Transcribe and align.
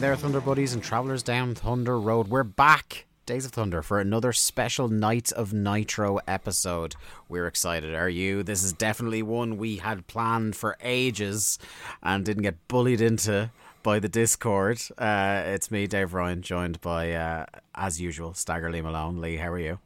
Hey 0.00 0.06
there, 0.06 0.16
Thunder 0.16 0.40
Buddies 0.40 0.72
and 0.72 0.82
Travelers 0.82 1.22
down 1.22 1.54
Thunder 1.54 2.00
Road. 2.00 2.28
We're 2.28 2.42
back, 2.42 3.04
Days 3.26 3.44
of 3.44 3.52
Thunder, 3.52 3.82
for 3.82 4.00
another 4.00 4.32
special 4.32 4.88
Nights 4.88 5.30
of 5.30 5.52
Nitro 5.52 6.20
episode. 6.26 6.96
We're 7.28 7.46
excited, 7.46 7.94
are 7.94 8.08
you? 8.08 8.42
This 8.42 8.64
is 8.64 8.72
definitely 8.72 9.22
one 9.22 9.58
we 9.58 9.76
had 9.76 10.06
planned 10.06 10.56
for 10.56 10.78
ages 10.80 11.58
and 12.02 12.24
didn't 12.24 12.44
get 12.44 12.66
bullied 12.66 13.02
into 13.02 13.50
by 13.82 13.98
the 13.98 14.08
Discord. 14.08 14.80
Uh, 14.96 15.42
it's 15.44 15.70
me, 15.70 15.86
Dave 15.86 16.14
Ryan, 16.14 16.40
joined 16.40 16.80
by, 16.80 17.12
uh, 17.12 17.44
as 17.74 18.00
usual, 18.00 18.32
Stagger 18.32 18.70
Lee 18.70 18.80
Malone. 18.80 19.20
Lee, 19.20 19.36
how 19.36 19.50
are 19.50 19.58
you? 19.58 19.80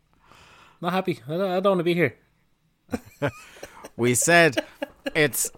Not 0.81 0.93
happy. 0.93 1.19
I 1.27 1.33
don't, 1.33 1.51
I 1.51 1.59
don't 1.59 1.71
want 1.73 1.81
to 1.81 1.83
be 1.83 1.95
here. 1.95 2.17
we 3.97 4.15
said 4.15 4.65
it's 5.13 5.51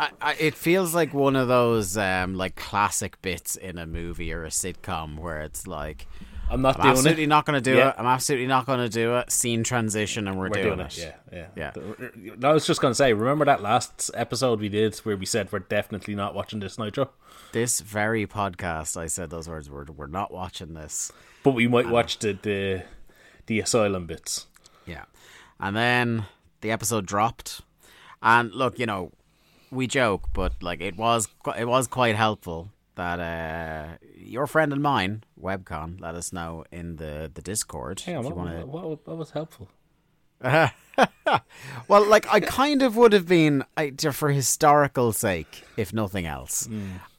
I, 0.00 0.10
I, 0.30 0.34
it 0.38 0.54
feels 0.54 0.94
like 0.94 1.12
one 1.14 1.36
of 1.36 1.48
those 1.48 1.96
um, 1.96 2.34
like 2.34 2.56
classic 2.56 3.20
bits 3.22 3.56
in 3.56 3.78
a 3.78 3.86
movie 3.86 4.32
or 4.32 4.44
a 4.44 4.48
sitcom 4.48 5.18
where 5.18 5.40
it's 5.42 5.66
like 5.66 6.06
I'm 6.50 6.62
not 6.62 6.76
I'm 6.76 6.82
doing 6.82 6.92
absolutely 6.96 7.22
it. 7.24 7.28
not 7.28 7.44
going 7.46 7.62
to 7.62 7.70
do 7.70 7.76
Yeah. 7.76 7.90
it. 7.90 7.94
I'm 7.98 8.06
absolutely 8.06 8.46
not 8.48 8.66
going 8.66 8.80
to 8.80 8.88
do 8.88 9.16
it. 9.18 9.30
Scene 9.30 9.62
transition 9.62 10.26
and 10.26 10.36
we're, 10.38 10.48
We're 10.48 10.62
doing, 10.62 10.64
doing 10.76 10.80
it. 10.80 10.98
it. 10.98 11.14
Yeah, 11.32 11.46
yeah, 11.54 11.72
Yeah. 11.76 12.48
I 12.48 12.52
was 12.52 12.66
just 12.66 12.80
gonna 12.80 12.94
say, 12.94 13.12
remember 13.12 13.44
that 13.44 13.62
last 13.62 14.10
episode 14.14 14.58
we 14.60 14.68
did 14.68 14.96
where 15.04 15.16
we 15.16 15.26
said 15.26 15.52
we're 15.52 15.60
definitely 15.60 16.14
not 16.16 16.34
watching 16.34 16.58
this 16.60 16.76
Nitro, 16.78 17.10
This 17.52 17.80
very 17.80 18.26
podcast, 18.26 18.96
I 18.96 19.06
said 19.06 19.30
those 19.30 19.48
words. 19.48 19.70
We're 19.70 19.84
we're 19.84 20.06
not 20.08 20.32
watching 20.32 20.74
this. 20.74 21.12
but 21.44 21.52
we 21.52 21.68
might 21.68 21.88
watch 21.88 22.18
the 22.18 22.32
the 22.42 22.82
the 23.46 23.60
asylum 23.60 24.06
bits. 24.06 24.46
Yeah, 24.86 25.04
and 25.60 25.76
then 25.76 26.24
the 26.62 26.70
episode 26.72 27.06
dropped. 27.06 27.60
And 28.22 28.52
look, 28.52 28.78
you 28.78 28.86
know, 28.86 29.12
we 29.70 29.86
joke, 29.86 30.28
but 30.32 30.62
like 30.62 30.80
it 30.80 30.96
was 30.96 31.28
it 31.56 31.66
was 31.66 31.86
quite 31.86 32.16
helpful 32.16 32.70
that 32.96 33.20
uh, 33.20 33.96
your 34.16 34.46
friend 34.46 34.72
and 34.72 34.82
mine, 34.82 35.24
Webcon, 35.40 36.00
let 36.00 36.14
us 36.14 36.32
know 36.32 36.64
in 36.70 36.96
the 36.96 37.30
the 37.32 37.42
Discord 37.42 38.00
Hang 38.00 38.16
on, 38.16 38.24
if 38.24 38.30
you 38.30 38.34
what, 38.34 38.46
want 38.46 38.60
to 38.60 38.66
what, 38.66 39.06
what 39.06 39.16
was 39.16 39.30
helpful? 39.30 39.68
Well, 41.88 42.06
like 42.06 42.26
I 42.32 42.40
kind 42.40 42.82
of 42.82 42.96
would 42.96 43.12
have 43.12 43.26
been, 43.26 43.64
I, 43.76 43.90
for 43.90 44.30
historical 44.30 45.12
sake, 45.12 45.64
if 45.76 45.92
nothing 45.92 46.26
else, 46.26 46.68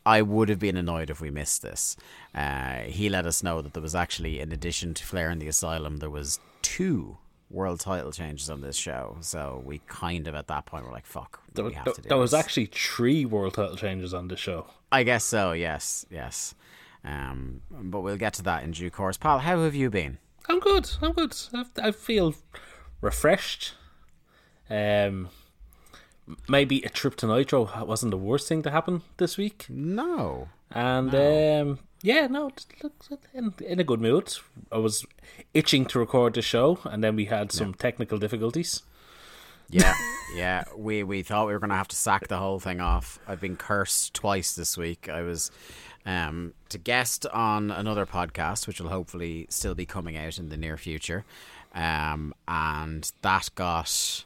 I 0.06 0.22
would 0.22 0.50
have 0.50 0.60
been 0.60 0.78
annoyed 0.78 1.10
if 1.10 1.22
we 1.22 1.30
missed 1.30 1.62
this. 1.62 1.96
Uh, 2.34 2.80
he 2.82 3.10
let 3.10 3.26
us 3.26 3.44
know 3.44 3.62
that 3.62 3.74
there 3.74 3.82
was 3.82 3.96
actually, 3.96 4.40
in 4.40 4.52
addition 4.52 4.94
to 4.96 5.06
Flair 5.06 5.30
and 5.30 5.42
the 5.42 5.48
Asylum, 5.48 5.98
there 5.98 6.10
was 6.10 6.40
two 6.62 7.18
world 7.52 7.80
title 7.80 8.12
changes 8.12 8.50
on 8.50 8.62
this 8.62 8.76
show. 8.78 9.18
So 9.22 9.62
we 9.66 9.82
kind 9.88 10.28
of, 10.28 10.36
at 10.36 10.48
that 10.48 10.66
point, 10.66 10.86
were 10.86 10.92
like, 10.92 11.06
"Fuck, 11.06 11.42
There, 11.54 11.66
we 11.66 11.74
have 11.74 11.86
there- 11.86 11.94
to 11.94 12.02
do 12.02 12.10
there 12.10 12.18
was 12.18 12.34
actually 12.34 12.68
three 12.68 13.26
world 13.26 13.54
title 13.56 13.76
changes 13.76 14.14
on 14.14 14.28
this 14.30 14.40
show. 14.40 14.68
I 14.92 15.04
guess 15.04 15.24
so. 15.24 15.52
Yes, 15.52 16.06
yes. 16.10 16.56
Um, 17.04 17.62
but 17.70 18.02
we'll 18.02 18.18
get 18.18 18.34
to 18.36 18.44
that 18.44 18.64
in 18.64 18.72
due 18.72 18.90
course. 18.92 19.18
Pal, 19.18 19.40
how 19.40 19.64
have 19.64 19.76
you 19.76 19.90
been? 19.90 20.18
I'm 20.50 20.60
good. 20.60 20.90
I'm 21.02 21.14
good. 21.14 21.36
I, 21.54 21.66
I 21.82 21.92
feel 21.92 22.36
refreshed. 23.02 23.74
Um, 24.70 25.30
maybe 26.48 26.82
a 26.84 26.90
trip 26.90 27.16
to 27.18 27.28
Nitro 27.28 27.70
wasn't 27.86 28.12
the 28.12 28.18
worst 28.18 28.48
thing 28.48 28.62
to 28.64 28.72
happen 28.72 29.02
this 29.18 29.38
week. 29.38 29.66
No. 29.70 30.50
And 30.72 31.14
um, 31.14 31.80
yeah, 32.04 32.28
no, 32.28 32.50
just 32.50 33.12
look, 33.12 33.22
in, 33.34 33.54
in 33.66 33.80
a 33.80 33.84
good 33.84 34.02
mood. 34.02 34.34
I 34.72 34.78
was 34.78 35.06
itching 35.54 35.86
to 35.88 36.00
record 36.00 36.34
the 36.34 36.42
show, 36.42 36.80
and 36.86 37.04
then 37.04 37.16
we 37.16 37.26
had 37.26 37.52
some 37.52 37.74
technical 37.74 38.18
difficulties. 38.18 38.84
Yeah, 39.70 39.94
yeah. 40.36 40.64
We 40.76 41.04
we 41.04 41.24
thought 41.24 41.48
we 41.48 41.54
were 41.54 41.60
going 41.60 41.70
to 41.70 41.76
have 41.76 41.88
to 41.90 41.96
sack 41.96 42.28
the 42.28 42.38
whole 42.38 42.60
thing 42.60 42.82
off. 42.82 43.20
I've 43.28 43.40
been 43.40 43.56
cursed 43.56 44.14
twice 44.14 44.54
this 44.54 44.78
week. 44.78 45.10
I 45.10 45.22
was 45.22 45.52
um, 46.06 46.54
to 46.70 46.78
guest 46.78 47.26
on 47.28 47.72
another 47.72 48.06
podcast, 48.06 48.68
which 48.68 48.82
will 48.82 48.90
hopefully 48.90 49.46
still 49.50 49.76
be 49.76 49.86
coming 49.86 50.18
out 50.18 50.38
in 50.38 50.50
the 50.50 50.58
near 50.58 50.78
future, 50.78 51.24
um, 51.74 52.34
and 52.48 53.12
that 53.22 53.50
got 53.56 54.26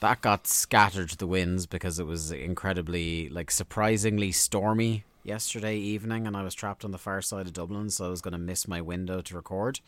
that 0.00 0.20
got 0.20 0.46
scattered 0.46 1.08
to 1.10 1.16
the 1.16 1.26
winds 1.26 1.66
because 1.66 1.98
it 1.98 2.06
was 2.06 2.30
incredibly 2.30 3.28
like 3.30 3.50
surprisingly 3.50 4.30
stormy 4.32 5.04
yesterday 5.24 5.76
evening, 5.76 6.26
and 6.26 6.36
I 6.36 6.42
was 6.42 6.54
trapped 6.54 6.84
on 6.84 6.90
the 6.90 6.98
far 6.98 7.22
side 7.22 7.46
of 7.46 7.52
Dublin, 7.52 7.90
so 7.90 8.06
I 8.06 8.08
was 8.10 8.20
going 8.20 8.32
to 8.32 8.38
miss 8.38 8.68
my 8.68 8.80
window 8.80 9.20
to 9.20 9.34
record 9.34 9.80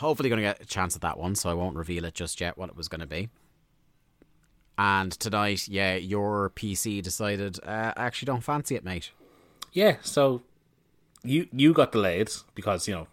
hopefully 0.00 0.28
going 0.28 0.38
to 0.38 0.42
get 0.42 0.60
a 0.60 0.66
chance 0.66 0.96
at 0.96 1.02
that 1.02 1.18
one, 1.18 1.34
so 1.34 1.50
I 1.50 1.54
won't 1.54 1.76
reveal 1.76 2.04
it 2.04 2.14
just 2.14 2.40
yet 2.40 2.58
what 2.58 2.70
it 2.70 2.76
was 2.76 2.88
going 2.88 3.00
to 3.00 3.06
be. 3.06 3.28
And 4.76 5.12
tonight, 5.12 5.68
yeah, 5.68 5.96
your 5.96 6.50
PC 6.56 7.02
decided 7.02 7.58
uh, 7.64 7.92
I 7.96 8.06
actually 8.06 8.26
don't 8.26 8.42
fancy 8.42 8.74
it, 8.74 8.84
mate. 8.84 9.10
Yeah, 9.72 9.96
so 10.02 10.42
you 11.22 11.46
you 11.52 11.74
got 11.74 11.92
delayed 11.92 12.30
because 12.54 12.88
you 12.88 12.94
know 12.94 13.06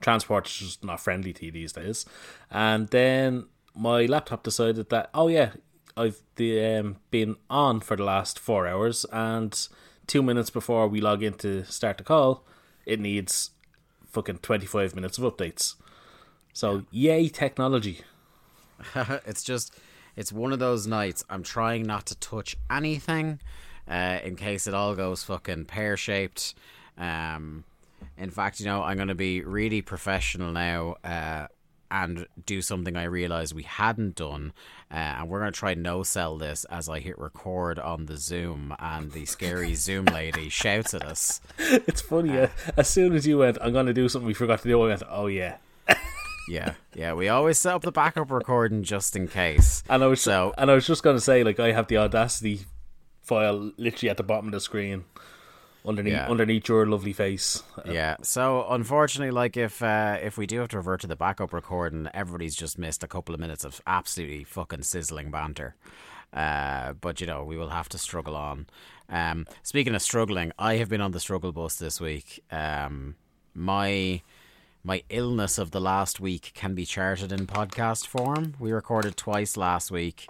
transport 0.00 0.46
is 0.46 0.56
just 0.56 0.84
not 0.84 1.00
friendly 1.00 1.32
to 1.32 1.46
you 1.46 1.50
these 1.50 1.72
days, 1.72 2.06
and 2.48 2.88
then 2.88 3.46
my 3.74 4.06
laptop 4.06 4.44
decided 4.44 4.88
that 4.90 5.10
oh 5.12 5.26
yeah, 5.26 5.50
I've 5.96 6.22
the, 6.36 6.64
um, 6.64 6.96
been 7.10 7.36
on 7.50 7.80
for 7.80 7.96
the 7.96 8.04
last 8.04 8.38
four 8.38 8.68
hours, 8.68 9.04
and 9.12 9.68
two 10.10 10.22
minutes 10.24 10.50
before 10.50 10.88
we 10.88 11.00
log 11.00 11.22
in 11.22 11.34
to 11.34 11.64
start 11.66 11.96
the 11.98 12.02
call, 12.02 12.44
it 12.84 12.98
needs 12.98 13.52
fucking 14.08 14.38
twenty 14.38 14.66
five 14.66 14.92
minutes 14.92 15.18
of 15.18 15.24
updates. 15.24 15.76
So 16.52 16.82
yay 16.90 17.28
technology. 17.28 18.00
it's 19.24 19.44
just, 19.44 19.72
it's 20.16 20.32
one 20.32 20.52
of 20.52 20.58
those 20.58 20.84
nights. 20.84 21.22
I'm 21.30 21.44
trying 21.44 21.84
not 21.84 22.06
to 22.06 22.16
touch 22.16 22.56
anything, 22.68 23.38
uh, 23.88 24.18
in 24.24 24.34
case 24.34 24.66
it 24.66 24.74
all 24.74 24.96
goes 24.96 25.22
fucking 25.22 25.66
pear 25.66 25.96
shaped. 25.96 26.54
Um, 26.98 27.62
in 28.18 28.30
fact, 28.30 28.58
you 28.58 28.66
know, 28.66 28.82
I'm 28.82 28.96
going 28.96 29.08
to 29.08 29.14
be 29.14 29.42
really 29.42 29.80
professional 29.80 30.50
now. 30.50 30.96
Uh, 31.04 31.46
and 31.90 32.26
do 32.46 32.62
something 32.62 32.96
I 32.96 33.04
realized 33.04 33.54
we 33.54 33.62
hadn't 33.64 34.14
done, 34.16 34.52
uh, 34.90 34.94
and 34.94 35.28
we're 35.28 35.40
going 35.40 35.52
to 35.52 35.58
try 35.58 35.74
no 35.74 36.02
sell 36.02 36.36
this 36.38 36.64
as 36.66 36.88
I 36.88 37.00
hit 37.00 37.18
record 37.18 37.78
on 37.78 38.06
the 38.06 38.16
Zoom, 38.16 38.74
and 38.78 39.12
the 39.12 39.26
scary 39.26 39.74
Zoom 39.86 40.04
lady 40.06 40.48
shouts 40.48 40.94
at 40.94 41.04
us. 41.04 41.40
It's 41.58 42.00
funny. 42.00 42.38
uh, 42.38 42.48
as 42.76 42.88
soon 42.88 43.14
as 43.14 43.26
you 43.26 43.38
went, 43.38 43.58
I'm 43.60 43.72
going 43.72 43.86
to 43.86 43.92
do 43.94 44.08
something 44.08 44.26
we 44.26 44.34
forgot 44.34 44.62
to 44.62 44.68
do. 44.68 44.82
I 44.82 44.86
went, 44.88 45.02
oh 45.08 45.26
yeah. 45.26 45.56
Yeah, 46.48 46.74
yeah, 46.96 47.12
we 47.12 47.28
always 47.28 47.58
set 47.58 47.74
up 47.74 47.82
the 47.82 47.92
backup 47.92 48.28
recording 48.32 48.82
just 48.82 49.14
in 49.14 49.28
case. 49.28 49.84
And 49.88 50.02
I 50.02 50.08
was 50.08 50.20
So- 50.20 50.52
and 50.58 50.68
I 50.68 50.74
was 50.74 50.84
just 50.84 51.04
gonna 51.04 51.20
say, 51.20 51.44
like, 51.44 51.60
I 51.60 51.70
have 51.70 51.86
the 51.86 51.98
Audacity 51.98 52.62
file 53.22 53.70
literally 53.76 54.10
at 54.10 54.16
the 54.16 54.24
bottom 54.24 54.46
of 54.46 54.52
the 54.52 54.60
screen, 54.60 55.04
underneath 55.86 56.12
Yeah. 56.14 56.28
underneath 56.28 56.68
your 56.68 56.86
lovely 56.86 57.12
face. 57.12 57.62
Yeah. 57.84 58.16
So 58.22 58.66
unfortunately, 58.68 59.30
like 59.30 59.56
if 59.56 59.82
uh, 59.82 60.18
if 60.22 60.36
we 60.38 60.46
do 60.46 60.58
have 60.60 60.68
to 60.68 60.76
revert 60.78 61.00
to 61.02 61.06
the 61.06 61.16
backup 61.16 61.52
recording, 61.52 62.08
everybody's 62.14 62.54
just 62.54 62.78
missed 62.78 63.02
a 63.02 63.08
couple 63.08 63.34
of 63.34 63.40
minutes 63.40 63.64
of 63.64 63.80
absolutely 63.86 64.44
fucking 64.44 64.82
sizzling 64.82 65.30
banter. 65.30 65.74
Uh, 66.32 66.92
but 66.92 67.20
you 67.20 67.26
know, 67.26 67.42
we 67.44 67.56
will 67.56 67.70
have 67.70 67.88
to 67.90 67.98
struggle 67.98 68.36
on. 68.36 68.66
Um, 69.08 69.46
speaking 69.62 69.94
of 69.94 70.02
struggling, 70.02 70.52
I 70.58 70.74
have 70.76 70.88
been 70.88 71.00
on 71.00 71.10
the 71.10 71.18
struggle 71.20 71.50
bus 71.52 71.76
this 71.76 72.00
week. 72.00 72.42
Um, 72.50 73.16
my 73.54 74.22
my 74.84 75.02
illness 75.10 75.58
of 75.58 75.72
the 75.72 75.80
last 75.80 76.20
week 76.20 76.52
can 76.54 76.74
be 76.74 76.86
charted 76.86 77.32
in 77.32 77.46
podcast 77.46 78.06
form. 78.06 78.54
We 78.58 78.72
recorded 78.72 79.16
twice 79.16 79.56
last 79.56 79.90
week. 79.90 80.28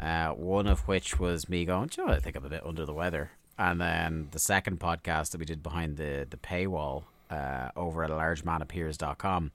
Uh, 0.00 0.30
one 0.30 0.66
of 0.66 0.80
which 0.88 1.20
was 1.20 1.48
me 1.48 1.64
going, 1.64 1.88
"Joe, 1.90 2.06
I 2.08 2.18
think 2.18 2.34
I'm 2.36 2.44
a 2.44 2.48
bit 2.48 2.66
under 2.66 2.84
the 2.86 2.94
weather," 2.94 3.30
and 3.58 3.80
then 3.80 4.28
the 4.30 4.38
second 4.38 4.80
podcast 4.80 5.30
that 5.30 5.38
we 5.38 5.44
did 5.44 5.62
behind 5.62 5.96
the 5.96 6.26
the 6.28 6.36
paywall 6.36 7.04
uh, 7.30 7.68
over 7.76 8.04
at 8.04 8.10
largemanapears.com, 8.10 9.50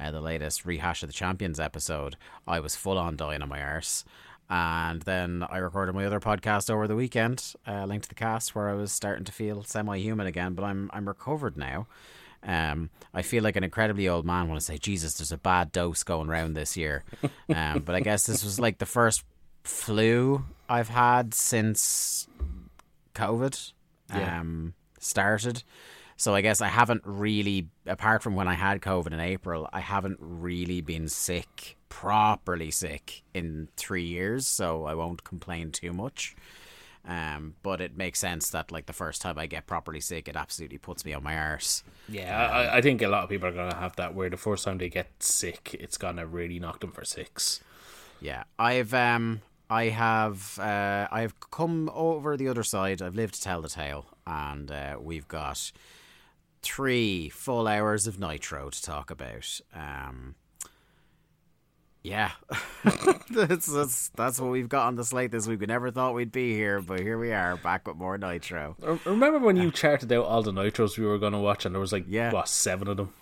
uh, 0.00 0.10
the 0.10 0.20
latest 0.20 0.64
rehash 0.64 1.02
of 1.02 1.08
the 1.08 1.14
champions 1.14 1.60
episode, 1.60 2.16
I 2.46 2.60
was 2.60 2.76
full 2.76 2.98
on 2.98 3.16
dying 3.16 3.42
on 3.42 3.48
my 3.48 3.62
arse. 3.62 4.04
And 4.50 5.00
then 5.02 5.46
I 5.48 5.58
recorded 5.58 5.94
my 5.94 6.04
other 6.04 6.20
podcast 6.20 6.68
over 6.68 6.86
the 6.86 6.96
weekend, 6.96 7.54
uh, 7.66 7.86
linked 7.86 8.02
to 8.04 8.08
the 8.10 8.14
cast, 8.14 8.54
where 8.54 8.68
I 8.68 8.74
was 8.74 8.92
starting 8.92 9.24
to 9.24 9.32
feel 9.32 9.62
semi-human 9.62 10.26
again. 10.26 10.52
But 10.52 10.64
I'm 10.64 10.90
I'm 10.92 11.08
recovered 11.08 11.56
now. 11.56 11.86
Um, 12.42 12.90
I 13.14 13.22
feel 13.22 13.44
like 13.44 13.56
an 13.56 13.64
incredibly 13.64 14.08
old 14.08 14.26
man 14.26 14.48
when 14.48 14.56
I 14.56 14.60
say, 14.60 14.76
Jesus, 14.76 15.14
there's 15.14 15.32
a 15.32 15.38
bad 15.38 15.70
dose 15.72 16.02
going 16.02 16.28
around 16.28 16.54
this 16.54 16.76
year. 16.76 17.04
Um, 17.54 17.80
but 17.80 17.94
I 17.94 18.00
guess 18.00 18.24
this 18.26 18.42
was 18.44 18.58
like 18.58 18.78
the 18.78 18.86
first 18.86 19.24
flu 19.62 20.44
I've 20.68 20.88
had 20.88 21.34
since 21.34 22.26
COVID 23.14 23.72
Yeah. 24.10 24.40
um, 24.40 24.74
started. 25.00 25.62
So 26.16 26.34
I 26.34 26.40
guess 26.40 26.60
I 26.60 26.68
haven't 26.68 27.02
really, 27.04 27.68
apart 27.86 28.22
from 28.22 28.36
when 28.36 28.46
I 28.46 28.54
had 28.54 28.80
COVID 28.80 29.12
in 29.12 29.18
April, 29.20 29.68
I 29.72 29.80
haven't 29.80 30.18
really 30.20 30.80
been 30.80 31.08
sick, 31.08 31.76
properly 31.88 32.70
sick, 32.70 33.22
in 33.34 33.68
three 33.76 34.04
years. 34.04 34.46
So 34.46 34.84
I 34.84 34.94
won't 34.94 35.24
complain 35.24 35.72
too 35.72 35.92
much. 35.92 36.36
Um, 37.04 37.54
but 37.64 37.80
it 37.80 37.96
makes 37.96 38.20
sense 38.20 38.50
that 38.50 38.70
like 38.70 38.86
the 38.86 38.92
first 38.92 39.20
time 39.22 39.36
I 39.36 39.46
get 39.46 39.66
properly 39.66 39.98
sick, 40.00 40.28
it 40.28 40.36
absolutely 40.36 40.78
puts 40.78 41.04
me 41.04 41.12
on 41.12 41.24
my 41.24 41.36
arse. 41.36 41.82
Yeah, 42.08 42.48
I, 42.48 42.76
I 42.76 42.80
think 42.80 43.02
a 43.02 43.08
lot 43.08 43.24
of 43.24 43.28
people 43.30 43.48
are 43.48 43.52
gonna 43.52 43.74
have 43.74 43.96
that 43.96 44.14
where 44.14 44.30
the 44.30 44.36
first 44.36 44.64
time 44.64 44.78
they 44.78 44.88
get 44.88 45.08
sick, 45.20 45.74
it's 45.80 45.96
gonna 45.98 46.26
really 46.26 46.60
knock 46.60 46.78
them 46.78 46.92
for 46.92 47.04
six. 47.04 47.60
Yeah, 48.20 48.44
I've 48.56 48.94
um, 48.94 49.40
I 49.72 49.84
have 49.88 50.58
uh, 50.58 51.08
I've 51.10 51.34
come 51.50 51.90
over 51.94 52.36
the 52.36 52.48
other 52.48 52.62
side. 52.62 53.00
I've 53.00 53.14
lived 53.14 53.34
to 53.36 53.40
tell 53.40 53.62
the 53.62 53.70
tale, 53.70 54.04
and 54.26 54.70
uh, 54.70 54.96
we've 55.00 55.26
got 55.28 55.72
three 56.60 57.30
full 57.30 57.66
hours 57.66 58.06
of 58.06 58.20
nitro 58.20 58.68
to 58.68 58.82
talk 58.82 59.10
about. 59.10 59.60
Um, 59.74 60.34
yeah, 62.02 62.32
that's, 63.30 63.66
that's 63.66 64.08
that's 64.10 64.38
what 64.40 64.50
we've 64.50 64.68
got 64.68 64.88
on 64.88 64.96
the 64.96 65.04
slate 65.04 65.30
this 65.30 65.46
week. 65.46 65.60
We 65.60 65.66
never 65.66 65.90
thought 65.90 66.14
we'd 66.14 66.32
be 66.32 66.52
here, 66.54 66.82
but 66.82 67.00
here 67.00 67.16
we 67.18 67.32
are, 67.32 67.56
back 67.56 67.88
with 67.88 67.96
more 67.96 68.18
nitro. 68.18 68.76
Remember 69.06 69.38
when 69.38 69.56
you 69.56 69.70
charted 69.70 70.12
out 70.12 70.26
all 70.26 70.42
the 70.42 70.52
nitros 70.52 70.98
we 70.98 71.06
were 71.06 71.18
gonna 71.18 71.40
watch, 71.40 71.64
and 71.64 71.74
there 71.74 71.80
was 71.80 71.92
like 71.92 72.04
Yeah. 72.08 72.30
what 72.32 72.48
seven 72.48 72.88
of 72.88 72.98
them? 72.98 73.14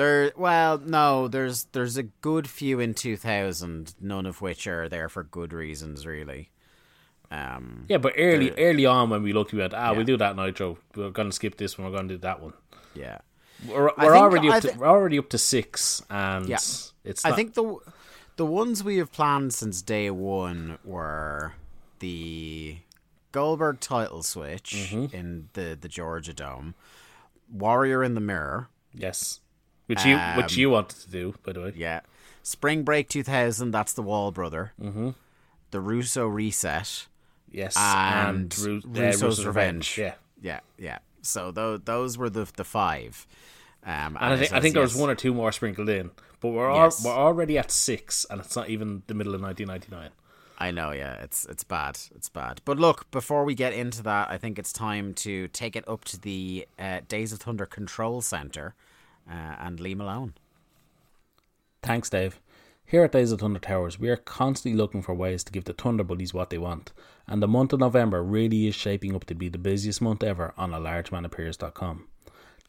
There, 0.00 0.32
well, 0.34 0.78
no, 0.78 1.28
there's 1.28 1.64
there's 1.72 1.98
a 1.98 2.04
good 2.04 2.48
few 2.48 2.80
in 2.80 2.94
two 2.94 3.18
thousand, 3.18 3.94
none 4.00 4.24
of 4.24 4.40
which 4.40 4.66
are 4.66 4.88
there 4.88 5.10
for 5.10 5.22
good 5.24 5.52
reasons, 5.52 6.06
really. 6.06 6.48
Um, 7.30 7.84
Yeah, 7.86 7.98
but 7.98 8.14
early 8.16 8.50
early 8.52 8.86
on 8.86 9.10
when 9.10 9.22
we 9.22 9.34
looked, 9.34 9.52
we 9.52 9.58
went, 9.58 9.74
ah, 9.74 9.90
Yeah. 9.90 9.96
we'll 9.98 10.06
do 10.06 10.16
that 10.16 10.36
nitro. 10.36 10.78
We're 10.96 11.10
gonna 11.10 11.32
skip 11.32 11.58
this 11.58 11.76
one. 11.76 11.86
We're 11.90 11.96
gonna 11.98 12.08
do 12.08 12.16
that 12.18 12.40
one. 12.40 12.54
yeah. 12.94 13.18
We're, 13.68 13.90
we're 13.98 14.16
already 14.16 14.48
I 14.48 14.56
up 14.56 14.62
to 14.62 14.72
we're 14.78 14.86
already 14.86 15.18
up 15.18 15.28
to 15.28 15.38
six, 15.38 16.02
and 16.08 16.48
Yeah. 16.48 16.56
it's. 17.04 17.24
I 17.26 17.32
think 17.32 17.52
the 17.52 17.76
the 18.36 18.46
ones 18.46 18.82
we 18.82 18.96
have 18.96 19.12
planned 19.12 19.52
since 19.52 19.82
day 19.82 20.08
one 20.10 20.78
were 20.82 21.52
the 21.98 22.78
Goldberg 23.32 23.80
title 23.80 24.22
switch 24.22 24.72
Mm-hmm. 24.90 25.14
in 25.14 25.48
the 25.52 25.76
the 25.78 25.88
Georgia 25.88 26.32
Dome, 26.32 26.74
Warrior 27.52 28.02
in 28.02 28.14
the 28.14 28.20
Mirror, 28.22 28.70
yes, 28.94 29.40
which 29.90 30.04
you 30.06 30.16
which 30.36 30.54
Um, 30.54 30.58
you 30.60 30.70
wanted 30.70 30.98
to 31.00 31.10
do, 31.10 31.34
by 31.44 31.52
the 31.52 31.60
way. 31.60 31.72
yeah, 31.76 32.00
Spring 32.42 32.82
Break 32.82 33.08
two 33.08 33.22
thousand. 33.22 33.72
That's 33.72 33.92
the 33.92 34.02
Wall 34.02 34.30
Brother, 34.32 34.72
mm-hmm. 34.80 35.10
the 35.70 35.80
Russo 35.80 36.26
Reset, 36.26 37.06
Yes, 37.52 37.76
and, 37.76 38.56
Ru- 38.58 38.78
uh, 38.78 38.80
Russo's, 38.88 39.22
Russo's 39.22 39.46
Revenge. 39.46 39.98
Yeah, 39.98 40.14
yeah, 40.40 40.60
yeah. 40.78 40.98
So 41.22 41.50
those 41.50 41.80
those 41.84 42.16
were 42.16 42.30
the 42.30 42.48
the 42.56 42.64
five. 42.64 43.26
Um, 43.84 44.16
and 44.20 44.34
I 44.34 44.36
think 44.36 44.50
it 44.52 44.54
I 44.54 44.60
think 44.60 44.72
says, 44.72 44.72
there 44.74 44.82
was 44.82 44.96
one 44.96 45.10
or 45.10 45.14
two 45.14 45.32
more 45.34 45.52
sprinkled 45.52 45.88
in, 45.88 46.10
but 46.40 46.50
we're 46.50 46.72
Yes. 46.72 47.04
we're 47.04 47.12
already 47.12 47.56
at 47.58 47.70
six, 47.70 48.26
and 48.30 48.40
it's 48.40 48.54
not 48.54 48.68
even 48.68 49.02
the 49.06 49.14
middle 49.14 49.34
of 49.34 49.40
1999. 49.40 50.10
I 50.58 50.70
know, 50.70 50.90
yeah, 50.90 51.14
it's 51.14 51.46
it's 51.46 51.64
bad, 51.64 51.98
it's 52.14 52.28
bad. 52.28 52.60
But 52.66 52.78
look, 52.78 53.10
before 53.10 53.44
we 53.46 53.54
get 53.54 53.72
into 53.72 54.02
that, 54.02 54.30
I 54.30 54.36
think 54.36 54.58
it's 54.58 54.72
time 54.74 55.14
to 55.14 55.48
take 55.48 55.74
it 55.76 55.88
up 55.88 56.04
to 56.04 56.20
the 56.20 56.68
uh, 56.78 57.00
Days 57.08 57.32
of 57.32 57.40
Thunder 57.40 57.64
Control 57.64 58.20
Center 58.20 58.74
uh, 59.30 59.56
and 59.60 59.80
Lee 59.80 59.94
Malone. 59.94 60.34
Thanks, 61.82 62.10
Dave. 62.10 62.40
Here 62.84 63.04
at 63.04 63.12
Days 63.12 63.30
of 63.30 63.40
Thunder 63.40 63.60
Towers, 63.60 64.00
we 64.00 64.08
are 64.08 64.16
constantly 64.16 64.76
looking 64.76 65.00
for 65.00 65.14
ways 65.14 65.44
to 65.44 65.52
give 65.52 65.64
the 65.64 65.72
Thunder 65.72 66.02
Buddies 66.02 66.34
what 66.34 66.50
they 66.50 66.58
want, 66.58 66.92
and 67.28 67.40
the 67.40 67.46
month 67.46 67.72
of 67.72 67.78
November 67.78 68.22
really 68.22 68.66
is 68.66 68.74
shaping 68.74 69.14
up 69.14 69.24
to 69.26 69.34
be 69.34 69.48
the 69.48 69.58
busiest 69.58 70.02
month 70.02 70.24
ever 70.24 70.52
on 70.56 70.72
alargemanapears.com. 70.72 72.08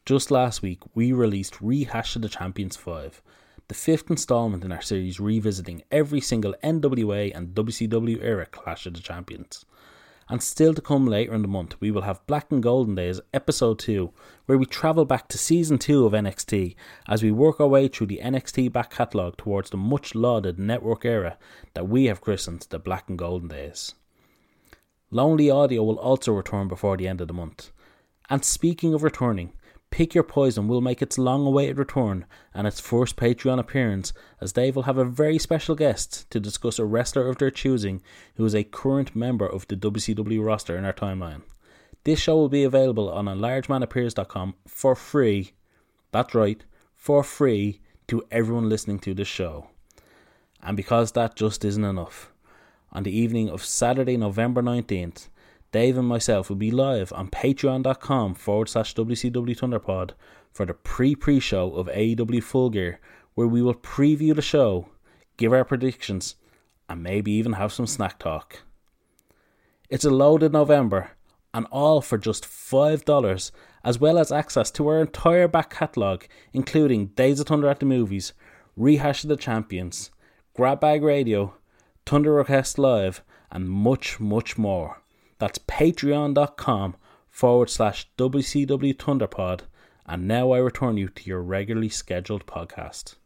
Just 0.06 0.30
last 0.30 0.62
week, 0.62 0.80
we 0.94 1.12
released 1.12 1.60
Rehash 1.60 2.14
of 2.14 2.22
the 2.22 2.28
Champions 2.28 2.76
5, 2.76 3.20
the 3.66 3.74
fifth 3.74 4.10
installment 4.10 4.64
in 4.64 4.70
our 4.70 4.80
series 4.80 5.18
revisiting 5.18 5.82
every 5.90 6.20
single 6.20 6.54
NWA 6.62 7.32
and 7.34 7.54
WCW 7.54 8.22
era 8.22 8.46
Clash 8.46 8.86
of 8.86 8.94
the 8.94 9.00
Champions. 9.00 9.64
And 10.32 10.42
still 10.42 10.72
to 10.72 10.80
come 10.80 11.06
later 11.06 11.34
in 11.34 11.42
the 11.42 11.46
month, 11.46 11.78
we 11.78 11.90
will 11.90 12.08
have 12.08 12.26
Black 12.26 12.50
and 12.50 12.62
Golden 12.62 12.94
Days 12.94 13.20
Episode 13.34 13.78
2, 13.78 14.14
where 14.46 14.56
we 14.56 14.64
travel 14.64 15.04
back 15.04 15.28
to 15.28 15.36
Season 15.36 15.76
2 15.76 16.06
of 16.06 16.14
NXT 16.14 16.74
as 17.06 17.22
we 17.22 17.30
work 17.30 17.60
our 17.60 17.68
way 17.68 17.86
through 17.86 18.06
the 18.06 18.20
NXT 18.24 18.72
back 18.72 18.92
catalogue 18.92 19.36
towards 19.36 19.68
the 19.68 19.76
much 19.76 20.14
lauded 20.14 20.58
network 20.58 21.04
era 21.04 21.36
that 21.74 21.86
we 21.86 22.06
have 22.06 22.22
christened 22.22 22.66
the 22.70 22.78
Black 22.78 23.10
and 23.10 23.18
Golden 23.18 23.48
Days. 23.48 23.94
Lonely 25.10 25.50
Audio 25.50 25.82
will 25.82 25.98
also 25.98 26.32
return 26.32 26.66
before 26.66 26.96
the 26.96 27.08
end 27.08 27.20
of 27.20 27.28
the 27.28 27.34
month. 27.34 27.70
And 28.30 28.42
speaking 28.42 28.94
of 28.94 29.02
returning, 29.02 29.52
Pick 29.92 30.14
Your 30.14 30.24
Poison 30.24 30.68
will 30.68 30.80
make 30.80 31.02
its 31.02 31.18
long 31.18 31.46
awaited 31.46 31.76
return 31.76 32.24
and 32.54 32.66
its 32.66 32.80
first 32.80 33.14
Patreon 33.14 33.58
appearance, 33.58 34.14
as 34.40 34.54
Dave 34.54 34.74
will 34.74 34.84
have 34.84 34.96
a 34.96 35.04
very 35.04 35.38
special 35.38 35.74
guest 35.74 36.30
to 36.30 36.40
discuss 36.40 36.78
a 36.78 36.86
wrestler 36.86 37.28
of 37.28 37.36
their 37.36 37.50
choosing 37.50 38.00
who 38.36 38.44
is 38.46 38.54
a 38.54 38.64
current 38.64 39.14
member 39.14 39.46
of 39.46 39.68
the 39.68 39.76
WCW 39.76 40.42
roster 40.42 40.78
in 40.78 40.86
our 40.86 40.94
timeline. 40.94 41.42
This 42.04 42.18
show 42.18 42.36
will 42.36 42.48
be 42.48 42.64
available 42.64 43.10
on 43.10 43.26
enlargemanapears.com 43.26 44.54
for 44.66 44.96
free. 44.96 45.52
That's 46.10 46.34
right, 46.34 46.64
for 46.94 47.22
free 47.22 47.82
to 48.08 48.24
everyone 48.30 48.70
listening 48.70 48.98
to 49.00 49.12
this 49.12 49.28
show. 49.28 49.68
And 50.62 50.74
because 50.74 51.12
that 51.12 51.36
just 51.36 51.66
isn't 51.66 51.84
enough, 51.84 52.32
on 52.92 53.02
the 53.02 53.14
evening 53.14 53.50
of 53.50 53.62
Saturday, 53.62 54.16
November 54.16 54.62
19th, 54.62 55.28
Dave 55.72 55.96
and 55.96 56.06
myself 56.06 56.50
will 56.50 56.56
be 56.56 56.70
live 56.70 57.12
on 57.14 57.28
patreon.com 57.28 58.34
forward 58.34 58.68
slash 58.68 58.94
WCW 58.94 59.56
Thunderpod 59.56 60.10
for 60.52 60.66
the 60.66 60.74
pre 60.74 61.14
pre 61.14 61.40
show 61.40 61.72
of 61.74 61.86
AEW 61.86 62.42
Full 62.42 62.68
Gear, 62.68 63.00
where 63.34 63.46
we 63.46 63.62
will 63.62 63.74
preview 63.74 64.34
the 64.34 64.42
show, 64.42 64.88
give 65.38 65.52
our 65.52 65.64
predictions, 65.64 66.36
and 66.90 67.02
maybe 67.02 67.32
even 67.32 67.54
have 67.54 67.72
some 67.72 67.86
snack 67.86 68.18
talk. 68.18 68.60
It's 69.88 70.04
a 70.04 70.10
loaded 70.10 70.52
November, 70.52 71.12
and 71.54 71.66
all 71.70 72.02
for 72.02 72.18
just 72.18 72.44
$5, 72.44 73.50
as 73.82 73.98
well 73.98 74.18
as 74.18 74.30
access 74.30 74.70
to 74.72 74.86
our 74.88 75.00
entire 75.00 75.48
back 75.48 75.70
catalogue, 75.70 76.26
including 76.52 77.06
Days 77.08 77.40
of 77.40 77.46
Thunder 77.46 77.68
at 77.68 77.80
the 77.80 77.86
Movies, 77.86 78.34
Rehash 78.76 79.24
of 79.24 79.28
the 79.28 79.36
Champions, 79.36 80.10
Grab 80.54 80.80
Bag 80.80 81.02
Radio, 81.02 81.54
Thunder 82.04 82.34
Request 82.34 82.78
Live, 82.78 83.22
and 83.50 83.68
much, 83.68 84.20
much 84.20 84.58
more. 84.58 85.01
That's 85.42 85.58
patreon.com 85.58 86.94
forward 87.28 87.68
slash 87.68 88.08
WCW 88.16 88.94
Thunderpod. 88.94 89.62
And 90.06 90.28
now 90.28 90.52
I 90.52 90.58
return 90.58 90.96
you 90.96 91.08
to 91.08 91.24
your 91.24 91.42
regularly 91.42 91.88
scheduled 91.88 92.46
podcast. 92.46 93.16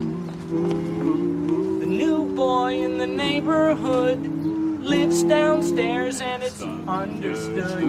The 0.00 0.04
new 1.86 2.34
boy 2.36 2.74
in 2.74 2.98
the 2.98 3.06
neighborhood 3.06 4.18
lives 4.82 5.22
downstairs 5.22 6.20
and 6.20 6.42
it's 6.42 6.60
understood. 6.60 7.80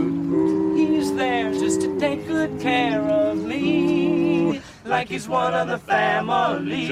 He's 0.77 1.13
there 1.15 1.51
just 1.51 1.81
to 1.81 1.99
take 1.99 2.25
good 2.25 2.61
care 2.61 3.01
of 3.01 3.43
me. 3.43 4.61
Like 4.85 5.09
he's 5.09 5.27
one 5.27 5.53
of 5.53 5.67
the 5.67 5.79
family. 5.79 6.87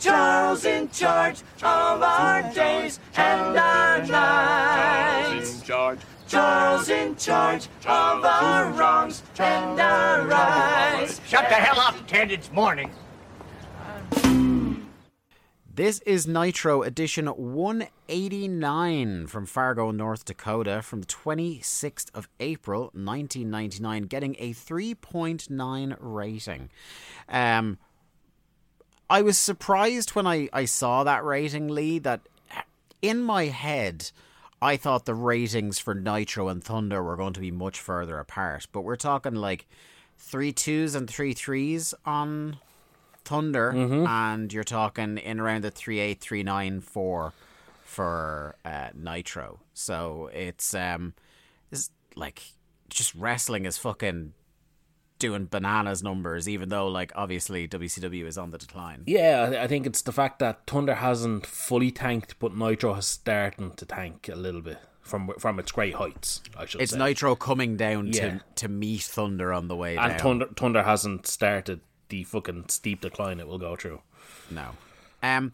Charles 0.00 0.64
in 0.64 0.88
charge 0.88 1.42
of 1.58 2.02
our 2.02 2.50
days 2.54 2.98
and 3.14 3.58
our 3.58 4.06
nights. 4.06 5.60
Charles 6.34 6.88
in 6.88 7.14
charge 7.14 7.68
of 7.86 8.24
our 8.24 8.72
wrongs 8.72 9.22
and 9.38 9.78
our 9.78 10.26
rights. 10.26 11.20
Shut 11.28 11.48
the 11.48 11.54
hell 11.54 11.78
up, 11.78 11.94
Ted. 12.08 12.32
It's 12.32 12.50
morning. 12.50 12.90
This 15.72 16.00
is 16.00 16.26
Nitro 16.26 16.82
edition 16.82 17.28
189 17.28 19.28
from 19.28 19.46
Fargo, 19.46 19.92
North 19.92 20.24
Dakota 20.24 20.82
from 20.82 21.02
the 21.02 21.06
26th 21.06 22.10
of 22.12 22.28
April 22.40 22.90
1999, 22.94 24.02
getting 24.02 24.34
a 24.40 24.52
3.9 24.52 25.96
rating. 26.00 26.68
Um, 27.28 27.78
I 29.08 29.22
was 29.22 29.38
surprised 29.38 30.16
when 30.16 30.26
I, 30.26 30.48
I 30.52 30.64
saw 30.64 31.04
that 31.04 31.24
rating, 31.24 31.68
Lee, 31.68 32.00
that 32.00 32.22
in 33.00 33.22
my 33.22 33.44
head, 33.44 34.10
I 34.64 34.78
thought 34.78 35.04
the 35.04 35.14
ratings 35.14 35.78
for 35.78 35.94
Nitro 35.94 36.48
and 36.48 36.64
Thunder 36.64 37.02
were 37.02 37.16
going 37.16 37.34
to 37.34 37.40
be 37.40 37.50
much 37.50 37.78
further 37.78 38.18
apart. 38.18 38.66
But 38.72 38.80
we're 38.80 38.96
talking 38.96 39.34
like 39.34 39.66
three 40.16 40.52
twos 40.52 40.94
and 40.94 41.08
three 41.08 41.34
threes 41.34 41.92
on 42.06 42.56
Thunder, 43.26 43.72
and 44.08 44.50
you're 44.50 44.64
talking 44.64 45.18
in 45.18 45.38
around 45.38 45.64
the 45.64 45.70
three 45.70 45.98
eight 45.98 46.20
three 46.20 46.42
nine 46.42 46.80
four 46.80 47.34
for 47.82 48.56
uh, 48.64 48.88
Nitro. 48.94 49.60
So 49.74 50.30
it's 50.32 50.72
um, 50.74 51.12
it's 51.70 51.90
like 52.16 52.42
just 52.88 53.14
wrestling 53.14 53.66
is 53.66 53.76
fucking 53.76 54.32
doing 55.26 55.46
bananas 55.46 56.02
numbers, 56.02 56.48
even 56.48 56.68
though 56.68 56.88
like 56.88 57.10
obviously 57.14 57.66
WCW 57.66 58.26
is 58.26 58.36
on 58.38 58.50
the 58.50 58.58
decline. 58.58 59.02
Yeah, 59.06 59.58
I- 59.62 59.66
think 59.66 59.86
it's 59.86 60.02
the 60.02 60.12
fact 60.12 60.38
that 60.40 60.66
Thunder 60.66 60.94
hasn't 60.96 61.46
fully 61.46 61.90
tanked, 61.90 62.38
but 62.38 62.56
Nitro 62.56 62.94
has 62.94 63.06
starting 63.06 63.72
to 63.72 63.86
tank 63.86 64.28
a 64.28 64.36
little 64.36 64.60
bit 64.60 64.78
from 65.00 65.32
from 65.38 65.58
its 65.58 65.72
great 65.72 65.94
heights. 65.94 66.42
I 66.56 66.66
should 66.66 66.80
It's 66.82 66.92
say. 66.92 66.98
Nitro 66.98 67.34
coming 67.34 67.76
down 67.76 68.08
Yeah. 68.12 68.38
to 68.38 68.40
to 68.62 68.68
meet 68.68 69.02
Thunder 69.02 69.52
on 69.52 69.68
the 69.68 69.76
way 69.76 69.96
and 69.96 70.10
down. 70.12 70.18
Thunder 70.20 70.46
Thunder 70.56 70.82
hasn't 70.82 71.26
started 71.26 71.80
the 72.10 72.24
fucking 72.24 72.68
steep 72.68 73.00
decline 73.00 73.40
it 73.40 73.46
will 73.46 73.58
go 73.58 73.76
through. 73.76 74.00
No. 74.50 74.70
Um, 75.22 75.52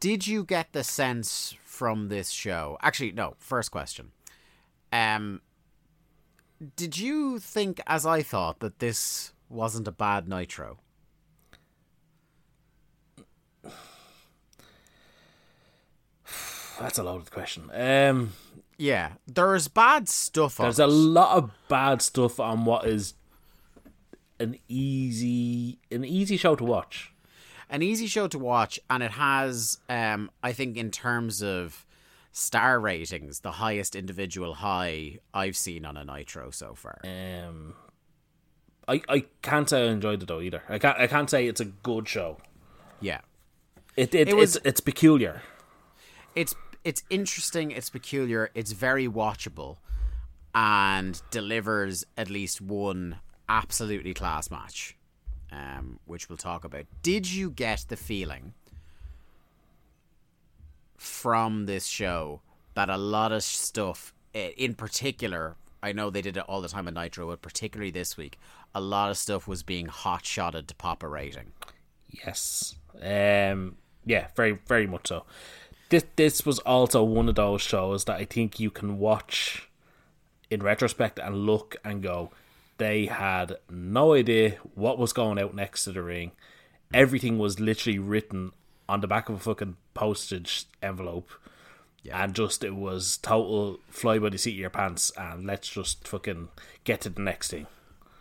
did 0.00 0.26
you 0.28 0.44
get 0.44 0.72
the 0.72 0.84
sense 0.84 1.54
from 1.64 2.08
this 2.08 2.30
show? 2.30 2.78
Actually, 2.80 3.12
no. 3.12 3.34
First 3.38 3.70
question. 3.72 4.12
Um, 4.92 5.40
did 6.76 6.98
you 6.98 7.38
think, 7.38 7.80
as 7.86 8.04
I 8.06 8.22
thought, 8.22 8.60
that 8.60 8.78
this 8.78 9.32
wasn't 9.48 9.88
a 9.88 9.92
bad 9.92 10.28
Nitro? 10.28 10.78
That's 16.80 16.98
a 16.98 17.02
loaded 17.02 17.30
question. 17.30 17.70
Um, 17.72 18.32
Yeah, 18.76 19.12
there's 19.26 19.68
bad 19.68 20.08
stuff. 20.08 20.60
On 20.60 20.66
There's 20.66 20.80
on 20.80 20.88
a 20.88 20.92
lot 20.92 21.36
of 21.36 21.50
bad 21.68 22.02
stuff 22.02 22.38
on 22.38 22.64
what 22.64 22.86
is 22.86 23.14
an 24.38 24.56
easy 24.68 25.78
an 25.90 26.04
easy 26.04 26.36
show 26.36 26.54
to 26.54 26.64
watch. 26.64 27.12
an 27.70 27.82
easy 27.82 28.06
show 28.06 28.28
to 28.28 28.38
watch, 28.38 28.78
and 28.88 29.02
it 29.02 29.10
has, 29.12 29.78
um, 29.88 30.30
I 30.42 30.52
think, 30.52 30.76
in 30.76 30.90
terms 30.90 31.42
of 31.42 31.84
star 32.38 32.78
ratings, 32.80 33.40
the 33.40 33.52
highest 33.52 33.96
individual 33.96 34.54
high 34.54 35.18
I've 35.34 35.56
seen 35.56 35.84
on 35.84 35.96
a 35.96 36.04
Nitro 36.04 36.50
so 36.50 36.74
far. 36.74 37.00
Um, 37.04 37.74
I 38.86 39.02
I 39.08 39.24
can't 39.42 39.68
say 39.68 39.88
I 39.88 39.90
enjoyed 39.90 40.22
it 40.22 40.26
though 40.26 40.40
either. 40.40 40.62
I 40.68 40.78
can't 40.78 40.98
I 40.98 41.06
can't 41.06 41.28
say 41.28 41.46
it's 41.46 41.60
a 41.60 41.64
good 41.66 42.08
show. 42.08 42.38
Yeah. 43.00 43.20
It, 43.96 44.14
it, 44.14 44.28
It 44.28 44.36
was- 44.36 44.56
it's 44.56 44.66
it's 44.66 44.80
peculiar. 44.80 45.42
it's 46.34 46.54
it's 46.84 47.02
interesting, 47.10 47.70
it's 47.72 47.90
peculiar, 47.90 48.50
it's 48.54 48.72
very 48.72 49.08
watchable, 49.08 49.78
and 50.54 51.20
delivers 51.30 52.04
at 52.16 52.30
least 52.30 52.60
one 52.60 53.18
absolutely 53.48 54.14
class 54.14 54.50
match, 54.50 54.96
um, 55.50 55.98
which 56.06 56.28
we'll 56.28 56.38
talk 56.38 56.64
about. 56.64 56.84
Did 57.02 57.30
you 57.30 57.50
get 57.50 57.84
the 57.88 57.96
feeling 57.96 58.54
from 60.98 61.64
this 61.66 61.86
show 61.86 62.42
that 62.74 62.90
a 62.90 62.98
lot 62.98 63.32
of 63.32 63.42
stuff, 63.42 64.12
eh, 64.34 64.50
in 64.56 64.74
particular, 64.74 65.56
I 65.82 65.92
know 65.92 66.10
they 66.10 66.22
did 66.22 66.36
it 66.36 66.44
all 66.48 66.60
the 66.60 66.68
time 66.68 66.88
on 66.88 66.94
Nitro, 66.94 67.28
but 67.28 67.40
particularly 67.40 67.90
this 67.90 68.16
week, 68.16 68.38
a 68.74 68.80
lot 68.80 69.10
of 69.10 69.16
stuff 69.16 69.48
was 69.48 69.62
being 69.62 69.86
hot 69.86 70.26
shotted 70.26 70.68
to 70.68 70.74
pop 70.74 71.02
a 71.02 71.08
rating. 71.08 71.52
Yes. 72.10 72.76
Um. 73.00 73.76
Yeah. 74.04 74.28
Very 74.36 74.58
very 74.66 74.86
much 74.86 75.08
so. 75.08 75.24
This 75.88 76.04
this 76.16 76.44
was 76.44 76.58
also 76.60 77.02
one 77.02 77.28
of 77.28 77.36
those 77.36 77.62
shows 77.62 78.04
that 78.04 78.16
I 78.16 78.24
think 78.24 78.60
you 78.60 78.70
can 78.70 78.98
watch 78.98 79.68
in 80.50 80.62
retrospect 80.62 81.18
and 81.18 81.46
look 81.46 81.76
and 81.84 82.02
go. 82.02 82.30
They 82.78 83.06
had 83.06 83.56
no 83.70 84.14
idea 84.14 84.58
what 84.74 84.98
was 84.98 85.12
going 85.12 85.38
out 85.38 85.54
next 85.54 85.84
to 85.84 85.92
the 85.92 86.02
ring. 86.02 86.32
Everything 86.94 87.38
was 87.38 87.58
literally 87.58 87.98
written 87.98 88.52
on 88.88 89.00
the 89.00 89.06
back 89.06 89.28
of 89.28 89.36
a 89.36 89.38
fucking 89.38 89.76
postage 89.94 90.66
envelope. 90.82 91.30
And 92.10 92.32
just 92.32 92.64
it 92.64 92.74
was 92.74 93.18
total 93.18 93.80
fly 93.90 94.18
by 94.18 94.30
the 94.30 94.38
seat 94.38 94.52
of 94.52 94.58
your 94.58 94.70
pants 94.70 95.12
and 95.16 95.44
let's 95.44 95.68
just 95.68 96.08
fucking 96.08 96.48
get 96.84 97.02
to 97.02 97.10
the 97.10 97.20
next 97.20 97.50
thing. 97.50 97.66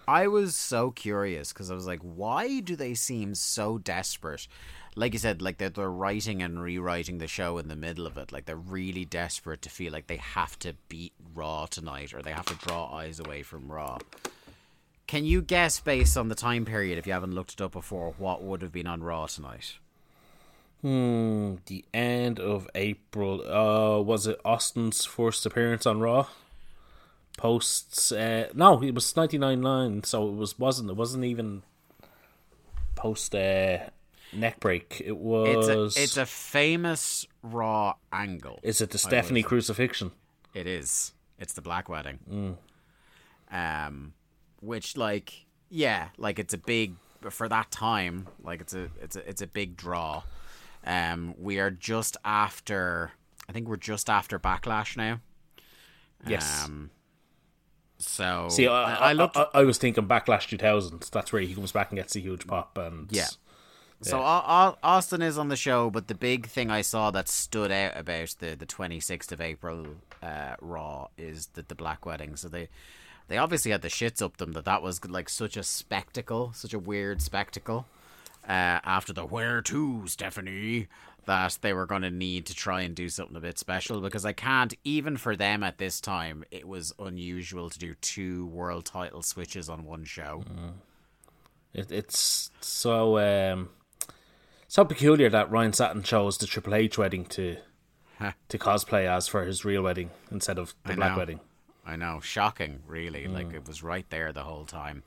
I 0.07 0.27
was 0.27 0.55
so 0.55 0.91
curious 0.91 1.53
because 1.53 1.71
I 1.71 1.75
was 1.75 1.87
like, 1.87 1.99
why 2.01 2.59
do 2.59 2.75
they 2.75 2.93
seem 2.93 3.33
so 3.35 3.77
desperate? 3.77 4.47
Like 4.95 5.13
you 5.13 5.19
said, 5.19 5.41
like 5.41 5.57
they're, 5.57 5.69
they're 5.69 5.91
writing 5.91 6.41
and 6.41 6.61
rewriting 6.61 7.19
the 7.19 7.27
show 7.27 7.57
in 7.57 7.69
the 7.69 7.75
middle 7.75 8.07
of 8.07 8.17
it. 8.17 8.31
Like 8.31 8.45
they're 8.45 8.55
really 8.55 9.05
desperate 9.05 9.61
to 9.61 9.69
feel 9.69 9.93
like 9.93 10.07
they 10.07 10.17
have 10.17 10.57
to 10.59 10.75
beat 10.89 11.13
Raw 11.33 11.65
tonight 11.65 12.13
or 12.13 12.21
they 12.21 12.31
have 12.31 12.45
to 12.47 12.67
draw 12.67 12.93
eyes 12.93 13.19
away 13.19 13.43
from 13.43 13.71
Raw. 13.71 13.99
Can 15.07 15.23
you 15.23 15.41
guess, 15.41 15.79
based 15.79 16.17
on 16.17 16.27
the 16.27 16.35
time 16.35 16.65
period, 16.65 16.97
if 16.97 17.07
you 17.07 17.13
haven't 17.13 17.35
looked 17.35 17.53
it 17.53 17.61
up 17.61 17.71
before, 17.71 18.15
what 18.17 18.43
would 18.43 18.61
have 18.61 18.73
been 18.73 18.87
on 18.87 19.01
Raw 19.01 19.27
tonight? 19.27 19.75
Hmm, 20.81 21.55
the 21.65 21.83
end 21.93 22.39
of 22.39 22.67
April. 22.75 23.41
Uh, 23.49 23.99
was 24.01 24.27
it 24.27 24.39
Austin's 24.45 25.05
first 25.05 25.45
appearance 25.45 25.85
on 25.85 25.99
Raw? 25.99 26.27
Posts. 27.37 28.11
Uh, 28.11 28.49
no, 28.53 28.81
it 28.81 28.93
was 28.93 29.15
ninety 29.15 29.37
nine 29.37 29.61
nine. 29.61 30.03
So 30.03 30.27
it 30.27 30.35
was 30.35 30.57
wasn't. 30.59 30.89
It 30.89 30.95
wasn't 30.95 31.23
even 31.23 31.63
post 32.95 33.33
uh, 33.35 33.89
neck 34.33 34.59
break. 34.59 35.01
It 35.05 35.17
was. 35.17 35.67
It's 35.95 35.97
a, 35.97 36.03
it's 36.03 36.17
a 36.17 36.25
famous 36.25 37.25
Raw 37.41 37.95
angle. 38.11 38.59
Is 38.63 38.81
it 38.81 38.91
the 38.91 38.97
Stephanie 38.97 39.43
crucifixion? 39.43 40.11
It 40.53 40.67
is. 40.67 41.13
It's 41.39 41.53
the 41.53 41.61
Black 41.61 41.89
Wedding. 41.89 42.57
Um, 43.51 44.13
which 44.61 44.97
like 44.97 45.45
yeah, 45.69 46.09
like 46.17 46.39
it's 46.39 46.53
a 46.53 46.57
big 46.57 46.95
for 47.29 47.47
that 47.49 47.71
time. 47.71 48.27
Like 48.43 48.61
it's 48.61 48.73
a 48.73 48.89
it's 49.01 49.15
a 49.15 49.29
it's 49.29 49.41
a 49.41 49.47
big 49.47 49.77
draw. 49.77 50.23
Um, 50.87 51.35
we 51.37 51.59
are 51.59 51.69
just 51.69 52.17
after. 52.25 53.11
I 53.49 53.51
think 53.51 53.67
we're 53.67 53.75
just 53.77 54.09
after 54.09 54.39
Backlash 54.39 54.97
now. 54.97 55.19
Yes. 56.25 56.65
Um, 56.65 56.89
so 57.99 58.47
See, 58.49 58.67
I, 58.67 58.93
I, 58.95 59.09
I 59.09 59.13
looked. 59.13 59.37
I, 59.37 59.47
I 59.53 59.63
was 59.63 59.77
thinking 59.77 60.07
Backlash 60.07 60.47
two 60.47 60.57
thousand. 60.57 61.07
That's 61.11 61.33
where 61.33 61.41
he 61.41 61.53
comes 61.53 61.71
back 61.71 61.91
and 61.91 61.97
gets 61.97 62.15
a 62.15 62.19
huge 62.19 62.47
pop. 62.47 62.77
And 62.77 63.07
Yeah. 63.11 63.27
So 64.01 64.19
Au- 64.19 64.43
Au- 64.45 64.77
Austin 64.83 65.23
is 65.23 65.37
on 65.39 65.49
the 65.49 65.55
show, 65.55 65.89
but 65.89 66.07
the 66.07 66.13
big 66.15 66.45
thing 66.45 66.69
I 66.69 66.81
saw 66.81 67.09
that 67.11 67.27
stood 67.27 67.71
out 67.71 67.97
about 67.97 68.35
the 68.39 68.55
the 68.55 68.65
26th 68.67 69.31
of 69.31 69.41
April 69.41 69.87
uh, 70.21 70.55
Raw 70.61 71.07
is 71.17 71.47
that 71.53 71.67
the 71.67 71.75
Black 71.75 72.05
Wedding. 72.05 72.35
So 72.35 72.47
they 72.47 72.69
they 73.27 73.37
obviously 73.37 73.71
had 73.71 73.81
the 73.81 73.87
shits 73.89 74.21
up 74.21 74.37
them 74.37 74.53
that 74.53 74.65
that 74.65 74.81
was 74.83 75.03
like 75.03 75.29
such 75.29 75.57
a 75.57 75.63
spectacle, 75.63 76.51
such 76.53 76.73
a 76.73 76.79
weird 76.79 77.21
spectacle. 77.21 77.87
Uh, 78.47 78.79
after 78.83 79.11
the 79.11 79.25
where 79.25 79.61
to 79.61 80.07
Stephanie, 80.07 80.87
that 81.25 81.57
they 81.61 81.73
were 81.73 81.85
going 81.85 82.03
to 82.03 82.09
need 82.09 82.45
to 82.45 82.55
try 82.55 82.81
and 82.81 82.95
do 82.95 83.09
something 83.09 83.35
a 83.35 83.41
bit 83.41 83.59
special 83.59 83.99
because 83.99 84.25
I 84.25 84.31
can't 84.31 84.73
even 84.85 85.17
for 85.17 85.35
them 85.35 85.63
at 85.63 85.77
this 85.77 85.99
time. 85.99 86.45
It 86.49 86.65
was 86.65 86.93
unusual 86.97 87.69
to 87.69 87.77
do 87.77 87.93
two 87.95 88.45
world 88.47 88.85
title 88.85 89.21
switches 89.21 89.67
on 89.67 89.83
one 89.83 90.05
show. 90.05 90.45
It, 91.73 91.91
it's 91.91 92.49
so 92.61 93.19
um, 93.19 93.69
so 94.67 94.85
peculiar 94.85 95.29
that 95.29 95.51
Ryan 95.51 95.73
Satin 95.73 96.01
chose 96.03 96.37
the 96.37 96.47
Triple 96.47 96.75
H 96.75 96.97
wedding 96.97 97.25
to 97.25 97.57
Huh. 98.19 98.31
to 98.49 98.57
cosplay 98.57 99.05
as 99.05 99.27
for 99.27 99.43
his 99.45 99.63
real 99.63 99.83
wedding 99.83 100.09
instead 100.31 100.57
of 100.57 100.73
the 100.85 100.93
I 100.93 100.95
Black 100.95 101.11
know. 101.11 101.17
wedding. 101.19 101.39
I 101.85 101.97
know, 101.97 102.19
shocking, 102.19 102.81
really. 102.87 103.27
Like 103.27 103.53
it 103.53 103.67
was 103.67 103.83
right 103.83 104.05
there 104.09 104.33
the 104.33 104.41
whole 104.43 104.65
time. 104.65 105.03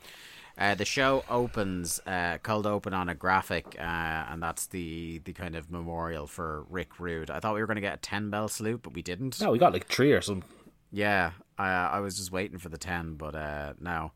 Uh, 0.61 0.75
the 0.75 0.85
show 0.85 1.25
opens 1.31 2.01
uh, 2.07 2.37
cold 2.43 2.67
open 2.67 2.93
on 2.93 3.09
a 3.09 3.15
graphic, 3.15 3.77
uh, 3.79 4.27
and 4.29 4.43
that's 4.43 4.67
the 4.67 5.19
the 5.25 5.33
kind 5.33 5.57
of 5.57 5.71
memorial 5.71 6.27
for 6.27 6.67
Rick 6.69 7.01
Rude. 7.01 7.31
I 7.31 7.41
thought 7.41 7.55
we 7.55 7.61
were 7.61 7.67
going 7.67 7.77
to 7.77 7.81
get 7.81 7.95
a 7.95 7.97
ten 7.97 8.29
bell 8.29 8.47
salute, 8.47 8.83
but 8.83 8.93
we 8.93 9.01
didn't. 9.01 9.41
No, 9.41 9.53
we 9.53 9.59
got 9.59 9.73
like 9.73 9.87
three 9.87 10.13
or 10.13 10.21
something. 10.21 10.47
Yeah, 10.93 11.31
I 11.57 11.71
I 11.71 12.01
was 12.01 12.19
just 12.19 12.31
waiting 12.31 12.59
for 12.59 12.69
the 12.69 12.77
ten, 12.77 13.15
but 13.15 13.35
uh, 13.35 13.73
no. 13.81 14.13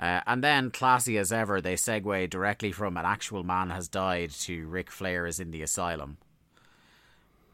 Uh, 0.00 0.20
and 0.26 0.42
then, 0.42 0.72
classy 0.72 1.16
as 1.16 1.30
ever, 1.30 1.60
they 1.60 1.74
segue 1.74 2.28
directly 2.28 2.72
from 2.72 2.96
an 2.96 3.04
actual 3.06 3.44
man 3.44 3.70
has 3.70 3.86
died 3.86 4.30
to 4.30 4.66
Ric 4.66 4.90
Flair 4.90 5.26
is 5.26 5.38
in 5.38 5.52
the 5.52 5.62
asylum. 5.62 6.16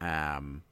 Um. 0.01 0.63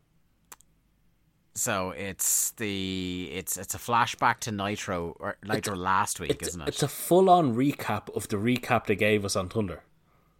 So 1.59 1.91
it's 1.91 2.53
the 2.53 3.31
it's 3.33 3.57
it's 3.57 3.75
a 3.75 3.79
flashback 3.79 4.39
to 4.41 4.53
Nitro 4.53 5.17
or 5.19 5.37
Nitro 5.45 5.75
last 5.75 6.21
week, 6.21 6.31
It's, 6.31 6.49
isn't 6.51 6.63
it? 6.63 6.69
it's 6.69 6.83
a 6.85 6.89
full 6.89 7.29
on 7.29 7.55
recap 7.57 8.15
of 8.15 8.29
the 8.29 8.37
recap 8.37 8.87
they 8.87 8.95
gave 8.95 9.25
us 9.25 9.35
on 9.35 9.49
Thunder. 9.49 9.83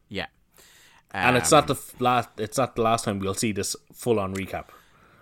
Yeah. 0.09 0.27
and 1.11 1.37
it's 1.37 1.51
not 1.51 1.67
the 1.67 1.75
f- 1.75 2.01
last. 2.01 2.29
It's 2.39 2.57
not 2.57 2.77
the 2.77 2.83
last 2.83 3.05
time 3.05 3.19
we'll 3.19 3.35
see 3.35 3.51
this 3.53 3.75
full 3.93 4.21
on 4.21 4.35
recap. 4.35 4.67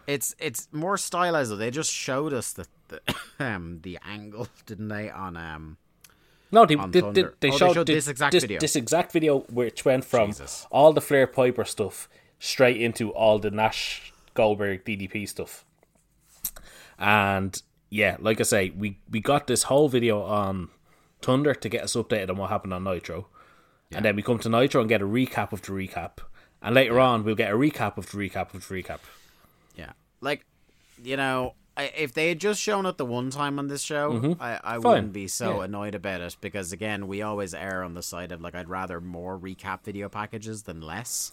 It's 0.07 0.35
it's 0.39 0.69
more 0.71 0.97
stylized 0.99 1.51
though. 1.51 1.57
They 1.57 1.71
just 1.71 1.93
showed 1.93 2.33
us 2.33 2.53
the 2.53 2.67
the, 2.89 3.01
um, 3.41 3.81
the 3.83 3.99
angle, 4.07 4.49
didn't 4.67 4.89
they? 4.89 5.09
On 5.11 5.37
um, 5.37 5.77
No, 6.53 6.67
they 6.67 6.77
did. 6.77 7.03
Thunder. 7.05 7.13
They, 7.13 7.23
Oh, 7.23 7.33
they 7.41 7.51
showed, 7.53 7.75
showed 7.75 7.87
this 7.87 8.07
exact 8.09 8.33
this, 8.33 8.43
video. 8.45 8.61
This 8.61 8.77
exact 8.77 9.13
video, 9.13 9.41
which 9.51 9.85
went 9.85 10.05
from 10.05 10.29
Jesus. 10.29 10.67
all 10.71 10.93
the 10.93 11.01
Flair 11.01 11.27
Piper 11.27 11.65
stuff 11.65 12.09
straight 12.39 12.81
into 12.81 13.11
all 13.13 13.39
the 13.39 13.51
Nash 13.51 14.13
Goldberg 14.35 14.85
DDP 14.85 15.27
stuff. 15.29 15.65
And 16.99 17.61
yeah, 17.91 18.17
like 18.21 18.41
I 18.41 18.45
say, 18.45 18.71
we 18.71 18.99
we 19.11 19.21
got 19.21 19.47
this 19.47 19.65
whole 19.65 19.89
video 19.89 20.23
on 20.23 20.69
Thunder 21.23 21.55
to 21.55 21.69
get 21.69 21.85
us 21.85 21.95
updated 21.95 22.31
on 22.31 22.37
what 22.37 22.51
happened 22.51 22.73
on 22.75 22.85
Nitro, 22.85 23.29
and 23.93 24.05
then 24.05 24.17
we 24.17 24.23
come 24.23 24.39
to 24.41 24.49
Nitro 24.49 24.81
and 24.81 24.89
get 24.89 25.03
a 25.03 25.07
recap 25.07 25.53
of 25.53 25.63
the 25.63 25.73
recap, 25.73 26.19
and 26.63 26.75
later 26.75 26.99
on 27.01 27.25
we'll 27.25 27.35
get 27.35 27.53
a 27.53 27.57
recap 27.57 27.97
of 27.97 28.11
the 28.11 28.17
recap 28.19 28.55
of 28.55 28.67
the 28.69 28.83
recap. 28.83 29.01
yeah, 29.75 29.93
like 30.21 30.45
you 31.03 31.17
know, 31.17 31.55
if 31.77 32.15
they 32.15 32.29
had 32.31 32.41
just 32.41 32.61
shown 32.61 32.87
it 32.87 32.97
the 32.97 33.05
one 33.05 33.31
time 33.31 33.59
on 33.59 33.67
this 33.69 33.83
show, 33.83 34.37
I, 34.41 34.59
I 34.65 34.79
Fine. 34.79 34.83
wouldn't 34.83 35.13
be 35.13 35.29
so 35.29 35.59
Yeah. 35.59 35.65
annoyed 35.65 35.95
about 35.95 36.23
it 36.23 36.37
because 36.41 36.73
again, 36.73 37.07
we 37.07 37.21
always 37.23 37.53
err 37.55 37.83
on 37.83 37.93
the 37.95 38.03
side 38.03 38.33
of 38.33 38.41
like 38.41 38.55
I'd 38.55 38.69
rather 38.71 39.01
more 39.01 39.39
recap 39.39 39.85
video 39.85 40.09
packages 40.09 40.63
than 40.63 40.81
less. 40.81 41.33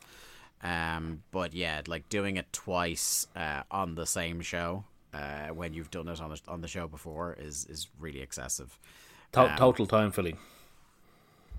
Um, 0.62 1.24
but 1.32 1.54
yeah, 1.54 1.82
like 1.88 2.08
doing 2.10 2.38
it 2.38 2.52
twice 2.54 3.28
uh, 3.36 3.64
on 3.72 3.96
the 3.96 4.06
same 4.06 4.42
show 4.42 4.86
uh, 5.14 5.48
when 5.50 5.74
you've 5.74 5.92
done 5.92 6.08
it 6.08 6.20
on 6.20 6.30
the, 6.32 6.42
on 6.48 6.62
the 6.62 6.68
show 6.68 6.88
before 6.88 7.36
is 7.40 7.66
is 7.66 7.88
really 8.00 8.22
excessive. 8.22 8.78
To- 9.34 9.54
total 9.58 9.88
time 9.88 10.12
filling. 10.12 10.38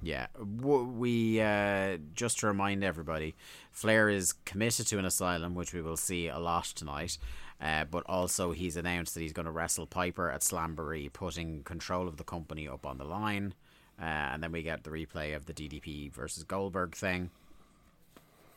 Yeah, 0.02 0.26
we 0.38 1.40
uh, 1.40 1.96
just 2.14 2.40
to 2.40 2.46
remind 2.46 2.84
everybody, 2.84 3.34
Flair 3.72 4.10
is 4.10 4.34
committed 4.44 4.86
to 4.88 4.98
an 4.98 5.06
asylum, 5.06 5.54
which 5.54 5.72
we 5.72 5.80
will 5.80 5.96
see 5.96 6.28
a 6.28 6.38
lot 6.38 6.64
tonight. 6.64 7.16
Uh, 7.60 7.84
but 7.84 8.04
also, 8.06 8.52
he's 8.52 8.76
announced 8.76 9.14
that 9.14 9.20
he's 9.20 9.32
going 9.32 9.46
to 9.46 9.52
wrestle 9.52 9.86
Piper 9.86 10.30
at 10.30 10.42
Slamboree, 10.42 11.10
putting 11.10 11.62
control 11.62 12.06
of 12.06 12.18
the 12.18 12.24
company 12.24 12.68
up 12.68 12.84
on 12.84 12.98
the 12.98 13.04
line. 13.04 13.54
Uh, 13.98 14.04
and 14.04 14.42
then 14.42 14.52
we 14.52 14.62
get 14.62 14.84
the 14.84 14.90
replay 14.90 15.34
of 15.34 15.46
the 15.46 15.54
DDP 15.54 16.12
versus 16.12 16.44
Goldberg 16.44 16.94
thing. 16.94 17.30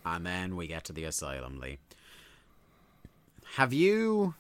And 0.06 0.26
then 0.26 0.56
we 0.56 0.68
get 0.68 0.84
to 0.86 0.94
the 0.94 1.04
asylum, 1.06 1.60
Lee. 1.60 1.78
Have 3.56 3.72
you 3.72 4.34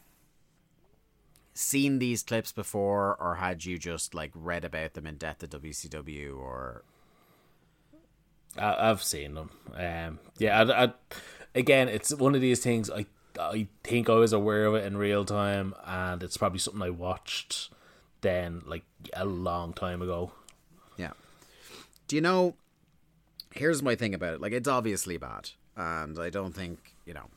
seen 1.57 1.99
these 1.99 2.23
clips 2.23 2.51
before, 2.51 3.15
or 3.19 3.35
had 3.35 3.65
you 3.65 3.77
just 3.77 4.13
like 4.13 4.31
read 4.35 4.63
about 4.63 4.93
them 4.93 5.07
in 5.07 5.15
depth 5.17 5.43
at 5.43 5.49
WCW, 5.49 6.37
or 6.37 6.83
I, 8.57 8.89
I've 8.89 9.03
seen 9.03 9.33
them. 9.33 9.49
Um, 9.75 10.19
yeah, 10.37 10.61
I, 10.61 10.85
I, 10.85 10.93
again, 11.55 11.89
it's 11.89 12.13
one 12.13 12.35
of 12.35 12.41
these 12.41 12.59
things. 12.59 12.89
I 12.89 13.05
I 13.39 13.67
think 13.83 14.09
I 14.09 14.15
was 14.15 14.33
aware 14.33 14.65
of 14.65 14.75
it 14.75 14.85
in 14.85 14.97
real 14.97 15.25
time, 15.25 15.73
and 15.85 16.23
it's 16.23 16.37
probably 16.37 16.59
something 16.59 16.81
I 16.81 16.89
watched 16.89 17.69
then, 18.21 18.63
like 18.65 18.83
a 19.13 19.25
long 19.25 19.73
time 19.73 20.01
ago. 20.01 20.31
Yeah. 20.97 21.11
Do 22.07 22.15
you 22.15 22.21
know? 22.21 22.55
Here's 23.53 23.81
my 23.81 23.95
thing 23.95 24.13
about 24.13 24.35
it. 24.35 24.41
Like, 24.41 24.53
it's 24.53 24.67
obviously 24.67 25.17
bad, 25.17 25.49
and 25.75 26.19
I 26.19 26.29
don't 26.29 26.53
think 26.53 26.93
you 27.05 27.13
know. 27.13 27.29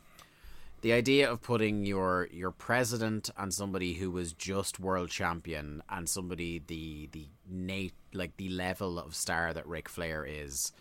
The 0.82 0.92
idea 0.94 1.30
of 1.30 1.42
putting 1.42 1.84
your 1.84 2.28
your 2.32 2.50
president 2.50 3.28
and 3.36 3.52
somebody 3.52 3.94
who 3.94 4.10
was 4.10 4.32
just 4.32 4.80
world 4.80 5.10
champion 5.10 5.82
and 5.90 6.08
somebody 6.08 6.62
the 6.66 7.08
the 7.12 7.26
Naitch 7.52 7.92
like 8.14 8.36
the 8.38 8.48
level 8.48 8.98
of 8.98 9.14
star 9.14 9.52
that 9.52 9.66
Ric 9.66 9.88
Flair 9.88 10.24
is 10.24 10.72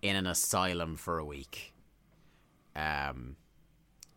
in 0.00 0.16
an 0.16 0.26
asylum 0.26 0.96
for 0.96 1.18
a 1.18 1.24
week, 1.24 1.74
um, 2.74 3.36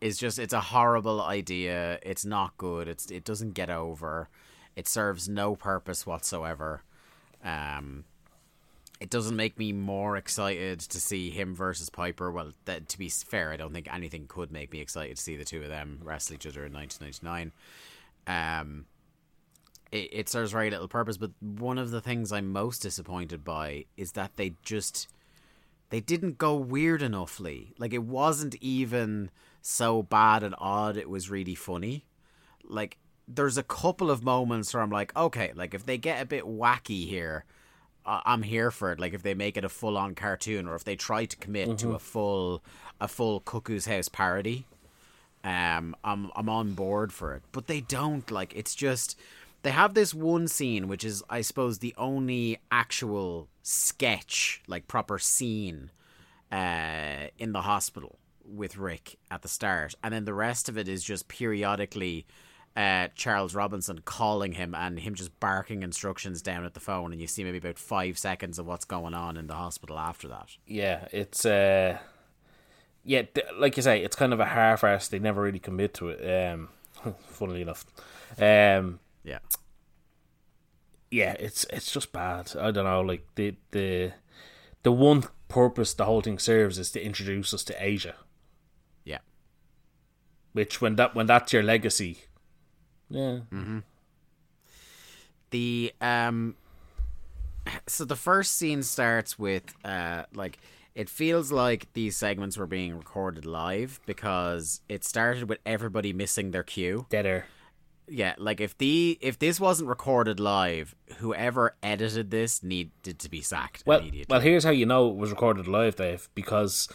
is 0.00 0.16
just 0.16 0.38
it's 0.38 0.54
a 0.54 0.60
horrible 0.60 1.20
idea. 1.20 1.98
It's 2.02 2.24
not 2.24 2.56
good. 2.56 2.88
It's 2.88 3.10
it 3.10 3.24
doesn't 3.24 3.52
get 3.52 3.68
over. 3.68 4.30
It 4.76 4.88
serves 4.88 5.28
no 5.28 5.54
purpose 5.54 6.06
whatsoever. 6.06 6.84
Um, 7.44 8.04
it 9.02 9.10
doesn't 9.10 9.34
make 9.34 9.58
me 9.58 9.72
more 9.72 10.16
excited 10.16 10.78
to 10.78 11.00
see 11.00 11.30
him 11.30 11.56
versus 11.56 11.90
Piper. 11.90 12.30
Well, 12.30 12.52
that, 12.66 12.88
to 12.90 12.98
be 12.98 13.08
fair, 13.08 13.50
I 13.50 13.56
don't 13.56 13.72
think 13.72 13.92
anything 13.92 14.26
could 14.28 14.52
make 14.52 14.72
me 14.72 14.80
excited 14.80 15.16
to 15.16 15.22
see 15.22 15.36
the 15.36 15.44
two 15.44 15.60
of 15.60 15.68
them 15.68 15.98
wrestle 16.04 16.36
each 16.36 16.46
other 16.46 16.64
in 16.64 16.72
1999. 16.72 17.52
Um, 18.28 18.86
it, 19.90 20.08
it 20.12 20.28
serves 20.28 20.52
very 20.52 20.70
little 20.70 20.86
purpose. 20.86 21.16
But 21.16 21.32
one 21.40 21.78
of 21.78 21.90
the 21.90 22.00
things 22.00 22.30
I'm 22.30 22.52
most 22.52 22.78
disappointed 22.78 23.42
by 23.42 23.86
is 23.96 24.12
that 24.12 24.36
they 24.36 24.54
just 24.62 25.08
they 25.90 26.00
didn't 26.00 26.38
go 26.38 26.54
weird 26.54 27.02
enoughly. 27.02 27.74
Like 27.78 27.92
it 27.92 28.04
wasn't 28.04 28.54
even 28.60 29.30
so 29.60 30.04
bad 30.04 30.44
and 30.44 30.54
odd. 30.58 30.96
It 30.96 31.10
was 31.10 31.28
really 31.28 31.56
funny. 31.56 32.06
Like 32.62 32.98
there's 33.26 33.58
a 33.58 33.64
couple 33.64 34.12
of 34.12 34.22
moments 34.22 34.72
where 34.72 34.82
I'm 34.82 34.90
like, 34.90 35.14
okay, 35.16 35.50
like 35.56 35.74
if 35.74 35.84
they 35.84 35.98
get 35.98 36.22
a 36.22 36.26
bit 36.26 36.44
wacky 36.44 37.08
here, 37.08 37.44
I'm 38.04 38.42
here 38.42 38.70
for 38.70 38.92
it. 38.92 39.00
Like 39.00 39.14
if 39.14 39.22
they 39.22 39.34
make 39.34 39.56
it 39.56 39.64
a 39.64 39.68
full 39.68 39.96
on 39.96 40.14
cartoon, 40.14 40.66
or 40.66 40.74
if 40.74 40.84
they 40.84 40.96
try 40.96 41.24
to 41.24 41.36
commit 41.36 41.78
to 41.78 41.92
a 41.92 41.98
full 41.98 42.62
a 43.00 43.08
full 43.08 43.40
Cuckoo's 43.40 43.86
House 43.86 44.08
parody, 44.08 44.66
um, 45.44 45.96
I'm 46.04 46.30
I'm 46.34 46.48
on 46.48 46.74
board 46.74 47.12
for 47.12 47.34
it. 47.34 47.42
But 47.52 47.66
they 47.66 47.80
don't. 47.80 48.28
Like 48.30 48.54
it's 48.56 48.74
just 48.74 49.18
they 49.62 49.70
have 49.70 49.94
this 49.94 50.12
one 50.12 50.48
scene, 50.48 50.88
which 50.88 51.04
is 51.04 51.22
I 51.30 51.40
suppose 51.40 51.78
the 51.78 51.94
only 51.96 52.58
actual 52.70 53.48
sketch, 53.62 54.62
like 54.66 54.88
proper 54.88 55.18
scene, 55.18 55.90
uh, 56.50 57.28
in 57.38 57.52
the 57.52 57.62
hospital 57.62 58.18
with 58.44 58.76
Ric 58.76 59.18
at 59.30 59.42
the 59.42 59.48
start, 59.48 59.94
and 60.02 60.12
then 60.12 60.24
the 60.24 60.34
rest 60.34 60.68
of 60.68 60.76
it 60.76 60.88
is 60.88 61.04
just 61.04 61.28
periodically 61.28 62.26
uh, 62.76 63.08
Charles 63.14 63.54
Robinson 63.54 64.00
calling 64.04 64.52
him 64.52 64.74
and 64.74 64.98
him 64.98 65.14
just 65.14 65.38
barking 65.40 65.82
instructions 65.82 66.40
down 66.42 66.64
at 66.64 66.74
the 66.74 66.80
phone, 66.80 67.12
and 67.12 67.20
you 67.20 67.26
see 67.26 67.44
maybe 67.44 67.58
about 67.58 67.78
five 67.78 68.18
seconds 68.18 68.58
of 68.58 68.66
what's 68.66 68.84
going 68.84 69.14
on 69.14 69.36
in 69.36 69.46
the 69.46 69.54
hospital 69.54 69.98
after 69.98 70.26
that. 70.28 70.56
Yeah, 70.66 71.06
it's 71.12 71.44
uh, 71.44 71.98
yeah, 73.04 73.22
like 73.58 73.76
you 73.76 73.82
say, 73.82 74.02
it's 74.02 74.16
kind 74.16 74.32
of 74.32 74.40
a 74.40 74.46
half-ass. 74.46 75.08
They 75.08 75.18
never 75.18 75.42
really 75.42 75.58
commit 75.58 75.94
to 75.94 76.08
it. 76.10 76.52
Um, 76.52 76.68
funnily 77.26 77.62
enough, 77.62 77.84
um, 78.38 79.00
Yeah, 79.24 79.38
yeah, 81.10 81.32
it's 81.38 81.66
it's 81.70 81.92
just 81.92 82.12
bad. 82.12 82.52
I 82.58 82.70
don't 82.70 82.84
know, 82.84 83.00
like 83.02 83.26
the 83.34 83.54
the 83.72 84.12
the 84.82 84.92
one 84.92 85.24
purpose 85.48 85.92
the 85.92 86.06
whole 86.06 86.22
thing 86.22 86.38
serves 86.38 86.78
is 86.78 86.90
to 86.92 87.04
introduce 87.04 87.52
us 87.52 87.62
to 87.64 87.74
Asya. 87.74 88.14
yeah, 89.04 89.18
Which 90.52 90.80
when 90.80 90.96
that 90.96 91.14
when 91.14 91.26
that's 91.26 91.52
your 91.52 91.62
legacy, 91.62 92.18
yeah, 93.12 93.38
the 95.50 95.92
um 96.00 96.56
so 97.86 98.04
the 98.04 98.16
first 98.16 98.52
scene 98.56 98.82
starts 98.82 99.38
with 99.38 99.74
uh 99.84 100.24
like 100.34 100.58
it 100.94 101.08
feels 101.08 101.50
like 101.52 101.92
these 101.94 102.16
segments 102.16 102.56
were 102.58 102.66
being 102.66 102.96
recorded 102.96 103.46
live 103.46 104.00
because 104.04 104.80
it 104.88 105.04
started 105.04 105.48
with 105.48 105.58
everybody 105.64 106.12
missing 106.12 106.50
their 106.50 106.62
cue. 106.62 107.06
dead 107.08 107.24
air. 107.24 107.46
Yeah, 108.08 108.34
like 108.36 108.60
if 108.60 108.76
the 108.76 109.16
if 109.22 109.38
this 109.38 109.58
wasn't 109.60 109.88
recorded 109.88 110.38
live, 110.40 110.94
whoever 111.18 111.76
edited 111.82 112.30
this 112.30 112.62
needed 112.62 113.18
to 113.20 113.30
be 113.30 113.40
sacked 113.40 113.84
Well, 113.86 114.00
immediately. 114.00 114.26
well, 114.30 114.40
here's 114.40 114.64
how 114.64 114.70
you 114.70 114.84
know 114.84 115.08
it 115.08 115.16
was 115.16 115.30
recorded 115.30 115.66
live, 115.68 115.96
Dave, 115.96 116.28
because 116.34 116.88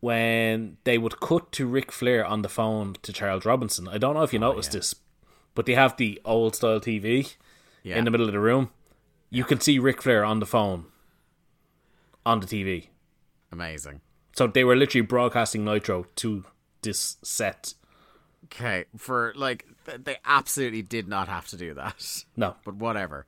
when 0.00 0.78
they 0.84 0.98
would 0.98 1.20
cut 1.20 1.52
to 1.52 1.66
Ric 1.66 1.92
Flair 1.92 2.24
on 2.24 2.42
the 2.42 2.48
phone 2.48 2.96
to 3.02 3.12
Charles 3.12 3.44
Robinson, 3.44 3.86
I 3.88 3.98
don't 3.98 4.14
know 4.14 4.22
if 4.22 4.32
you 4.32 4.38
oh, 4.38 4.50
noticed 4.50 4.72
this, 4.72 4.94
but 5.54 5.66
they 5.66 5.74
have 5.74 5.96
the 5.96 6.20
old 6.24 6.56
style 6.56 6.80
TV 6.80 7.34
yeah. 7.82 7.96
in 7.96 8.04
the 8.04 8.10
middle 8.10 8.26
of 8.26 8.32
the 8.32 8.40
room. 8.40 8.70
You 9.28 9.44
can 9.44 9.60
see 9.60 9.78
Ric 9.78 10.02
Flair 10.02 10.24
on 10.24 10.40
the 10.40 10.46
phone 10.46 10.86
on 12.26 12.40
the 12.40 12.46
TV. 12.46 12.88
Amazing. 13.52 14.00
So 14.36 14.46
they 14.46 14.64
were 14.64 14.76
literally 14.76 15.06
broadcasting 15.06 15.64
Nitro 15.64 16.06
to 16.16 16.44
this 16.82 17.16
set. 17.22 17.74
Okay, 18.46 18.86
for 18.96 19.32
like 19.36 19.66
they 19.84 20.16
absolutely 20.24 20.82
did 20.82 21.08
not 21.08 21.28
have 21.28 21.46
to 21.48 21.56
do 21.56 21.74
that. 21.74 22.24
No, 22.36 22.56
but 22.64 22.76
whatever. 22.76 23.26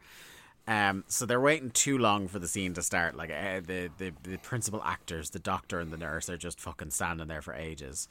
Um, 0.69 1.03
so 1.09 1.27
they're 1.27 1.41
waiting 1.41 1.71
too 1.71 1.99
long 1.99 2.29
for 2.29 2.39
the 2.39 2.47
scene 2.47 2.73
to 2.75 2.83
start. 2.83 3.17
Like 3.17 3.31
uh, 3.31 3.61
the, 3.61 3.91
the 3.99 4.13
the 4.23 4.37
principal 4.39 4.83
actors, 4.85 5.31
the 5.31 5.39
doctor 5.41 5.81
and 5.81 5.93
the 5.93 5.97
nurse, 5.97 6.31
are 6.31 6.37
just 6.37 6.61
fucking 6.61 6.91
standing 6.91 7.27
there 7.29 7.43
for 7.43 7.55
ages. 7.55 8.09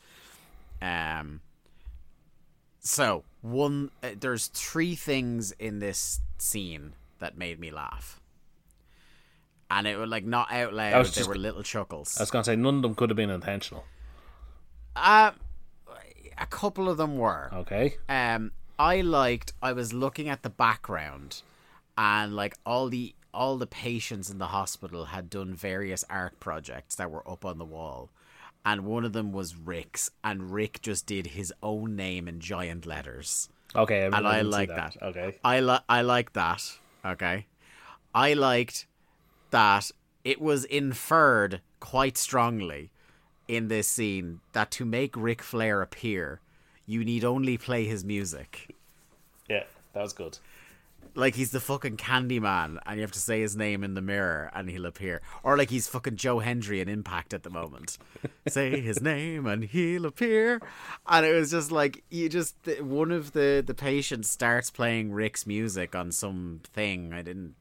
Um. 0.82 1.42
So 2.80 3.24
one, 3.42 3.92
uh, 4.04 4.10
there's 4.20 4.48
three 4.48 4.96
things 4.96 5.52
in 5.54 5.80
this 5.80 6.20
scene 6.40 6.94
that 7.20 7.38
made 7.38 7.60
me 7.60 7.72
laugh, 7.72 8.20
and 9.70 9.86
it 9.88 9.98
was 9.98 10.10
like 10.10 10.26
not 10.26 10.52
out 10.52 10.74
loud. 10.74 11.06
just- 11.06 11.30
were 11.30 11.36
little 11.36 11.64
chuckles. 11.64 12.18
I 12.18 12.24
was 12.24 12.32
gonna 12.32 12.44
say 12.44 12.56
none 12.56 12.78
of 12.78 12.82
them 12.82 12.96
could 12.96 13.10
have 13.12 13.18
been 13.18 13.30
intentional. 13.30 13.86
Uh, 14.96 15.32
a 16.38 16.46
couple 16.48 16.90
of 16.90 16.98
them 16.98 17.18
were. 17.18 17.50
Okay, 17.54 17.96
um 18.10 18.52
I 18.78 19.02
liked 19.02 19.54
I 19.62 19.72
was 19.74 19.94
looking 19.94 20.28
at 20.28 20.42
the 20.42 20.50
background 20.50 21.44
and 21.98 22.36
like 22.36 22.56
all 22.66 22.90
the 22.90 23.16
all 23.34 23.58
the 23.58 23.68
patients 23.68 24.30
in 24.30 24.40
the 24.40 24.48
hospital 24.48 25.06
had 25.06 25.30
done 25.30 25.54
various 25.54 26.04
art 26.10 26.40
projects 26.40 26.96
that 26.96 27.10
were 27.10 27.30
up 27.30 27.46
on 27.46 27.58
the 27.58 27.66
wall. 27.66 28.10
And 28.66 28.86
one 28.86 29.06
of 29.06 29.14
them 29.14 29.32
was 29.32 29.56
Ric's, 29.56 30.12
and 30.24 30.52
Rick 30.52 30.82
just 30.82 31.06
did 31.08 31.28
his 31.28 31.52
own 31.64 31.96
name 31.96 32.28
in 32.28 32.40
giant 32.40 32.86
letters. 32.86 33.50
Okay, 33.76 34.06
and 34.06 34.14
I 34.16 34.38
didn't 34.38 34.52
see 34.52 34.58
like 34.58 34.70
that. 34.70 34.98
Okay. 35.02 35.38
I 35.44 35.60
li- 35.62 35.80
I 35.90 36.02
like 36.02 36.34
that. 36.34 36.78
Okay. 37.04 37.48
I 38.14 38.34
liked 38.34 38.86
that 39.52 39.92
it 40.24 40.42
was 40.42 40.66
inferred 40.66 41.62
quite 41.80 42.18
strongly 42.18 42.92
in 43.48 43.68
this 43.68 43.88
scene 43.88 44.42
that 44.54 44.72
to 44.72 44.86
make 44.86 45.16
Ric 45.16 45.42
Flair 45.42 45.82
appear, 45.82 46.42
you 46.86 47.04
need 47.04 47.24
only 47.24 47.58
play 47.58 47.86
his 47.86 48.04
music. 48.04 48.76
Yeah, 49.50 49.64
that 49.94 50.02
was 50.02 50.14
good. 50.14 50.38
Like 51.14 51.36
he's 51.36 51.52
the 51.52 51.60
fucking 51.60 51.98
Candyman, 51.98 52.78
and 52.86 52.96
you 52.96 53.02
have 53.02 53.12
to 53.12 53.20
say 53.20 53.42
his 53.42 53.58
name 53.58 53.84
in 53.84 53.96
the 53.96 54.02
mirror, 54.02 54.50
and 54.54 54.70
he'll 54.70 54.86
appear. 54.86 55.22
Or 55.44 55.58
like 55.58 55.70
he's 55.70 55.88
fucking 55.88 56.16
Joe 56.16 56.40
Hendry 56.40 56.80
in 56.80 56.88
Impact 56.88 57.34
at 57.34 57.44
the 57.44 57.50
moment. 57.50 57.98
say 58.48 58.80
his 58.80 59.02
name, 59.02 59.46
and 59.46 59.64
he'll 59.66 60.06
appear. 60.06 60.62
And 61.08 61.26
it 61.26 61.34
was 61.34 61.52
just 61.52 61.72
like 61.72 62.04
you 62.10 62.30
just 62.30 62.56
one 62.80 63.12
of 63.12 63.34
the 63.34 63.64
the 63.66 63.74
patients 63.74 64.30
starts 64.30 64.70
playing 64.70 65.12
Ric's 65.12 65.46
music 65.46 65.96
on 65.96 66.12
some 66.12 66.62
thing. 66.74 67.12
I 67.14 67.22
didn't 67.22 67.56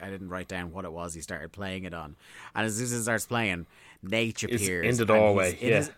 I 0.00 0.08
didn't 0.10 0.28
write 0.28 0.48
down 0.48 0.72
what 0.72 0.84
it 0.84 0.92
was. 0.92 1.14
He 1.14 1.20
started 1.20 1.50
playing 1.52 1.84
it 1.84 1.94
on, 1.94 2.16
and 2.54 2.66
as 2.66 2.76
soon 2.76 2.84
as 2.84 2.92
it 2.92 3.02
starts 3.02 3.26
playing, 3.26 3.66
Naitch 4.06 4.44
It's 4.44 4.62
appears 4.62 4.86
in 4.86 4.96
the 4.96 5.06
doorway. 5.06 5.58
in 5.60 5.68
yeah. 5.68 5.76
his- 5.78 5.90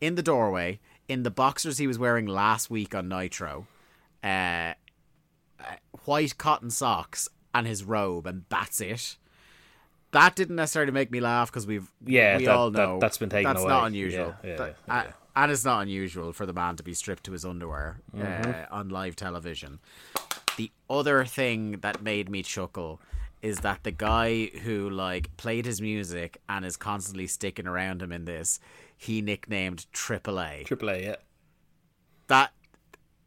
in 0.00 0.14
the 0.14 0.22
doorway 0.22 0.78
in 1.08 1.22
the 1.22 1.30
boxers 1.30 1.78
he 1.78 1.86
was 1.86 1.98
wearing 1.98 2.26
last 2.26 2.68
week 2.68 2.94
on 2.94 3.08
Nitro, 3.08 3.66
uh, 4.24 4.74
white 6.04 6.38
cotton 6.38 6.70
socks 6.70 7.28
and 7.54 7.66
his 7.66 7.84
robe, 7.84 8.26
and 8.26 8.44
that's 8.48 8.80
it. 8.80 9.16
That 10.12 10.34
didn't 10.36 10.56
necessarily 10.56 10.92
make 10.92 11.10
me 11.10 11.20
laugh 11.20 11.50
because 11.50 11.66
we've 11.66 11.90
Yeah, 12.04 12.38
we 12.38 12.44
that- 12.46 12.54
all 12.56 12.70
that- 12.70 12.78
know 12.78 12.98
that's 13.00 13.18
been 13.18 13.28
taken 13.30 13.50
That's 13.52 13.62
away. 13.62 13.68
not 13.70 13.86
unusual. 13.86 14.34
Yeah, 14.42 14.50
yeah, 14.50 14.56
That- 14.56 14.76
yeah, 14.88 14.94
uh, 14.94 15.12
and 15.36 15.52
it's 15.52 15.64
not 15.64 15.82
unusual 15.82 16.32
for 16.32 16.46
the 16.46 16.52
man 16.52 16.76
to 16.76 16.82
be 16.82 16.94
stripped 16.94 17.24
to 17.24 17.32
his 17.32 17.44
underwear 17.44 18.00
Mm-hmm. 18.14 18.50
uh, 18.50 18.76
on 18.76 18.88
live 18.88 19.16
television. 19.16 19.80
The 20.56 20.70
other 20.88 21.24
thing 21.26 21.72
that 21.80 22.02
made 22.02 22.30
me 22.30 22.42
chuckle 22.42 23.00
is 23.42 23.58
that 23.58 23.82
the 23.84 23.90
guy 23.90 24.46
who 24.62 24.88
like 24.88 25.36
played 25.36 25.66
his 25.66 25.80
music 25.82 26.40
and 26.48 26.64
is 26.64 26.76
constantly 26.78 27.26
sticking 27.26 27.66
around 27.66 28.00
him 28.00 28.10
in 28.12 28.24
this, 28.24 28.58
he 28.96 29.20
nicknamed 29.20 29.86
Triple 29.92 30.40
A. 30.40 30.62
Triple 30.64 30.88
A, 30.90 31.02
yeah. 31.02 31.16
That 32.28 32.52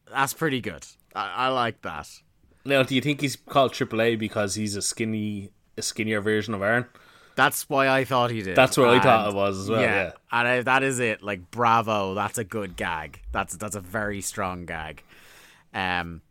that's 0.10 0.34
pretty 0.34 0.62
good. 0.62 0.86
I, 1.16 1.46
I 1.46 1.48
like 1.50 1.82
that. 1.84 2.10
Now, 2.70 2.84
do 2.84 2.94
you 2.94 3.02
think 3.02 3.22
he's 3.22 3.36
called 3.36 3.74
Triple 3.74 4.02
A 4.02 4.16
because 4.16 4.56
he's 4.56 4.76
a 4.76 4.82
skinny, 4.82 5.50
a 5.76 5.82
skinnier 5.82 6.22
version 6.22 6.54
of 6.54 6.62
Aaron? 6.62 6.86
That's 7.36 7.70
why 7.70 7.88
I 7.88 8.04
thought 8.04 8.32
he 8.32 8.42
did. 8.42 8.56
That's 8.56 8.78
what 8.78 8.90
I 8.90 9.00
thought 9.00 9.30
it 9.30 9.36
was 9.36 9.60
as 9.60 9.70
well, 9.70 9.82
yeah. 9.82 10.12
and 10.32 10.48
I, 10.48 10.62
that 10.62 10.84
is 10.84 11.00
it. 11.00 11.24
Like, 11.24 11.50
bravo! 11.52 12.14
That's 12.14 12.38
a 12.38 12.44
good 12.44 12.76
gag. 12.76 13.22
That's 13.32 13.56
that's 13.56 13.76
a 13.76 13.80
very 13.80 14.22
strong 14.22 14.66
gag. 14.66 15.04
Um. 15.74 16.22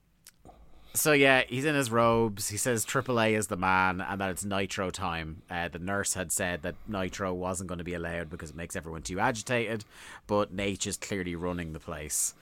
So 0.94 1.12
yeah, 1.12 1.44
he's 1.48 1.64
in 1.64 1.74
his 1.74 1.90
robes. 1.90 2.48
He 2.48 2.56
says 2.56 2.84
AAA 2.84 3.38
is 3.38 3.46
the 3.46 3.56
man, 3.56 4.00
and 4.00 4.20
that 4.20 4.30
it's 4.30 4.44
Nitro 4.44 4.90
time. 4.90 5.42
Uh, 5.50 5.68
the 5.68 5.78
nurse 5.78 6.14
had 6.14 6.30
said 6.30 6.62
that 6.62 6.74
Nitro 6.86 7.32
wasn't 7.32 7.68
going 7.68 7.78
to 7.78 7.84
be 7.84 7.94
allowed 7.94 8.30
because 8.30 8.50
it 8.50 8.56
makes 8.56 8.76
everyone 8.76 9.02
too 9.02 9.18
agitated, 9.18 9.84
but 10.26 10.54
Naitch 10.54 10.86
is 10.86 10.96
clearly 10.96 11.36
running 11.36 11.72
the 11.72 11.80
place. 11.80 12.34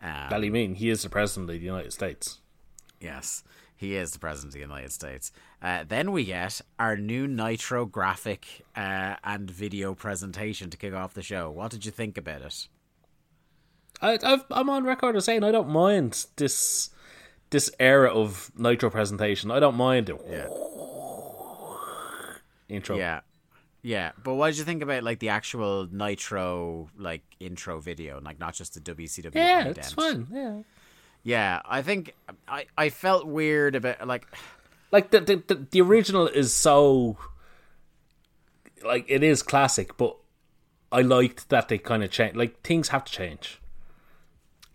Um, 0.00 0.28
Well, 0.30 0.44
you 0.44 0.50
mean 0.50 0.74
he 0.74 0.90
is 0.90 1.02
the 1.02 1.08
president 1.08 1.50
of 1.50 1.58
the 1.58 1.64
United 1.64 1.92
States? 1.92 2.38
Yes, 3.02 3.42
he 3.76 3.96
is 3.96 4.12
the 4.12 4.18
president 4.18 4.50
of 4.50 4.54
the 4.54 4.60
United 4.60 4.92
States. 4.92 5.32
Uh, 5.60 5.84
then 5.86 6.12
we 6.12 6.24
get 6.24 6.60
our 6.78 6.96
new 6.96 7.26
Nitro 7.26 7.84
graphic 7.84 8.64
uh, 8.76 9.16
and 9.24 9.50
video 9.50 9.94
presentation 9.94 10.70
to 10.70 10.76
kick 10.76 10.94
off 10.94 11.14
the 11.14 11.22
show. 11.22 11.50
What 11.50 11.72
did 11.72 11.84
you 11.84 11.90
think 11.90 12.16
about 12.16 12.42
it? 12.42 12.68
I, 14.00 14.18
I've, 14.22 14.44
I'm 14.50 14.70
on 14.70 14.84
record 14.84 15.16
as 15.16 15.24
saying 15.24 15.42
I 15.44 15.50
don't 15.50 15.68
mind 15.68 16.26
this 16.36 16.90
this 17.50 17.70
era 17.78 18.08
of 18.08 18.50
Nitro 18.56 18.88
presentation. 18.88 19.50
I 19.50 19.60
don't 19.60 19.76
mind 19.76 20.08
it. 20.08 20.20
Yeah. 20.28 20.46
Intro. 22.68 22.96
Yeah, 22.96 23.20
yeah. 23.82 24.12
But 24.22 24.34
what 24.34 24.48
did 24.48 24.58
you 24.58 24.64
think 24.64 24.82
about 24.82 25.02
like 25.02 25.18
the 25.18 25.28
actual 25.30 25.88
Nitro 25.90 26.88
like 26.96 27.22
intro 27.40 27.80
video, 27.80 28.20
like 28.20 28.38
not 28.38 28.54
just 28.54 28.74
the 28.74 28.80
WCW? 28.80 29.34
Yeah, 29.34 29.68
it's 29.68 29.92
fine. 29.92 30.26
Yeah. 30.32 30.62
Yeah, 31.22 31.60
I 31.64 31.82
think 31.82 32.14
I 32.48 32.66
I 32.76 32.88
felt 32.88 33.26
weird 33.26 33.74
about 33.76 34.06
like 34.06 34.26
Like 34.90 35.10
the, 35.10 35.20
the 35.20 35.36
the 35.46 35.54
the 35.70 35.80
original 35.80 36.26
is 36.26 36.52
so 36.52 37.16
like 38.84 39.04
it 39.08 39.22
is 39.22 39.42
classic, 39.42 39.96
but 39.96 40.16
I 40.90 41.02
liked 41.02 41.48
that 41.50 41.68
they 41.68 41.78
kind 41.78 42.02
of 42.04 42.10
change. 42.10 42.34
Like 42.36 42.60
things 42.62 42.88
have 42.88 43.04
to 43.04 43.12
change. 43.12 43.60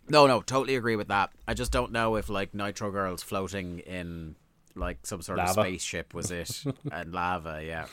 No, 0.09 0.25
no, 0.25 0.41
totally 0.41 0.75
agree 0.77 0.95
with 0.95 1.09
that. 1.09 1.31
I 1.47 1.53
just 1.53 1.71
don't 1.71 1.91
know 1.91 2.15
if 2.15 2.29
like 2.29 2.53
Nitro 2.53 2.91
Girls 2.91 3.21
floating 3.21 3.79
in 3.79 4.35
like 4.73 4.99
some 5.05 5.21
sort 5.21 5.37
Lava. 5.39 5.59
of 5.61 5.65
spaceship 5.67 6.13
was 6.13 6.31
it 6.31 6.63
and 6.91 7.11
lava, 7.13 7.61
yeah. 7.65 7.87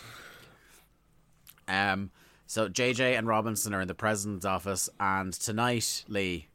Um 1.67 2.11
so 2.47 2.69
JJ 2.69 3.19
and 3.19 3.27
Robinson 3.27 3.75
are 3.75 3.81
in 3.81 3.89
the 3.89 3.95
president's 3.95 4.45
office 4.45 4.89
and 5.01 5.33
tonight, 5.33 6.05
Lee, 6.09 6.49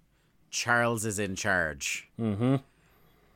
Charles 0.50 1.06
is 1.06 1.20
in 1.20 1.36
charge. 1.36 2.08
Mm-hmm. 2.20 2.56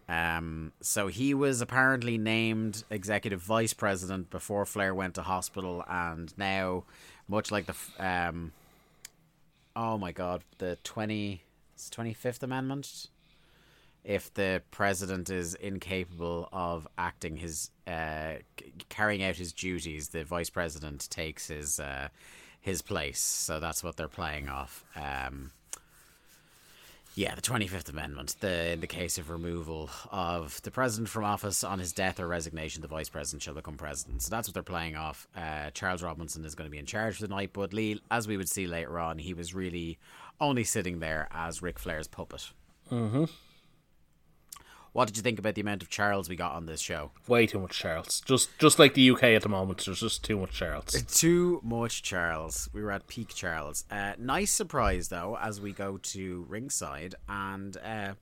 Um 0.09 0.73
so 0.81 1.07
he 1.07 1.33
was 1.33 1.61
apparently 1.61 2.17
named 2.17 2.83
executive 2.89 3.41
vice 3.41 3.73
president 3.73 4.29
before 4.29 4.65
Flair 4.65 4.93
went 4.93 5.15
to 5.15 5.21
hospital 5.21 5.83
and 5.87 6.33
now 6.37 6.83
much 7.27 7.51
like 7.51 7.67
the 7.67 7.75
um 7.99 8.51
oh 9.75 9.97
my 9.97 10.11
god, 10.11 10.43
the 10.57 10.77
20 10.83 11.41
25th 11.77 12.43
amendment 12.43 13.07
if 14.03 14.33
the 14.33 14.61
president 14.71 15.29
is 15.29 15.55
incapable 15.55 16.49
of 16.51 16.87
acting 16.97 17.37
his 17.37 17.71
uh, 17.87 18.33
carrying 18.89 19.23
out 19.23 19.35
his 19.35 19.53
duties 19.53 20.09
the 20.09 20.23
vice 20.23 20.49
president 20.49 21.09
takes 21.09 21.47
his 21.47 21.79
uh, 21.79 22.09
his 22.59 22.81
place 22.81 23.19
so 23.19 23.59
that's 23.59 23.83
what 23.83 23.95
they're 23.95 24.07
playing 24.07 24.49
off 24.49 24.83
um, 24.95 25.51
yeah 27.15 27.35
the 27.35 27.41
25th 27.41 27.89
amendment 27.89 28.35
the 28.39 28.71
in 28.71 28.79
the 28.79 28.87
case 28.87 29.17
of 29.17 29.29
removal 29.29 29.89
of 30.11 30.61
the 30.63 30.71
president 30.71 31.09
from 31.09 31.23
office 31.23 31.63
on 31.63 31.79
his 31.79 31.93
death 31.93 32.19
or 32.19 32.27
resignation 32.27 32.81
the 32.81 32.87
vice 32.87 33.09
president 33.09 33.41
shall 33.41 33.53
become 33.53 33.75
president. 33.75 34.21
So 34.21 34.29
that's 34.29 34.47
what 34.47 34.53
they're 34.53 34.63
playing 34.63 34.95
off. 34.95 35.27
Uh, 35.35 35.69
charles 35.71 36.03
robinson 36.03 36.45
is 36.45 36.55
going 36.55 36.67
to 36.67 36.71
be 36.71 36.79
in 36.79 36.85
charge 36.85 37.15
for 37.15 37.23
the 37.23 37.27
night 37.27 37.51
but 37.53 37.73
lee 37.73 38.01
as 38.09 38.27
we 38.27 38.37
would 38.37 38.49
see 38.49 38.67
later 38.67 38.99
on 38.99 39.17
he 39.19 39.33
was 39.33 39.53
really 39.53 39.97
only 40.41 40.63
sitting 40.63 40.99
there 40.99 41.27
as 41.31 41.61
Ric 41.61 41.79
Flair's 41.79 42.07
puppet. 42.07 42.51
Mm-hmm. 42.91 43.25
What 44.93 45.07
did 45.07 45.17
you 45.17 45.23
think 45.23 45.39
about 45.39 45.55
the 45.55 45.61
amount 45.61 45.81
of 45.81 45.89
Charles 45.89 46.29
we 46.29 46.35
got 46.35 46.53
on 46.53 46.67
this 46.67 46.79
show? 46.79 47.11
Way 47.27 47.47
too 47.47 47.59
much 47.59 47.77
Charles. 47.77 48.21
Just 48.25 48.57
just 48.59 48.77
like 48.77 48.93
the 48.93 49.09
UK 49.09 49.23
at 49.23 49.41
the 49.41 49.49
moment. 49.49 49.83
There's 49.83 49.99
just 49.99 50.23
too 50.23 50.37
much 50.37 50.51
Charles. 50.51 51.01
Too 51.03 51.59
much 51.63 52.03
Charles. 52.03 52.69
We 52.73 52.83
were 52.83 52.91
at 52.91 53.07
peak 53.07 53.29
Charles. 53.33 53.85
Uh, 53.89 54.13
nice 54.19 54.51
surprise 54.51 55.09
though, 55.09 55.35
as 55.41 55.59
we 55.59 55.73
go 55.73 55.97
to 55.97 56.45
ringside, 56.47 57.15
and 57.27 57.75
uh, 57.77 58.13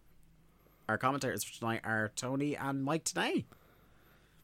our 0.88 0.98
commentators 0.98 1.44
for 1.44 1.54
tonight 1.60 1.82
are 1.84 2.12
Tony 2.16 2.56
and 2.56 2.84
Mike 2.84 3.04
Tenay. 3.04 3.44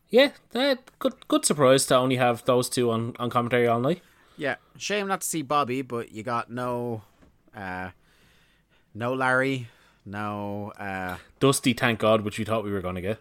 Yeah, 0.09 0.31
uh, 0.53 0.75
good 0.99 1.27
good 1.29 1.45
surprise 1.45 1.85
to 1.87 1.95
only 1.95 2.17
have 2.17 2.43
those 2.45 2.69
two 2.69 2.91
on, 2.91 3.15
on 3.19 3.29
commentary 3.29 3.67
all 3.67 3.79
night. 3.79 4.01
Yeah, 4.37 4.55
shame 4.77 5.07
not 5.07 5.21
to 5.21 5.27
see 5.27 5.41
Bobby, 5.41 5.81
but 5.81 6.11
you 6.11 6.23
got 6.23 6.49
no, 6.51 7.01
uh, 7.55 7.89
no 8.93 9.13
Larry, 9.13 9.67
no. 10.07 10.71
Uh, 10.79 11.17
Dusty, 11.39 11.73
thank 11.73 11.99
God, 11.99 12.21
which 12.21 12.39
we 12.39 12.45
thought 12.45 12.63
we 12.63 12.71
were 12.71 12.81
going 12.81 12.95
to 12.95 13.01
get. 13.01 13.19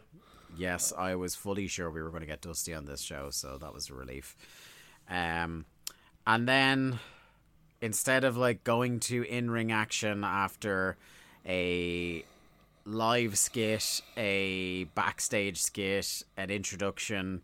yes, 0.56 0.92
I 0.96 1.14
was 1.16 1.34
fully 1.34 1.66
sure 1.66 1.90
we 1.90 2.02
were 2.02 2.10
going 2.10 2.20
to 2.20 2.26
get 2.26 2.40
Dusty 2.40 2.72
on 2.72 2.86
this 2.86 3.00
show, 3.02 3.30
so 3.30 3.58
that 3.58 3.74
was 3.74 3.90
a 3.90 3.94
relief. 3.94 4.36
Um, 5.08 5.66
and 6.26 6.48
then 6.48 6.98
instead 7.80 8.24
of 8.24 8.36
like 8.36 8.64
going 8.64 9.00
to 9.00 9.22
in 9.22 9.50
ring 9.50 9.70
action 9.70 10.24
after 10.24 10.96
a 11.46 12.24
live 12.84 13.36
skit, 13.36 14.00
a 14.16 14.84
backstage 14.94 15.60
skit, 15.60 16.22
an 16.36 16.50
introduction, 16.50 17.42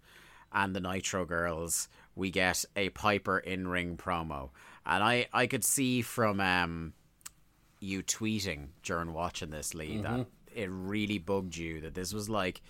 and 0.52 0.74
the 0.74 0.81
Nitro 0.81 1.24
Girls, 1.24 1.88
we 2.14 2.31
get 2.31 2.64
a 2.76 2.88
Piper 2.90 3.38
in 3.38 3.68
ring 3.68 3.96
promo. 3.96 4.50
And 4.85 5.02
I, 5.02 5.26
I 5.33 5.46
could 5.46 5.64
see 5.64 6.02
from 6.02 6.40
um, 6.40 6.92
you 7.83 8.03
tweeting 8.03 8.68
during 8.83 9.12
watching 9.12 9.51
this, 9.51 9.75
Lee, 9.75 9.99
that 9.99 10.27
it 10.55 10.68
really 10.71 11.18
bugged 11.18 11.57
you 11.57 11.81
that 11.81 11.95
this 11.95 12.12
was 12.12 12.29
like 12.29 12.62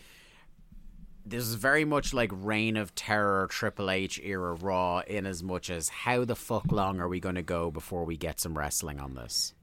this 1.25 1.45
is 1.45 1.55
very 1.55 1.85
much 1.85 2.13
like 2.13 2.31
Reign 2.33 2.77
of 2.77 2.95
Terror 2.95 3.47
Triple 3.49 3.91
H 3.91 4.21
era 4.23 4.55
Raw 4.55 5.01
in 5.07 5.27
as 5.27 5.43
much 5.43 5.71
as 5.71 5.89
how 5.89 6.25
the 6.25 6.35
fuck 6.35 6.73
long 6.73 7.01
are 7.01 7.09
we 7.09 7.21
going 7.21 7.37
to 7.37 7.43
go 7.43 7.71
before 7.71 8.05
we 8.05 8.17
get 8.17 8.41
some 8.41 8.59
wrestling 8.59 8.99
on 9.01 9.15
this? 9.15 9.55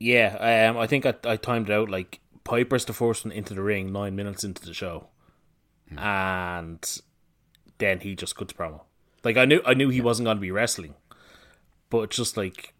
Yeah, 0.00 0.68
um, 0.70 0.76
I 0.76 0.86
think 0.86 1.06
I, 1.06 1.14
I 1.24 1.36
timed 1.36 1.70
it 1.70 1.72
out 1.72 1.88
like 1.88 2.20
Piper's 2.42 2.84
the 2.84 2.92
first 2.92 3.24
one 3.24 3.32
into 3.32 3.54
the 3.54 3.62
ring 3.62 3.92
nine 3.92 4.16
minutes 4.16 4.42
into 4.42 4.64
the 4.64 4.74
show. 4.74 5.08
and 5.96 7.00
then 7.78 8.00
he 8.00 8.14
just 8.14 8.36
cuts 8.36 8.52
promo. 8.52 8.82
Like 9.22 9.36
I 9.36 9.44
knew, 9.44 9.60
I 9.64 9.74
knew 9.74 9.88
he 9.88 10.00
wasn't 10.00 10.26
going 10.26 10.36
to 10.36 10.40
be 10.40 10.50
wrestling, 10.50 10.94
but 11.90 12.10
just 12.10 12.36
like, 12.36 12.73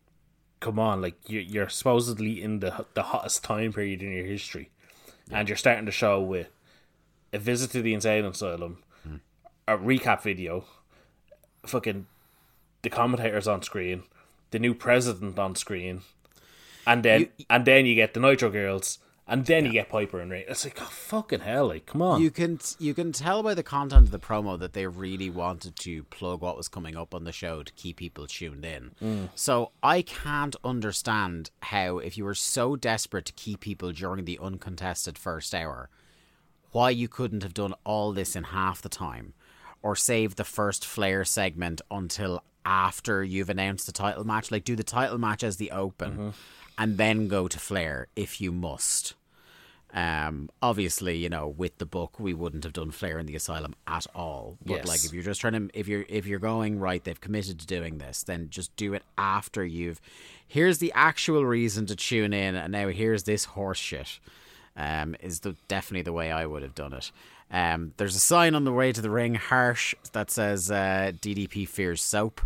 come 0.65 0.79
on, 0.79 1.03
like 1.03 1.29
you, 1.29 1.41
you're 1.41 1.69
supposedly 1.69 2.43
in 2.43 2.61
the 2.61 2.87
the 2.95 3.03
hottest 3.03 3.45
time 3.45 3.75
period 3.75 4.03
in 4.03 4.13
your 4.13 4.25
history, 4.25 4.71
and 5.31 5.47
you're 5.47 5.59
starting 5.59 5.85
to 5.85 5.93
show 5.93 6.23
with 6.23 6.49
a 7.35 7.39
visit 7.39 7.71
to 7.73 7.83
the 7.83 7.93
insane 7.93 8.25
asylum, 8.25 8.83
hmm. 9.07 9.17
a 9.69 9.77
recap 9.77 10.23
video, 10.23 10.65
fucking 11.67 12.07
the 12.81 12.89
commentators 12.89 13.47
on 13.47 13.61
screen, 13.63 14.05
the 14.53 14.59
new 14.59 14.73
president 14.73 15.39
on 15.39 15.55
screen, 15.55 16.01
and 16.87 17.03
then 17.03 17.29
and 17.51 17.67
then 17.67 17.85
you 17.85 17.95
get 17.95 18.15
the 18.15 18.21
Nitro 18.21 18.51
girls, 18.51 18.99
and 19.27 19.47
then 19.47 19.65
you 19.65 19.73
get 19.73 19.89
Piper 19.89 20.21
and 20.21 20.31
Ray. 20.31 20.45
It's 20.47 20.65
like 20.65 20.79
oh, 20.81 20.85
fucking 20.85 21.41
hell, 21.41 21.69
like 21.69 21.87
come 21.87 22.03
on. 22.03 22.21
You 22.21 22.31
can 22.31 22.59
you 22.79 22.93
can 22.93 23.13
tell 23.13 23.43
by 23.43 23.55
the 23.55 23.63
content 23.63 24.07
of 24.07 24.11
the 24.11 24.19
promo 24.19 24.59
that 24.59 24.75
they 24.75 24.87
really 24.87 25.31
wanted 25.31 25.77
to 25.77 26.05
plug 26.05 26.43
what 26.43 26.57
was 26.57 26.69
coming 26.69 26.97
up 26.97 27.15
on 27.15 27.25
the 27.25 27.33
show 27.33 27.63
to 27.63 27.73
keep 27.73 27.97
people 27.97 28.27
tuned 28.27 28.65
in. 28.65 28.91
Mm. 29.03 29.29
So 29.35 29.73
I 29.83 30.03
can't 30.03 30.57
understand 30.63 31.51
how 31.61 31.99
if 31.99 32.19
you 32.19 32.25
were 32.25 32.35
so 32.35 32.77
desperate 32.77 33.25
to 33.27 33.33
keep 33.33 33.61
people 33.61 33.93
during 33.93 34.25
the 34.27 34.39
uncontested 34.43 35.17
first 35.17 35.55
hour, 35.55 35.89
why 36.73 36.91
you 36.91 37.09
couldn't 37.09 37.43
have 37.43 37.55
done 37.55 37.75
all 37.85 38.13
this 38.13 38.37
in 38.37 38.45
half 38.45 38.83
the 38.83 38.89
time, 38.91 39.33
or 39.83 39.97
save 39.97 40.37
the 40.37 40.45
first 40.45 40.85
Flair 40.85 41.25
segment 41.25 41.81
until 41.91 42.43
after 42.67 43.23
you've 43.23 43.51
announced 43.51 43.87
the 43.87 43.93
title 43.93 44.25
match. 44.25 44.51
Like 44.51 44.65
do 44.65 44.77
the 44.77 44.83
title 44.83 45.19
match 45.19 45.43
as 45.43 45.57
the 45.57 45.71
open, 45.71 46.13
mm-hmm. 46.13 46.29
And 46.79 46.99
then 46.99 47.29
go 47.29 47.49
to 47.49 47.59
Flair 47.59 48.09
if 48.17 48.41
you 48.41 48.53
must. 48.53 49.15
Um, 49.93 50.51
obviously, 50.61 51.17
you 51.17 51.29
know, 51.29 51.47
with 51.47 51.79
the 51.79 51.87
book, 51.87 52.19
we 52.19 52.35
wouldn't 52.35 52.65
have 52.65 52.73
done 52.73 52.91
Flair 52.91 53.17
in 53.21 53.27
the 53.27 53.37
Asylum 53.37 53.77
at 53.87 54.09
all. 54.13 54.59
But 54.67 54.79
Yes. 54.79 54.89
like, 54.89 55.05
if 55.05 55.13
you're 55.13 55.23
just 55.23 55.41
trying 55.41 55.53
to, 55.53 55.79
if 55.79 55.87
you're 55.87 56.05
if 56.09 56.27
you're 56.27 56.41
going 56.41 56.81
right, 56.81 57.03
they've 57.05 57.21
committed 57.21 57.61
to 57.61 57.67
doing 57.67 57.99
this, 57.99 58.25
then 58.25 58.49
just 58.51 58.75
do 58.75 58.93
it 58.95 59.05
after 59.17 59.65
you've. 59.65 60.01
Here's 60.47 60.79
the 60.79 60.93
actual 60.97 61.45
reason 61.47 61.87
to 61.87 61.95
tune 61.97 62.33
in, 62.33 62.57
and 62.57 62.73
now 62.73 62.89
here's 62.89 63.23
this 63.23 63.45
horse 63.45 63.79
shit. 63.79 64.19
Um, 64.77 65.15
is 65.21 65.41
the 65.41 65.55
definitely 65.69 66.03
the 66.03 66.13
way 66.13 66.33
I 66.33 66.45
would 66.47 66.63
have 66.65 66.75
done 66.75 66.93
it. 66.93 67.13
Um, 67.49 67.93
there's 67.97 68.17
a 68.17 68.21
sign 68.21 68.57
on 68.57 68.65
the 68.65 68.73
way 68.73 68.91
to 68.93 69.01
the 69.01 69.11
ring, 69.11 69.37
harsh, 69.37 69.95
that 70.13 70.29
says 70.33 70.73
uh, 70.73 71.13
DDP 71.21 71.69
fears 71.69 72.03
soap. 72.03 72.41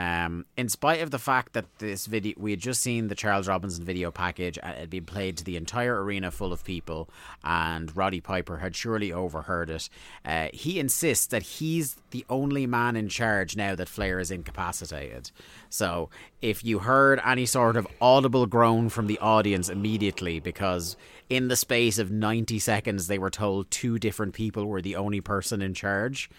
Um, 0.00 0.46
in 0.56 0.70
spite 0.70 1.02
of 1.02 1.10
the 1.10 1.18
fact 1.18 1.52
that 1.52 1.66
this 1.78 2.06
video, 2.06 2.32
we 2.38 2.52
had 2.52 2.60
just 2.60 2.80
seen 2.80 3.08
the 3.08 3.14
Charles 3.14 3.46
Robinson 3.46 3.84
video 3.84 4.10
package 4.10 4.58
and 4.62 4.72
it 4.72 4.78
had 4.78 4.88
been 4.88 5.04
played 5.04 5.36
to 5.36 5.44
the 5.44 5.58
entire 5.58 6.02
arena 6.02 6.30
full 6.30 6.54
of 6.54 6.64
people, 6.64 7.10
and 7.44 7.94
Roddy 7.94 8.22
Piper 8.22 8.56
had 8.56 8.74
surely 8.74 9.12
overheard 9.12 9.68
it. 9.68 9.90
Uh, 10.24 10.48
he 10.54 10.80
insists 10.80 11.26
that 11.26 11.42
he's 11.42 11.96
the 12.12 12.24
only 12.30 12.66
man 12.66 12.96
in 12.96 13.10
charge 13.10 13.58
now 13.58 13.74
that 13.74 13.90
Flair 13.90 14.18
is 14.18 14.30
incapacitated. 14.30 15.32
So, 15.68 16.08
if 16.40 16.64
you 16.64 16.78
heard 16.78 17.20
any 17.22 17.44
sort 17.44 17.76
of 17.76 17.86
audible 18.00 18.46
groan 18.46 18.88
from 18.88 19.06
the 19.06 19.18
audience 19.18 19.68
immediately, 19.68 20.40
because 20.40 20.96
in 21.28 21.48
the 21.48 21.56
space 21.56 21.98
of 21.98 22.10
90 22.10 22.58
seconds 22.58 23.06
they 23.06 23.18
were 23.18 23.28
told 23.28 23.70
two 23.70 23.98
different 23.98 24.32
people 24.32 24.64
were 24.64 24.80
the 24.80 24.96
only 24.96 25.20
person 25.20 25.60
in 25.60 25.74
charge, 25.74 26.30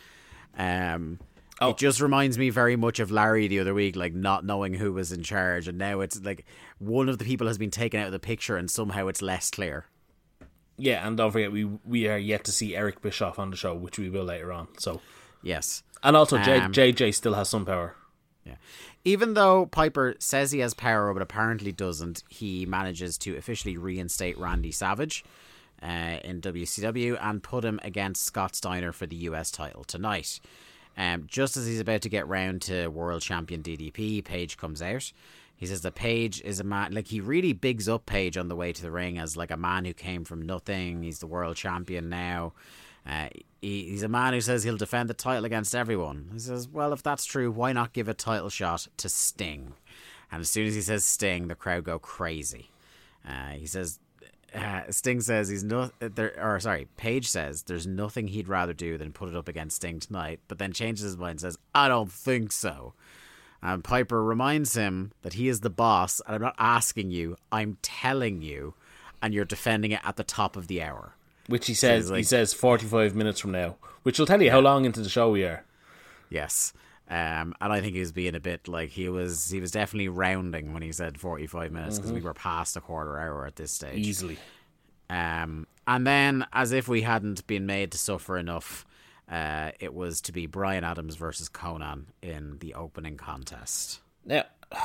um, 0.58 1.20
it 1.62 1.78
just 1.78 2.02
reminds 2.02 2.38
me 2.38 2.50
very 2.50 2.76
much 2.76 3.00
of 3.00 3.12
Larry 3.12 3.48
the 3.48 3.60
other 3.60 3.74
week, 3.74 3.96
like 3.96 4.14
not 4.14 4.44
knowing 4.46 4.74
who 4.74 4.92
was 4.94 5.12
in 5.12 5.24
charge, 5.24 5.68
and 5.68 5.78
now 5.78 6.00
it's 6.02 6.20
like 6.22 6.46
one 6.80 7.08
of 7.10 7.18
the 7.18 7.26
people 7.26 7.48
has 7.48 7.58
been 7.58 7.72
taken 7.72 8.00
out 8.00 8.08
of 8.08 8.12
the 8.12 8.20
picture, 8.20 8.58
and 8.58 8.70
somehow 8.70 9.08
it's 9.08 9.22
less 9.22 9.50
clear. 9.52 9.86
Yeah, 10.78 11.06
and 11.06 11.16
don't 11.18 11.32
forget 11.32 11.52
we 11.52 11.66
we 11.86 12.08
are 12.08 12.18
yet 12.18 12.44
to 12.46 12.52
see 12.52 12.76
Eric 12.76 13.02
Bischoff 13.02 13.38
on 13.38 13.52
the 13.52 13.58
show, 13.58 13.76
which 13.76 14.00
we 14.00 14.10
will 14.10 14.24
later 14.26 14.52
on. 14.52 14.68
So, 14.80 15.02
Yes. 15.44 15.84
and 16.04 16.16
also 16.16 16.38
J, 16.40 16.60
Um, 16.60 16.72
JJ 16.72 17.14
still 17.14 17.36
has 17.36 17.50
some 17.50 17.66
power. 17.66 17.96
Yeah. 18.44 18.56
Even 19.06 19.36
though 19.36 19.68
Piper 19.68 20.16
says 20.20 20.52
he 20.52 20.60
has 20.60 20.74
power, 20.74 21.14
but 21.14 21.22
apparently 21.22 21.72
doesn't, 21.72 22.24
he 22.30 22.66
manages 22.66 23.18
to 23.20 23.36
officially 23.38 23.78
reinstate 23.78 24.38
Randy 24.38 24.72
Savage 24.72 25.24
uh, 25.84 26.18
in 26.24 26.42
WCW 26.42 27.18
and 27.22 27.44
put 27.44 27.64
him 27.64 27.80
against 27.84 28.24
Scott 28.24 28.56
Steiner 28.56 28.92
for 28.92 29.06
the 29.06 29.16
US 29.18 29.52
title 29.52 29.84
tonight. 29.84 30.40
Um, 30.98 31.24
just 31.28 31.58
as 31.58 31.66
he's 31.66 31.80
about 31.80 32.02
to 32.02 32.10
get 32.10 32.28
round 32.28 32.62
to 32.64 32.88
World 32.88 33.22
Champion 33.22 33.64
DDP, 33.64 34.24
Page 34.24 34.58
comes 34.58 34.82
out. 34.82 35.12
He 35.56 35.66
says 35.66 35.82
that 35.82 35.96
Page 35.96 36.42
is 36.42 36.60
a 36.60 36.64
man, 36.64 36.94
like 36.94 37.08
he 37.08 37.22
really 37.22 37.54
bigs 37.54 37.88
up 37.88 38.06
Page 38.06 38.36
on 38.36 38.48
the 38.48 38.56
way 38.56 38.74
to 38.74 38.82
the 38.82 38.92
ring 38.92 39.18
as 39.18 39.38
like 39.38 39.52
a 39.52 39.58
man 39.58 39.86
who 39.86 39.94
came 39.94 40.26
from 40.26 40.42
nothing. 40.42 41.04
He's 41.04 41.20
the 41.20 41.28
world 41.28 41.56
champion 41.56 42.10
now. 42.10 42.54
Uh, 43.06 43.30
he, 43.62 43.90
he's 43.90 44.04
a 44.04 44.08
man 44.08 44.34
who 44.34 44.42
says 44.42 44.64
he'll 44.64 44.78
defend 44.78 45.10
the 45.10 45.14
title 45.14 45.46
against 45.46 45.76
everyone. 45.76 46.30
He 46.34 46.40
says, 46.40 46.68
well, 46.68 46.94
if 46.94 47.04
that's 47.04 47.26
true, 47.26 47.52
why 47.52 47.74
not 47.74 47.94
give 47.94 48.08
a 48.08 48.14
title 48.14 48.50
shot 48.50 48.88
to 48.98 49.10
Sting? 49.10 49.74
And 50.32 50.42
as 50.42 50.50
soon 50.50 50.68
as 50.68 50.76
he 50.76 50.82
says 50.82 51.04
Sting, 51.04 51.48
the 51.48 51.56
crowd 51.56 51.84
go 51.84 52.00
crazy. 52.00 52.70
Uh, 53.28 53.52
he 53.52 53.66
says, 53.66 54.00
uh, 54.56 54.82
Sting 54.90 55.22
says 55.22 55.50
he's 55.50 55.64
not 55.64 55.94
there, 56.00 56.34
or 56.42 56.60
sorry, 56.60 56.88
Page 56.98 57.28
says 57.28 57.64
there's 57.64 57.88
nothing 57.88 58.28
he'd 58.28 58.48
rather 58.48 58.74
do 58.74 58.98
than 58.98 59.12
put 59.14 59.30
it 59.30 59.36
up 59.36 59.48
against 59.48 59.78
Sting 59.78 60.00
tonight, 60.00 60.40
but 60.48 60.58
then 60.58 60.74
changes 60.74 61.04
his 61.04 61.18
mind 61.18 61.32
and 61.32 61.40
says, 61.42 61.58
I 61.74 61.88
don't 61.88 62.12
think 62.12 62.52
so. 62.52 62.94
And 63.62 63.84
Piper 63.84 64.24
reminds 64.24 64.76
him 64.76 65.12
that 65.22 65.34
he 65.34 65.48
is 65.48 65.60
the 65.60 65.70
boss, 65.70 66.20
and 66.26 66.36
I'm 66.36 66.42
not 66.42 66.56
asking 66.58 67.12
you, 67.12 67.38
I'm 67.52 67.78
telling 67.82 68.42
you, 68.42 68.74
and 69.22 69.34
you're 69.34 69.46
defending 69.46 69.92
it 69.92 70.02
at 70.04 70.16
the 70.16 70.24
top 70.24 70.56
of 70.56 70.68
the 70.68 70.82
hour. 70.82 71.14
Which 71.48 71.68
he 71.68 71.74
says 71.74 72.10
like- 72.10 72.18
he 72.18 72.24
says 72.24 72.54
forty 72.54 72.86
five 72.86 73.16
minutes 73.16 73.40
from 73.40 73.52
now, 73.52 73.76
which 74.04 74.18
will 74.18 74.26
tell 74.26 74.42
you 74.42 74.52
how 74.52 74.60
long 74.62 74.86
into 74.86 75.02
the 75.02 75.10
show 75.10 75.30
we 75.32 75.44
are. 75.44 75.64
Yes. 76.30 76.74
Um, 77.12 77.54
and 77.60 77.74
I 77.74 77.82
think 77.82 77.94
he 77.94 78.00
was 78.00 78.14
being 78.14 78.36
a 78.36 78.40
bit 78.40 78.70
like 78.70 78.90
he 78.92 79.10
was. 79.10 79.50
He 79.50 79.60
was 79.60 79.72
definitely 79.72 80.08
rounding 80.08 80.74
when 80.74 80.82
he 80.82 80.94
said 80.94 81.20
forty-five 81.20 81.70
minutes 81.70 81.98
because 81.98 82.14
we 82.14 82.22
were 82.22 82.34
past 82.34 82.78
a 82.78 82.82
quarter 82.82 83.20
hour 83.20 83.46
at 83.46 83.58
this 83.58 83.74
stage. 83.74 84.08
Easily. 84.08 84.38
Um, 85.10 85.68
and 85.86 86.08
then, 86.08 86.46
as 86.54 86.72
if 86.72 86.88
we 86.88 87.02
hadn't 87.02 87.46
been 87.48 87.66
made 87.66 87.92
to 87.92 87.98
suffer 87.98 88.38
enough, 88.38 88.86
uh, 89.30 89.72
it 89.82 89.94
was 89.94 90.22
to 90.22 90.32
be 90.32 90.46
Brian 90.46 90.86
Adams 90.86 91.18
versus 91.18 91.50
Konnan 91.50 92.06
in 92.22 92.60
the 92.60 92.74
opening 92.76 93.18
contest. 93.18 94.00
Now, 94.24 94.46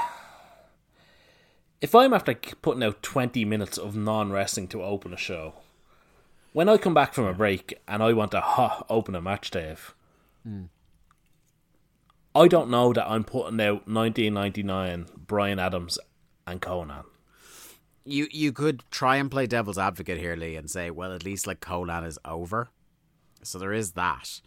if 1.81 1.95
I'm 1.95 2.13
after 2.13 2.35
putting 2.61 2.83
out 2.83 3.05
20 3.05 3.45
minutes 3.45 3.79
of 3.79 3.95
non 3.95 4.33
wrestling 4.33 4.67
to 4.69 4.83
open 4.83 5.13
a 5.13 5.17
show, 5.17 5.55
when 6.53 6.69
I 6.69 6.77
come 6.77 6.95
back 6.95 7.15
from 7.15 7.27
a 7.27 7.35
break 7.35 7.79
and 7.87 8.03
I 8.03 8.13
want 8.13 8.33
to 8.33 8.41
ha, 8.41 8.85
open 8.91 9.15
a 9.15 9.21
match, 9.23 9.53
Dave, 9.53 9.95
I 12.37 12.49
don't 12.49 12.69
know 12.69 12.93
that 12.93 13.09
I'm 13.09 13.25
putting 13.25 13.59
out 13.63 13.89
1999 13.89 15.07
Brian 15.27 15.59
Adams 15.59 15.99
and 16.47 16.61
Konnan. 16.61 17.05
You 18.05 18.29
you 18.31 18.53
could 18.53 18.85
try 18.91 19.17
and 19.17 19.31
play 19.31 19.47
devil's 19.47 19.79
advocate 19.79 20.19
here, 20.19 20.37
Lee, 20.37 20.55
and 20.57 20.71
say, 20.71 20.91
well, 20.91 21.15
at 21.15 21.25
least 21.25 21.47
like 21.47 21.61
Konnan 21.61 22.07
is 22.07 22.19
over, 22.27 22.69
so 23.43 23.59
there 23.59 23.73
is 23.73 23.93
that. 23.93 24.43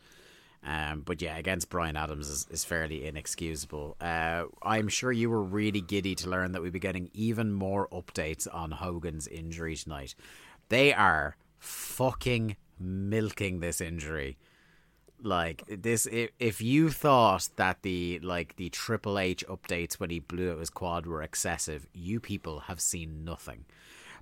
Um, 0.64 1.02
but 1.02 1.20
yeah, 1.20 1.38
against 1.38 1.70
Brian 1.70 1.98
Adams 1.98 2.30
is, 2.30 2.48
is 2.52 2.64
fairly 2.64 3.08
inexcusable. 3.08 3.96
Uh, 4.00 4.44
I'm 4.62 4.88
sure 4.88 5.12
you 5.12 5.32
were 5.32 5.42
really 5.42 5.82
giddy 5.82 6.14
to 6.16 6.30
learn 6.30 6.52
that 6.52 6.62
we'd 6.62 6.74
be 6.74 6.80
getting 6.80 7.10
even 7.14 7.54
more 7.54 7.88
updates 7.88 8.48
on 8.54 8.72
Hogan's 8.72 9.28
injury 9.28 9.76
tonight. 9.76 10.14
They 10.68 10.94
are 10.94 11.38
fucking 11.58 12.56
milking 12.80 13.62
this 13.62 13.82
injury. 13.82 14.38
Like 15.22 15.64
this, 15.68 16.06
if, 16.06 16.30
if 16.40 16.62
you 16.62 16.90
thought 16.90 17.50
that 17.58 17.82
the 17.82 18.20
like 18.24 18.56
the 18.56 18.70
Triple 18.70 19.20
H 19.20 19.46
updates 19.48 19.96
when 19.96 20.10
he 20.10 20.20
blew 20.20 20.54
out 20.54 20.60
his 20.60 20.70
quad 20.70 21.06
were 21.06 21.22
excessive, 21.22 21.88
you 21.94 22.20
people 22.22 22.62
have 22.62 22.80
seen 22.80 23.26
nothing, 23.26 23.66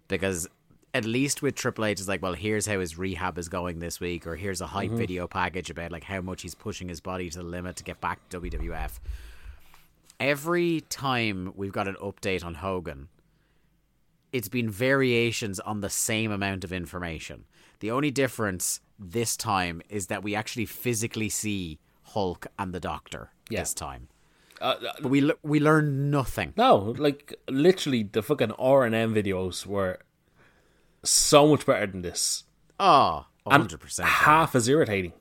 because 0.08 0.48
at 0.94 1.06
least 1.06 1.44
with 1.44 1.54
Triple 1.54 1.86
H 1.86 2.00
is 2.00 2.08
like, 2.08 2.24
well, 2.24 2.34
here's 2.34 2.66
how 2.66 2.80
his 2.80 2.98
rehab 2.98 3.38
is 3.38 3.50
going 3.50 3.78
this 3.78 4.00
week, 4.00 4.26
or 4.26 4.36
here's 4.36 4.62
a 4.62 4.68
hype 4.68 4.90
mm-hmm. 4.90 4.98
video 4.98 5.28
package 5.28 5.70
about 5.70 5.92
like 5.92 6.04
how 6.04 6.22
much 6.22 6.42
he's 6.42 6.56
pushing 6.56 6.90
his 6.90 7.00
body 7.00 7.30
to 7.30 7.38
the 7.38 7.44
limit 7.44 7.76
to 7.76 7.84
get 7.84 8.02
back 8.02 8.28
to 8.30 8.42
WWF. 8.42 8.94
Every 10.20 10.82
time 10.90 11.54
we've 11.56 11.72
got 11.72 11.88
an 11.88 11.98
update 12.02 12.44
on 12.44 12.56
Hogan, 12.56 13.10
it's 14.32 14.50
been 14.50 14.70
variations 14.70 15.60
on 15.60 15.82
the 15.82 15.90
same 15.90 16.32
amount 16.32 16.64
of 16.64 16.74
information. 16.74 17.46
The 17.80 17.92
only 17.92 18.10
difference 18.10 18.82
this 19.00 19.38
time 19.38 19.82
is 19.90 20.08
that 20.08 20.24
we 20.24 20.36
actually 20.36 20.66
physically 20.66 21.30
see 21.30 21.80
Hulk 22.04 22.48
and 22.58 22.74
the 22.74 22.80
Doctor 22.80 23.32
Yeah. 23.50 23.60
this 23.62 23.74
time. 23.74 24.08
Uh, 24.60 24.76
But 25.02 25.10
we 25.12 25.22
le- 25.22 25.36
we 25.44 25.60
learn 25.60 26.10
nothing. 26.10 26.54
no, 26.58 26.96
like 26.98 27.36
literally 27.48 28.04
the 28.04 28.24
fucking 28.24 28.52
R 28.54 28.84
and 28.86 28.96
M 28.96 29.14
videos 29.14 29.66
were 29.66 30.00
so 31.04 31.48
much 31.48 31.66
better 31.66 31.86
than 31.88 32.02
this. 32.02 32.44
Oh, 32.80 33.26
And 33.46 33.64
100%. 33.70 34.04
half 34.06 34.56
as 34.56 34.68
irritating. 34.68 35.14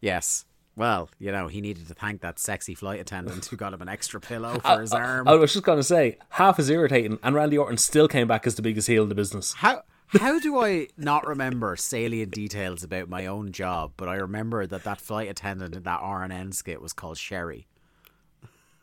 Yes. 0.00 0.44
Well, 0.76 1.10
you 1.18 1.32
know, 1.32 1.48
he 1.48 1.60
needed 1.60 1.88
to 1.88 1.94
thank 1.94 2.20
that 2.20 2.38
sexy 2.38 2.74
flight 2.74 3.00
attendant 3.00 3.44
who 3.46 3.56
got 3.56 3.72
him 3.74 3.82
an 3.82 3.88
extra 3.88 4.20
pillow 4.20 4.58
for 4.64 4.80
his 4.80 4.92
arm. 4.92 5.26
I 5.26 5.34
was 5.34 5.52
just 5.52 5.64
gonna 5.64 5.82
say 5.82 6.18
half 6.30 6.58
as 6.58 6.70
irritating, 6.70 7.18
and 7.22 7.34
Randy 7.34 7.58
Orton 7.58 7.76
still 7.78 8.06
came 8.08 8.28
back 8.28 8.46
as 8.46 8.54
the 8.54 8.62
biggest 8.62 8.86
heel 8.88 9.02
in 9.02 9.08
the 9.08 9.14
business. 9.14 9.54
How 9.54 9.82
How 10.12 10.38
do 10.38 10.58
I 10.58 10.88
not 10.96 11.26
remember 11.26 11.76
salient 11.76 12.32
details 12.32 12.82
about 12.82 13.08
my 13.08 13.26
own 13.26 13.52
job, 13.52 13.92
but 13.96 14.08
I 14.08 14.14
remember 14.16 14.66
that 14.66 14.84
that 14.84 15.00
flight 15.00 15.28
attendant 15.28 15.74
in 15.74 15.82
that 15.82 16.00
RNN 16.00 16.54
skit 16.54 16.80
was 16.80 16.92
called 16.92 17.18
Sherry? 17.18 17.66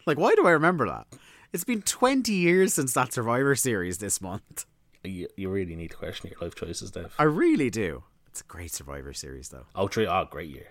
Like, 0.06 0.20
why 0.20 0.36
do 0.36 0.46
I 0.46 0.52
remember 0.52 0.88
that? 0.88 1.08
It's 1.52 1.64
been 1.64 1.82
20 1.82 2.32
years 2.32 2.74
since 2.76 2.94
that 2.94 3.12
Survivor 3.14 3.56
series 3.56 3.98
this 3.98 4.22
month. 4.22 4.66
You, 5.04 5.28
you 5.36 5.50
really 5.50 5.76
need 5.76 5.92
to 5.92 5.98
question 5.98 6.30
your 6.30 6.40
life 6.42 6.56
choices, 6.56 6.92
Dev. 6.92 7.14
I 7.18 7.24
really 7.24 7.70
do. 7.70 8.04
It's 8.28 8.42
a 8.42 8.46
great 8.46 8.72
Survivor 8.72 9.14
series, 9.14 9.50
though. 9.50 9.66
Oh, 9.76 9.88
three. 9.88 10.06
Oh, 10.06 10.28
great 10.30 10.50
year. 10.50 10.68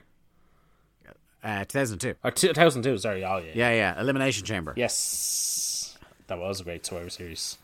Uh, 1.43 1.65
2002. 1.65 2.15
Or 2.25 2.31
2002, 2.31 2.99
sorry. 2.99 3.23
Oh, 3.25 3.37
yeah. 3.37 3.53
Yeah, 3.55 3.71
yeah. 3.73 4.01
Elimination 4.01 4.47
Chamber. 4.47 4.73
Yes. 4.77 5.99
That 6.27 6.39
was 6.39 6.61
a 6.61 6.65
great 6.65 6.87
Survivor 6.87 7.11
series. 7.11 7.59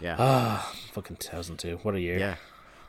Yeah. 0.00 0.16
Ah, 0.18 0.72
fucking 0.92 1.16
2002. 1.16 1.80
What 1.82 1.94
a 1.94 2.00
year. 2.00 2.18
Yeah. 2.18 2.36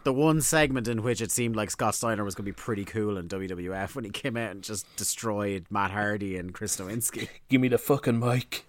The 0.03 0.13
one 0.13 0.41
segment 0.41 0.87
in 0.87 1.03
which 1.03 1.21
it 1.21 1.31
seemed 1.31 1.55
like 1.55 1.69
Scott 1.71 1.93
Steiner 1.93 2.23
was 2.23 2.33
going 2.33 2.45
to 2.45 2.51
be 2.51 2.55
pretty 2.55 2.85
cool 2.85 3.17
in 3.17 3.27
WWF 3.27 3.95
when 3.95 4.05
he 4.05 4.11
came 4.11 4.37
out 4.37 4.51
and 4.51 4.63
just 4.63 4.85
destroyed 4.95 5.65
Matt 5.69 5.91
Hardy 5.91 6.37
and 6.37 6.53
Chris 6.53 6.77
Nowinski. 6.77 7.27
Give 7.49 7.59
me 7.59 7.67
the 7.67 7.77
fucking 7.77 8.19
mic. 8.19 8.65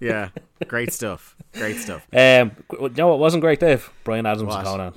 Yeah. 0.00 0.30
Great 0.66 0.92
stuff. 0.92 1.36
Great 1.52 1.76
stuff. 1.76 2.06
Um, 2.12 2.52
you 2.80 2.88
know 2.96 3.08
what 3.08 3.18
wasn't 3.18 3.42
great, 3.42 3.60
Dave? 3.60 3.90
Brian 4.04 4.26
Adams 4.26 4.48
What? 4.48 4.58
and 4.58 4.66
Konnan. 4.66 4.94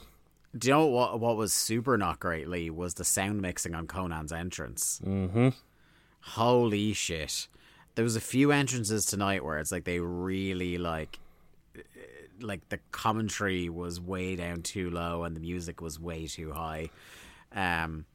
Do 0.57 0.67
you 0.69 0.73
know 0.73 0.85
what 0.87 1.19
what 1.19 1.37
was 1.37 1.53
super 1.53 1.97
not 1.97 2.19
great, 2.19 2.47
Lee, 2.47 2.69
was 2.69 2.95
the 2.95 3.03
sound 3.03 3.41
mixing 3.41 3.75
on 3.75 3.85
Konnan's 3.85 4.31
entrance. 4.31 4.99
Mm-hmm. 5.05 5.49
Holy 6.21 6.93
shit. 6.93 7.47
There 7.95 8.03
was 8.03 8.15
a 8.15 8.21
few 8.21 8.51
entrances 8.51 9.05
tonight 9.05 9.43
where 9.43 9.59
it's 9.59 9.71
like 9.71 9.83
they 9.83 9.99
really 9.99 10.77
like 10.77 11.19
like 12.41 12.69
the 12.69 12.79
commentary 12.91 13.69
was 13.69 13.99
way 13.99 14.35
down 14.35 14.61
too 14.61 14.89
low 14.89 15.23
and 15.23 15.35
the 15.35 15.39
music 15.39 15.81
was 15.81 15.99
way 15.99 16.27
too 16.27 16.51
high. 16.51 16.89
Um 17.51 18.05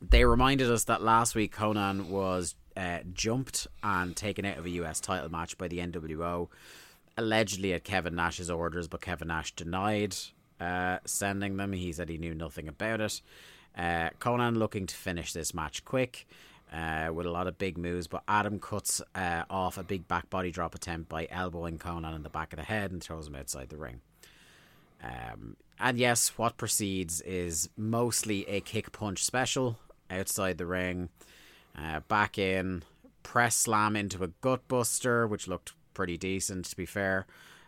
they 0.00 0.24
reminded 0.24 0.70
us 0.70 0.84
that 0.84 1.02
last 1.02 1.34
week 1.34 1.54
Konnan 1.54 2.08
was 2.08 2.54
uh, 2.76 2.98
jumped 3.12 3.66
and 3.82 4.16
taken 4.16 4.44
out 4.44 4.58
of 4.58 4.66
a 4.66 4.70
US 4.70 5.00
title 5.00 5.30
match 5.30 5.56
by 5.56 5.68
the 5.68 5.78
NWO, 5.78 6.48
allegedly 7.16 7.72
at 7.72 7.84
Kevin 7.84 8.14
Nash's 8.14 8.50
orders, 8.50 8.88
but 8.88 9.00
Kevin 9.00 9.28
Nash 9.28 9.52
denied 9.52 10.16
uh, 10.60 10.98
sending 11.04 11.56
them. 11.56 11.72
He 11.72 11.92
said 11.92 12.08
he 12.08 12.18
knew 12.18 12.34
nothing 12.34 12.68
about 12.68 13.00
it. 13.00 13.22
Uh, 13.76 14.10
Konnan 14.20 14.56
looking 14.56 14.86
to 14.86 14.94
finish 14.94 15.32
this 15.32 15.54
match 15.54 15.84
quick. 15.84 16.26
Uh, 16.72 17.12
with 17.12 17.24
a 17.24 17.30
lot 17.30 17.46
of 17.46 17.56
big 17.56 17.78
moves, 17.78 18.08
but 18.08 18.24
Adam 18.26 18.58
cuts 18.58 19.00
uh, 19.14 19.44
off 19.48 19.78
a 19.78 19.84
big 19.84 20.08
back 20.08 20.28
body 20.28 20.50
drop 20.50 20.74
attempt 20.74 21.08
by 21.08 21.28
elbowing 21.30 21.78
Konnan 21.78 22.16
in 22.16 22.24
the 22.24 22.28
back 22.28 22.52
of 22.52 22.58
the 22.58 22.64
head 22.64 22.90
and 22.90 23.00
throws 23.00 23.28
him 23.28 23.36
outside 23.36 23.68
the 23.68 23.76
ring. 23.76 24.00
Um, 25.00 25.56
and 25.78 25.98
yes, 25.98 26.36
what 26.36 26.56
proceeds 26.56 27.20
is 27.20 27.68
mostly 27.76 28.48
a 28.48 28.60
kick 28.60 28.90
punch 28.90 29.24
special 29.24 29.78
outside 30.10 30.58
the 30.58 30.66
ring, 30.66 31.10
uh, 31.78 32.00
back 32.00 32.38
in, 32.38 32.82
press 33.22 33.54
slam 33.54 33.94
into 33.94 34.24
a 34.24 34.28
gut 34.40 34.66
buster, 34.66 35.26
which 35.26 35.46
looked 35.46 35.74
pretty 35.92 36.16
decent 36.16 36.64
to 36.66 36.76
be 36.76 36.86
fair. 36.86 37.26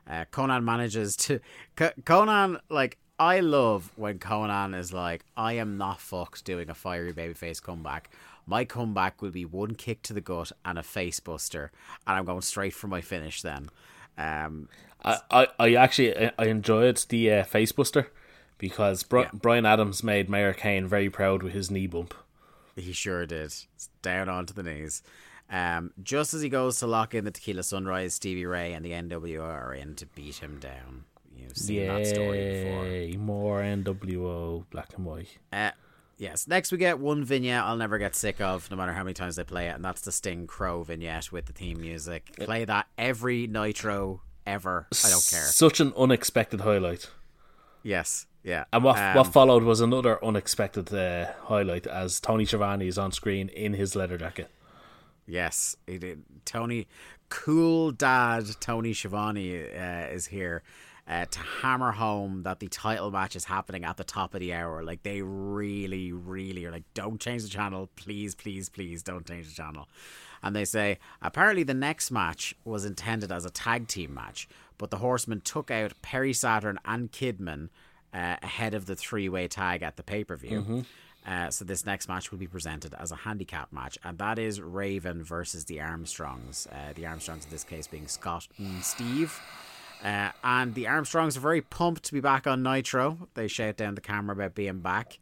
Uh, 0.09 0.24
Konnan 0.32 0.64
manages 0.64 1.16
to. 1.16 1.40
C- 1.78 1.90
Konnan, 2.02 2.61
like, 2.68 2.98
I 3.18 3.40
love 3.40 3.92
when 3.96 4.18
Conan 4.18 4.74
is 4.74 4.92
like, 4.92 5.24
I 5.37 5.54
am 5.54 5.78
not 5.78 6.00
fucked 6.00 6.44
doing 6.44 6.70
a 6.70 6.74
fiery 6.74 7.12
babyface 7.12 7.61
comeback. 7.61 8.11
My 8.46 8.64
comeback 8.64 9.20
will 9.20 9.30
be 9.32 9.44
one 9.44 9.74
kick 9.74 10.02
to 10.02 10.12
the 10.12 10.20
gut 10.20 10.52
and 10.64 10.78
a 10.78 10.82
face 10.82 11.18
buster, 11.20 11.72
and 12.06 12.16
I'm 12.16 12.24
going 12.24 12.42
straight 12.42 12.74
for 12.74 12.87
my 12.87 13.00
finish 13.00 13.42
then. 13.42 13.70
Um, 14.16 14.68
I, 15.04 15.18
I, 15.30 15.46
I 15.59 15.74
actually 15.74 16.16
I- 16.16 16.32
enjoyed 16.44 16.96
the 17.09 17.32
uh, 17.32 17.44
Facebuster 17.44 18.06
because 18.59 19.02
Bri- 19.02 19.22
Yeah. 19.22 19.30
Brian 19.35 19.66
Adams 19.66 20.02
made 20.02 20.30
Mayor 20.30 20.54
Kane 20.54 20.87
very 20.87 21.11
proud 21.11 21.42
with 21.42 21.52
his 21.52 21.70
knee 21.70 21.87
bump. 21.87 22.14
He 22.76 22.92
sure 22.92 23.26
did. 23.26 23.46
It's 23.74 23.88
down 24.02 24.28
onto 24.28 24.54
the 24.54 24.62
knees. 24.62 25.02
Um, 25.50 25.92
just 26.02 26.35
as 26.35 26.42
he 26.42 26.48
goes 26.48 26.78
to 26.80 26.87
lock 26.87 27.14
in 27.14 27.24
the 27.24 27.30
Tequila 27.30 27.62
Sunrise, 27.62 28.14
Stevie 28.14 28.46
Ray 28.46 28.72
and 28.72 28.85
the 28.85 28.90
NWO 28.92 29.42
are 29.42 29.74
in 29.74 29.94
to 29.96 30.06
beat 30.06 30.37
him 30.37 30.59
down. 30.59 31.04
You've 31.37 31.56
seen 31.56 31.87
that 31.88 32.06
story 32.06 32.64
before. 32.64 33.18
More 33.22 33.61
NWO 33.61 34.64
black 34.70 34.94
and 34.96 35.04
white. 35.04 35.37
Uh, 35.52 35.70
yes. 36.18 36.46
Next, 36.46 36.72
we 36.72 36.79
get 36.79 36.98
one 36.98 37.24
vignette 37.24 37.64
I'll 37.64 37.76
never 37.76 37.98
get 37.98 38.14
sick 38.14 38.40
of, 38.40 38.70
no 38.70 38.76
matter 38.76 38.92
how 38.92 39.02
many 39.02 39.14
times 39.14 39.37
they 39.37 39.44
play 39.44 39.68
it, 39.68 39.74
and 39.74 39.85
that's 39.85 40.00
the 40.02 40.12
Sting 40.12 40.46
Crow 40.46 40.83
vignette 40.83 41.33
with 41.33 41.46
the 41.46 41.52
theme 41.52 41.81
music. 41.81 42.33
Play 42.38 42.64
that 42.64 42.87
every 42.96 43.46
Nitro 43.46 44.22
ever. 44.46 44.87
I 45.05 45.11
don't 45.11 45.29
care. 45.31 45.42
Such 45.42 45.81
an 45.81 45.92
unexpected 45.96 46.61
highlight. 46.61 47.11
Yes. 47.83 48.26
Yeah. 48.42 48.64
And 48.72 48.85
what 48.85 48.96
Um, 48.98 49.16
what 49.16 49.26
followed 49.26 49.64
was 49.64 49.81
another 49.81 50.24
unexpected 50.24 50.94
uh, 50.94 51.33
highlight 51.44 51.87
as 51.87 52.20
Tony 52.20 52.44
Schiavone 52.44 52.87
is 52.87 52.96
on 52.96 53.11
screen 53.11 53.48
in 53.48 53.74
his 53.74 53.96
leather 53.96 54.16
jacket. 54.16 54.50
Yes, 55.26 55.76
he 55.87 55.98
did. 55.98 56.22
Tony, 56.44 56.87
cool 57.29 57.90
dad 57.90 58.44
Tony 58.61 58.92
Schiavone 58.92 59.64
uh, 59.72 60.07
is 60.07 60.26
here 60.26 60.62
uh, 61.09 61.25
to 61.27 61.38
hammer 61.38 61.92
home 61.92 62.42
that 62.42 62.59
the 62.59 62.69
title 62.69 63.11
match 63.11 63.37
is 63.37 63.45
happening 63.45 63.85
at 63.85 63.97
the 63.97 64.05
top 64.05 64.35
of 64.35 64.40
the 64.40 64.53
hour. 64.53 64.83
Like 64.83 65.03
they 65.03 65.23
really, 65.23 66.12
really 66.12 66.64
are 66.64 66.73
like, 66.73 66.85
don't 66.95 67.21
change 67.21 67.42
the 67.42 67.49
channel, 67.49 67.88
please, 67.97 68.35
please, 68.35 68.69
please, 68.69 69.03
don't 69.03 69.27
change 69.27 69.49
the 69.49 69.55
channel. 69.55 69.88
And 70.42 70.55
they 70.55 70.64
say 70.64 70.99
apparently 71.23 71.62
the 71.62 71.75
next 71.75 72.11
match 72.11 72.55
was 72.64 72.85
intended 72.85 73.31
as 73.31 73.45
a 73.45 73.51
tag 73.51 73.88
team 73.88 74.14
match, 74.14 74.49
but 74.79 74.90
the 74.90 74.99
Horsemen 74.99 75.40
took 75.40 75.71
out 75.71 75.92
Perry 76.03 76.33
Saturn 76.33 76.79
and 76.85 77.11
Kidman 77.12 77.69
uh, 78.12 78.37
ahead 78.42 78.75
of 78.75 78.87
the 78.87 78.97
three 78.97 79.29
way 79.29 79.49
tag 79.49 79.83
at 79.83 79.97
the 79.97 80.03
pay 80.03 80.25
per 80.25 80.37
view. 80.37 80.85
Uh, 81.27 81.51
so 81.51 81.64
this 81.64 81.85
next 81.85 82.09
match 82.09 82.31
will 82.31 82.38
be 82.38 82.47
presented 82.47 82.95
as 82.95 83.11
a 83.11 83.16
handicap 83.16 83.73
match, 83.73 83.99
and 84.05 84.16
that 84.19 84.38
is 84.38 84.61
Raven 84.61 85.25
versus 85.25 85.64
the 85.64 85.81
Armstrongs. 85.81 86.69
Uh, 86.71 86.92
the 86.95 87.05
Armstrongs 87.05 87.45
in 87.45 87.51
this 87.51 87.64
case 87.64 87.88
being 87.88 88.07
Scott 88.07 88.47
and 88.59 88.85
Steve. 88.85 89.40
Uh, 90.04 90.30
and 90.44 90.74
the 90.74 90.85
Armstrongs 90.85 91.37
are 91.37 91.40
very 91.40 91.62
pumped 91.62 92.04
to 92.04 92.12
be 92.12 92.20
back 92.20 92.46
on 92.46 92.62
Nitro. 92.62 93.28
They 93.35 93.48
shout 93.48 93.76
down 93.76 93.94
the 93.94 94.00
camera 94.00 94.35
about 94.35 94.54
being 94.54 94.80
back. 94.80 95.18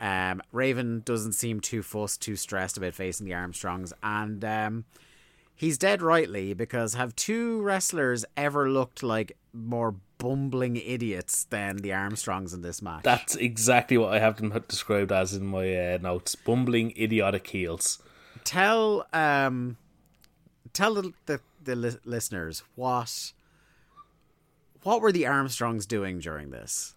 Um, 0.00 0.42
Raven 0.52 1.02
doesn't 1.04 1.32
seem 1.32 1.60
too 1.60 1.82
fussed, 1.82 2.20
too 2.20 2.36
stressed 2.36 2.76
about 2.76 2.94
facing 2.94 3.26
the 3.26 3.32
Armstrongs, 3.32 3.92
and 4.02 4.44
um, 4.44 4.84
he's 5.54 5.78
dead 5.78 6.02
rightly 6.02 6.52
because 6.52 6.94
have 6.94 7.16
two 7.16 7.62
wrestlers 7.62 8.24
ever 8.36 8.68
looked 8.68 9.02
like 9.02 9.38
more 9.54 9.94
bumbling 10.18 10.76
idiots 10.76 11.44
than 11.44 11.78
the 11.78 11.92
Armstrongs 11.92 12.52
in 12.52 12.62
this 12.62 12.82
match? 12.82 13.04
That's 13.04 13.36
exactly 13.36 13.96
what 13.96 14.12
I 14.12 14.18
have 14.18 14.36
them 14.36 14.50
described 14.68 15.12
as 15.12 15.34
in 15.34 15.46
my 15.46 15.94
uh, 15.94 15.98
notes. 16.00 16.34
Bumbling 16.34 16.92
idiotic 16.98 17.46
heels. 17.46 18.02
tell 18.44 19.06
um 19.12 19.76
tell 20.72 20.94
the 20.94 21.12
the, 21.24 21.40
the 21.62 21.74
li- 21.74 21.98
listeners 22.04 22.62
what 22.74 23.32
what 24.86 25.00
were 25.00 25.10
the 25.10 25.24
Armstrongs 25.24 25.84
doing 25.84 26.20
during 26.20 26.50
this? 26.50 26.94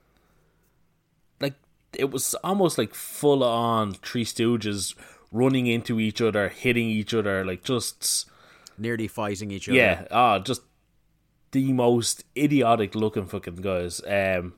Like 1.42 1.56
it 1.98 2.12
was 2.12 2.36
almost 2.44 2.78
like 2.78 2.94
full 2.94 3.44
on 3.44 3.94
Three 3.94 4.24
Stooges 4.24 4.94
running 5.32 5.66
into 5.66 6.00
each 6.00 6.22
other, 6.22 6.50
hitting 6.50 6.88
each 6.88 7.14
other, 7.14 7.44
like 7.44 7.64
just 7.64 8.30
Nearly 8.78 9.08
fighting 9.08 9.50
each 9.52 9.68
other. 9.68 9.78
yeah, 9.78 10.06
ah, 10.12 10.38
just 10.40 10.62
the 11.52 11.74
most 11.74 12.24
idiotic 12.38 12.94
looking 12.94 13.26
fucking 13.26 13.56
guys. 13.56 14.02
Um, 14.08 14.54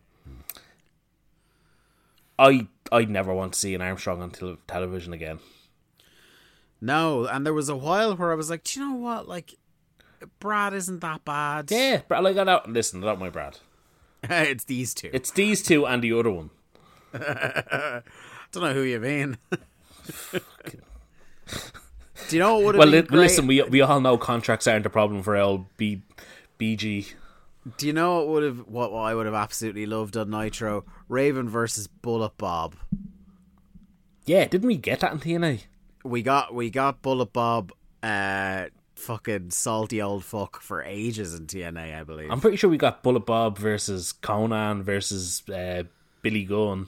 I 2.38 2.68
I 2.92 3.06
never 3.06 3.34
want 3.34 3.54
to 3.54 3.60
see 3.60 3.74
an 3.74 3.82
Armstrong 3.82 4.22
on 4.22 4.32
tel- 4.32 4.58
television 4.68 5.14
again. 5.14 5.40
No, 6.82 7.26
and 7.28 7.46
there 7.46 7.54
was 7.54 7.70
a 7.70 7.76
while 7.78 8.16
where 8.16 8.32
I 8.32 8.36
was 8.36 8.50
like, 8.50 8.64
do 8.66 8.80
you 8.80 8.90
know 8.90 8.96
what? 8.96 9.28
Like, 9.28 9.54
Brad 10.40 10.74
isn't 10.74 11.00
that 11.02 11.24
bad. 11.26 11.70
Yeah, 11.72 12.02
but 12.08 12.24
like 12.24 12.38
I 12.38 12.44
don't 12.44 12.70
listen. 12.74 13.00
Not 13.02 13.20
my 13.20 13.30
Brad. 13.30 13.58
it's 14.24 14.64
these 14.66 14.94
two. 14.94 15.10
It's 15.14 15.32
these 15.32 15.62
two 15.64 15.86
and 15.86 16.04
the 16.04 16.14
other 16.14 16.32
one. 16.32 16.50
I 17.14 18.02
don't 18.52 18.64
know 18.64 18.74
who 18.74 18.82
you 18.84 19.00
mean. 19.00 19.38
do 22.30 22.36
you 22.36 22.40
know 22.40 22.56
what 22.56 22.66
would 22.66 22.76
have 22.76 22.80
Well, 22.80 22.92
been 22.92 23.02
li- 23.02 23.08
great? 23.08 23.20
listen, 23.20 23.48
we 23.48 23.62
we 23.64 23.82
all 23.82 24.00
know 24.02 24.18
contracts 24.18 24.68
aren't 24.68 24.86
a 24.86 24.90
problem 24.90 25.24
for 25.24 25.34
LB 25.34 26.02
BG. 26.60 27.14
Do 27.78 27.86
you 27.88 27.94
know 27.94 28.18
what 28.18 28.28
would 28.30 28.44
have 28.44 28.58
what, 28.68 28.92
what 28.92 29.02
I 29.02 29.14
would 29.16 29.26
have 29.26 29.36
absolutely 29.36 29.86
loved 29.86 30.18
on 30.18 30.30
Nitro? 30.30 30.84
Raven 31.10 31.50
versus 31.50 31.88
Bullet 31.88 32.38
Bob. 32.38 32.76
Yeah, 34.26 34.46
didn't 34.48 34.68
we 34.68 34.78
get 34.78 35.00
that 35.02 35.12
in 35.14 35.20
TNA? 35.20 35.64
we 36.04 36.22
got 36.24 36.54
we 36.54 36.70
got 36.70 37.02
Bullet 37.02 37.32
Bob, 37.34 37.72
uh, 38.02 38.66
fucking 39.02 39.52
salty 39.52 40.02
old 40.02 40.24
fuck 40.24 40.62
for 40.62 40.82
ages 40.84 41.34
in 41.36 41.48
TNA, 41.48 42.00
I 42.00 42.04
believe. 42.04 42.32
I'm 42.32 42.40
pretty 42.40 42.58
sure 42.58 42.70
we 42.70 42.78
got 42.78 43.04
Bullet 43.04 43.26
Bob 43.26 43.58
versus 43.58 44.14
Konnan 44.22 44.82
versus 44.84 45.44
uh, 45.50 45.84
Billy 46.22 46.44
Gunn. 46.44 46.88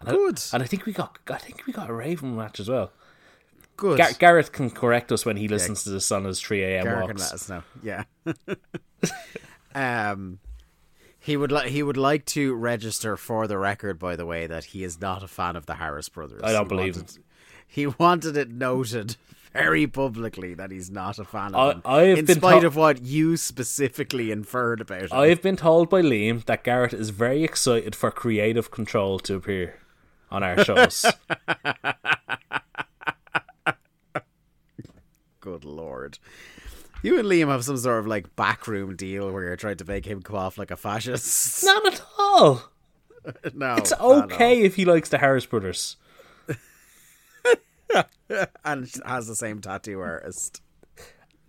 And 0.00 0.08
Good. 0.16 0.40
I, 0.52 0.56
and 0.56 0.62
I 0.62 0.66
think 0.66 0.84
we 0.86 0.92
got 0.92 1.18
I 1.30 1.38
think 1.38 1.66
we 1.66 1.72
got 1.72 1.88
a 1.88 1.94
Raven 1.94 2.36
match 2.36 2.58
as 2.60 2.68
well. 2.68 2.90
Good. 3.76 3.98
Gar- 3.98 4.12
Gareth 4.18 4.52
can 4.52 4.70
correct 4.70 5.10
us 5.12 5.24
when 5.24 5.36
he 5.36 5.48
listens 5.48 5.84
to 5.84 5.90
this 5.90 6.12
on 6.12 6.24
his 6.24 6.40
3 6.40 6.62
a.m. 6.62 6.84
Garrick 6.84 7.06
can 7.06 7.16
walks. 7.16 7.22
let 7.22 7.32
us 7.34 7.48
know. 7.48 7.62
Yeah. 7.82 8.04
um, 9.74 10.38
He 11.18 11.36
would 11.36 11.52
like 11.52 11.68
he 11.68 11.82
would 11.82 11.96
like 11.96 12.24
to 12.26 12.54
register 12.54 13.16
for 13.16 13.46
the 13.46 13.58
record, 13.58 13.98
by 13.98 14.16
the 14.16 14.26
way, 14.26 14.46
that 14.46 14.64
he 14.66 14.84
is 14.84 15.00
not 15.00 15.22
a 15.22 15.28
fan 15.28 15.56
of 15.56 15.66
the 15.66 15.74
Harris 15.74 16.08
brothers. 16.08 16.42
I 16.42 16.52
don't 16.52 16.64
He 16.64 16.68
believe 16.68 16.96
wanted, 16.96 17.18
He 17.66 17.86
wanted 17.86 18.36
it 18.36 18.50
noted 18.50 19.16
very 19.52 19.86
publicly 19.86 20.54
that 20.54 20.70
he's 20.70 20.90
not 20.90 21.18
a 21.18 21.24
fan 21.24 21.54
of 21.54 21.60
I- 21.60 21.72
them, 21.72 21.82
I've 21.84 22.18
in 22.18 22.24
been 22.24 22.36
spite 22.38 22.60
to- 22.62 22.66
of 22.68 22.76
what 22.76 23.02
you 23.02 23.36
specifically 23.36 24.30
inferred 24.30 24.80
about 24.80 25.02
him. 25.02 25.08
I've 25.12 25.42
been 25.42 25.56
told 25.56 25.88
by 25.90 26.02
Liam 26.02 26.44
that 26.46 26.64
Garrett 26.64 26.92
is 26.94 27.10
very 27.10 27.44
excited 27.44 27.94
for 27.94 28.10
creative 28.10 28.70
control 28.70 29.18
to 29.20 29.34
appear 29.36 29.78
on 30.30 30.42
our 30.42 30.64
shows. 30.64 31.04
Good 35.40 35.64
lord. 35.64 36.18
You 37.02 37.18
and 37.18 37.26
Liam 37.28 37.48
have 37.48 37.64
some 37.64 37.76
sort 37.76 37.98
of 37.98 38.06
like 38.06 38.36
backroom 38.36 38.94
deal 38.94 39.32
where 39.32 39.42
you're 39.44 39.56
trying 39.56 39.76
to 39.78 39.84
make 39.84 40.06
him 40.06 40.22
come 40.22 40.36
off 40.36 40.56
like 40.56 40.70
a 40.70 40.76
fascist. 40.76 41.64
Not 41.64 41.86
at 41.94 42.02
all. 42.18 42.62
no, 43.54 43.74
It's 43.74 43.90
not 43.90 44.00
at 44.00 44.00
all. 44.00 44.22
okay 44.22 44.62
if 44.62 44.76
he 44.76 44.84
likes 44.84 45.08
the 45.08 45.18
Harris 45.18 45.46
brothers. 45.46 45.96
and 48.64 48.90
has 49.06 49.26
the 49.26 49.36
same 49.36 49.60
tattoo 49.60 50.00
artist. 50.00 50.60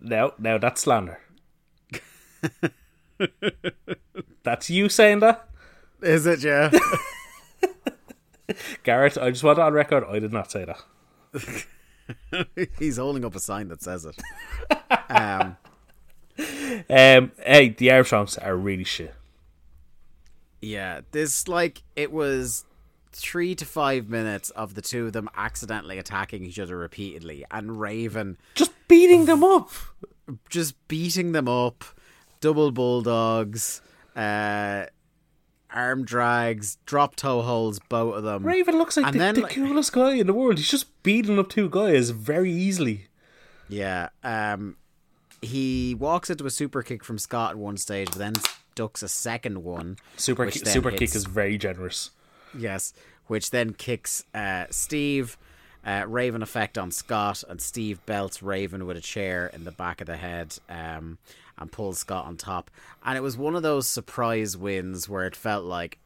No, 0.00 0.34
no, 0.38 0.58
that's 0.58 0.82
slander. 0.82 1.18
that's 4.42 4.68
you 4.70 4.88
saying 4.88 5.20
that, 5.20 5.48
Is 6.02 6.26
it? 6.26 6.42
Yeah. 6.42 6.70
Garrett. 8.82 9.16
I 9.16 9.30
just 9.30 9.42
want 9.42 9.58
it 9.58 9.62
on 9.62 9.72
record. 9.72 10.04
I 10.08 10.18
did 10.18 10.32
not 10.32 10.50
say 10.50 10.66
that. 10.66 11.66
He's 12.78 12.98
holding 12.98 13.24
up 13.24 13.34
a 13.34 13.40
sign 13.40 13.68
that 13.68 13.82
says 13.82 14.04
it. 14.04 14.20
Um, 15.08 15.56
Um, 16.90 17.30
hey, 17.38 17.68
the 17.70 17.92
Armstrongs 17.92 18.36
are 18.38 18.56
really 18.56 18.84
shit. 18.84 19.14
yeah, 20.60 21.00
this 21.12 21.46
like 21.48 21.82
it 21.96 22.10
was 22.12 22.64
three 23.14 23.54
to 23.54 23.64
five 23.64 24.08
minutes 24.08 24.50
of 24.50 24.74
the 24.74 24.82
two 24.82 25.06
of 25.06 25.12
them 25.12 25.28
accidentally 25.36 25.98
attacking 25.98 26.44
each 26.44 26.58
other 26.58 26.76
repeatedly, 26.76 27.44
and 27.50 27.80
Raven 27.80 28.36
Just 28.54 28.72
beating 28.88 29.26
them 29.26 29.42
up. 29.44 29.70
just 30.50 30.74
beating 30.88 31.32
them 31.32 31.48
up, 31.48 31.84
double 32.40 32.70
bulldogs, 32.72 33.80
uh, 34.16 34.86
arm 35.72 36.04
drags, 36.04 36.78
drop 36.86 37.16
toe 37.16 37.42
holds, 37.42 37.78
both 37.88 38.14
of 38.16 38.24
them. 38.24 38.44
Raven 38.44 38.78
looks 38.78 38.96
like 38.96 39.06
And 39.06 39.14
the, 39.14 39.18
then, 39.18 39.34
the 39.36 39.40
like- 39.42 39.52
coolest 39.52 39.92
guy 39.92 40.12
in 40.14 40.26
the 40.26 40.32
world. 40.34 40.58
He's 40.58 40.70
just 40.70 41.02
beating 41.02 41.38
up 41.38 41.48
two 41.48 41.68
guys 41.68 42.10
very 42.10 42.52
easily. 42.52 43.06
Yeah. 43.68 44.08
Um, 44.22 44.76
he 45.42 45.94
walks 45.98 46.30
into 46.30 46.46
a 46.46 46.50
super 46.50 46.82
kick 46.82 47.04
from 47.04 47.18
Scott 47.18 47.50
at 47.52 47.58
one 47.58 47.76
stage, 47.76 48.08
but 48.10 48.18
then 48.18 48.34
ducks 48.74 49.02
a 49.02 49.08
second 49.08 49.62
one. 49.64 49.96
Super 50.16 50.46
ki- 50.50 50.60
super 50.60 50.90
kick 50.90 51.14
is 51.14 51.24
very 51.24 51.58
generous. 51.58 52.10
Yes, 52.56 52.92
which 53.26 53.50
then 53.50 53.72
kicks 53.72 54.24
uh, 54.34 54.66
Steve. 54.70 55.36
Uh, 55.86 56.02
Raven 56.08 56.40
effect 56.40 56.78
on 56.78 56.90
Scott, 56.90 57.44
and 57.46 57.60
Steve 57.60 58.00
belts 58.06 58.42
Raven 58.42 58.86
with 58.86 58.96
a 58.96 59.02
chair 59.02 59.50
in 59.52 59.64
the 59.64 59.70
back 59.70 60.00
of 60.00 60.06
the 60.06 60.16
head 60.16 60.56
um, 60.70 61.18
and 61.58 61.70
pulls 61.70 61.98
Scott 61.98 62.24
on 62.24 62.38
top. 62.38 62.70
And 63.04 63.18
it 63.18 63.20
was 63.20 63.36
one 63.36 63.54
of 63.54 63.62
those 63.62 63.86
surprise 63.86 64.56
wins 64.56 65.10
where 65.10 65.26
it 65.26 65.36
felt 65.36 65.66
like 65.66 65.98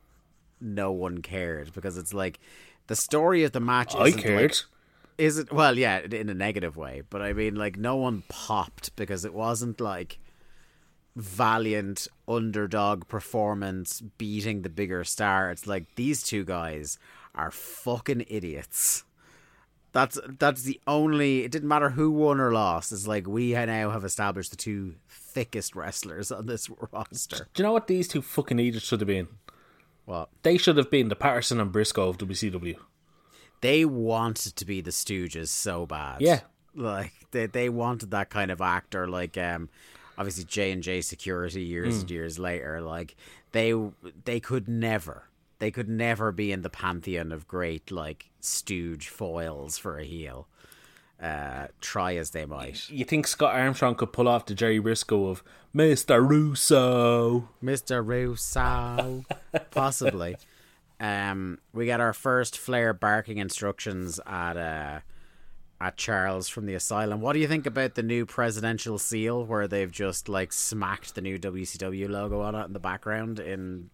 no 0.60 0.90
one 0.90 1.22
cared 1.22 1.72
because 1.72 1.96
it's 1.96 2.12
like 2.12 2.40
the 2.88 2.96
story 2.96 3.44
of 3.44 3.52
the 3.52 3.60
match. 3.60 3.94
I 3.94 4.10
cared. 4.10 4.50
Like, 4.50 4.60
is 5.16 5.38
it 5.38 5.52
well? 5.52 5.76
Yeah, 5.76 6.00
in 6.00 6.28
a 6.28 6.34
negative 6.34 6.76
way, 6.76 7.02
but 7.08 7.22
I 7.22 7.32
mean, 7.32 7.54
like 7.54 7.76
no 7.76 7.96
one 7.96 8.22
popped 8.28 8.94
because 8.96 9.24
it 9.24 9.34
wasn't 9.34 9.80
like 9.80 10.18
valiant 11.16 12.08
underdog 12.26 13.08
performance 13.08 14.00
beating 14.00 14.62
the 14.62 14.68
bigger 14.68 15.04
star. 15.04 15.50
It's 15.50 15.66
like 15.66 15.94
these 15.96 16.22
two 16.22 16.44
guys 16.44 16.98
are 17.34 17.50
fucking 17.50 18.24
idiots. 18.28 19.04
That's 19.92 20.18
that's 20.38 20.62
the 20.62 20.80
only. 20.86 21.44
It 21.44 21.50
didn't 21.50 21.68
matter 21.68 21.90
who 21.90 22.10
won 22.10 22.40
or 22.40 22.52
lost. 22.52 22.92
It's 22.92 23.06
like 23.06 23.26
we 23.26 23.52
now 23.52 23.90
have 23.90 24.04
established 24.04 24.50
the 24.50 24.56
two 24.56 24.94
thickest 25.08 25.74
wrestlers 25.74 26.30
on 26.30 26.46
this 26.46 26.68
roster. 26.92 27.48
Do 27.54 27.62
you 27.62 27.66
know 27.66 27.72
what 27.72 27.86
these 27.86 28.06
two 28.06 28.20
fucking 28.22 28.58
idiots 28.58 28.86
should 28.86 29.00
have 29.00 29.06
been? 29.08 29.28
Well, 30.06 30.28
They 30.42 30.56
should 30.56 30.76
have 30.78 30.90
been 30.90 31.08
the 31.08 31.16
Patterson 31.16 31.60
and 31.60 31.70
Briscoe 31.72 32.08
of 32.08 32.16
WCW. 32.18 32.76
they 33.60 33.84
wanted 33.84 34.56
to 34.56 34.64
be 34.64 34.80
the 34.80 34.90
Stooges 34.90 35.48
so 35.48 35.84
bad. 35.86 36.20
Yeah. 36.22 36.40
like 36.74 37.12
they 37.30 37.46
they 37.46 37.68
wanted 37.70 38.10
that 38.12 38.28
kind 38.30 38.50
of 38.50 38.60
actor. 38.60 39.08
Like 39.08 39.36
um, 39.38 39.68
obviously 40.18 40.44
J 40.44 40.72
and 40.72 40.82
J 40.82 41.00
Security 41.00 41.62
years 41.62 42.00
and 42.02 42.10
years 42.10 42.38
later. 42.38 42.82
Like 42.82 43.16
they 43.52 43.72
they 44.24 44.40
could 44.40 44.68
never 44.68 45.24
they 45.60 45.70
could 45.70 45.88
never 45.88 46.32
be 46.32 46.52
in 46.52 46.62
the 46.62 46.70
pantheon 46.70 47.32
of 47.32 47.48
great 47.48 47.90
like 47.90 48.28
stooge 48.40 49.08
foils 49.08 49.78
for 49.78 49.98
a 49.98 50.04
heel. 50.04 50.48
Uh, 51.20 51.66
try 51.80 52.14
as 52.14 52.30
they 52.30 52.46
might, 52.46 52.88
You 52.88 53.04
think 53.04 53.26
Scott 53.26 53.52
Armstrong 53.52 53.96
could 53.96 54.12
pull 54.12 54.28
off 54.28 54.46
the 54.46 54.54
Jerry 54.54 54.78
Briscoe 54.78 55.26
of 55.26 55.42
Mr. 55.74 56.24
Russo? 56.24 57.48
Mister 57.60 58.00
Russo, 58.04 59.24
possibly. 59.72 60.36
Um, 61.00 61.58
we 61.72 61.86
got 61.86 62.00
our 62.00 62.12
first 62.12 62.56
Flair 62.56 62.92
barking 62.94 63.38
instructions 63.38 64.20
at 64.26 64.56
uh 64.56 65.00
at 65.80 65.96
Charles 65.96 66.48
from 66.48 66.66
the 66.66 66.74
asylum. 66.74 67.20
What 67.20 67.34
do 67.34 67.38
you 67.38 67.48
think 67.48 67.66
about 67.66 67.94
the 67.94 68.02
new 68.02 68.26
presidential 68.26 68.98
seal 68.98 69.44
where 69.44 69.68
they've 69.68 69.90
just 69.90 70.28
like 70.28 70.52
smacked 70.52 71.14
the 71.14 71.20
new 71.20 71.38
WCW 71.38 72.08
logo 72.08 72.40
on 72.40 72.54
it 72.54 72.64
in 72.64 72.72
the 72.72 72.80
background 72.80 73.38
in 73.38 73.90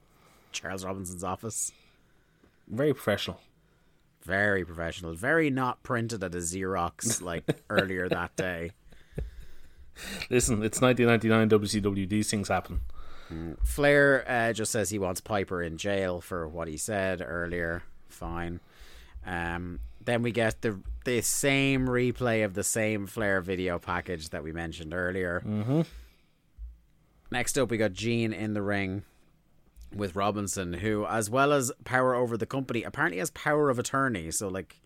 Charles 0.53 0.85
Robinson's 0.85 1.24
office? 1.24 1.72
Very 2.68 2.95
professional. 2.95 3.41
Very 4.22 4.64
professional. 4.64 5.14
Very 5.14 5.51
not 5.51 5.82
printed 5.82 6.24
at 6.24 6.35
a 6.35 6.39
Xerox 6.39 7.20
like 7.20 7.45
earlier 7.70 8.09
that 8.09 8.35
day. 8.37 8.70
Listen, 10.30 10.62
it's 10.62 10.80
1999 10.80 11.61
WCW. 11.61 12.09
These 12.09 12.30
things 12.30 12.49
happen. 12.49 12.80
Flair 13.64 14.24
uh, 14.28 14.53
just 14.53 14.70
says 14.70 14.91
he 14.91 14.99
wants 14.99 15.20
Piper 15.20 15.62
in 15.62 15.76
jail 15.76 16.20
for 16.20 16.47
what 16.47 16.68
he 16.68 16.76
said 16.76 17.22
earlier. 17.24 17.82
Fine. 18.09 18.61
Um, 19.26 19.80
then 20.05 20.22
we 20.22 20.32
get 20.32 20.62
the 20.62 20.80
the 21.05 21.20
same 21.20 21.86
replay 21.86 22.44
of 22.44 22.55
the 22.55 22.64
same 22.64 23.07
Flair 23.07 23.40
video 23.40 23.78
package 23.78 24.30
that 24.30 24.42
we 24.42 24.52
mentioned 24.52 24.94
earlier. 24.94 25.42
Mm-hmm. 25.46 25.82
Next 27.30 27.59
up, 27.59 27.70
we 27.70 27.76
got 27.76 27.92
Gene 27.92 28.32
in 28.32 28.55
the 28.55 28.62
ring 28.62 29.02
with 29.94 30.16
Robinson, 30.16 30.72
who, 30.74 31.05
as 31.07 31.28
well 31.30 31.52
as 31.52 31.70
power 31.84 32.14
over 32.14 32.36
the 32.36 32.46
company, 32.46 32.82
apparently 32.82 33.18
has 33.18 33.30
power 33.30 33.70
of 33.70 33.78
attorney. 33.78 34.30
So, 34.30 34.48
like, 34.48 34.76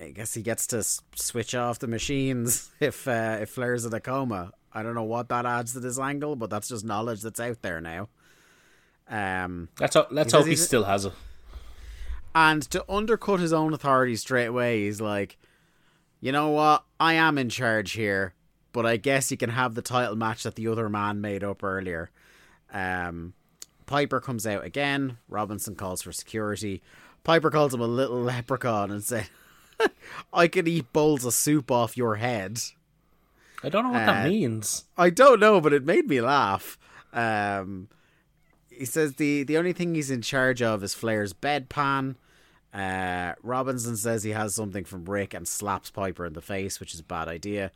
I 0.00 0.10
guess 0.10 0.34
he 0.34 0.42
gets 0.42 0.66
to 0.68 0.78
s- 0.78 1.00
switch 1.14 1.54
off 1.54 1.78
the 1.78 1.86
machines 1.86 2.70
if 2.80 3.06
uh, 3.06 3.38
if 3.42 3.50
Flair's 3.50 3.84
in 3.84 3.92
a 3.94 4.00
coma. 4.00 4.52
I 4.72 4.82
don't 4.82 4.94
know 4.94 5.04
what 5.04 5.28
that 5.30 5.46
adds 5.46 5.72
to 5.72 5.80
this 5.80 5.98
angle, 5.98 6.36
but 6.36 6.50
that's 6.50 6.68
just 6.68 6.84
knowledge 6.84 7.22
that's 7.22 7.40
out 7.40 7.62
there 7.62 7.80
now. 7.80 8.08
Um, 9.08 9.68
Let's 9.78 9.94
ho- 9.94 10.06
let's 10.10 10.32
hope 10.32 10.46
he 10.46 10.56
still 10.56 10.84
has 10.84 11.04
it. 11.06 11.12
And 12.36 12.62
to 12.70 12.84
undercut 12.88 13.40
his 13.40 13.52
own 13.52 13.72
authority 13.72 14.14
straight 14.14 14.44
away, 14.46 14.84
he's 14.84 15.00
like, 15.00 15.38
you 16.20 16.30
know 16.32 16.50
what? 16.50 16.84
I 17.00 17.14
am 17.14 17.38
in 17.38 17.48
charge 17.48 17.92
here, 17.92 18.34
but 18.72 18.84
I 18.84 18.98
guess 18.98 19.30
you 19.30 19.36
can 19.38 19.50
have 19.50 19.74
the 19.74 19.82
title 19.82 20.16
match 20.16 20.42
that 20.42 20.54
the 20.54 20.68
other 20.68 20.88
man 20.90 21.20
made 21.22 21.42
up 21.42 21.64
earlier. 21.64 22.10
Um, 22.72 23.32
Piper 23.86 24.20
comes 24.20 24.46
out 24.46 24.64
again. 24.64 25.16
Robinson 25.28 25.76
calls 25.76 26.02
for 26.02 26.12
security. 26.12 26.82
Piper 27.24 27.50
calls 27.50 27.72
him 27.72 27.80
a 27.80 27.86
little 27.86 28.20
leprechaun 28.20 28.90
and 28.90 29.02
says, 29.02 29.30
I 30.32 30.46
can 30.48 30.66
eat 30.66 30.92
bowls 30.92 31.24
of 31.24 31.32
soup 31.34 31.70
off 31.70 31.96
your 31.96 32.16
head. 32.16 32.58
I 33.62 33.68
don't 33.70 33.84
know 33.84 33.92
what 33.92 34.02
Uh, 34.02 34.06
that 34.06 34.28
means. 34.28 34.84
I 34.98 35.08
don't 35.10 35.40
know, 35.40 35.60
but 35.60 35.72
it 35.72 35.84
made 35.84 36.06
me 36.08 36.20
laugh. 36.20 36.78
Um, 37.12 37.88
he 38.70 38.84
says 38.84 39.14
the 39.14 39.42
the 39.42 39.56
only 39.56 39.72
thing 39.72 39.94
he's 39.94 40.10
in 40.10 40.20
charge 40.20 40.60
of 40.60 40.84
is 40.84 40.92
Flair's 40.94 41.32
bedpan. 41.32 42.16
Uh, 42.76 43.34
Robinson 43.42 43.96
says 43.96 44.22
he 44.22 44.32
has 44.32 44.54
something 44.54 44.84
from 44.84 45.06
Ric 45.06 45.32
and 45.32 45.48
slaps 45.48 45.90
Piper 45.90 46.26
in 46.26 46.34
the 46.34 46.42
face, 46.42 46.78
which 46.78 46.92
is 46.92 47.00
a 47.00 47.04
bad 47.04 47.26
idea. 47.26 47.72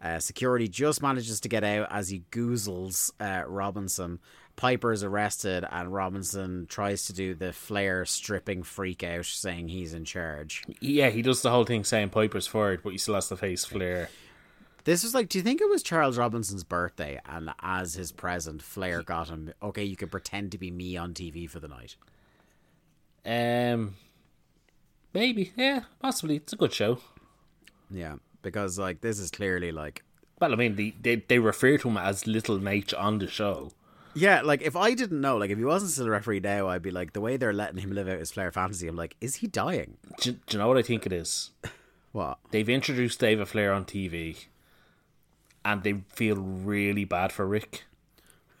Uh, 0.00 0.20
security 0.20 0.68
just 0.68 1.02
manages 1.02 1.40
to 1.40 1.48
get 1.48 1.64
out 1.64 1.88
as 1.90 2.08
he 2.08 2.22
goozles 2.30 3.10
uh, 3.18 3.44
Robinson. 3.48 4.20
Piper 4.54 4.92
is 4.92 5.02
arrested, 5.02 5.64
and 5.68 5.92
Robinson 5.92 6.66
tries 6.68 7.06
to 7.06 7.12
do 7.12 7.34
the 7.34 7.52
Flair 7.52 8.04
stripping 8.04 8.62
freak 8.62 9.02
out, 9.02 9.24
saying 9.24 9.68
he's 9.68 9.92
in 9.92 10.04
charge. 10.04 10.62
Yeah, 10.78 11.10
he 11.10 11.22
does 11.22 11.42
the 11.42 11.50
whole 11.50 11.64
thing 11.64 11.82
saying 11.82 12.10
Piper's 12.10 12.46
fired, 12.46 12.82
but 12.84 12.90
he 12.90 12.98
still 12.98 13.14
has 13.14 13.28
to 13.30 13.36
face 13.36 13.64
Flair. 13.64 14.08
This 14.84 15.02
was 15.02 15.14
like, 15.14 15.30
do 15.30 15.38
you 15.38 15.42
think 15.42 15.62
it 15.62 15.68
was 15.68 15.82
Charles 15.82 16.18
Robinson's 16.18 16.62
birthday? 16.62 17.18
And 17.26 17.50
as 17.60 17.94
his 17.94 18.12
present, 18.12 18.62
Flair 18.62 19.02
got 19.02 19.28
him, 19.28 19.52
okay, 19.62 19.82
you 19.82 19.96
can 19.96 20.10
pretend 20.10 20.52
to 20.52 20.58
be 20.58 20.70
me 20.70 20.96
on 20.96 21.14
TV 21.14 21.48
for 21.50 21.58
the 21.58 21.68
night. 21.68 21.96
Um, 23.26 23.94
maybe, 25.14 25.52
yeah, 25.56 25.80
possibly. 26.00 26.36
It's 26.36 26.52
a 26.52 26.56
good 26.56 26.72
show. 26.72 26.98
Yeah, 27.90 28.16
because 28.42 28.78
like 28.78 29.00
this 29.00 29.18
is 29.18 29.30
clearly 29.30 29.72
like, 29.72 30.02
Well, 30.40 30.52
I 30.52 30.56
mean, 30.56 30.76
they, 30.76 30.94
they, 31.00 31.16
they 31.16 31.38
refer 31.38 31.78
to 31.78 31.88
him 31.88 31.96
as 31.96 32.26
Little 32.26 32.58
Naitch 32.58 32.92
on 32.98 33.18
the 33.18 33.28
show. 33.28 33.70
Yeah, 34.14 34.42
like 34.42 34.62
if 34.62 34.76
I 34.76 34.94
didn't 34.94 35.20
know, 35.20 35.36
like 35.36 35.50
if 35.50 35.58
he 35.58 35.64
wasn't 35.64 35.92
still 35.92 36.06
a 36.06 36.10
referee 36.10 36.40
now, 36.40 36.68
I'd 36.68 36.82
be 36.82 36.90
like, 36.90 37.12
the 37.12 37.20
way 37.20 37.36
they're 37.36 37.52
letting 37.52 37.78
him 37.78 37.90
live 37.92 38.08
out 38.08 38.20
his 38.20 38.30
Flair 38.30 38.52
fantasy, 38.52 38.86
I'm 38.86 38.96
like, 38.96 39.16
is 39.20 39.36
he 39.36 39.46
dying? 39.48 39.96
Do, 40.20 40.32
do 40.32 40.38
you 40.50 40.58
know 40.58 40.68
what 40.68 40.78
I 40.78 40.82
think 40.82 41.06
it 41.06 41.12
is? 41.12 41.50
What? 42.12 42.38
They've 42.52 42.68
introduced 42.68 43.18
David 43.18 43.48
Flair 43.48 43.72
on 43.72 43.84
TV, 43.86 44.44
and 45.64 45.82
they 45.82 45.94
feel 46.10 46.36
really 46.36 47.04
bad 47.04 47.32
for 47.32 47.44
Ric. 47.44 47.86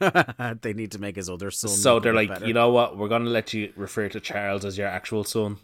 they 0.00 0.72
need 0.72 0.90
to 0.90 0.98
make 0.98 1.14
his 1.14 1.30
other 1.30 1.52
son. 1.52 1.70
So 1.70 2.00
they're 2.00 2.12
like, 2.12 2.30
better. 2.30 2.46
you 2.48 2.52
know 2.52 2.70
what? 2.70 2.98
We're 2.98 3.06
gonna 3.06 3.30
let 3.30 3.54
you 3.54 3.72
refer 3.76 4.08
to 4.08 4.18
Charles 4.18 4.64
as 4.64 4.76
your 4.76 4.88
actual 4.88 5.22
son. 5.22 5.58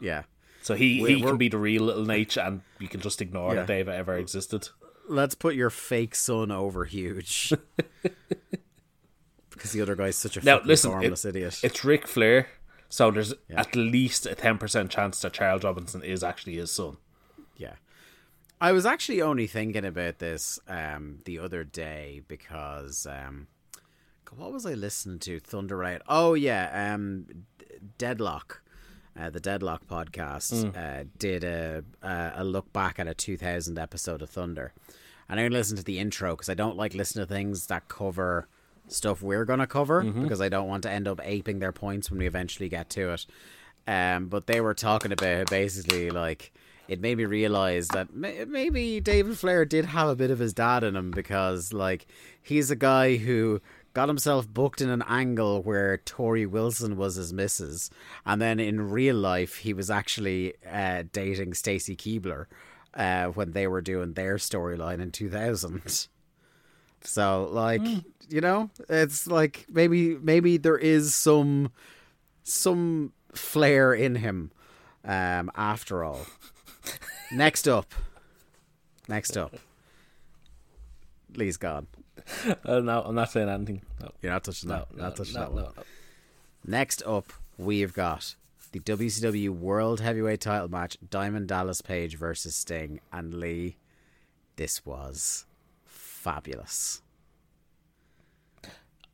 Yeah. 0.00 0.22
So 0.62 0.74
he, 0.74 1.00
We- 1.02 1.14
he 1.14 1.20
can 1.22 1.36
be 1.38 1.48
the 1.48 1.58
real 1.58 1.82
little 1.84 2.04
Naitch, 2.04 2.36
and 2.44 2.60
you 2.78 2.88
can 2.88 3.00
just 3.00 3.20
ignore 3.22 3.50
Yeah. 3.54 3.60
that 3.60 3.66
David 3.66 3.94
ever 3.94 4.16
existed. 4.16 4.68
Let's 5.08 5.34
put 5.34 5.54
your 5.54 5.70
fake 5.70 6.14
son 6.14 6.50
over 6.50 6.84
huge. 6.84 7.52
because 9.50 9.72
the 9.72 9.80
other 9.82 9.94
guy's 9.96 10.16
such 10.16 10.36
a 10.36 10.44
Now, 10.44 10.60
listen, 10.64 10.90
formless 10.90 11.24
it- 11.24 11.36
idiot. 11.36 11.60
It's 11.62 11.84
Ric 11.84 12.06
Flair, 12.06 12.48
so 12.88 13.10
there's 13.10 13.34
at 13.50 13.74
least 13.76 14.26
a 14.26 14.34
ten 14.34 14.58
percent 14.58 14.90
chance 14.90 15.20
that 15.22 15.32
Charles 15.32 15.64
Robinson 15.64 16.02
is 16.02 16.22
actually 16.22 16.56
his 16.56 16.70
son. 16.70 16.96
Yeah. 17.56 17.74
I 18.60 18.72
was 18.72 18.84
actually 18.84 19.22
only 19.22 19.46
thinking 19.46 19.84
about 19.86 20.18
this 20.18 20.58
um, 20.68 21.20
the 21.24 21.38
other 21.38 21.64
day 21.64 22.20
because 22.28 23.06
um, 23.06 23.46
what 24.36 24.52
was 24.52 24.66
I 24.66 24.74
listening 24.74 25.18
to? 25.20 25.40
Thunder 25.40 25.76
Riot. 25.78 26.02
Oh 26.08 26.34
yeah, 26.34 26.92
um, 26.94 27.26
Deadlock, 27.98 28.62
uh, 29.18 29.30
the 29.30 29.40
Deadlock 29.40 29.86
podcast 29.86 30.76
uh, 30.76 31.04
did 31.18 31.44
a, 31.44 31.84
a 32.02 32.44
look 32.44 32.72
back 32.72 32.98
at 32.98 33.06
a 33.08 33.14
2000 33.14 33.78
episode 33.78 34.22
of 34.22 34.30
Thunder, 34.30 34.72
and 35.28 35.38
I 35.40 35.44
only 35.44 35.56
listened 35.56 35.78
to 35.78 35.84
the 35.84 35.98
intro 35.98 36.34
because 36.34 36.48
I 36.48 36.54
don't 36.54 36.76
like 36.76 36.94
listening 36.94 37.26
to 37.26 37.32
things 37.32 37.66
that 37.66 37.88
cover 37.88 38.48
stuff 38.88 39.22
we're 39.22 39.44
gonna 39.44 39.66
cover 39.66 40.02
because 40.02 40.40
I 40.40 40.48
don't 40.48 40.66
want 40.68 40.82
to 40.82 40.90
end 40.90 41.06
up 41.06 41.20
aping 41.22 41.60
their 41.60 41.70
points 41.72 42.10
when 42.10 42.18
we 42.18 42.26
eventually 42.26 42.68
get 42.68 42.90
to 42.90 43.12
it. 43.12 43.26
Um, 43.86 44.26
but 44.26 44.46
they 44.46 44.60
were 44.60 44.74
talking 44.74 45.12
about 45.12 45.48
basically 45.50 46.10
like 46.10 46.52
it 46.88 47.00
made 47.00 47.16
me 47.18 47.24
realize 47.24 47.86
that 47.88 48.12
may- 48.12 48.44
maybe 48.46 48.98
David 49.00 49.38
Flair 49.38 49.64
did 49.64 49.84
have 49.86 50.08
a 50.08 50.16
bit 50.16 50.30
of 50.32 50.40
his 50.40 50.52
dad 50.52 50.82
in 50.82 50.96
him 50.96 51.12
because 51.12 51.72
like 51.72 52.06
he's 52.42 52.70
a 52.72 52.76
guy 52.76 53.16
who 53.16 53.60
got 53.92 54.08
himself 54.08 54.48
booked 54.48 54.80
in 54.80 54.88
an 54.88 55.02
angle 55.08 55.62
where 55.62 55.98
Torrie 55.98 56.48
Wilson 56.48 56.96
was 56.96 57.16
his 57.16 57.32
missus, 57.32 57.90
and 58.24 58.40
then 58.40 58.60
in 58.60 58.90
real 58.90 59.16
life 59.16 59.56
he 59.56 59.72
was 59.72 59.90
actually 59.90 60.54
uh, 60.70 61.04
dating 61.12 61.54
Stacy 61.54 61.96
Keibler 61.96 62.46
uh, 62.94 63.26
when 63.26 63.52
they 63.52 63.66
were 63.66 63.80
doing 63.80 64.14
their 64.14 64.36
storyline 64.36 65.00
in 65.00 65.10
2000. 65.10 66.08
So 67.02 67.48
like 67.50 67.80
you 68.28 68.42
know, 68.42 68.68
it's 68.88 69.26
like 69.26 69.64
maybe 69.70 70.16
maybe 70.16 70.58
there 70.58 70.76
is 70.76 71.14
some 71.14 71.72
some 72.42 73.14
flair 73.32 73.94
in 73.94 74.16
him 74.16 74.52
um 75.04 75.50
after 75.56 76.04
all. 76.04 76.26
Next 77.32 77.66
up. 77.66 77.94
Next 79.08 79.36
up. 79.38 79.56
Lee's 81.34 81.56
gone. 81.56 81.86
Uh, 82.64 82.80
no, 82.80 83.02
I'm 83.02 83.14
not 83.14 83.30
saying 83.30 83.48
anything. 83.48 83.82
No, 84.00 84.10
You're 84.22 84.32
not 84.32 84.44
touching 84.44 84.68
that. 84.70 84.86
no, 84.94 85.02
not 85.04 85.16
touching 85.16 85.34
that 85.34 85.52
one. 85.52 85.66
Next 86.66 87.02
up, 87.06 87.32
we've 87.58 87.92
got 87.92 88.34
the 88.72 88.80
WCW 88.80 89.50
World 89.50 90.00
Heavyweight 90.00 90.40
Title 90.40 90.68
match: 90.68 90.96
Diamond 91.10 91.48
Dallas 91.48 91.80
Page 91.82 92.16
versus 92.16 92.54
Sting 92.54 93.00
and 93.12 93.34
Lee. 93.34 93.76
This 94.56 94.84
was 94.84 95.46
fabulous. 95.84 97.02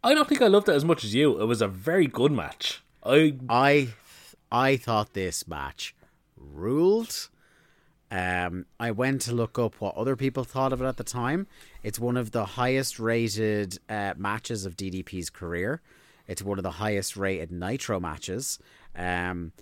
I 0.02 0.14
don't 0.14 0.28
think 0.28 0.42
I 0.42 0.46
loved 0.46 0.68
it 0.68 0.74
as 0.74 0.84
much 0.84 1.04
as 1.04 1.14
you. 1.14 1.40
It 1.40 1.46
was 1.46 1.61
a 1.62 1.68
very 1.68 2.07
good 2.07 2.32
match. 2.32 2.82
I 3.04 3.34
I 3.48 3.88
I 4.52 4.76
thought 4.76 5.14
this 5.14 5.46
match 5.48 5.94
ruled. 6.36 7.28
Um, 8.11 8.66
I 8.78 8.92
went 8.92 9.22
to 9.22 9.34
look 9.34 9.59
up 9.59 9.74
what 9.80 9.96
other 9.96 10.14
people 10.16 10.44
thought 10.44 10.72
of 10.72 10.80
it 10.80 10.86
at 10.86 10.96
the 10.96 11.04
time. 11.04 11.46
It's 11.82 11.98
one 11.98 12.16
of 12.16 12.30
the 12.30 12.44
highest 12.44 12.98
rated 13.00 13.78
uh, 13.88 14.14
matches 14.16 14.64
of 14.64 14.76
DDP's 14.76 15.28
career. 15.30 15.80
It's 16.28 16.42
one 16.42 16.59
of 16.59 16.62
the 16.62 16.72
highest 16.72 17.16
rated 17.16 17.50
Nitro 17.50 17.98
matches. 18.00 18.59
Um, 18.94 19.52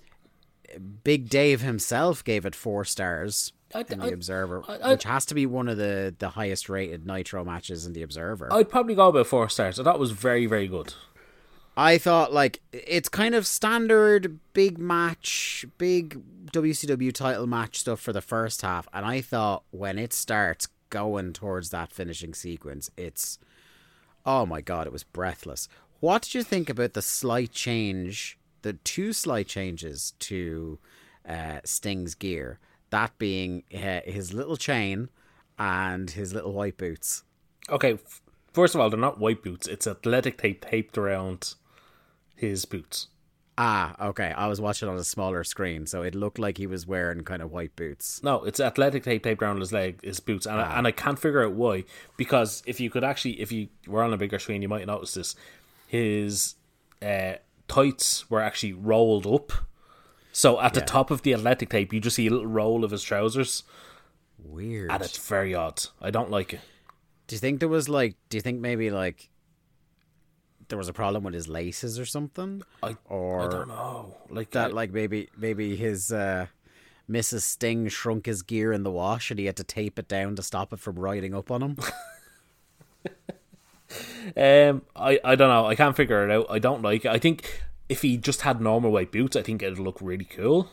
Big 1.03 1.29
Dave 1.29 1.61
himself 1.61 2.23
gave 2.23 2.45
it 2.45 2.55
four 2.55 2.85
stars 2.85 3.53
I- 3.73 3.85
in 3.89 3.99
the 3.99 4.05
I- 4.05 4.09
Observer, 4.09 4.63
I- 4.67 4.77
I- 4.77 4.91
which 4.91 5.03
has 5.03 5.25
to 5.27 5.35
be 5.35 5.45
one 5.45 5.67
of 5.67 5.77
the, 5.77 6.13
the 6.17 6.29
highest 6.29 6.69
rated 6.69 7.05
Nitro 7.05 7.43
matches 7.45 7.85
in 7.85 7.93
the 7.93 8.01
Observer. 8.03 8.51
I'd 8.51 8.69
probably 8.69 8.95
go 8.95 9.07
about 9.09 9.27
four 9.27 9.47
stars. 9.49 9.79
I 9.79 9.83
thought 9.83 9.95
it 9.95 9.99
was 9.99 10.11
very 10.11 10.45
very 10.45 10.67
good. 10.67 10.93
I 11.77 11.97
thought 11.97 12.31
like 12.31 12.61
it's 12.71 13.09
kind 13.09 13.35
of 13.35 13.45
standard 13.45 14.39
big 14.53 14.77
match, 14.77 15.65
big 15.77 16.21
WCW 16.51 17.11
title 17.13 17.47
match 17.47 17.79
stuff 17.79 17.99
for 17.99 18.13
the 18.13 18.21
first 18.21 18.61
half, 18.61 18.87
and 18.93 19.05
I 19.05 19.21
thought 19.21 19.63
when 19.71 19.99
it 19.99 20.13
starts 20.13 20.69
going 20.89 21.33
towards 21.33 21.71
that 21.71 21.91
finishing 21.91 22.33
sequence, 22.33 22.89
it's 22.95 23.39
oh 24.25 24.45
my 24.45 24.61
god, 24.61 24.87
it 24.87 24.93
was 24.93 25.03
breathless. 25.03 25.67
What 25.99 26.21
did 26.23 26.35
you 26.35 26.43
think 26.43 26.69
about 26.69 26.93
the 26.93 27.01
slight 27.01 27.51
change, 27.51 28.37
the 28.61 28.73
two 28.73 29.11
slight 29.11 29.47
changes 29.47 30.13
to 30.19 30.79
uh, 31.27 31.59
Sting's 31.65 32.15
gear? 32.15 32.59
That 32.89 33.17
being 33.17 33.63
his 33.69 34.33
little 34.33 34.55
chain 34.55 35.09
and 35.57 36.09
his 36.11 36.33
little 36.33 36.53
white 36.53 36.77
boots. 36.77 37.23
Okay, 37.69 37.97
first 38.53 38.75
of 38.75 38.81
all, 38.81 38.89
they're 38.89 38.99
not 38.99 39.19
white 39.19 39.43
boots. 39.43 39.67
It's 39.67 39.87
athletic 39.87 40.37
tape 40.37 40.63
taped 40.69 40.97
around 40.97 41.55
his 42.35 42.65
boots. 42.65 43.07
Ah, 43.57 43.95
okay. 44.09 44.33
I 44.35 44.47
was 44.47 44.59
watching 44.59 44.89
on 44.89 44.97
a 44.97 45.03
smaller 45.03 45.43
screen, 45.45 45.85
so 45.87 46.01
it 46.01 46.13
looked 46.13 46.37
like 46.37 46.57
he 46.57 46.67
was 46.67 46.85
wearing 46.85 47.23
kind 47.23 47.41
of 47.41 47.53
white 47.53 47.73
boots. 47.77 48.21
No, 48.21 48.43
it's 48.43 48.59
athletic 48.59 49.03
tape 49.05 49.23
taped 49.23 49.41
around 49.41 49.61
his 49.61 49.71
leg, 49.71 50.03
his 50.03 50.19
boots, 50.19 50.45
and 50.45 50.59
Ah. 50.59 50.73
I, 50.73 50.77
and 50.77 50.85
I 50.87 50.91
can't 50.91 51.17
figure 51.17 51.45
out 51.45 51.53
why. 51.53 51.85
Because 52.17 52.61
if 52.65 52.81
you 52.81 52.89
could 52.89 53.05
actually, 53.05 53.39
if 53.39 53.53
you 53.53 53.69
were 53.87 54.03
on 54.03 54.11
a 54.11 54.17
bigger 54.17 54.39
screen, 54.39 54.61
you 54.61 54.67
might 54.67 54.85
notice 54.85 55.13
this. 55.13 55.35
His 55.87 56.55
uh, 57.01 57.35
tights 57.69 58.29
were 58.29 58.41
actually 58.41 58.73
rolled 58.73 59.25
up. 59.25 59.53
So 60.33 60.59
at 60.59 60.73
the 60.73 60.81
top 60.81 61.11
of 61.11 61.21
the 61.21 61.33
athletic 61.33 61.69
tape, 61.69 61.93
you 61.93 62.01
just 62.01 62.17
see 62.17 62.27
a 62.27 62.31
little 62.31 62.45
roll 62.47 62.83
of 62.83 62.91
his 62.91 63.03
trousers, 63.03 63.63
Weird. 64.43 64.91
and 64.91 65.01
it's 65.01 65.17
very 65.17 65.55
odd. 65.55 65.81
I 66.01 66.11
don't 66.11 66.29
like 66.29 66.53
it. 66.53 66.59
Do 67.27 67.35
you 67.35 67.39
think 67.39 67.61
there 67.61 67.69
was 67.69 67.87
like? 67.87 68.15
Do 68.27 68.35
you 68.35 68.41
think 68.41 68.59
maybe 68.59 68.91
like 68.91 69.29
there 70.69 70.77
was 70.77 70.87
a 70.89 70.93
problem 70.93 71.23
with 71.23 71.33
his 71.33 71.47
laces 71.47 71.99
or 71.99 72.05
something, 72.05 72.61
I 72.83 72.95
or 73.05 73.41
I 73.41 73.47
don't 73.49 73.67
know. 73.67 74.15
Like 74.29 74.51
that 74.51 74.71
I- 74.71 74.73
like 74.73 74.91
maybe 74.91 75.29
maybe 75.37 75.75
his 75.75 76.11
uh, 76.11 76.47
Mrs. 77.09 77.41
Sting 77.41 77.87
shrunk 77.87 78.25
his 78.25 78.41
gear 78.41 78.71
in 78.73 78.83
the 78.83 78.91
wash 78.91 79.29
and 79.31 79.39
he 79.39 79.45
had 79.45 79.57
to 79.57 79.63
tape 79.63 79.99
it 79.99 80.07
down 80.07 80.35
to 80.37 80.41
stop 80.41 80.73
it 80.73 80.79
from 80.79 80.95
riding 80.97 81.33
up 81.35 81.51
on 81.51 81.61
him? 81.61 81.77
Um, 84.35 84.81
I, 84.95 85.19
I 85.23 85.35
don't 85.35 85.49
know. 85.49 85.67
I 85.67 85.75
can't 85.75 85.95
figure 85.95 86.27
it 86.27 86.31
out. 86.31 86.47
I 86.49 86.57
don't 86.59 86.81
like 86.81 87.05
it. 87.05 87.11
I 87.11 87.19
think 87.19 87.61
if 87.87 88.01
he 88.01 88.17
just 88.17 88.41
had 88.41 88.59
normal 88.59 88.91
white 88.91 89.11
boots, 89.11 89.35
I 89.37 89.43
think 89.43 89.61
it'd 89.61 89.77
look 89.79 89.99
really 90.01 90.25
cool. 90.25 90.69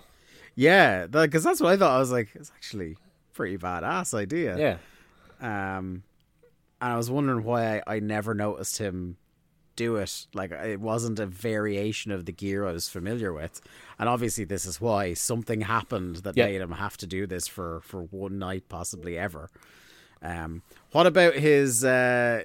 yeah, 0.56 1.06
because 1.06 1.44
that's 1.44 1.60
what 1.60 1.72
I 1.72 1.76
thought. 1.76 1.94
I 1.94 1.98
was 1.98 2.10
like, 2.10 2.30
it's 2.34 2.50
actually 2.56 2.92
a 2.92 3.34
pretty 3.34 3.58
badass 3.58 4.14
idea. 4.14 4.56
Yeah. 4.58 5.76
Um, 5.76 6.02
and 6.80 6.92
I 6.94 6.96
was 6.96 7.10
wondering 7.10 7.44
why 7.44 7.78
I, 7.86 7.96
I 7.96 8.00
never 8.00 8.32
noticed 8.34 8.78
him 8.78 9.18
do 9.76 9.96
it. 9.96 10.26
Like 10.34 10.50
it 10.52 10.80
wasn't 10.80 11.18
a 11.18 11.26
variation 11.26 12.10
of 12.12 12.24
the 12.26 12.32
gear 12.32 12.66
I 12.66 12.72
was 12.72 12.88
familiar 12.88 13.32
with, 13.32 13.60
and 13.98 14.08
obviously 14.08 14.44
this 14.44 14.64
is 14.66 14.80
why 14.80 15.14
something 15.14 15.62
happened 15.62 16.16
that 16.16 16.36
Yeah. 16.36 16.46
made 16.46 16.60
him 16.60 16.72
have 16.72 16.96
to 16.98 17.06
do 17.06 17.26
this 17.26 17.46
for 17.48 17.80
for 17.82 18.02
one 18.04 18.38
night, 18.38 18.68
possibly 18.68 19.18
ever. 19.18 19.50
Um, 20.22 20.62
what 20.92 21.06
about 21.06 21.34
his 21.34 21.84
uh, 21.84 22.44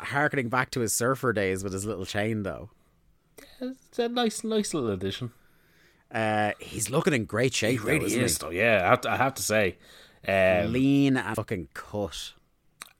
harkening 0.00 0.48
back 0.48 0.70
to 0.70 0.80
his 0.80 0.92
surfer 0.94 1.32
days 1.32 1.62
with 1.62 1.72
his 1.74 1.84
little 1.84 2.06
chain 2.06 2.42
though? 2.42 2.70
It's 3.60 3.98
a 3.98 4.08
nice, 4.08 4.42
nice 4.44 4.72
little 4.72 4.90
addition. 4.90 5.32
Uh, 6.10 6.52
he's 6.58 6.88
looking 6.88 7.12
in 7.12 7.26
great 7.26 7.52
shape. 7.52 7.80
He 7.80 7.86
really 7.86 8.14
though, 8.14 8.20
is, 8.24 8.38
though. 8.38 8.48
Yeah, 8.50 8.80
I 8.84 8.88
have 8.88 9.00
to, 9.02 9.10
I 9.10 9.16
have 9.16 9.34
to 9.34 9.42
say. 9.42 9.76
Um, 10.26 10.72
Lean 10.72 11.16
and 11.18 11.36
fucking 11.36 11.68
cut. 11.74 12.32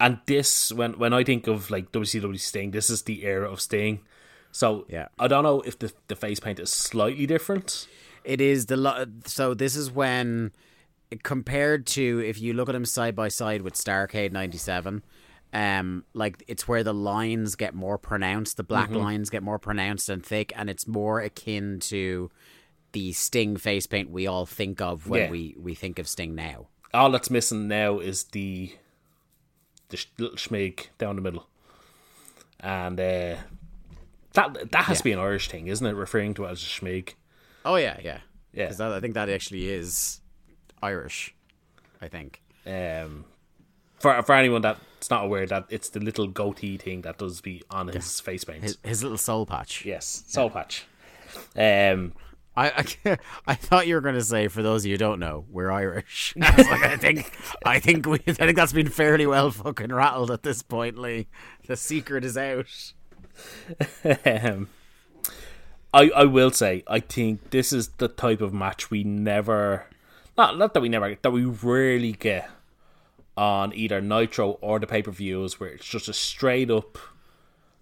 And 0.01 0.19
this, 0.27 0.73
when 0.73 0.93
when 0.99 1.13
I 1.13 1.25
think 1.25 1.47
of 1.47 1.71
like 1.71 1.93
WCW 1.93 2.39
Sting, 2.39 2.71
this 2.71 2.91
is 2.91 3.03
the 3.03 3.25
era 3.25 3.51
of 3.51 3.61
Sting. 3.61 4.01
So 4.53 4.87
Yeah. 4.89 5.09
I 5.19 5.29
don't 5.29 5.43
know 5.45 5.61
if 5.63 5.79
the 5.79 5.93
the 6.09 6.17
face 6.17 6.41
paint 6.41 6.59
is 6.61 6.71
slightly 6.73 7.27
different. 7.27 7.87
It 8.25 8.41
is 8.41 8.67
the 8.67 8.77
lo- 8.77 9.05
so 9.27 9.55
this 9.55 9.75
is 9.77 9.91
when 9.91 10.53
compared 11.23 11.87
to 11.87 12.21
if 12.27 12.41
you 12.41 12.53
look 12.53 12.69
at 12.69 12.75
him 12.75 12.85
side 12.85 13.17
by 13.17 13.29
side 13.29 13.63
with 13.63 13.75
Starcade 13.75 14.33
97 14.33 15.03
um 15.55 16.05
like 16.13 16.45
it's 16.47 16.69
where 16.69 16.85
the 16.85 16.93
lines 16.93 17.57
get 17.57 17.75
more 17.75 17.97
pronounced 17.97 18.59
the 18.59 18.63
black 18.63 18.91
lines 18.91 19.31
get 19.31 19.43
more 19.43 19.59
pronounced 19.59 20.11
and 20.11 20.23
thick 20.27 20.53
and 20.55 20.69
it's 20.69 20.87
more 20.87 21.21
akin 21.21 21.79
to 21.81 22.31
the 22.93 23.11
Sting 23.15 23.57
face 23.57 23.87
paint 23.87 24.11
we 24.11 24.27
all 24.27 24.45
think 24.45 24.83
of 24.83 25.09
when 25.09 25.23
Yeah. 25.23 25.31
we 25.31 25.55
we 25.59 25.75
think 25.75 25.99
of 25.99 26.07
Sting 26.07 26.35
now 26.35 26.67
All 26.93 27.11
that's 27.11 27.31
missing 27.31 27.67
now 27.69 27.99
is 28.01 28.25
the 28.25 28.73
the 29.91 30.05
little 30.19 30.37
schmig 30.37 30.89
down 30.99 31.17
the 31.17 31.23
middle, 31.23 31.49
and 32.61 32.99
uh, 32.99 33.37
that 34.35 34.71
that 34.71 34.85
has 34.85 34.97
Yeah. 34.97 34.99
to 34.99 35.05
be 35.05 35.13
an 35.13 35.19
Irish 35.19 35.49
thing, 35.49 35.67
isn't 35.69 35.87
it? 35.87 35.93
Referring 35.93 36.35
to 36.35 36.45
it 36.45 36.51
as 36.51 36.63
a 36.63 36.67
schmig. 36.67 37.15
Oh 37.65 37.77
yeah, 37.77 37.99
yeah, 38.03 38.19
Yeah. 38.53 38.69
that, 38.71 38.93
I 38.93 39.01
think 39.01 39.15
that 39.15 39.29
actually 39.29 39.69
is 39.69 40.21
Irish. 40.83 41.35
I 42.01 42.09
think. 42.09 42.41
Um, 42.67 43.25
for 43.99 44.23
for 44.23 44.35
anyone 44.35 44.63
that's 44.63 45.11
not 45.11 45.25
aware, 45.25 45.47
that 45.47 45.67
it's 45.71 45.89
the 45.89 46.01
little 46.01 46.29
goatee 46.29 46.77
thing 46.77 47.03
that 47.03 47.19
does 47.19 47.41
be 47.41 47.63
on 47.71 47.89
his 47.89 48.21
face 48.21 48.45
paint. 48.45 48.63
His, 48.63 48.79
his 48.85 49.03
little 49.03 49.19
soul 49.19 49.47
patch. 49.47 49.85
yes, 49.85 50.23
soul 50.27 50.51
patch. 50.51 50.85
Um, 51.57 52.13
I, 52.59 52.85
I 53.07 53.19
I 53.47 53.55
thought 53.55 53.87
you 53.87 53.95
were 53.95 54.01
going 54.01 54.15
to 54.17 54.23
say, 54.25 54.49
for 54.49 54.63
those 54.63 54.83
of 54.83 54.87
you 54.87 54.95
who 54.95 54.99
don't 54.99 55.21
know, 55.21 55.45
we're 55.51 55.71
Irish. 55.71 56.35
I, 56.43 56.57
like, 56.57 56.83
I 56.85 56.97
think 56.97 57.33
I 57.65 57.79
think 57.79 58.07
we 58.07 58.19
I 58.27 58.33
think 58.33 58.57
that's 58.57 58.73
been 58.73 58.89
fairly 58.89 59.27
well 59.27 59.51
fucking 59.51 59.93
rattled 59.93 60.31
at 60.31 60.43
this 60.43 60.63
point, 60.63 60.99
Lee. 60.99 61.29
The 61.67 61.77
secret 61.77 62.25
is 62.25 62.37
out. 62.37 62.93
um, 64.27 64.69
I 65.95 66.11
I 66.15 66.25
will 66.25 66.51
say 66.51 66.83
I 66.87 67.01
think 67.01 67.51
this 67.51 67.73
is 67.73 67.89
the 67.99 68.09
type 68.09 68.41
of 68.41 68.53
match 68.53 68.91
we 68.91 69.05
never, 69.05 69.87
not 70.37 70.59
not 70.59 70.75
that 70.75 70.81
we 70.81 70.89
never 70.89 71.15
that 71.21 71.31
we 71.31 71.45
rarely 71.45 72.13
get 72.13 72.51
on 73.37 73.73
either 73.75 74.01
Nitro 74.01 74.59
or 74.61 74.79
the 74.81 74.87
pay 74.87 75.03
per 75.03 75.13
views 75.13 75.61
where 75.61 75.71
it's 75.71 75.87
just 75.87 76.09
a 76.09 76.13
straight 76.13 76.71
up 76.71 76.99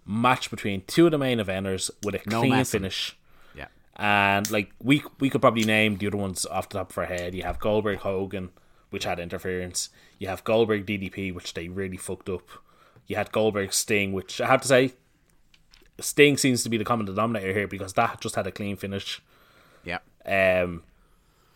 match 0.05 0.49
between 0.51 0.83
two 0.87 1.05
of 1.07 1.11
the 1.11 1.17
main 1.17 1.39
eventers 1.39 1.89
with 2.03 2.15
a 2.15 2.21
No 2.29 2.39
clean 2.41 2.51
messing. 2.51 2.81
finish. 2.81 3.17
And 3.97 4.49
like 4.51 4.71
we 4.79 5.03
we 5.19 5.29
could 5.29 5.41
probably 5.41 5.63
name 5.63 5.97
the 5.97 6.07
other 6.07 6.17
ones 6.17 6.45
off 6.45 6.69
the 6.69 6.77
top 6.77 6.91
of 6.91 6.97
our 6.97 7.05
head. 7.05 7.33
You 7.33 7.43
have 7.43 7.59
Goldberg 7.59 7.99
Hogan, 7.99 8.51
which 8.91 9.05
had 9.05 9.19
interference. 9.19 9.89
You 10.19 10.27
have 10.27 10.43
Goldberg 10.43 10.85
DDP, 10.85 11.33
which 11.33 11.53
they 11.55 11.67
really 11.67 11.97
fucked 11.97 12.29
up. 12.29 12.47
You 13.07 13.15
had 13.15 13.31
Goldberg 13.31 13.73
Sting, 13.73 14.13
which 14.13 14.39
I 14.39 14.47
have 14.47 14.61
to 14.61 14.67
say, 14.67 14.93
Sting 15.99 16.37
seems 16.37 16.63
to 16.63 16.69
be 16.69 16.77
the 16.77 16.85
common 16.85 17.05
denominator 17.05 17.53
here 17.53 17.67
because 17.67 17.93
that 17.93 18.21
just 18.21 18.35
had 18.35 18.45
a 18.45 18.51
clean 18.51 18.75
finish. 18.75 19.21
Yeah. 19.83 19.99
Um, 20.25 20.83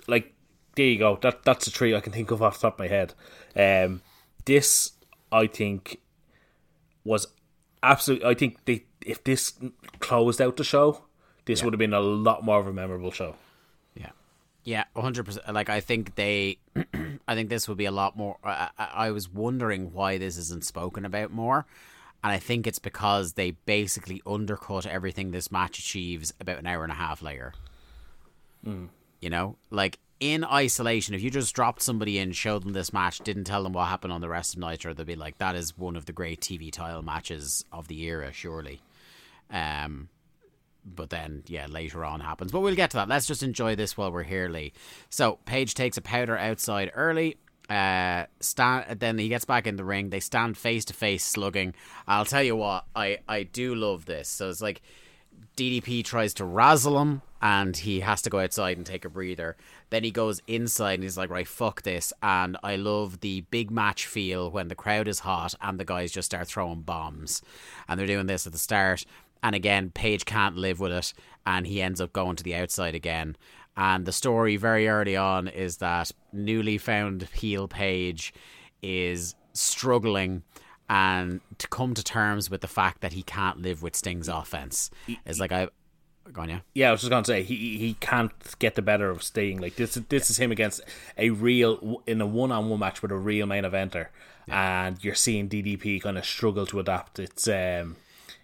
like 0.07 0.33
there 0.75 0.85
you 0.85 0.97
go. 0.97 1.17
That 1.21 1.43
that's 1.43 1.67
a 1.67 1.71
three 1.71 1.95
I 1.95 1.99
can 1.99 2.13
think 2.13 2.31
of 2.31 2.41
off 2.41 2.55
the 2.55 2.61
top 2.61 2.75
of 2.75 2.79
my 2.79 2.87
head. 2.87 3.13
Um, 3.55 4.01
this 4.45 4.93
I 5.31 5.47
think 5.47 5.99
was 7.03 7.27
absolutely. 7.83 8.27
I 8.27 8.33
think 8.33 8.65
they 8.65 8.85
if 9.05 9.23
this 9.23 9.53
closed 9.99 10.41
out 10.41 10.57
the 10.57 10.63
show, 10.63 11.03
this 11.45 11.63
would 11.63 11.73
have 11.73 11.79
been 11.79 11.93
a 11.93 11.99
lot 11.99 12.43
more 12.43 12.59
of 12.59 12.67
a 12.67 12.73
memorable 12.73 13.11
show. 13.11 13.35
Yeah, 13.95 14.11
yeah, 14.63 14.83
hundred 14.95 15.25
percent. 15.25 15.51
Like 15.53 15.69
I 15.69 15.79
think 15.79 16.15
they, 16.15 16.57
I 17.27 17.35
think 17.35 17.49
this 17.49 17.67
would 17.67 17.77
be 17.77 17.85
a 17.85 17.91
lot 17.91 18.15
more. 18.15 18.37
I, 18.43 18.69
I, 18.77 19.11
was 19.11 19.29
wondering 19.29 19.93
why 19.93 20.17
this 20.17 20.37
isn't 20.37 20.65
spoken 20.65 21.05
about 21.05 21.31
more, 21.31 21.65
and 22.23 22.31
I 22.31 22.37
think 22.37 22.67
it's 22.67 22.79
because 22.79 23.33
they 23.33 23.51
basically 23.51 24.21
undercut 24.25 24.85
everything 24.85 25.31
this 25.31 25.51
match 25.51 25.79
achieves 25.79 26.33
about 26.39 26.59
an 26.59 26.67
hour 26.67 26.83
and 26.83 26.91
a 26.91 26.95
half 26.95 27.21
later. 27.21 27.53
You 29.19 29.29
know, 29.29 29.57
like 29.71 29.97
in 30.19 30.45
isolation, 30.45 31.15
if 31.15 31.23
you 31.23 31.31
just 31.31 31.55
dropped 31.55 31.81
somebody 31.81 32.19
in, 32.19 32.31
showed 32.31 32.63
them 32.63 32.73
this 32.73 32.93
match, 32.93 33.19
didn't 33.19 33.45
tell 33.45 33.63
them 33.63 33.73
what 33.73 33.87
happened 33.87 34.13
on 34.13 34.21
the 34.21 34.29
rest 34.29 34.53
of 34.53 34.59
Nitro, 34.59 34.93
they'd 34.93 35.07
be 35.07 35.15
like, 35.15 35.39
"That 35.39 35.55
is 35.55 35.75
one 35.77 35.95
of 35.95 36.05
the 36.05 36.13
great 36.13 36.41
TV 36.41 36.71
title 36.71 37.01
matches 37.01 37.65
of 37.71 37.87
the 37.87 38.03
era, 38.03 38.31
surely." 38.31 38.81
Um, 39.49 40.09
but 40.85 41.09
then 41.09 41.43
yeah 41.47 41.67
later 41.67 42.03
on 42.03 42.19
happens 42.19 42.51
but 42.51 42.61
we'll 42.61 42.75
get 42.75 42.89
to 42.89 42.97
that 42.97 43.07
let's 43.07 43.27
just 43.27 43.43
enjoy 43.43 43.75
this 43.75 43.97
while 43.97 44.11
we're 44.11 44.23
here 44.23 44.49
lee 44.49 44.73
so 45.09 45.37
page 45.45 45.73
takes 45.73 45.97
a 45.97 46.01
powder 46.01 46.37
outside 46.37 46.91
early 46.95 47.37
uh 47.69 48.25
stand 48.39 48.99
then 48.99 49.17
he 49.17 49.29
gets 49.29 49.45
back 49.45 49.67
in 49.67 49.75
the 49.75 49.83
ring 49.83 50.09
they 50.09 50.19
stand 50.19 50.57
face 50.57 50.85
to 50.85 50.93
face 50.93 51.23
slugging 51.23 51.73
i'll 52.07 52.25
tell 52.25 52.43
you 52.43 52.55
what 52.55 52.85
i 52.95 53.19
i 53.27 53.43
do 53.43 53.75
love 53.75 54.05
this 54.05 54.27
so 54.27 54.49
it's 54.49 54.61
like 54.61 54.81
DDP 55.57 56.03
tries 56.03 56.33
to 56.35 56.45
razzle 56.45 56.99
him 56.99 57.21
and 57.41 57.75
he 57.75 58.01
has 58.01 58.21
to 58.21 58.29
go 58.29 58.39
outside 58.39 58.77
and 58.77 58.85
take 58.85 59.03
a 59.03 59.09
breather. 59.09 59.57
Then 59.89 60.03
he 60.03 60.11
goes 60.11 60.41
inside 60.47 60.95
and 60.95 61.03
he's 61.03 61.17
like, 61.17 61.29
right, 61.29 61.47
fuck 61.47 61.81
this. 61.81 62.13
And 62.21 62.57
I 62.63 62.75
love 62.75 63.19
the 63.19 63.41
big 63.41 63.71
match 63.71 64.05
feel 64.05 64.49
when 64.49 64.67
the 64.67 64.75
crowd 64.75 65.07
is 65.07 65.19
hot 65.19 65.55
and 65.61 65.79
the 65.79 65.85
guys 65.85 66.11
just 66.11 66.27
start 66.27 66.47
throwing 66.47 66.81
bombs. 66.81 67.41
And 67.87 67.99
they're 67.99 68.07
doing 68.07 68.27
this 68.27 68.45
at 68.45 68.53
the 68.53 68.59
start. 68.59 69.05
And 69.43 69.55
again, 69.55 69.89
Page 69.89 70.25
can't 70.25 70.55
live 70.55 70.79
with 70.79 70.91
it 70.91 71.13
and 71.45 71.65
he 71.65 71.81
ends 71.81 71.99
up 71.99 72.13
going 72.13 72.35
to 72.35 72.43
the 72.43 72.55
outside 72.55 72.95
again. 72.95 73.35
And 73.75 74.05
the 74.05 74.11
story 74.11 74.57
very 74.57 74.87
early 74.87 75.15
on 75.15 75.47
is 75.47 75.77
that 75.77 76.11
newly 76.31 76.77
found 76.77 77.23
heel 77.33 77.67
Page 77.67 78.33
is 78.81 79.35
struggling 79.53 80.43
and 80.89 81.39
to 81.57 81.67
come 81.67 81.93
to 81.93 82.03
terms 82.03 82.49
with 82.49 82.61
the 82.61 82.67
fact 82.67 83.01
that 83.01 83.13
he 83.13 83.23
can't 83.23 83.61
live 83.61 83.81
with 83.81 83.95
Sting's 83.95 84.27
offense. 84.27 84.91
It's 85.25 85.39
like 85.39 85.51
I 85.51 85.69
go 86.33 86.41
on, 86.41 86.49
yeah. 86.49 86.59
Yeah, 86.73 86.89
I 86.89 86.91
was 86.91 87.01
just 87.01 87.09
gonna 87.09 87.25
say 87.25 87.43
he 87.43 87.77
he 87.77 87.93
can't 87.95 88.31
get 88.59 88.75
the 88.75 88.81
better 88.81 89.09
of 89.09 89.23
Sting. 89.23 89.59
Like 89.61 89.75
this 89.75 89.93
this 90.09 90.29
is 90.29 90.37
him 90.37 90.51
against 90.51 90.81
a 91.17 91.29
real 91.29 92.03
in 92.05 92.19
a 92.19 92.27
one 92.27 92.51
on 92.51 92.69
one 92.69 92.79
match 92.79 93.01
with 93.01 93.11
a 93.11 93.17
real 93.17 93.45
main 93.45 93.63
eventer, 93.63 94.07
and 94.47 95.01
you're 95.03 95.15
seeing 95.15 95.47
DDP 95.47 96.01
kind 96.01 96.17
of 96.17 96.25
struggle 96.25 96.65
to 96.67 96.79
adapt. 96.79 97.19
It's 97.19 97.47
um. 97.47 97.95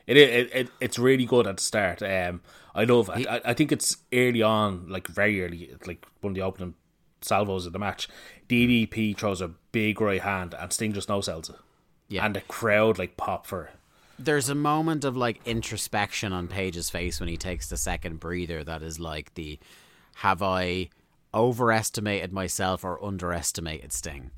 It, 0.07 0.17
it, 0.17 0.55
it 0.55 0.69
it's 0.79 0.97
really 0.97 1.25
good 1.25 1.45
at 1.47 1.57
the 1.57 1.63
start. 1.63 2.01
Um, 2.01 2.41
I 2.73 2.85
love. 2.85 3.09
I, 3.09 3.41
I 3.43 3.53
think 3.53 3.71
it's 3.71 3.97
early 4.13 4.41
on, 4.41 4.87
like 4.89 5.07
very 5.07 5.43
early, 5.43 5.75
like 5.85 6.05
one 6.21 6.31
of 6.31 6.35
the 6.35 6.41
opening 6.41 6.75
salvos 7.21 7.65
of 7.65 7.73
the 7.73 7.79
match. 7.79 8.07
DDP 8.47 9.17
throws 9.17 9.41
a 9.41 9.49
big 9.71 9.99
right 9.99 10.21
hand, 10.21 10.55
and 10.57 10.71
Sting 10.71 10.93
just 10.93 11.09
no 11.09 11.21
sells 11.21 11.49
it. 11.49 11.57
Yeah. 12.09 12.25
and 12.25 12.35
the 12.35 12.41
crowd 12.41 12.97
like 12.97 13.17
pop 13.17 13.45
for 13.45 13.65
it. 13.65 13.71
There's 14.17 14.49
a 14.49 14.55
moment 14.55 15.03
of 15.03 15.17
like 15.17 15.41
introspection 15.45 16.31
on 16.31 16.47
Page's 16.47 16.89
face 16.89 17.19
when 17.19 17.29
he 17.29 17.37
takes 17.37 17.67
the 17.67 17.77
second 17.77 18.19
breather 18.19 18.63
that 18.63 18.81
is 18.81 18.99
like 18.99 19.33
the 19.33 19.59
have 20.15 20.41
I 20.41 20.89
overestimated 21.37 22.33
myself 22.33 22.83
or 22.83 23.03
underestimated 23.03 23.93
Sting? 23.93 24.31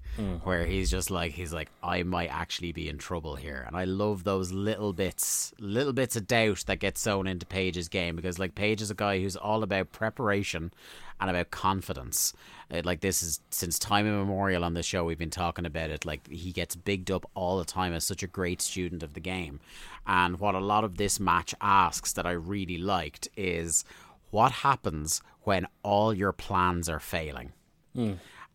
Where 0.43 0.66
he's 0.66 0.91
just 0.91 1.10
like 1.10 1.32
he's 1.32 1.54
like 1.54 1.70
I 1.82 2.04
might 2.04 2.28
actually 2.28 2.74
be 2.74 2.89
in 2.89 2.97
trouble 2.97 3.36
here, 3.38 3.64
and 3.66 3.74
I 3.78 3.86
love 3.86 4.26
those 4.26 4.52
little 4.52 4.91
bits, 4.91 5.54
little 5.60 5.93
bits 5.93 6.18
of 6.18 6.28
doubt 6.28 6.66
that 6.68 6.80
get 6.80 6.97
sewn 6.97 7.26
into 7.26 7.45
Page's 7.45 7.88
game 7.88 8.18
because 8.18 8.38
like 8.38 8.54
Page 8.54 8.82
is 8.82 8.91
a 8.91 8.95
guy 8.95 9.22
who's 9.22 9.38
all 9.38 9.64
about 9.64 9.93
preparation 9.93 10.74
and 11.22 11.30
about 11.30 11.52
confidence. 11.52 12.34
Uh, 12.70 12.82
like 12.84 13.00
this 13.00 13.24
is 13.24 13.39
since 13.50 13.80
time 13.80 14.06
immemorial 14.06 14.66
on 14.66 14.74
the 14.74 14.84
show 14.84 15.06
we've 15.06 15.18
been 15.18 15.30
talking 15.30 15.66
about 15.66 15.89
it. 15.89 16.06
Like 16.06 16.28
he 16.28 16.52
gets 16.52 16.76
bigged 16.76 17.12
up 17.12 17.30
all 17.34 17.58
the 17.58 17.64
time 17.66 17.93
as 17.93 18.04
such 18.04 18.22
a 18.22 18.28
great 18.28 18.62
student 18.62 19.04
of 19.04 19.14
the 19.14 19.22
game, 19.22 19.62
and 20.06 20.38
what 20.39 20.56
a 20.56 20.60
lot 20.60 20.84
of 20.84 20.97
this 20.97 21.18
match 21.18 21.56
asks 21.62 22.12
that 22.14 22.26
I 22.26 22.32
really 22.32 22.78
liked 22.78 23.30
is 23.38 23.86
what 24.32 24.52
happens 24.52 25.22
when 25.44 25.68
all 25.84 26.14
your 26.14 26.32
plans 26.32 26.88
are 26.90 27.00
failing 27.00 27.54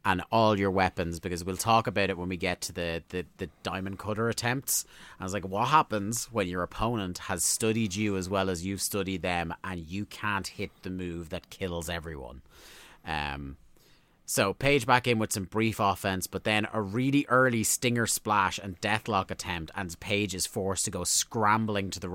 and 0.04 0.22
all 0.30 0.58
your 0.58 0.70
weapons 0.70 1.18
because 1.18 1.44
we'll 1.44 1.56
talk 1.56 1.86
about 1.86 2.10
it 2.10 2.18
when 2.18 2.28
we 2.28 2.36
get 2.36 2.60
to 2.60 2.72
the, 2.72 3.02
the, 3.08 3.24
the 3.38 3.48
diamond 3.62 3.98
cutter 3.98 4.28
attempts. 4.28 4.84
I 5.18 5.24
was 5.24 5.32
like, 5.32 5.46
what 5.48 5.68
happens 5.68 6.26
when 6.26 6.46
your 6.46 6.62
opponent 6.62 7.18
has 7.18 7.42
studied 7.42 7.94
you 7.94 8.16
as 8.16 8.28
well 8.28 8.50
as 8.50 8.64
you've 8.64 8.82
studied 8.82 9.22
them 9.22 9.54
and 9.64 9.80
you 9.80 10.04
can't 10.04 10.46
hit 10.46 10.70
the 10.82 10.90
move 10.90 11.30
that 11.30 11.50
kills 11.50 11.88
everyone? 11.88 12.42
Um, 13.04 13.56
so 14.26 14.54
Page 14.54 14.86
back 14.86 15.06
in 15.06 15.18
with 15.18 15.32
some 15.32 15.44
brief 15.44 15.78
offense, 15.80 16.26
but 16.26 16.44
then 16.44 16.66
a 16.72 16.80
really 16.80 17.26
early 17.28 17.62
stinger 17.62 18.06
splash 18.06 18.58
and 18.58 18.80
deathlock 18.80 19.30
attempt, 19.30 19.70
and 19.74 19.98
Page 20.00 20.34
is 20.34 20.46
forced 20.46 20.86
to 20.86 20.90
go 20.90 21.04
scrambling 21.04 21.90
to 21.90 22.00
the 22.00 22.08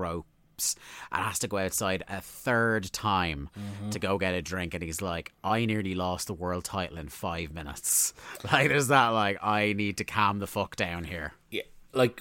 and 1.12 1.22
has 1.24 1.38
to 1.40 1.48
go 1.48 1.58
outside 1.58 2.02
a 2.08 2.20
third 2.20 2.92
time 2.92 3.48
to 3.90 3.98
go 3.98 4.18
get 4.18 4.34
a 4.34 4.42
drink. 4.42 4.74
And 4.74 4.82
he's 4.82 5.00
like, 5.02 5.32
"I 5.44 5.64
nearly 5.64 5.94
lost 5.94 6.26
the 6.26 6.34
world 6.34 6.64
title 6.64 6.98
in 6.98 7.08
five 7.08 7.52
minutes." 7.52 8.12
Like, 8.52 8.68
there's 8.68 8.88
that. 8.88 9.08
Like, 9.08 9.38
I 9.42 9.72
need 9.74 9.96
to 9.98 10.04
calm 10.04 10.38
the 10.38 10.46
fuck 10.46 10.76
down 10.76 11.04
here. 11.04 11.32
yeah, 11.50 11.62
like 11.92 12.20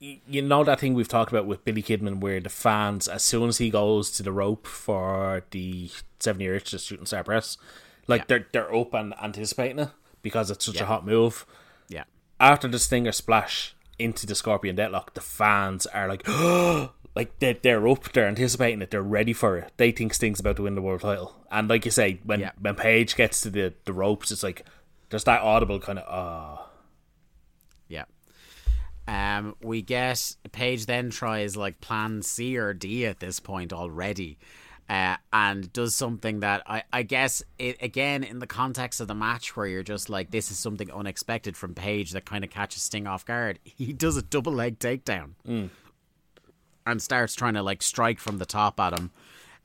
you 0.00 0.42
know 0.42 0.64
that 0.64 0.80
thing 0.80 0.94
we've 0.94 1.06
talked 1.06 1.30
about 1.30 1.46
with 1.46 1.64
Billy 1.64 1.82
Kidman, 1.82 2.18
where 2.20 2.40
the 2.40 2.48
fans, 2.48 3.06
as 3.06 3.22
soon 3.22 3.48
as 3.48 3.58
he 3.58 3.70
goes 3.70 4.10
to 4.12 4.22
the 4.24 4.32
rope 4.32 4.66
for 4.66 5.44
the 5.50 5.90
seven 6.18 6.40
year 6.40 6.56
itch, 6.56 6.72
the 6.72 6.78
shooting 6.78 7.06
star 7.06 7.22
press, 7.22 7.56
like 8.08 8.22
Yeah. 8.22 8.24
they're 8.28 8.46
they're 8.52 8.74
up 8.74 8.94
and 8.94 9.14
anticipating 9.22 9.78
it 9.78 9.90
because 10.22 10.50
it's 10.50 10.64
such 10.66 10.76
Yeah. 10.76 10.82
a 10.84 10.86
hot 10.86 11.06
move. 11.06 11.46
Yeah, 11.88 12.04
After 12.40 12.66
the 12.66 12.80
stinger 12.80 13.12
splash 13.12 13.76
into 13.98 14.26
the 14.26 14.34
scorpion 14.34 14.74
deadlock, 14.74 15.14
the 15.14 15.20
fans 15.20 15.86
are 15.86 16.08
like, 16.08 16.22
oh, 16.26 16.90
like 17.14 17.38
they 17.38 17.52
they're 17.54 17.86
up, 17.88 18.12
they're 18.12 18.26
anticipating 18.28 18.82
it, 18.82 18.90
they're 18.90 19.02
ready 19.02 19.32
for 19.32 19.56
it. 19.58 19.72
They 19.76 19.90
think 19.90 20.14
Sting's 20.14 20.40
about 20.40 20.56
to 20.56 20.62
win 20.62 20.74
the 20.74 20.82
world 20.82 21.02
title, 21.02 21.34
and 21.50 21.68
like 21.68 21.84
you 21.84 21.90
say, 21.90 22.20
when 22.24 22.40
Yeah. 22.40 22.52
when 22.60 22.74
Page 22.74 23.16
gets 23.16 23.40
to 23.42 23.50
the 23.50 23.74
the 23.84 23.92
ropes, 23.92 24.30
it's 24.30 24.42
like 24.42 24.64
there's 25.10 25.24
that 25.24 25.42
audible 25.42 25.78
kind 25.80 25.98
of 25.98 26.04
ah. 26.08 26.68
yeah. 27.88 28.04
Um, 29.08 29.56
we 29.62 29.82
get 29.82 30.36
Page 30.52 30.86
then 30.86 31.10
tries 31.10 31.56
like 31.56 31.80
Plan 31.80 32.22
C 32.22 32.56
or 32.56 32.72
D 32.72 33.04
at 33.06 33.20
this 33.20 33.40
point 33.40 33.72
already. 33.72 34.38
Uh, 34.88 35.16
and 35.32 35.72
does 35.72 35.94
something 35.94 36.40
that 36.40 36.62
I, 36.66 36.82
I 36.92 37.02
guess 37.02 37.42
it 37.58 37.76
again 37.80 38.24
in 38.24 38.40
the 38.40 38.46
context 38.46 39.00
of 39.00 39.08
the 39.08 39.14
match 39.14 39.56
where 39.56 39.66
you're 39.66 39.82
just 39.82 40.10
like 40.10 40.30
this 40.30 40.50
is 40.50 40.58
something 40.58 40.90
unexpected 40.90 41.56
from 41.56 41.74
Page 41.74 42.10
that 42.10 42.26
kind 42.26 42.44
of 42.44 42.50
catches 42.50 42.82
Sting 42.82 43.06
off 43.06 43.24
guard. 43.24 43.58
He 43.64 43.92
does 43.92 44.16
a 44.16 44.22
double 44.22 44.52
leg 44.52 44.78
takedown, 44.80 45.30
and 46.86 47.00
starts 47.00 47.34
trying 47.34 47.54
to 47.54 47.62
like 47.62 47.82
strike 47.82 48.18
from 48.18 48.38
the 48.38 48.46
top 48.46 48.78
at 48.80 48.98
him. 48.98 49.10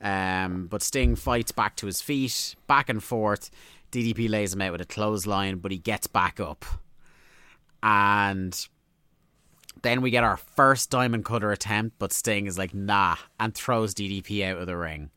Um, 0.00 0.66
but 0.68 0.82
Sting 0.82 1.16
fights 1.16 1.52
back 1.52 1.76
to 1.76 1.86
his 1.86 2.00
feet, 2.00 2.54
back 2.66 2.88
and 2.88 3.02
forth. 3.02 3.50
DDP 3.90 4.28
lays 4.28 4.54
him 4.54 4.62
out 4.62 4.72
with 4.72 4.80
a 4.80 4.86
clothesline, 4.86 5.58
but 5.58 5.72
he 5.72 5.78
gets 5.78 6.06
back 6.06 6.38
up. 6.38 6.64
And 7.82 8.68
then 9.82 10.02
we 10.02 10.10
get 10.10 10.24
our 10.24 10.36
first 10.36 10.90
diamond 10.90 11.24
cutter 11.24 11.50
attempt, 11.50 11.98
but 11.98 12.12
Sting 12.12 12.46
is 12.46 12.58
like, 12.58 12.74
nah, 12.74 13.16
and 13.40 13.54
throws 13.54 13.94
DDP 13.94 14.44
out 14.44 14.58
of 14.58 14.66
the 14.66 14.76
ring. 14.76 15.10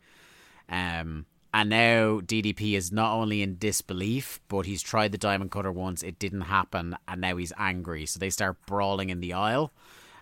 Um, 0.70 1.26
and 1.54 1.70
now 1.70 2.22
DDP 2.22 2.78
is 2.78 2.92
not 2.92 3.14
only 3.14 3.42
in 3.42 3.58
disbelief, 3.58 4.40
but 4.48 4.66
he's 4.66 4.82
tried 4.82 5.12
the 5.12 5.18
diamond 5.18 5.52
cutter 5.52 5.72
once, 5.72 6.02
it 6.02 6.18
didn't 6.18 6.42
happen, 6.42 6.96
and 7.08 7.22
now 7.22 7.36
he's 7.36 7.52
angry. 7.58 8.06
So 8.06 8.20
they 8.20 8.30
start 8.30 8.66
brawling 8.66 9.10
in 9.10 9.20
the 9.20 9.34
aisle 9.34 9.74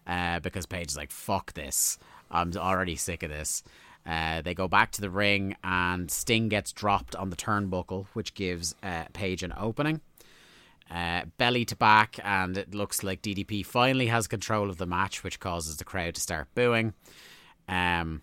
uh, 0.08 0.40
because 0.40 0.66
Page 0.66 0.90
is 0.90 0.98
like, 0.98 1.12
fuck 1.12 1.54
this. 1.54 1.98
I'm 2.32 2.54
already 2.56 2.96
sick 2.96 3.24
of 3.24 3.30
this. 3.30 3.64
Uh, 4.06 4.42
they 4.42 4.54
go 4.54 4.68
back 4.68 4.92
to 4.94 5.02
the 5.02 5.10
ring, 5.10 5.56
and 5.64 6.10
Sting 6.10 6.50
gets 6.50 6.72
dropped 6.72 7.16
on 7.16 7.30
the 7.30 7.36
turnbuckle, 7.36 8.08
which 8.14 8.34
gives 8.34 8.76
uh, 8.82 9.06
Page 9.14 9.44
an 9.44 9.54
opening. 9.58 10.02
Uh, 10.90 11.22
belly 11.38 11.66
to 11.66 11.76
back, 11.76 12.18
and 12.24 12.58
it 12.58 12.74
looks 12.74 13.04
like 13.04 13.22
DDP 13.22 13.64
finally 13.64 14.08
has 14.08 14.28
control 14.28 14.70
of 14.70 14.78
the 14.78 14.88
match, 14.88 15.24
which 15.24 15.40
causes 15.40 15.78
the 15.78 15.84
crowd 15.84 16.16
to 16.16 16.22
start 16.22 16.48
booing. 16.56 16.94
Um, 17.68 18.22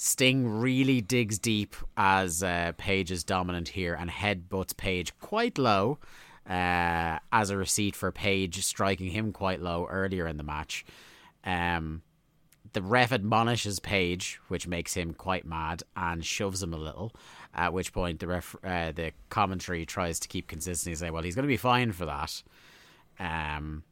Sting 0.00 0.48
really 0.48 1.00
digs 1.00 1.40
deep 1.40 1.74
as 1.96 2.42
uh, 2.42 2.72
Page 2.76 3.10
is 3.10 3.24
dominant 3.24 3.68
here 3.68 3.94
and 3.94 4.08
headbutts 4.08 4.76
Page 4.76 5.16
quite 5.18 5.58
low 5.58 5.98
uh, 6.48 7.18
as 7.32 7.50
a 7.50 7.56
receipt 7.56 7.96
for 7.96 8.12
Page 8.12 8.64
striking 8.64 9.10
him 9.10 9.32
quite 9.32 9.60
low 9.60 9.86
earlier 9.90 10.28
in 10.28 10.36
the 10.36 10.44
match. 10.44 10.84
Um, 11.48 12.02
the 12.74 12.82
ref 12.82 13.12
admonishes 13.12 13.80
Page, 13.80 14.38
which 14.48 14.66
makes 14.66 14.92
him 14.92 15.14
quite 15.14 15.46
mad 15.46 15.82
and 15.96 16.24
shoves 16.24 16.62
him 16.62 16.74
a 16.74 16.76
little. 16.76 17.12
At 17.54 17.72
which 17.72 17.92
point 17.92 18.20
the 18.20 18.26
ref, 18.26 18.54
uh, 18.62 18.92
the 18.92 19.12
commentary 19.30 19.86
tries 19.86 20.20
to 20.20 20.28
keep 20.28 20.46
consistency, 20.46 20.94
say, 20.94 21.10
"Well, 21.10 21.22
he's 21.22 21.34
going 21.34 21.44
to 21.44 21.48
be 21.48 21.56
fine 21.56 21.92
for 21.92 22.04
that." 22.04 22.42
Um, 23.18 23.84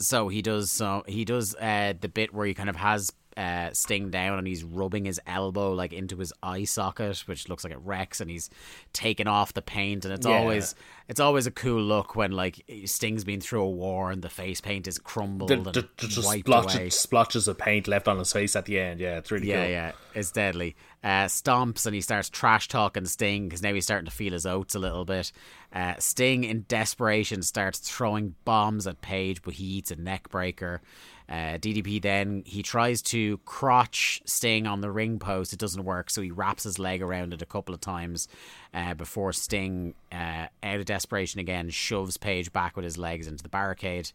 so 0.00 0.28
he 0.28 0.40
does. 0.40 0.72
So 0.72 1.04
he 1.06 1.26
does 1.26 1.54
uh, 1.56 1.92
the 2.00 2.08
bit 2.08 2.32
where 2.32 2.46
he 2.46 2.54
kind 2.54 2.70
of 2.70 2.76
has 2.76 3.12
uh, 3.36 3.70
Sting 3.72 4.10
down 4.10 4.38
and 4.38 4.46
he's 4.46 4.64
rubbing 4.64 5.04
his 5.04 5.20
elbow 5.26 5.72
like 5.72 5.92
into 5.92 6.16
his 6.16 6.32
eye 6.42 6.64
socket, 6.64 7.18
which 7.26 7.48
looks 7.48 7.64
like 7.64 7.72
it 7.72 7.80
wrecks, 7.84 8.20
and 8.20 8.30
he's 8.30 8.48
taking 8.92 9.26
off 9.26 9.52
the 9.52 9.62
paint, 9.62 10.04
and 10.04 10.14
it's 10.14 10.26
Yeah. 10.26 10.38
always 10.38 10.74
it's 11.08 11.20
always 11.20 11.46
a 11.46 11.50
cool 11.52 11.80
look 11.82 12.16
when 12.16 12.32
like 12.32 12.64
Sting's 12.86 13.22
been 13.24 13.40
through 13.40 13.62
a 13.62 13.70
war 13.70 14.10
and 14.10 14.22
the 14.22 14.28
face 14.28 14.60
paint 14.60 14.88
is 14.88 14.98
crumbled 14.98 15.50
The, 15.50 15.54
and 15.54 15.64
the, 15.66 15.72
the, 15.98 16.08
just 16.08 16.26
wiped 16.26 16.46
splotches, 16.48 16.74
away. 16.76 16.90
splotches 16.90 17.46
of 17.48 17.58
paint 17.58 17.86
left 17.86 18.08
on 18.08 18.18
his 18.18 18.32
face 18.32 18.56
at 18.56 18.64
the 18.64 18.80
end. 18.80 18.98
Yeah, 19.00 19.18
it's 19.18 19.30
really 19.30 19.48
Yeah, 19.48 19.62
cool. 19.62 19.70
yeah, 19.70 19.92
it's 20.14 20.32
deadly. 20.32 20.74
Uh, 21.04 21.26
stomps 21.26 21.86
and 21.86 21.94
he 21.94 22.00
starts 22.00 22.28
trash 22.28 22.66
talking 22.66 23.04
Sting 23.04 23.44
because 23.48 23.62
now 23.62 23.72
he's 23.72 23.84
starting 23.84 24.06
to 24.06 24.10
feel 24.10 24.32
his 24.32 24.46
oats 24.46 24.74
a 24.74 24.78
little 24.80 25.04
bit. 25.04 25.30
Uh, 25.72 25.94
Sting, 26.00 26.42
in 26.42 26.64
desperation, 26.66 27.42
starts 27.42 27.78
throwing 27.78 28.34
bombs 28.44 28.86
at 28.88 29.00
Page, 29.00 29.42
but 29.42 29.54
he 29.54 29.64
eats 29.64 29.90
a 29.92 29.96
neck 29.96 30.28
breaker. 30.30 30.80
Uh, 31.28 31.58
DDP 31.58 32.00
then 32.00 32.42
he 32.46 32.62
tries 32.62 33.02
to 33.02 33.38
crotch 33.38 34.22
Sting 34.24 34.66
on 34.66 34.80
the 34.80 34.90
ring 34.90 35.18
post. 35.18 35.52
It 35.52 35.58
doesn't 35.58 35.84
work, 35.84 36.10
so 36.10 36.22
he 36.22 36.30
wraps 36.30 36.62
his 36.62 36.78
leg 36.78 37.02
around 37.02 37.32
it 37.32 37.42
a 37.42 37.46
couple 37.46 37.74
of 37.74 37.80
times 37.80 38.28
uh, 38.72 38.94
before 38.94 39.32
Sting, 39.32 39.94
uh, 40.12 40.46
out 40.62 40.78
of 40.78 40.84
desperation 40.84 41.40
again, 41.40 41.70
shoves 41.70 42.16
Page 42.16 42.52
back 42.52 42.76
with 42.76 42.84
his 42.84 42.96
legs 42.96 43.26
into 43.26 43.42
the 43.42 43.48
barricade. 43.48 44.12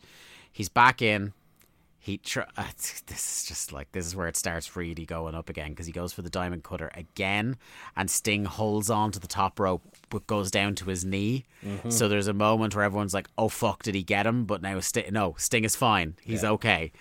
He's 0.52 0.70
back 0.70 1.02
in 1.02 1.34
he 2.04 2.18
tr- 2.18 2.42
uh, 2.58 2.66
this 3.06 3.10
is 3.10 3.46
just 3.48 3.72
like 3.72 3.92
this 3.92 4.06
is 4.08 4.16
where 4.16 4.28
it 4.28 4.36
starts 4.36 4.76
really 4.76 5.06
going 5.06 5.36
up 5.36 5.50
again 5.50 5.70
because 5.70 5.86
he 5.86 5.92
goes 5.92 6.12
for 6.12 6.24
the 6.24 6.30
diamond 6.32 6.64
cutter 6.64 6.90
again 6.96 7.58
and 7.96 8.10
Sting 8.10 8.46
holds 8.46 8.90
on 8.90 9.12
to 9.12 9.20
the 9.20 9.28
top 9.28 9.60
rope 9.60 9.84
but 10.10 10.26
goes 10.28 10.50
down 10.52 10.74
to 10.76 10.86
his 10.86 11.06
knee. 11.06 11.46
So 11.90 12.08
there's 12.08 12.28
a 12.28 12.34
moment 12.34 12.76
where 12.76 12.84
everyone's 12.84 13.14
like 13.14 13.30
oh 13.38 13.50
fuck 13.50 13.84
did 13.84 13.94
he 13.96 14.02
get 14.04 14.26
him? 14.26 14.46
But 14.46 14.62
now 14.64 14.80
Sting 14.80 15.14
no 15.14 15.36
Sting 15.38 15.64
is 15.64 15.76
fine. 15.76 16.16
He's 16.24 16.44
okay 16.44 16.92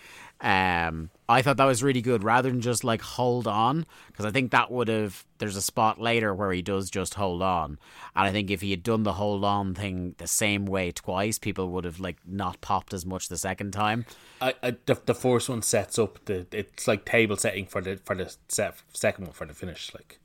um 0.40 1.10
I 1.28 1.42
thought 1.42 1.58
that 1.58 1.64
was 1.64 1.82
really 1.82 2.02
good 2.02 2.24
rather 2.24 2.50
than 2.50 2.60
just 2.60 2.82
like 2.82 3.02
hold 3.02 3.46
on 3.46 3.86
because 4.08 4.24
I 4.24 4.30
think 4.30 4.50
that 4.50 4.70
would 4.70 4.88
have 4.88 5.24
there's 5.38 5.54
a 5.54 5.62
spot 5.62 6.00
later 6.00 6.34
where 6.34 6.50
he 6.50 6.60
does 6.60 6.90
just 6.90 7.14
hold 7.14 7.40
on. 7.40 7.78
And 8.16 8.26
I 8.26 8.32
think 8.32 8.50
if 8.50 8.62
he 8.62 8.72
had 8.72 8.82
done 8.82 9.04
the 9.04 9.12
hold 9.12 9.44
on 9.44 9.74
thing 9.74 10.16
the 10.18 10.26
same 10.26 10.66
way 10.66 10.90
twice 10.90 11.38
people 11.38 11.68
would 11.70 11.84
have 11.84 12.00
like 12.00 12.16
not 12.26 12.60
popped 12.60 12.92
as 12.92 13.06
much 13.06 13.28
the 13.28 13.38
second 13.38 13.72
time. 13.72 14.06
I, 14.40 14.54
I, 14.62 14.70
the, 14.86 15.00
the 15.06 15.14
first 15.14 15.48
one 15.48 15.62
sets 15.62 15.98
up 15.98 16.24
the 16.24 16.46
it's 16.50 16.88
like 16.88 17.04
table 17.04 17.36
setting 17.36 17.66
for 17.66 17.80
the 17.80 18.00
for 18.04 18.16
the 18.16 18.34
set, 18.48 18.74
second 18.92 19.26
one 19.26 19.34
for 19.34 19.46
the 19.46 19.54
finish. 19.54 19.92
Like. 19.94 20.18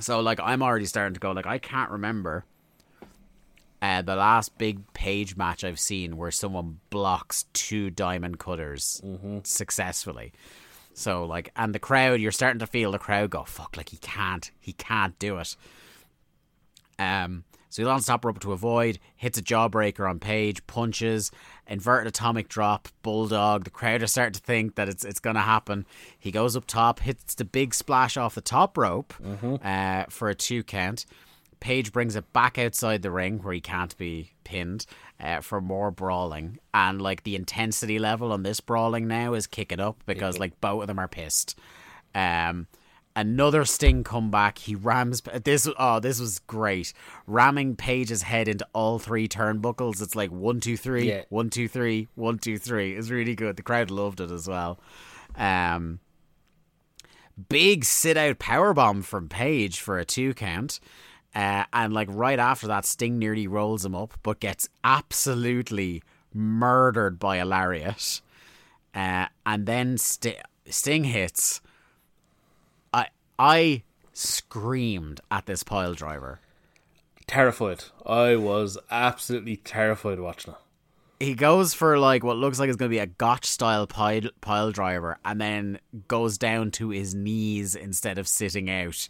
So 0.00 0.20
like 0.20 0.40
I'm 0.42 0.62
already 0.62 0.86
starting 0.86 1.14
to 1.14 1.20
go 1.20 1.32
like 1.32 1.46
I 1.46 1.58
can't 1.58 1.90
remember 1.90 2.46
uh, 3.80 4.02
the 4.02 4.16
last 4.16 4.58
big 4.58 4.92
page 4.92 5.36
match 5.36 5.62
I've 5.64 5.78
seen 5.78 6.16
where 6.16 6.30
someone 6.30 6.80
blocks 6.90 7.44
two 7.52 7.90
diamond 7.90 8.38
cutters 8.38 9.00
successfully. 9.44 10.32
So 10.94 11.24
like 11.24 11.52
and 11.54 11.72
the 11.74 11.78
crowd 11.78 12.20
you're 12.20 12.32
starting 12.32 12.58
to 12.58 12.66
feel 12.66 12.90
the 12.90 12.98
crowd 12.98 13.30
go 13.30 13.44
fuck 13.44 13.76
like 13.76 13.90
he 13.90 13.98
can't 13.98 14.50
he 14.58 14.72
can't 14.72 15.16
do 15.18 15.38
it. 15.38 15.56
Um 16.98 17.44
so 17.70 17.82
he 17.82 17.86
lands 17.86 18.06
top 18.06 18.24
rope 18.24 18.40
to 18.40 18.52
avoid, 18.52 18.98
hits 19.14 19.36
a 19.38 19.42
jawbreaker 19.42 20.08
on 20.08 20.18
Page, 20.20 20.66
punches, 20.66 21.30
inverted 21.66 22.06
atomic 22.08 22.48
drop, 22.48 22.88
bulldog. 23.02 23.64
The 23.64 23.70
crowd 23.70 24.02
are 24.02 24.06
starting 24.06 24.32
to 24.32 24.40
think 24.40 24.74
that 24.76 24.88
it's 24.88 25.04
it's 25.04 25.20
gonna 25.20 25.42
happen. 25.42 25.86
He 26.18 26.30
goes 26.30 26.56
up 26.56 26.64
top, 26.66 27.00
hits 27.00 27.34
the 27.34 27.44
big 27.44 27.74
splash 27.74 28.16
off 28.16 28.34
the 28.34 28.40
top 28.40 28.76
rope 28.78 29.12
uh, 29.62 30.04
for 30.08 30.30
a 30.30 30.34
two 30.34 30.64
count. 30.64 31.04
Page 31.60 31.92
brings 31.92 32.16
it 32.16 32.32
back 32.32 32.58
outside 32.58 33.02
the 33.02 33.10
ring 33.10 33.38
where 33.42 33.54
he 33.54 33.60
can't 33.60 33.96
be 33.96 34.32
pinned 34.44 34.86
uh, 35.20 35.40
for 35.40 35.60
more 35.60 35.90
brawling, 35.90 36.58
and 36.72 37.00
like 37.02 37.22
the 37.24 37.34
intensity 37.36 37.98
level 37.98 38.32
on 38.32 38.42
this 38.42 38.60
brawling 38.60 39.08
now 39.08 39.34
is 39.34 39.46
kicking 39.46 39.80
up 39.80 40.02
because 40.06 40.38
like 40.38 40.60
both 40.60 40.82
of 40.82 40.86
them 40.86 40.98
are 40.98 41.08
pissed. 41.08 41.58
Um, 42.14 42.66
another 43.16 43.64
Sting 43.64 44.04
comeback. 44.04 44.58
He 44.58 44.74
rams 44.76 45.22
this. 45.42 45.68
Oh, 45.78 45.98
this 45.98 46.20
was 46.20 46.38
great. 46.40 46.92
Ramming 47.26 47.74
Page's 47.76 48.22
head 48.22 48.46
into 48.48 48.66
all 48.72 48.98
three 49.00 49.26
turnbuckles. 49.28 50.00
It's 50.00 50.14
like 50.14 50.30
one, 50.30 50.60
two, 50.60 50.76
three, 50.76 51.08
Yeah. 51.08 51.22
one, 51.28 51.50
two, 51.50 51.66
three, 51.68 52.06
one, 52.14 52.38
two, 52.38 52.58
three. 52.58 52.94
It's 52.94 53.10
really 53.10 53.34
good. 53.34 53.56
The 53.56 53.62
crowd 53.62 53.90
loved 53.90 54.20
it 54.20 54.30
as 54.30 54.46
well. 54.46 54.78
Um, 55.34 55.98
big 57.48 57.84
sit 57.84 58.16
out 58.16 58.38
power 58.38 58.72
bomb 58.74 59.02
from 59.02 59.28
Page 59.28 59.80
for 59.80 59.98
a 59.98 60.04
two 60.04 60.34
count. 60.34 60.80
Uh, 61.38 61.64
and 61.72 61.92
like 61.92 62.08
right 62.10 62.40
after 62.40 62.66
that, 62.66 62.84
Sting 62.84 63.16
nearly 63.18 63.46
rolls 63.46 63.84
him 63.84 63.94
up, 63.94 64.14
but 64.24 64.40
gets 64.40 64.68
absolutely 64.82 66.02
murdered 66.34 67.18
by 67.20 67.36
a 67.36 67.44
lariat. 67.44 68.20
Uh, 68.92 69.26
and 69.46 69.64
then 69.64 69.98
Sti- 69.98 70.42
Sting 70.68 71.04
hits. 71.04 71.60
I 72.92 73.06
I 73.38 73.82
screamed 74.12 75.20
at 75.30 75.46
this 75.46 75.62
pile 75.62 75.94
driver. 75.94 76.40
terrified. 77.28 77.84
I 78.04 78.34
was 78.36 78.76
absolutely 78.90 79.56
terrified 79.58 80.18
watching 80.18 80.54
it. 80.54 81.24
he 81.24 81.34
goes 81.34 81.72
for 81.74 81.98
like 81.98 82.24
what 82.24 82.36
looks 82.36 82.58
like 82.58 82.68
it's 82.68 82.76
going 82.76 82.90
to 82.90 82.94
be 82.94 82.98
a 82.98 83.06
gotch 83.06 83.44
style 83.46 83.86
pile, 83.86 84.22
pile 84.40 84.72
driver 84.72 85.18
and 85.24 85.40
then 85.40 85.78
goes 86.08 86.38
down 86.38 86.70
to 86.70 86.90
his 86.90 87.14
knees 87.14 87.74
instead 87.76 88.18
of 88.18 88.26
sitting 88.26 88.68
out 88.70 89.06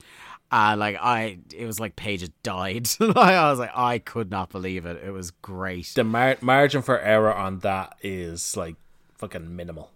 uh, 0.51 0.77
like 0.79 0.97
I, 1.01 1.39
it 1.55 1.67
was 1.67 1.79
like 1.79 1.97
Page 1.97 2.23
had 2.23 2.33
died. 2.43 2.89
I 3.01 3.51
was 3.51 3.59
like, 3.59 3.73
I 3.75 3.99
could 3.99 4.31
not 4.31 4.51
believe 4.51 4.87
it. 4.87 5.03
It 5.05 5.11
was 5.11 5.31
great. 5.31 5.93
The 5.95 6.05
mar- 6.05 6.39
margin 6.41 6.83
for 6.83 6.99
error 6.99 7.35
on 7.35 7.59
that 7.61 7.97
is 8.03 8.57
like 8.57 8.77
fucking 9.19 9.55
minimal. 9.55 9.91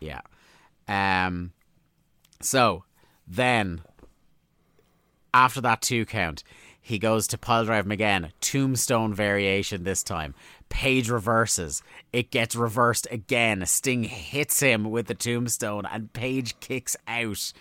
Yeah. 0.00 0.20
Um. 0.88 1.52
So 2.40 2.84
then, 3.26 3.82
after 5.34 5.60
that 5.60 5.82
two 5.82 6.06
count, 6.06 6.42
he 6.80 6.98
goes 6.98 7.26
to 7.28 7.38
pile 7.38 7.64
drive 7.64 7.84
him 7.84 7.92
again. 7.92 8.32
Tombstone 8.40 9.12
variation 9.12 9.84
this 9.84 10.02
time. 10.02 10.34
Page 10.68 11.10
reverses. 11.10 11.82
It 12.12 12.30
gets 12.30 12.54
reversed 12.54 13.06
again. 13.10 13.64
Sting 13.66 14.04
hits 14.04 14.60
him 14.60 14.90
with 14.90 15.06
the 15.06 15.14
tombstone, 15.14 15.84
and 15.84 16.12
Page 16.12 16.58
kicks 16.60 16.96
out. 17.06 17.52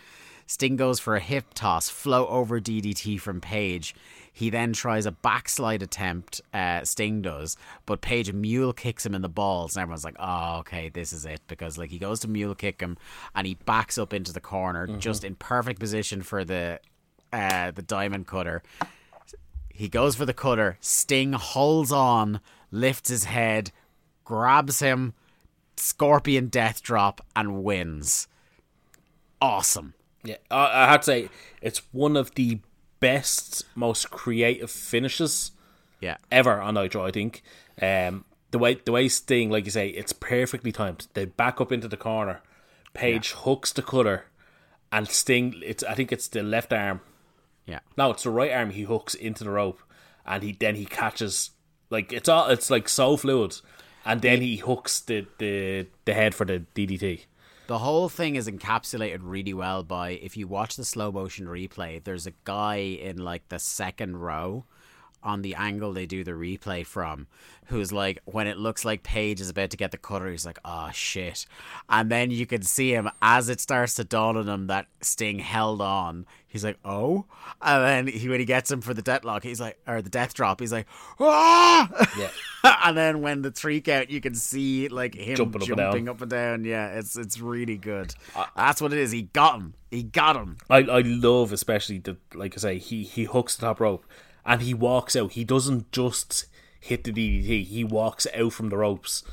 Sting 0.50 0.78
goes 0.78 1.00
for 1.00 1.16
a 1.16 1.20
hip 1.20 1.54
toss, 1.54 1.89
float 1.89 2.28
over 2.28 2.60
DDT 2.60 3.22
from 3.22 3.39
Page. 3.39 3.93
He 4.34 4.50
then 4.50 4.74
tries 4.74 5.06
a 5.06 5.12
backslide 5.12 5.84
attempt, 5.84 6.41
uh, 6.52 6.84
Sting 6.84 7.22
does, 7.22 7.56
but 7.86 8.02
Page 8.02 8.34
mule 8.34 8.74
kicks 8.74 9.06
him 9.06 9.14
in 9.14 9.22
the 9.22 9.30
balls, 9.30 9.76
and 9.76 9.84
everyone's 9.84 10.04
like, 10.04 10.16
oh, 10.18 10.58
okay, 10.62 10.89
this 10.89 11.14
is 11.14 11.24
it. 11.24 11.39
Because 11.47 11.78
like 11.78 11.91
he 11.91 12.00
goes 12.00 12.20
to 12.22 12.28
mule 12.28 12.56
kick 12.56 12.82
him 12.82 12.97
and 13.36 13.45
he 13.45 13.54
backs 13.54 14.00
up 14.00 14.12
into 14.12 14.34
the 14.34 14.39
corner, 14.39 14.88
just 14.97 15.24
in 15.24 15.36
perfect 15.36 15.80
position 15.80 16.24
for 16.24 16.43
the 16.43 16.80
uh, 17.32 17.70
the 17.70 17.84
diamond 17.84 18.26
cutter. 18.26 18.64
He 19.72 19.88
goes 19.88 20.16
for 20.16 20.26
the 20.26 20.34
cutter. 20.34 20.80
Sting 20.82 21.34
holds 21.34 21.91
on, 21.91 22.41
lifts 22.72 23.12
his 23.12 23.26
head, 23.26 23.72
grabs 24.26 24.80
him, 24.80 25.14
Scorpion 25.78 26.47
Death 26.47 26.82
Drop 26.82 27.22
and 27.36 27.64
wins. 27.64 28.28
Awesome. 29.39 29.93
Yeah, 30.24 30.38
I, 30.51 30.84
I 30.84 30.88
had 30.88 30.97
to 31.01 31.05
say 31.05 31.30
it's 31.61 31.82
one 31.91 32.17
of 32.17 32.36
the 32.36 32.59
best, 32.99 33.63
most 33.76 34.11
creative 34.11 34.70
finishes 34.70 35.51
Yeah. 36.01 36.17
ever 36.32 36.59
on 36.61 36.74
Nitro. 36.76 37.05
I 37.05 37.11
think 37.11 37.41
um, 37.82 38.26
the 38.51 38.59
way 38.59 38.76
the 38.84 38.91
way 38.91 39.07
Sting, 39.07 39.49
like 39.49 39.65
you 39.65 39.72
say, 39.72 39.89
it's 39.89 40.11
perfectly 40.13 40.72
timed. 40.72 41.07
They 41.13 41.26
back 41.26 41.61
up 41.61 41.72
into 41.72 41.88
the 41.88 41.97
corner. 41.97 42.41
Page 42.93 43.32
hooks 43.32 43.72
the 43.72 43.82
cutter, 43.84 44.26
and 44.91 45.07
Sting. 45.07 45.53
It's 45.63 45.84
I 45.84 45.93
think 45.93 46.11
it's 46.11 46.28
the 46.28 46.41
left 46.43 46.74
arm. 46.74 47.01
Yeah. 47.65 47.80
No, 47.95 48.09
it's 48.11 48.24
the 48.24 48.32
right 48.32 48.51
arm. 48.51 48.72
He 48.72 48.82
hooks 48.84 49.13
into 49.13 49.43
the 49.43 49.51
rope, 49.51 49.80
and 50.26 50.41
he 50.43 50.51
then 50.51 50.76
he 50.76 50.86
catches. 50.86 51.51
Like 51.91 52.11
it's 52.11 52.28
all 52.28 52.49
it's 52.49 52.70
like 52.70 52.89
so 52.89 53.15
fluid, 53.15 53.55
and 54.05 54.22
then 54.22 54.41
he 54.41 54.57
hooks 54.57 54.99
the 54.99 55.28
the 55.38 55.86
the 56.05 56.13
head 56.13 56.34
for 56.36 56.45
the 56.45 56.65
DDT. 56.76 57.22
The 57.70 57.78
whole 57.78 58.09
thing 58.09 58.36
is 58.36 58.47
encapsulated 58.47 59.20
really 59.22 59.53
well 59.53 59.84
by 59.84 60.09
if 60.09 60.36
you 60.36 60.47
watch 60.47 60.76
the 60.76 60.84
slow 60.84 61.11
motion 61.11 61.45
replay, 61.45 62.03
there's 62.03 62.26
a 62.26 62.34
guy 62.43 62.78
in 62.78 63.17
like 63.17 63.47
the 63.49 63.59
second 63.59 64.17
row 64.17 64.65
on 65.24 65.41
the 65.41 65.55
angle 65.55 65.93
they 65.93 66.05
do 66.05 66.24
the 66.24 66.32
replay 66.32 66.86
from 66.86 67.28
who's 67.70 67.91
like 67.93 68.20
when 68.26 68.47
it 68.47 68.57
looks 68.57 68.84
like 68.84 69.03
Page 69.03 69.39
is 69.39 69.49
about 69.49 69.70
to 69.70 69.78
get 69.78 69.91
the 69.91 69.97
cutter, 69.97 70.30
he's 70.30 70.45
like, 70.45 70.57
Oh 70.65 70.89
shit. 70.91 71.45
And 71.88 72.09
then 72.11 72.32
you 72.32 72.45
can 72.45 72.63
see 72.63 72.91
him 72.93 73.09
as 73.22 73.47
it 73.47 73.61
starts 73.61 73.93
to 73.95 74.03
dawn 74.03 74.38
on 74.38 74.49
him 74.49 74.67
that 74.67 74.88
Sting 75.01 75.38
held 75.39 75.80
on. 75.82 76.26
He's 76.47 76.63
like, 76.63 76.78
Oh 76.84 77.26
and 77.61 78.07
then 78.07 78.13
he 78.13 78.28
when 78.28 78.39
he 78.39 78.45
gets 78.45 78.72
him 78.72 78.82
for 78.82 78.93
the 78.95 79.03
deathlock, 79.03 79.43
he's 79.43 79.59
like 79.61 79.78
or 79.88 80.01
the 80.01 80.09
death 80.09 80.34
drop, 80.34 80.59
he's 80.59 80.72
like, 80.72 80.88
Ah 81.20 81.89
Yeah. 82.17 82.30
and 82.86 82.97
then 82.97 83.22
when 83.22 83.43
the 83.43 83.51
three 83.51 83.82
count, 83.82 84.09
you 84.09 84.20
can 84.20 84.34
see 84.34 84.88
like 84.88 85.13
him 85.13 85.36
Jumping 85.36 85.61
jumping, 85.61 86.09
up 86.09 86.22
and 86.22 86.32
down. 86.32 86.55
up 86.55 86.61
and 86.61 86.63
down. 86.63 86.65
Yeah, 86.65 86.88
it's 86.97 87.15
it's 87.15 87.39
really 87.39 87.78
good. 87.78 88.15
That's 88.55 88.82
what 88.82 88.93
it 88.93 88.99
is. 88.99 89.11
He 89.11 89.24
got 89.24 89.59
him. 89.59 89.76
He 89.91 90.03
got 90.03 90.36
him. 90.36 90.57
I, 90.70 90.78
I 90.78 91.01
love 91.01 91.51
especially 91.53 91.99
the 91.99 92.17
like 92.34 92.55
I 92.55 92.57
say 92.57 92.78
he 92.80 93.03
he 93.03 93.26
hooks 93.26 93.55
the 93.55 93.67
top 93.67 93.80
rope 93.80 94.05
and 94.46 94.62
he 94.62 94.74
walks 94.74 95.16
out. 95.16 95.34
He 95.34 95.44
doesn't 95.44 95.92
just 95.92 96.46
hit 96.80 97.04
the 97.04 97.12
DDT. 97.12 97.66
He 97.66 97.84
walks 97.84 98.26
out 98.34 98.54
from 98.54 98.70
the 98.70 98.78
ropes. 98.78 99.24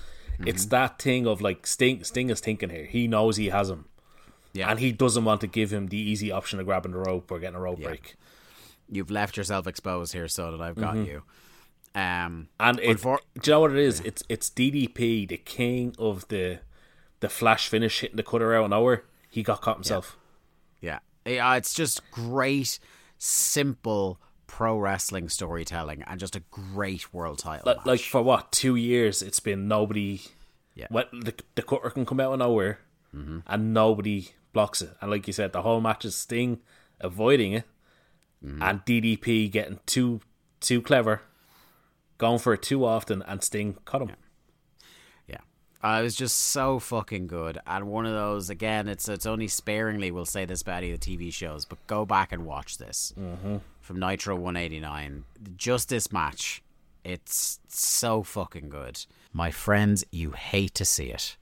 It's 0.45 0.67
that 0.67 0.99
thing 1.01 1.27
of 1.27 1.41
like 1.41 1.67
Sting. 1.67 2.05
Sting 2.05 2.29
is 2.31 2.41
thinking 2.41 2.69
here. 2.71 2.85
He 2.85 3.09
knows 3.09 3.37
he 3.39 3.49
has 3.49 3.71
him, 3.71 3.87
Yeah, 4.53 4.71
and 4.71 4.79
he 4.81 4.93
doesn't 4.93 5.25
want 5.25 5.41
to 5.41 5.47
give 5.47 5.73
him 5.73 5.87
the 5.87 5.97
easy 5.99 6.31
option 6.31 6.61
of 6.61 6.67
grabbing 6.67 6.93
the 6.93 6.99
rope 6.99 7.31
or 7.31 7.39
getting 7.39 7.57
a 7.57 7.61
rope 7.61 7.81
break. 7.81 8.17
you've 8.91 9.11
left 9.11 9.37
yourself 9.39 9.67
exposed 9.67 10.13
here, 10.13 10.29
so 10.29 10.51
that 10.53 10.61
I've 10.61 10.77
got 10.77 10.97
you. 10.97 11.23
Um, 11.95 12.49
And 12.61 12.79
it, 12.81 12.99
Unfor- 12.99 13.21
do 13.41 13.51
you 13.51 13.55
know 13.55 13.61
what 13.61 13.71
it 13.73 13.79
is? 13.79 14.01
It's 14.01 14.23
it's 14.29 14.51
DDP, 14.51 15.27
the 15.27 15.39
king 15.39 15.95
of 15.99 16.29
the 16.29 16.59
the 17.21 17.31
flash 17.31 17.69
finish 17.69 18.01
hitting 18.01 18.17
the 18.17 18.23
cutter 18.23 18.55
out 18.55 18.67
an 18.67 18.75
hour. 18.75 19.05
He 19.31 19.43
got 19.43 19.63
caught 19.63 19.77
himself. 19.77 20.19
yeah, 20.83 20.99
yeah, 21.25 21.55
it's 21.55 21.73
just 21.73 22.03
great, 22.11 22.79
simple 23.17 24.21
pro 24.57 24.79
wrestling 24.79 25.29
storytelling, 25.29 26.03
and 26.07 26.19
just 26.19 26.35
a 26.35 26.43
great 26.51 27.13
world 27.13 27.39
title. 27.39 27.65
Like, 27.67 27.77
match. 27.77 27.87
like 27.87 28.01
for 28.01 28.23
what 28.23 28.53
two 28.53 28.75
years? 28.75 29.21
It's 29.21 29.39
been 29.39 29.69
nobody. 29.69 30.23
Yeah. 30.75 30.87
What 30.89 31.11
the 31.13 31.35
the 31.57 31.63
cutter 31.63 31.91
can 31.91 32.07
come 32.07 32.21
out 32.21 32.33
of 32.33 32.39
nowhere, 32.39 32.79
mm-hmm. 33.15 33.41
and 33.47 33.75
nobody 33.75 34.29
blocks 34.55 34.81
it. 34.81 34.97
And 35.03 35.11
like 35.11 35.27
you 35.27 35.35
said, 35.35 35.53
the 35.53 35.61
whole 35.61 35.83
match 35.83 36.07
is 36.07 36.17
Sting 36.17 36.61
avoiding 37.03 37.53
it, 37.53 37.65
mm-hmm. 38.43 38.63
and 38.63 38.83
DDP 38.87 39.51
getting 39.51 39.79
too 39.85 40.21
too 40.61 40.81
clever, 40.81 41.21
going 42.17 42.39
for 42.39 42.55
it 42.55 42.63
too 42.63 42.83
often, 42.83 43.21
and 43.27 43.45
Sting 43.45 43.77
caught 43.85 44.01
him. 44.01 44.13
Yeah. 45.29 45.41
Uh, 45.85 45.99
it 46.01 46.03
was 46.03 46.17
just 46.17 46.39
so 46.39 46.79
fucking 46.79 47.27
good. 47.27 47.59
And 47.67 47.89
one 47.89 48.07
of 48.07 48.15
those, 48.15 48.49
again, 48.49 48.89
it's 48.89 49.07
it's 49.07 49.27
only 49.27 49.49
sparingly 49.49 50.11
we'll 50.11 50.25
say 50.25 50.47
this 50.47 50.63
about 50.63 50.79
any 50.79 50.93
of 50.93 51.01
the 51.01 51.15
TV 51.15 51.31
shows, 51.31 51.67
but 51.67 51.87
go 51.87 52.07
back 52.07 52.33
and 52.33 52.47
watch 52.47 52.79
this 52.79 53.13
mm-hmm. 53.21 53.59
From 53.87 54.01
Nitro 54.01 54.35
189. 54.35 55.25
Just 55.57 55.91
this 55.91 56.11
match. 56.11 56.61
It's 57.05 57.61
so 57.69 58.25
fucking 58.25 58.69
good. 58.69 59.07
My 59.33 59.53
friends, 59.53 60.05
you 60.11 60.33
hate 60.33 60.75
to 60.75 60.85
see 60.85 61.11
it. 61.11 61.37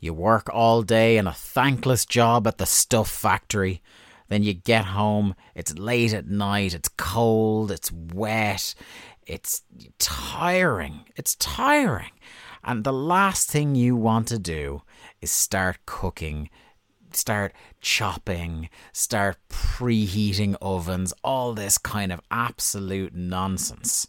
You 0.00 0.14
work 0.14 0.48
all 0.50 0.80
day 0.80 1.18
in 1.18 1.26
a 1.26 1.34
thankless 1.34 2.06
job 2.06 2.46
at 2.46 2.56
the 2.56 2.64
stuff 2.64 3.10
factory. 3.10 3.82
Then 4.28 4.42
you 4.42 4.54
get 4.54 4.86
home, 4.86 5.34
it's 5.54 5.78
late 5.78 6.14
at 6.14 6.26
night, 6.26 6.72
it's 6.72 6.88
cold, 6.96 7.70
it's 7.70 7.92
wet, 7.92 8.74
it's 9.26 9.60
tiring. 9.98 11.04
It's 11.14 11.34
tiring. 11.34 12.12
And 12.64 12.84
the 12.84 12.92
last 12.92 13.50
thing 13.50 13.74
you 13.74 13.96
want 13.96 14.28
to 14.28 14.38
do 14.38 14.80
is 15.20 15.30
start 15.30 15.84
cooking, 15.84 16.48
start 17.16 17.52
chopping, 17.80 18.68
start 18.92 19.36
preheating 19.48 20.56
ovens, 20.60 21.12
all 21.22 21.52
this 21.52 21.78
kind 21.78 22.12
of 22.12 22.20
absolute 22.30 23.14
nonsense 23.14 24.06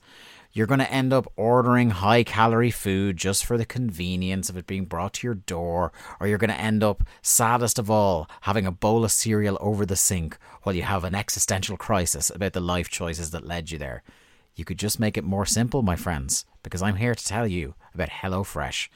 you're 0.54 0.68
going 0.68 0.80
to 0.80 0.92
end 0.92 1.12
up 1.12 1.28
ordering 1.36 1.90
high 1.90 2.24
calorie 2.24 2.72
food 2.72 3.18
just 3.18 3.44
for 3.44 3.58
the 3.58 3.66
convenience 3.66 4.50
of 4.50 4.58
it 4.58 4.68
being 4.68 4.86
brought 4.86 5.14
to 5.14 5.28
your 5.28 5.34
door, 5.34 5.92
or 6.20 6.28
you're 6.28 6.38
going 6.38 6.52
to 6.52 6.62
end 6.62 6.84
up, 6.84 7.04
saddest 7.24 7.80
of 7.80 7.90
all, 7.90 8.30
having 8.42 8.68
a 8.68 8.72
bowl 8.72 9.04
of 9.04 9.12
cereal 9.12 9.58
over 9.60 9.84
the 9.84 9.96
sink 9.96 10.38
while 10.62 10.76
you 10.76 10.84
have 10.84 11.04
an 11.04 11.16
existential 11.16 11.76
crisis 11.76 12.30
about 12.30 12.54
the 12.54 12.60
life 12.60 12.88
choices 12.88 13.32
that 13.32 13.48
led 13.48 13.72
you 13.72 13.80
there. 13.80 14.04
You 14.56 14.64
could 14.64 14.78
just 14.78 15.00
make 15.00 15.18
it 15.18 15.24
more 15.24 15.48
simple, 15.48 15.82
my 15.82 15.96
friends, 15.96 16.46
because 16.62 16.84
I'm 16.84 16.98
here 16.98 17.16
to 17.16 17.26
tell 17.26 17.48
you 17.48 17.74
about 17.96 18.10
HelloFresh. 18.10 18.90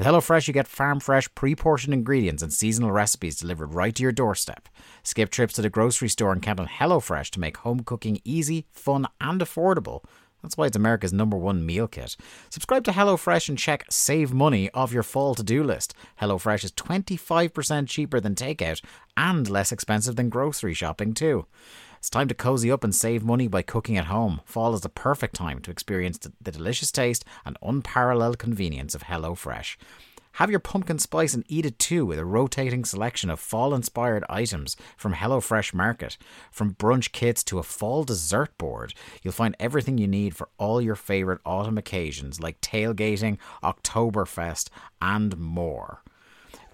With 0.00 0.06
HelloFresh, 0.06 0.48
you 0.48 0.54
get 0.54 0.66
farm 0.66 0.98
fresh, 0.98 1.28
pre 1.34 1.54
portioned 1.54 1.92
ingredients 1.92 2.42
and 2.42 2.50
seasonal 2.50 2.90
recipes 2.90 3.36
delivered 3.36 3.74
right 3.74 3.94
to 3.94 4.02
your 4.02 4.12
doorstep. 4.12 4.70
Skip 5.02 5.28
trips 5.28 5.52
to 5.56 5.60
the 5.60 5.68
grocery 5.68 6.08
store 6.08 6.32
and 6.32 6.40
count 6.40 6.58
on 6.58 6.68
HelloFresh 6.68 7.28
to 7.32 7.38
make 7.38 7.58
home 7.58 7.80
cooking 7.80 8.18
easy, 8.24 8.64
fun, 8.72 9.06
and 9.20 9.42
affordable. 9.42 10.02
That's 10.42 10.56
why 10.56 10.68
it's 10.68 10.76
America's 10.76 11.12
number 11.12 11.36
one 11.36 11.66
meal 11.66 11.86
kit. 11.86 12.16
Subscribe 12.48 12.82
to 12.84 12.92
HelloFresh 12.92 13.50
and 13.50 13.58
check 13.58 13.84
Save 13.90 14.32
Money 14.32 14.70
off 14.72 14.90
your 14.90 15.02
fall 15.02 15.34
to 15.34 15.42
do 15.42 15.62
list. 15.62 15.92
HelloFresh 16.22 16.64
is 16.64 16.72
25% 16.72 17.86
cheaper 17.86 18.20
than 18.20 18.34
takeout 18.34 18.80
and 19.18 19.50
less 19.50 19.70
expensive 19.70 20.16
than 20.16 20.30
grocery 20.30 20.72
shopping, 20.72 21.12
too. 21.12 21.44
It's 22.00 22.08
time 22.08 22.28
to 22.28 22.34
cozy 22.34 22.72
up 22.72 22.82
and 22.82 22.94
save 22.94 23.22
money 23.22 23.46
by 23.46 23.60
cooking 23.60 23.98
at 23.98 24.06
home. 24.06 24.40
Fall 24.46 24.72
is 24.72 24.80
the 24.80 24.88
perfect 24.88 25.34
time 25.34 25.60
to 25.60 25.70
experience 25.70 26.16
the, 26.16 26.50
delicious 26.50 26.90
taste 26.90 27.26
and 27.44 27.58
unparalleled 27.60 28.38
convenience 28.38 28.94
of 28.94 29.02
HelloFresh. 29.02 29.76
Have 30.32 30.50
your 30.50 30.60
pumpkin 30.60 30.98
spice 30.98 31.34
and 31.34 31.44
eat 31.46 31.66
it 31.66 31.78
too 31.78 32.06
with 32.06 32.18
a 32.18 32.24
rotating 32.24 32.86
selection 32.86 33.28
of 33.28 33.38
fall 33.38 33.74
inspired 33.74 34.24
items 34.30 34.76
from 34.96 35.12
HelloFresh 35.12 35.74
Market. 35.74 36.16
From 36.50 36.72
brunch 36.72 37.12
kits 37.12 37.44
to 37.44 37.58
a 37.58 37.62
fall 37.62 38.04
dessert 38.04 38.56
board, 38.56 38.94
you'll 39.22 39.34
find 39.34 39.54
everything 39.60 39.98
you 39.98 40.08
need 40.08 40.34
for 40.34 40.48
all 40.56 40.80
your 40.80 40.96
favourite 40.96 41.42
autumn 41.44 41.76
occasions 41.76 42.40
like 42.40 42.62
tailgating, 42.62 43.36
Oktoberfest, 43.62 44.70
and 45.02 45.36
more. 45.36 46.02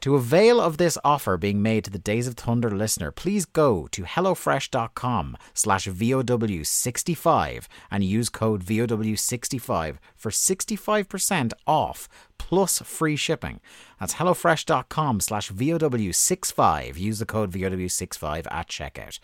To 0.07 0.15
avail 0.15 0.61
of 0.61 0.77
this 0.77 0.97
offer 1.03 1.37
being 1.37 1.61
made 1.61 1.83
to 1.83 1.91
the 1.91 1.99
Days 1.99 2.29
of 2.29 2.37
Thunder 2.37 2.71
listener, 2.71 3.11
please 3.11 3.45
go 3.45 3.89
to 3.89 4.05
hellofresh.com 4.05 5.37
slash 5.53 5.89
VOW65 5.89 7.67
and 7.91 8.05
use 8.05 8.29
code 8.29 8.65
VOW65 8.65 9.97
for 10.15 10.31
65% 10.31 11.53
off 11.67 12.09
plus 12.39 12.79
free 12.83 13.17
shipping. 13.17 13.59
That's 13.99 14.15
hellofresh.com 14.15 15.19
slash 15.19 15.51
VOW65. 15.51 16.97
Use 16.97 17.19
the 17.19 17.27
code 17.27 17.51
VOW65 17.51 18.47
at 18.49 18.69
checkout. 18.69 19.19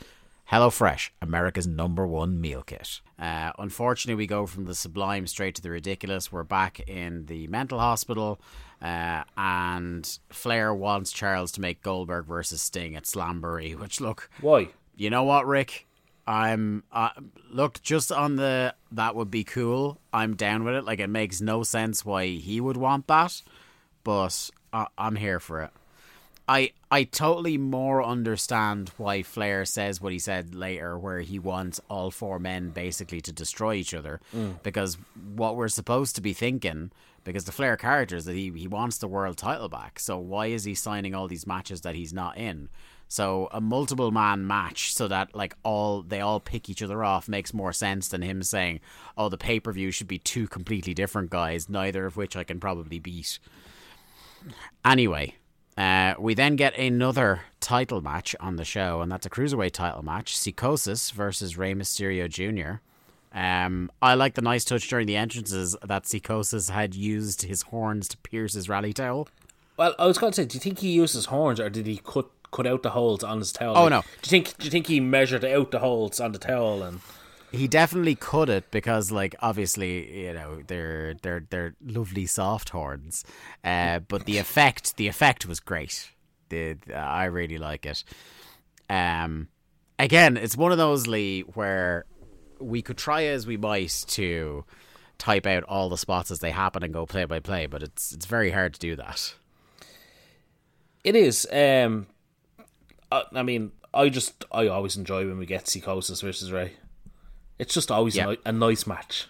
HelloFresh, 0.51 1.11
America's 1.23 1.67
number 1.67 2.07
one 2.07 2.39
meal 2.39 2.63
kit. 2.63 3.01
Uh, 3.19 3.53
unfortunately, 3.59 4.17
we 4.17 4.27
go 4.27 4.45
from 4.47 4.65
the 4.67 4.75
sublime 4.75 5.27
straight 5.27 5.55
to 5.55 5.63
the 5.63 5.71
ridiculous. 5.71 6.31
We're 6.31 6.43
back 6.43 6.81
in 6.81 7.25
the 7.25 7.47
mental 7.47 7.79
hospital, 7.79 8.39
uh, 8.83 9.23
and 9.37 10.19
Flair 10.31 10.75
wants 10.75 11.13
Charles 11.13 11.53
to 11.53 11.61
make 11.61 11.83
Goldberg 11.83 12.27
versus 12.27 12.61
Sting 12.61 12.97
at 12.97 13.05
Slamboree. 13.05 13.79
Which, 13.79 14.01
look, 14.01 14.29
Why? 14.41 14.69
you 14.97 15.11
know 15.11 15.25
what, 15.25 15.47
Ric? 15.47 15.87
I'm 16.27 16.85
uh, 16.93 17.11
look 17.51 17.83
just 17.83 18.13
on 18.13 18.37
the 18.37 18.75
that 18.93 19.17
would 19.17 19.31
be 19.31 19.43
cool. 19.45 19.99
I'm 20.13 20.37
down 20.37 20.63
with 20.63 20.75
it. 20.75 20.85
Like 20.85 21.01
it 21.01 21.09
makes 21.09 21.41
no 21.41 21.65
sense 21.65 22.05
why 22.05 22.27
he 22.27 22.61
would 22.61 22.77
want 22.77 23.09
that, 23.09 23.43
but 24.05 24.51
uh, 24.73 24.87
I'm 24.97 25.17
here 25.17 25.41
for 25.41 25.63
it. 25.63 25.71
I 26.49 26.73
I 26.93 27.05
totally 27.05 27.59
more 27.59 28.05
understand 28.05 28.93
why 28.99 29.23
Flair 29.23 29.65
says 29.65 30.01
what 30.01 30.13
he 30.13 30.19
said 30.21 30.55
later, 30.55 30.97
where 30.97 31.21
he 31.21 31.41
wants 31.41 31.81
all 31.89 32.11
four 32.13 32.39
men 32.39 32.71
basically 32.71 33.21
to 33.23 33.33
destroy 33.33 33.75
each 33.75 33.93
other, 33.95 34.21
because 34.63 34.99
what 35.35 35.57
we're 35.57 35.69
supposed 35.69 36.15
to 36.17 36.21
be 36.21 36.33
thinking, 36.33 36.93
because 37.25 37.45
the 37.45 37.53
Flair 37.53 37.77
character 37.77 38.17
is 38.17 38.25
that 38.25 38.35
he 38.35 38.51
he 38.55 38.69
wants 38.69 38.99
the 38.99 39.09
world 39.09 39.37
title 39.37 39.69
back. 39.69 39.99
So 39.99 40.19
why 40.19 40.47
is 40.47 40.65
he 40.65 40.75
signing 40.75 41.15
all 41.15 41.29
these 41.29 41.47
matches 41.47 41.83
that 41.83 41.95
he's 41.95 42.13
not 42.13 42.37
in? 42.37 42.69
So 43.13 43.49
a 43.53 43.61
multiple 43.61 44.11
man 44.11 44.47
match, 44.47 44.95
so 44.95 45.07
that 45.09 45.35
like 45.35 45.55
all 45.63 46.01
they 46.01 46.21
all 46.21 46.41
pick 46.41 46.71
each 46.71 46.83
other 46.83 47.05
off, 47.05 47.29
makes 47.29 47.53
more 47.53 47.73
sense 47.73 48.09
than 48.09 48.23
him 48.23 48.43
saying, 48.43 48.81
"Oh, 49.19 49.29
the 49.29 49.37
pay 49.37 49.61
per 49.61 49.71
view 49.71 49.91
should 49.91 50.09
be 50.09 50.19
two 50.19 50.49
completely 50.49 50.95
different 50.95 51.29
guys, 51.29 51.69
neither 51.69 52.07
of 52.07 52.17
which 52.17 52.37
I 52.37 52.45
can 52.45 52.59
probably 52.59 52.99
beat." 52.99 53.39
Anyway, 54.83 55.37
uh, 55.77 56.15
we 56.19 56.33
then 56.33 56.57
get 56.57 56.77
another 56.79 57.43
title 57.61 58.01
match 58.01 58.35
on 58.41 58.57
the 58.57 58.65
show, 58.65 59.03
and 59.03 59.13
that's 59.13 59.27
a 59.27 59.31
cruiserweight 59.31 59.73
title 59.73 60.03
match: 60.03 60.35
Psicosis 60.35 61.13
versus 61.13 61.59
Rey 61.59 61.75
Mysterio 61.75 62.31
Jr. 62.31 62.81
Um, 63.35 63.91
I 64.03 64.15
like 64.15 64.35
the 64.35 64.43
nice 64.43 64.65
touch 64.65 64.89
during 64.89 65.07
the 65.07 65.17
entrances 65.17 65.75
that 65.83 66.05
Psicosis 66.05 66.71
had 66.71 66.95
used 66.95 67.43
his 67.43 67.63
horns 67.63 68.09
to 68.09 68.19
pierce 68.19 68.53
his 68.55 68.69
rally 68.69 68.93
towel. 68.93 69.29
Well, 69.77 69.95
I 69.99 70.07
was 70.07 70.19
going 70.19 70.33
to 70.33 70.43
say, 70.43 70.45
do 70.47 70.55
you 70.55 70.61
think 70.61 70.81
he 70.81 70.91
used 70.93 71.15
his 71.15 71.27
horns 71.27 71.59
or 71.59 71.71
did 71.71 71.87
he 71.87 71.97
cut 72.05 72.27
cut 72.51 72.67
out 72.67 72.83
the 72.83 72.91
holes 72.91 73.25
on 73.25 73.39
his 73.39 73.51
towel? 73.51 73.77
Oh, 73.79 73.85
Like, 73.85 73.91
no. 73.91 74.01
Do 74.03 74.07
you 74.25 74.29
think 74.31 74.59
do 74.59 74.65
you 74.67 74.71
think 74.71 74.87
he 74.87 75.01
measured 75.01 75.45
out 75.45 75.71
the 75.71 75.79
holes 75.79 76.21
on 76.21 76.33
the 76.33 76.39
towel 76.39 76.83
and 76.83 77.01
He 77.51 77.67
definitely 77.69 78.15
cut 78.15 78.51
it 78.51 78.71
because, 78.71 79.11
like, 79.11 79.35
obviously, 79.41 80.25
you 80.27 80.35
know, 80.35 80.61
they're 80.67 81.15
they're 81.23 81.45
they're 81.49 81.75
lovely 81.85 82.27
soft 82.27 82.69
horns, 82.71 83.25
uh, 83.65 84.01
but 84.01 84.27
the 84.27 84.37
effect 84.39 84.97
the 84.99 85.09
effect 85.09 85.47
was 85.47 85.59
great. 85.61 86.11
The, 86.51 86.75
the- 86.87 86.95
I 86.97 87.25
really 87.25 87.57
like 87.59 87.87
it. 87.87 88.05
Um, 88.91 89.49
again, 89.99 90.37
it's 90.37 90.57
one 90.57 90.73
of 90.73 90.79
those 90.79 91.07
Lee 91.07 91.41
where 91.55 92.05
we 92.63 92.83
could 92.83 92.97
try 92.99 93.25
as 93.25 93.47
we 93.47 93.57
might 93.57 94.05
to 94.09 94.65
type 95.19 95.47
out 95.47 95.63
all 95.65 95.89
the 95.89 95.97
spots 95.99 96.31
as 96.31 96.41
they 96.41 96.51
happen 96.51 96.83
and 96.83 96.93
go 96.93 97.07
play 97.07 97.25
by 97.25 97.39
play, 97.41 97.67
but 97.67 97.83
it's 97.83 98.13
it's 98.13 98.27
very 98.27 98.51
hard 98.51 98.75
to 98.75 98.81
do 98.81 98.97
that. 98.97 99.35
It 101.05 101.17
is. 101.17 101.47
Um, 101.53 102.07
I, 103.11 103.25
I 103.33 103.43
mean, 103.43 103.73
I 103.93 104.09
just 104.09 104.45
I 104.53 104.69
always 104.69 104.97
enjoy 104.97 105.27
when 105.27 105.39
we 105.39 105.47
get 105.47 105.65
Psicosis 105.67 106.23
versus 106.23 106.53
Rey. 106.53 106.73
It's 107.59 107.75
just 107.75 107.91
always 107.91 108.17
Yeah. 108.17 108.31
a, 108.45 108.49
a 108.49 108.53
nice 108.53 108.87
match. 108.87 109.27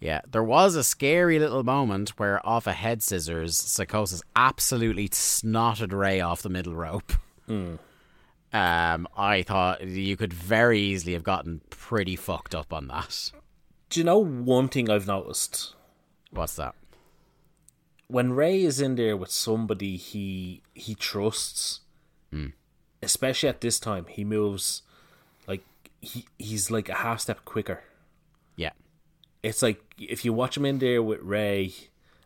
Yeah, 0.00 0.22
there 0.30 0.42
was 0.42 0.76
a 0.76 0.82
scary 0.82 1.38
little 1.38 1.62
moment 1.62 2.18
where, 2.18 2.44
off 2.46 2.66
a 2.66 2.72
head 2.72 3.02
scissors, 3.02 3.58
Psicosis 3.60 4.22
absolutely 4.34 5.10
snotted 5.10 5.92
Rey 5.92 6.20
off 6.22 6.40
the 6.40 6.48
middle 6.48 6.74
rope. 6.74 7.12
Um, 8.52 9.06
I 9.16 9.42
thought 9.42 9.86
you 9.86 10.16
could 10.16 10.32
very 10.32 10.80
easily 10.80 11.12
have 11.12 11.22
gotten 11.22 11.60
pretty 11.70 12.16
fucked 12.16 12.54
up 12.54 12.72
on 12.72 12.88
that. 12.88 13.30
Do 13.90 14.00
you 14.00 14.04
know 14.04 14.18
one 14.18 14.68
thing 14.68 14.90
I've 14.90 15.06
noticed? 15.06 15.74
What's 16.30 16.56
that? 16.56 16.74
When 18.08 18.32
Rey 18.32 18.62
is 18.62 18.80
in 18.80 18.96
there 18.96 19.16
with 19.16 19.30
somebody 19.30 19.96
he 19.96 20.62
he 20.74 20.96
trusts, 20.96 21.80
especially 23.02 23.48
at 23.48 23.60
this 23.60 23.78
time, 23.78 24.06
he 24.08 24.24
moves 24.24 24.82
like 25.46 25.62
he 26.00 26.26
he's 26.38 26.70
like 26.72 26.88
a 26.88 26.94
half 26.94 27.20
step 27.20 27.44
quicker. 27.44 27.84
Yeah, 28.56 28.72
it's 29.44 29.62
like 29.62 29.80
if 29.96 30.24
you 30.24 30.32
watch 30.32 30.56
him 30.56 30.64
in 30.64 30.80
there 30.80 31.02
with 31.02 31.20
Rey 31.20 31.72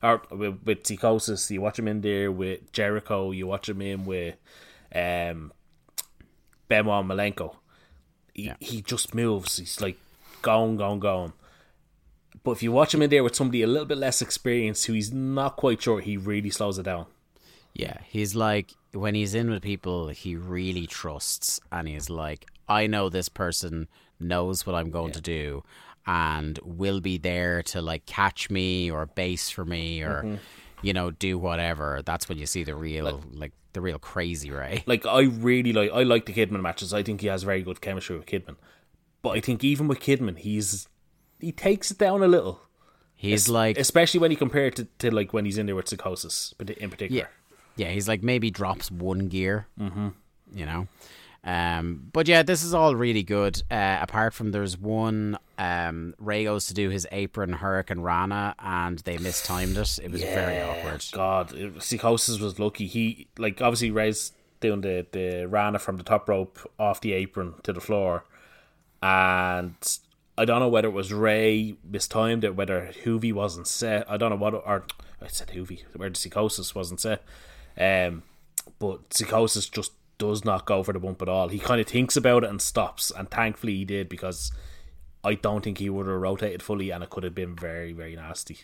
or 0.03 0.23
with, 0.31 0.61
with 0.65 0.85
Psicosis, 0.85 1.51
you 1.51 1.61
watch 1.61 1.79
him 1.79 1.89
in 1.89 2.01
there 2.01 2.33
with 2.33 2.73
Jericho, 2.73 3.31
you 3.31 3.47
watch 3.47 3.69
him 3.69 3.83
in 3.83 4.07
with 4.07 4.37
um 4.95 5.53
Benoit 6.69 7.05
Malenko. 7.05 7.57
He, 8.33 8.53
he 8.61 8.83
just 8.83 9.15
moves. 9.15 9.59
He's 9.59 9.81
like 9.81 9.97
going, 10.43 10.77
going, 10.77 11.01
going. 11.01 11.33
But 12.43 12.53
if 12.53 12.63
you 12.63 12.73
watch 12.73 12.93
him 12.93 13.03
in 13.03 13.11
there 13.11 13.25
with 13.25 13.35
somebody 13.35 13.63
a 13.63 13.67
little 13.67 13.87
bit 13.87 13.99
less 13.99 14.21
experienced 14.21 14.87
who 14.87 14.93
he's 14.93 15.13
not 15.13 15.57
quite 15.57 15.81
sure, 15.81 16.01
he 16.01 16.17
really 16.17 16.51
slows 16.51 16.79
it 16.79 16.83
down. 16.83 17.07
yeah. 17.75 17.99
He's 18.07 18.35
like 18.35 18.73
when 18.93 19.15
he's 19.15 19.35
in 19.35 19.51
with 19.51 19.63
people 19.63 20.09
he 20.09 20.37
really 20.37 20.87
trusts, 20.87 21.61
and 21.73 21.89
he's 21.89 22.11
like, 22.11 22.47
I 22.69 22.87
know 22.87 23.09
this 23.09 23.29
person 23.29 23.89
knows 24.21 24.67
what 24.67 24.75
I'm 24.75 24.91
going 24.91 25.13
to 25.13 25.21
do, 25.21 25.65
and 26.07 26.59
will 26.63 27.01
be 27.01 27.19
there 27.19 27.63
to 27.65 27.81
like 27.81 28.05
catch 28.07 28.51
me 28.51 28.91
or 28.91 29.07
base 29.07 29.51
for 29.51 29.65
me 29.65 30.03
or 30.03 30.23
mm-hmm. 30.23 30.35
You 30.85 30.93
know 30.93 31.11
do 31.11 31.39
whatever. 31.39 32.03
That's 32.05 32.29
when 32.29 32.39
you 32.39 32.47
see 32.47 32.65
the 32.65 32.75
real 32.75 33.23
like 33.33 33.53
the 33.73 33.81
real 33.81 33.99
crazy 33.99 34.51
Rey. 34.51 34.83
Like 34.87 35.07
I 35.07 35.23
really 35.23 35.73
like 35.73 35.91
I 35.93 36.03
like 36.03 36.27
the 36.27 36.33
Kidman 36.33 36.61
matches. 36.61 36.93
I 36.93 37.03
think 37.03 37.21
he 37.21 37.27
has 37.29 37.43
very 37.43 37.63
good 37.63 37.81
chemistry 37.81 38.17
with 38.17 38.27
Kidman. 38.27 38.57
But 39.23 39.31
I 39.31 39.41
think 39.41 39.65
even 39.65 39.89
with 39.89 40.01
Kidman, 40.01 40.39
he's 40.39 40.89
he 41.41 41.53
takes 41.53 41.91
it 41.91 41.99
down 41.99 42.23
a 42.23 42.29
little. 42.29 42.61
He's 43.17 43.49
like 43.49 43.79
especially 43.79 44.21
when 44.21 44.31
you 44.31 44.37
compare 44.37 44.67
it 44.67 44.77
to, 44.77 44.85
to 44.99 45.15
like 45.15 45.33
when 45.33 45.45
he's 45.45 45.59
in 45.59 45.67
there 45.67 45.75
with 45.75 45.87
Psicosis, 45.87 46.55
but 46.59 46.71
in 46.71 46.91
particular. 46.91 47.31
Yeah, 47.77 47.89
he's 47.89 48.07
like 48.07 48.23
maybe 48.23 48.51
drops 48.51 48.91
one 48.91 49.29
gear. 49.29 49.67
Mm-hmm. 49.81 50.09
You 50.53 50.67
know, 50.67 50.89
um, 51.45 52.09
but 52.13 52.27
yeah, 52.27 52.43
this 52.43 52.63
is 52.63 52.73
all 52.73 52.97
really 52.97 53.23
good. 53.23 53.63
Uh, 53.71 53.99
apart 54.01 54.33
from 54.33 54.51
there's 54.51 54.79
one, 54.79 55.39
um, 55.59 56.15
Rey 56.19 56.45
goes 56.45 56.67
to 56.67 56.75
do 56.75 56.89
his 56.89 57.07
apron 57.13 57.53
Hurricane 57.53 58.01
Rana, 58.01 58.55
and 58.59 58.99
they 59.01 59.19
mistimed 59.19 59.77
it. 59.77 59.99
It 60.03 60.11
was 60.11 60.23
very 60.23 60.63
awkward. 60.63 61.05
God, 61.13 61.51
Psicosis 61.51 62.41
was 62.41 62.59
lucky. 62.59 62.87
He 62.87 63.29
like 63.39 63.61
obviously 63.61 63.91
Rey's 63.91 64.33
doing 64.61 64.81
the 64.81 65.07
the 65.13 65.47
Rana 65.47 65.79
from 65.79 65.99
the 65.99 66.03
top 66.03 66.29
rope 66.29 66.59
off 66.79 67.03
the 67.03 67.13
apron 67.13 67.55
to 67.63 67.75
the 67.75 67.81
floor, 67.81 68.25
and 69.03 69.75
I 70.39 70.47
don't 70.47 70.61
know 70.61 70.69
whether 70.69 70.89
it 70.89 70.93
was 70.93 71.13
Rey 71.13 71.77
mistimed 71.85 72.45
it, 72.45 72.57
whether 72.57 72.91
Hoovy 73.05 73.35
wasn't 73.35 73.67
set. 73.67 74.11
I 74.11 74.17
don't 74.17 74.31
know 74.31 74.37
what, 74.37 74.55
or 74.55 74.85
I 75.21 75.27
said 75.27 75.49
Hoovy, 75.49 75.83
where 75.95 76.09
the 76.09 76.17
Psicosis 76.17 76.75
wasn't 76.75 77.01
set. 77.01 77.23
Um, 77.79 78.23
but 78.79 79.11
Psicosis 79.11 79.71
just 79.71 79.93
does 80.19 80.45
not 80.45 80.65
go 80.67 80.83
for 80.83 80.93
the 80.93 80.99
bump 81.01 81.21
at 81.23 81.29
all. 81.29 81.49
He 81.49 81.59
kind 81.59 81.81
of 81.81 81.87
thinks 81.87 82.17
about 82.17 82.45
it 82.45 82.51
and 82.51 82.61
stops, 82.61 83.11
and 83.17 83.31
thankfully 83.31 83.75
he 83.77 83.85
did 83.85 84.09
because 84.09 84.53
I 85.23 85.35
don't 85.35 85.63
think 85.65 85.79
he 85.79 85.89
would 85.91 86.07
have 86.07 86.17
rotated 86.21 86.63
fully, 86.63 86.91
and 86.91 87.03
it 87.03 87.11
could 87.11 87.25
have 87.25 87.35
been 87.35 87.57
very, 87.57 87.93
very 87.93 88.15
nasty. 88.17 88.59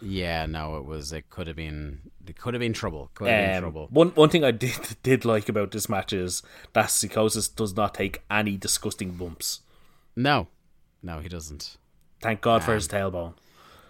Yeah, 0.00 0.46
no, 0.46 0.76
it 0.76 0.84
was. 0.84 1.12
It 1.12 1.28
could 1.28 1.48
have 1.48 1.56
been. 1.56 2.00
It 2.26 2.38
could 2.38 2.54
have 2.54 2.60
been 2.60 2.72
trouble. 2.72 3.10
Could 3.14 3.28
have 3.28 3.46
been 3.48 3.56
Um, 3.56 3.62
trouble. 3.62 3.88
One 3.90 4.08
one 4.10 4.28
thing 4.28 4.44
I 4.44 4.52
did 4.52 4.96
did 5.02 5.24
like 5.24 5.48
about 5.48 5.72
this 5.72 5.88
match 5.88 6.12
is 6.12 6.42
that 6.72 6.86
Psicosis 6.90 7.48
does 7.54 7.74
not 7.76 7.94
take 7.94 8.22
any 8.30 8.56
disgusting 8.56 9.12
bumps. 9.12 9.60
No, 10.14 10.46
no, 11.02 11.18
he 11.18 11.28
doesn't. 11.28 11.76
Thank 12.20 12.40
God 12.40 12.62
for 12.62 12.70
Um, 12.72 12.76
his 12.76 12.88
tailbone. 12.88 13.34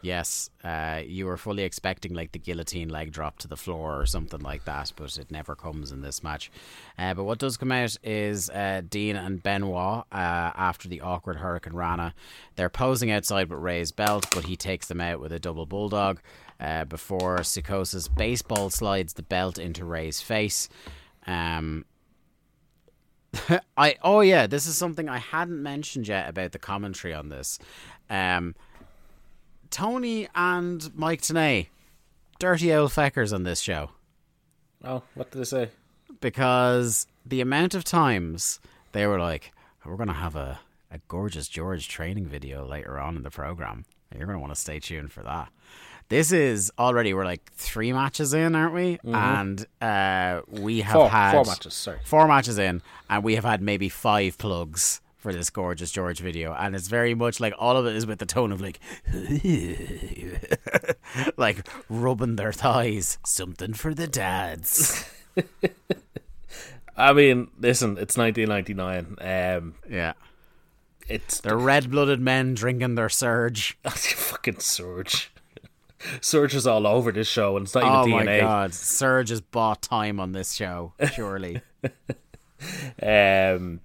Yes, 0.09 0.49
uh, 0.65 1.03
you 1.05 1.27
were 1.27 1.37
fully 1.37 1.65
expecting 1.65 2.15
like 2.15 2.33
the 2.33 2.39
guillotine 2.39 2.89
leg 2.89 3.13
drop 3.13 3.37
to 3.41 3.47
the 3.47 3.59
floor 3.59 4.01
or 4.01 4.07
something 4.07 4.41
like 4.41 4.65
that, 4.65 4.91
but 4.97 5.19
it 5.19 5.31
never 5.31 5.55
comes 5.55 5.93
in 5.93 6.01
this 6.01 6.23
match. 6.23 6.51
Uh, 6.99 7.13
but 7.13 7.25
what 7.25 7.39
does 7.39 7.59
come 7.59 7.71
out 7.71 7.95
is 8.03 8.49
uh, 8.49 8.81
Dean 8.89 9.17
and 9.17 9.43
Benoit 9.43 10.07
uh, 10.11 10.53
after 10.71 10.89
the 10.89 11.03
awkward 11.03 11.37
Hurricane 11.37 11.75
Rana. 11.75 12.15
They're 12.57 12.71
posing 12.71 13.11
outside 13.11 13.51
with 13.51 13.59
Rey's 13.59 13.93
belt, 13.93 14.27
but 14.35 14.45
he 14.45 14.57
takes 14.57 14.89
them 14.89 15.03
out 15.03 15.21
with 15.21 15.31
a 15.31 15.39
double 15.39 15.67
bulldog 15.67 16.21
uh, 16.59 16.87
before 16.87 17.41
Psicosis 17.41 18.09
baseball 18.09 18.71
slides 18.71 19.13
the 19.13 19.23
belt 19.23 19.59
into 19.59 19.85
Rey's 19.85 20.23
face. 20.23 20.71
Um, 21.27 21.85
I 23.77 23.97
oh 24.03 24.21
yeah, 24.21 24.47
this 24.47 24.67
is 24.67 24.79
something 24.79 25.07
I 25.07 25.19
hadn't 25.19 25.63
mentioned 25.63 26.09
yet 26.09 26.31
about 26.31 26.53
the 26.53 26.59
commentary 26.59 27.13
on 27.13 27.29
this. 27.29 27.59
Um, 28.09 28.55
Tony 29.71 30.29
and 30.35 30.91
Mike 30.97 31.23
Tenay, 31.23 31.69
dirty 32.39 32.73
old 32.73 32.91
feckers 32.93 33.33
on 33.33 33.43
this 33.45 33.61
show 33.61 33.91
Oh, 34.85 35.03
what 35.15 35.31
did 35.31 35.41
I 35.41 35.45
say? 35.45 35.69
because 36.21 37.07
the 37.27 37.41
amount 37.41 37.75
of 37.75 37.85
times 37.85 38.61
they 38.93 39.07
were 39.07 39.19
like, 39.21 39.53
"We're 39.85 39.97
gonna 39.97 40.13
have 40.15 40.37
a 40.37 40.61
a 40.91 40.99
gorgeous 41.09 41.49
George 41.49 41.87
training 41.89 42.27
video 42.27 42.67
later 42.67 42.99
on 42.99 43.17
in 43.17 43.23
the 43.23 43.31
program. 43.31 43.85
You're 44.17 44.27
gonna 44.27 44.39
want 44.39 44.55
to 44.55 44.61
stay 44.61 44.79
tuned 44.81 45.13
for 45.13 45.23
that." 45.23 45.49
This 46.09 46.33
is 46.33 46.73
already 46.79 47.13
we're 47.13 47.27
like 47.27 47.53
three 47.53 47.93
matches 47.93 48.33
in, 48.33 48.55
aren't 48.55 48.73
we? 48.73 48.99
And 49.05 49.67
uh, 49.83 50.41
we 50.49 50.81
have 50.81 50.95
Four- 50.95 51.11
had 51.11 51.33
four 51.33 51.45
matches, 51.45 51.75
sorry. 51.75 51.99
four 52.05 52.27
matches 52.27 52.59
in, 52.59 52.81
and 53.11 53.23
we 53.23 53.35
have 53.35 53.45
had 53.45 53.61
maybe 53.61 53.89
five 53.91 54.39
plugs 54.39 55.03
for 55.19 55.33
this 55.33 55.51
gorgeous 55.51 55.91
George 55.91 56.21
video, 56.21 56.55
and 56.55 56.75
it's 56.75 56.89
very 56.89 57.15
much 57.15 57.41
like 57.41 57.53
all 57.59 57.77
of 57.77 57.87
it 57.87 57.97
is 57.97 58.07
with 58.07 58.21
the 58.21 58.27
tone 58.27 58.53
of 58.53 58.61
like, 58.61 58.79
like 61.37 61.67
rubbing 61.89 62.37
their 62.37 62.53
thighs, 62.53 63.19
something 63.27 63.75
for 63.75 63.93
the 63.93 64.07
dads. 64.07 65.05
I 66.97 67.13
mean, 67.13 67.51
listen, 67.59 67.99
it's 67.99 68.17
1999. 68.17 69.17
Um, 69.21 69.75
yeah, 69.91 70.13
it's 71.09 71.41
they're 71.41 71.57
red-blooded 71.57 72.21
men 72.21 72.55
drinking 72.55 72.95
their 72.95 73.09
surge. 73.09 73.77
fucking 73.89 74.61
Surge. 74.61 75.33
Surge 76.21 76.55
is 76.55 76.67
all 76.67 76.87
over 76.87 77.11
this 77.11 77.27
show, 77.27 77.57
and 77.57 77.67
it's 77.67 77.75
not 77.75 77.85
Oh 77.85 78.09
even 78.09 78.27
my 78.27 78.41
god, 78.41 78.73
Surge 78.73 79.31
has 79.31 79.41
bought 79.41 79.83
time 79.83 80.21
on 80.21 80.31
this 80.31 80.55
show, 80.55 80.93
surely. 81.13 81.61
Um, 83.03 83.81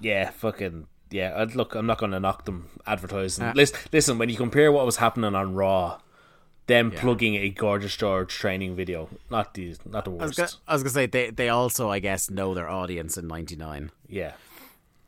yeah, 0.00 0.30
fucking 0.30 0.86
yeah. 1.10 1.46
Look, 1.54 1.74
I'm 1.74 1.86
not 1.86 1.98
going 1.98 2.12
to 2.12 2.20
knock 2.20 2.44
them 2.44 2.68
advertising. 2.86 3.52
Listen, 3.54 3.78
listen, 3.92 4.18
when 4.18 4.28
you 4.28 4.36
compare 4.36 4.70
what 4.72 4.84
was 4.86 4.96
happening 4.96 5.34
on 5.34 5.54
Raw, 5.54 6.00
them 6.66 6.90
plugging 6.90 7.36
a 7.36 7.48
gorgeous 7.48 7.96
George 7.96 8.32
training 8.32 8.74
video, 8.76 9.08
not 9.30 9.54
the 9.54 9.76
not 9.84 10.04
the 10.04 10.10
I 10.10 10.14
was, 10.14 10.20
worst. 10.20 10.36
gonna, 10.36 10.50
I 10.68 10.72
was 10.74 10.82
gonna 10.82 10.92
say 10.92 11.06
they 11.06 11.30
they 11.30 11.48
also 11.48 11.90
I 11.90 12.00
guess 12.00 12.28
know 12.30 12.54
their 12.54 12.68
audience 12.68 13.16
in 13.16 13.28
'99. 13.28 13.90
Yeah, 14.08 14.32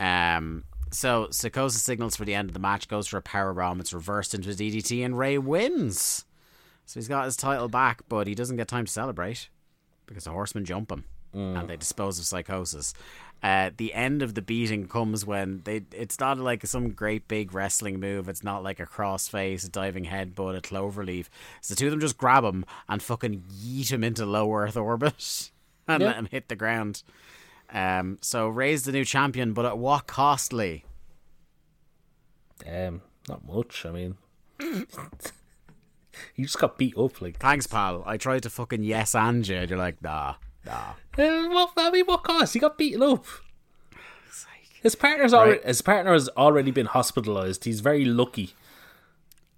Um, 0.00 0.64
so 0.90 1.26
Psicosis 1.30 1.80
signals 1.80 2.16
for 2.16 2.24
the 2.24 2.34
end 2.34 2.48
of 2.48 2.54
the 2.54 2.60
match, 2.60 2.88
goes 2.88 3.06
for 3.08 3.16
a 3.18 3.22
power 3.22 3.52
bomb. 3.52 3.80
It's 3.80 3.92
reversed 3.92 4.34
into 4.34 4.50
a 4.50 4.54
DDT, 4.54 5.04
and 5.04 5.18
Rey 5.18 5.36
wins. 5.38 6.24
So 6.86 6.98
he's 7.00 7.08
got 7.08 7.26
his 7.26 7.36
title 7.36 7.68
back, 7.68 8.02
but 8.08 8.26
he 8.26 8.34
doesn't 8.34 8.56
get 8.56 8.68
time 8.68 8.86
to 8.86 8.92
celebrate 8.92 9.48
because 10.06 10.24
the 10.24 10.30
horsemen 10.30 10.64
jump 10.64 10.90
him 10.90 11.04
and 11.34 11.68
they 11.68 11.76
dispose 11.76 12.18
of 12.18 12.24
Psicosis. 12.24 12.94
Uh, 13.42 13.70
the 13.76 13.94
end 13.94 14.20
of 14.20 14.34
the 14.34 14.42
beating 14.42 14.88
comes 14.88 15.24
when 15.24 15.60
they. 15.64 15.82
It's 15.92 16.18
not 16.18 16.38
like 16.38 16.66
some 16.66 16.90
great 16.90 17.28
big 17.28 17.54
wrestling 17.54 18.00
move. 18.00 18.28
It's 18.28 18.42
not 18.42 18.64
like 18.64 18.80
a 18.80 18.86
crossface, 18.86 19.64
a 19.64 19.68
diving 19.70 20.06
headbutt, 20.06 20.56
a 20.56 20.60
cloverleaf. 20.60 21.26
So 21.60 21.74
the 21.74 21.78
two 21.78 21.86
of 21.86 21.90
them 21.92 22.00
just 22.00 22.18
grab 22.18 22.42
him 22.44 22.64
and 22.88 23.00
fucking 23.02 23.44
yeet 23.62 23.92
him 23.92 24.02
into 24.02 24.26
low 24.26 24.52
Earth 24.52 24.76
orbit 24.76 25.50
and 25.88 26.00
Yeah. 26.00 26.08
let 26.08 26.16
him 26.16 26.28
hit 26.30 26.48
the 26.48 26.56
ground. 26.56 27.02
Um, 27.70 28.18
so 28.22 28.48
Rey's 28.48 28.84
the 28.84 28.92
new 28.92 29.04
champion, 29.04 29.52
but 29.52 29.66
at 29.66 29.78
what 29.78 30.06
costly? 30.06 30.84
Um, 32.66 33.02
not 33.28 33.46
much. 33.46 33.86
I 33.86 33.90
mean, 33.92 34.16
he 36.34 36.42
just 36.42 36.58
got 36.58 36.78
beat 36.78 36.96
up. 36.98 37.20
Like, 37.20 37.38
Thanks, 37.38 37.66
pal. 37.66 38.02
I 38.06 38.16
tried 38.16 38.42
to 38.44 38.50
fucking 38.50 38.82
yes 38.82 39.14
and 39.14 39.46
you. 39.46 39.56
and 39.56 39.70
You're 39.70 39.78
like, 39.78 40.02
nah, 40.02 40.34
nah. 40.68 41.22
Uh, 41.24 41.48
what, 41.48 41.72
I 41.76 41.90
mean, 41.90 42.04
what 42.06 42.22
cost? 42.22 42.54
He 42.54 42.60
got 42.60 42.78
beaten 42.78 43.02
up. 43.02 43.24
His 44.82 44.94
partner's 44.94 45.34
already. 45.34 45.60
His 45.64 45.82
partner 45.82 46.12
has 46.12 46.28
already 46.30 46.70
been 46.70 46.86
hospitalized. 46.86 47.64
He's 47.64 47.80
very 47.80 48.04
lucky 48.04 48.54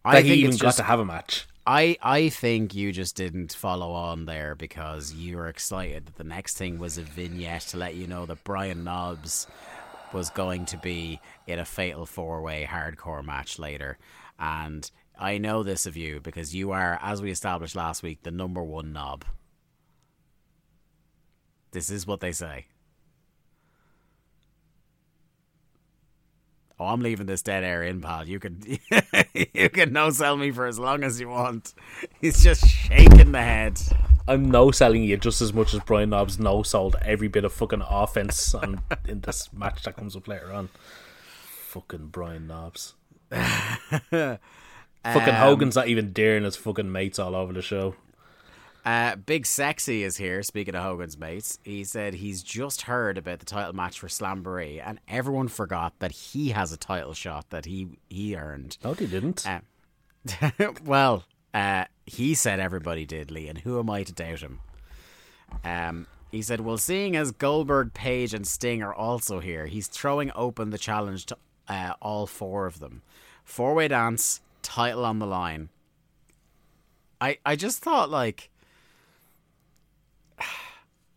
that 0.04 0.14
I 0.14 0.22
he 0.22 0.28
think 0.30 0.38
even 0.38 0.50
got 0.52 0.58
just. 0.58 0.78
to 0.78 0.84
have 0.84 1.00
a 1.00 1.04
match. 1.04 1.46
I 1.66 1.98
I 2.02 2.30
think 2.30 2.74
you 2.74 2.90
just 2.90 3.16
didn't 3.16 3.52
follow 3.52 3.92
on 3.92 4.24
there 4.24 4.54
because 4.54 5.12
you 5.12 5.36
were 5.36 5.48
excited 5.48 6.06
that 6.06 6.16
the 6.16 6.24
next 6.24 6.56
thing 6.56 6.78
was 6.78 6.96
a 6.96 7.02
vignette 7.02 7.62
to 7.68 7.76
let 7.76 7.96
you 7.96 8.06
know 8.06 8.24
that 8.26 8.42
Brian 8.44 8.82
Knobbs 8.82 9.46
was 10.12 10.30
going 10.30 10.64
to 10.66 10.78
be 10.78 11.20
in 11.46 11.58
a 11.58 11.64
fatal 11.64 12.06
four 12.06 12.40
way 12.40 12.66
hardcore 12.68 13.24
match 13.24 13.58
later. 13.58 13.98
And 14.38 14.90
I 15.18 15.36
know 15.36 15.62
this 15.62 15.84
of 15.84 15.98
you 15.98 16.20
because 16.20 16.54
you 16.54 16.70
are, 16.72 16.98
as 17.02 17.20
we 17.20 17.30
established 17.30 17.76
last 17.76 18.02
week, 18.02 18.22
the 18.22 18.30
number 18.30 18.62
one 18.62 18.92
knob. 18.92 19.24
This 21.72 21.90
is 21.90 22.06
what 22.06 22.20
they 22.20 22.32
say. 22.32 22.66
Oh, 26.80 26.86
I'm 26.86 27.00
leaving 27.00 27.26
this 27.26 27.42
dead 27.42 27.62
air 27.62 27.82
in, 27.82 28.00
pal. 28.00 28.26
You 28.26 28.40
can 28.40 28.62
you 29.34 29.68
can 29.68 29.92
no 29.92 30.08
sell 30.08 30.36
me 30.38 30.50
for 30.50 30.66
as 30.66 30.78
long 30.78 31.04
as 31.04 31.20
you 31.20 31.28
want. 31.28 31.74
He's 32.22 32.42
just 32.42 32.66
shaking 32.66 33.32
the 33.32 33.42
head. 33.42 33.78
I'm 34.26 34.50
no 34.50 34.70
selling 34.70 35.02
you 35.02 35.18
just 35.18 35.42
as 35.42 35.52
much 35.52 35.74
as 35.74 35.80
Brian 35.80 36.10
Knobbs 36.10 36.38
no 36.38 36.62
sold 36.62 36.96
every 37.02 37.28
bit 37.28 37.44
of 37.44 37.52
fucking 37.52 37.82
offense 37.86 38.54
on, 38.54 38.80
in 39.06 39.20
this 39.20 39.52
match 39.52 39.82
that 39.82 39.96
comes 39.96 40.16
up 40.16 40.26
later 40.26 40.52
on. 40.52 40.70
Fucking 41.66 42.06
Brian 42.06 42.46
Knobbs. 42.46 42.94
fucking 43.30 44.38
um, 45.04 45.34
Hogan's 45.34 45.76
not 45.76 45.88
even 45.88 46.12
daring 46.12 46.44
his 46.44 46.56
fucking 46.56 46.90
mates 46.90 47.18
all 47.18 47.34
over 47.34 47.52
the 47.52 47.60
show. 47.60 47.94
Uh, 48.84 49.16
Big 49.16 49.44
Sexy 49.44 50.02
is 50.02 50.16
here. 50.16 50.42
Speaking 50.42 50.74
of 50.74 50.82
Hogan's 50.82 51.18
mates, 51.18 51.58
he 51.62 51.84
said 51.84 52.14
he's 52.14 52.42
just 52.42 52.82
heard 52.82 53.18
about 53.18 53.38
the 53.38 53.44
title 53.44 53.74
match 53.74 53.98
for 53.98 54.08
Slamboree, 54.08 54.82
and 54.84 55.00
everyone 55.06 55.48
forgot 55.48 55.92
that 55.98 56.12
he 56.12 56.50
has 56.50 56.72
a 56.72 56.78
title 56.78 57.12
shot 57.12 57.50
that 57.50 57.66
he 57.66 57.88
he 58.08 58.36
earned. 58.36 58.78
No, 58.82 58.94
they 58.94 59.06
didn't. 59.06 59.46
Uh, 59.46 59.60
well, 60.84 61.24
uh, 61.52 61.84
he 62.06 62.34
said 62.34 62.58
everybody 62.58 63.04
did, 63.04 63.30
Lee, 63.30 63.48
and 63.48 63.58
who 63.58 63.78
am 63.78 63.90
I 63.90 64.02
to 64.02 64.12
doubt 64.12 64.40
him? 64.40 64.60
Um, 65.62 66.06
he 66.30 66.40
said, 66.40 66.60
"Well, 66.60 66.78
seeing 66.78 67.16
as 67.16 67.32
Goldberg, 67.32 67.92
Page, 67.92 68.32
and 68.32 68.46
Sting 68.46 68.82
are 68.82 68.94
also 68.94 69.40
here, 69.40 69.66
he's 69.66 69.88
throwing 69.88 70.30
open 70.34 70.70
the 70.70 70.78
challenge 70.78 71.26
to 71.26 71.36
uh, 71.68 71.94
all 72.00 72.26
four 72.26 72.66
of 72.66 72.80
them. 72.80 73.02
Four 73.44 73.74
way 73.74 73.88
dance, 73.88 74.40
title 74.62 75.04
on 75.04 75.18
the 75.18 75.26
line." 75.26 75.68
I 77.20 77.38
I 77.44 77.56
just 77.56 77.80
thought 77.80 78.08
like. 78.08 78.49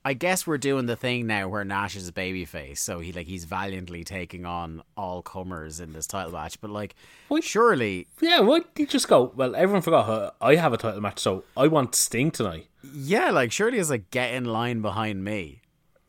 I 0.05 0.13
guess 0.13 0.45
we're 0.45 0.57
doing 0.57 0.85
the 0.85 0.97
thing 0.97 1.27
now 1.27 1.47
where 1.47 1.63
Nash 1.63 1.95
is 1.95 2.09
a 2.09 2.11
babyface, 2.11 2.79
so 2.79 2.99
he 2.99 3.13
like 3.13 3.25
he's 3.27 3.45
valiantly 3.45 4.03
taking 4.03 4.45
on 4.45 4.83
all 4.97 5.21
comers 5.21 5.79
in 5.79 5.93
this 5.93 6.07
title 6.07 6.33
match. 6.33 6.59
But 6.59 6.71
like, 6.71 6.93
What? 7.29 7.43
surely 7.43 8.07
yeah, 8.21 8.41
why 8.41 8.59
did 8.59 8.67
he 8.75 8.85
just 8.85 9.07
go? 9.07 9.31
Well, 9.35 9.55
everyone 9.55 9.81
forgot 9.81 10.09
uh, 10.09 10.31
I 10.41 10.55
have 10.55 10.73
a 10.73 10.77
title 10.77 10.99
match, 10.99 11.19
so 11.19 11.45
I 11.55 11.67
want 11.67 11.95
Sting 11.95 12.31
tonight. 12.31 12.67
Yeah, 12.93 13.31
like 13.31 13.51
surely 13.53 13.79
it's 13.79 13.89
like 13.89 14.11
get 14.11 14.33
in 14.33 14.43
line 14.45 14.81
behind 14.81 15.23
me. 15.23 15.61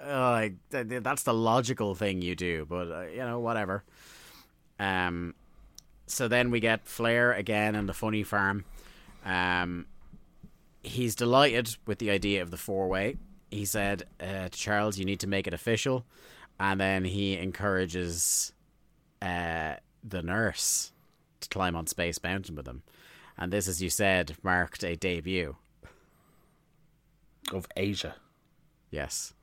Uh, 0.05 0.31
like 0.33 0.55
th- 0.73 0.89
th- 0.89 1.03
that's 1.05 1.23
the 1.23 1.33
logical 1.33 1.95
thing 1.95 2.21
you 2.21 2.35
do, 2.35 2.67
but 2.69 2.91
uh, 2.91 3.03
you 3.03 3.19
know 3.19 3.39
whatever. 3.39 3.85
Um, 4.81 5.35
so 6.09 6.27
then 6.29 6.51
we 6.51 6.59
get 6.61 6.87
Flair 6.87 7.33
again 7.33 7.75
in 7.77 7.87
the 7.87 7.95
funny 7.95 8.23
farm. 8.25 8.65
Um, 9.25 9.87
he's 10.83 11.15
delighted 11.15 11.77
with 11.87 11.99
the 12.01 12.11
idea 12.11 12.43
of 12.43 12.51
the 12.51 12.57
four 12.57 12.89
way. 12.89 13.17
He 13.55 13.65
said 13.65 14.03
uh, 14.21 14.49
to 14.49 14.59
Charles, 14.59 14.99
"You 14.99 15.05
need 15.05 15.21
to 15.21 15.29
make 15.29 15.47
it 15.47 15.55
official," 15.55 16.05
and 16.59 16.81
then 16.81 17.05
he 17.05 17.39
encourages 17.39 18.53
uh, 19.23 19.75
the 20.03 20.23
nurse 20.23 20.91
to 21.41 21.49
climb 21.49 21.77
on 21.77 21.87
Space 21.87 22.21
Mountain 22.21 22.57
with 22.57 22.67
him. 22.67 22.83
And 23.39 23.53
this, 23.53 23.69
as 23.69 23.81
you 23.81 23.91
said, 23.91 24.37
marked 24.43 24.83
a 24.83 24.97
debut. 24.97 25.55
Of 27.53 27.69
Asya. 27.77 28.15
Yes. 28.91 29.35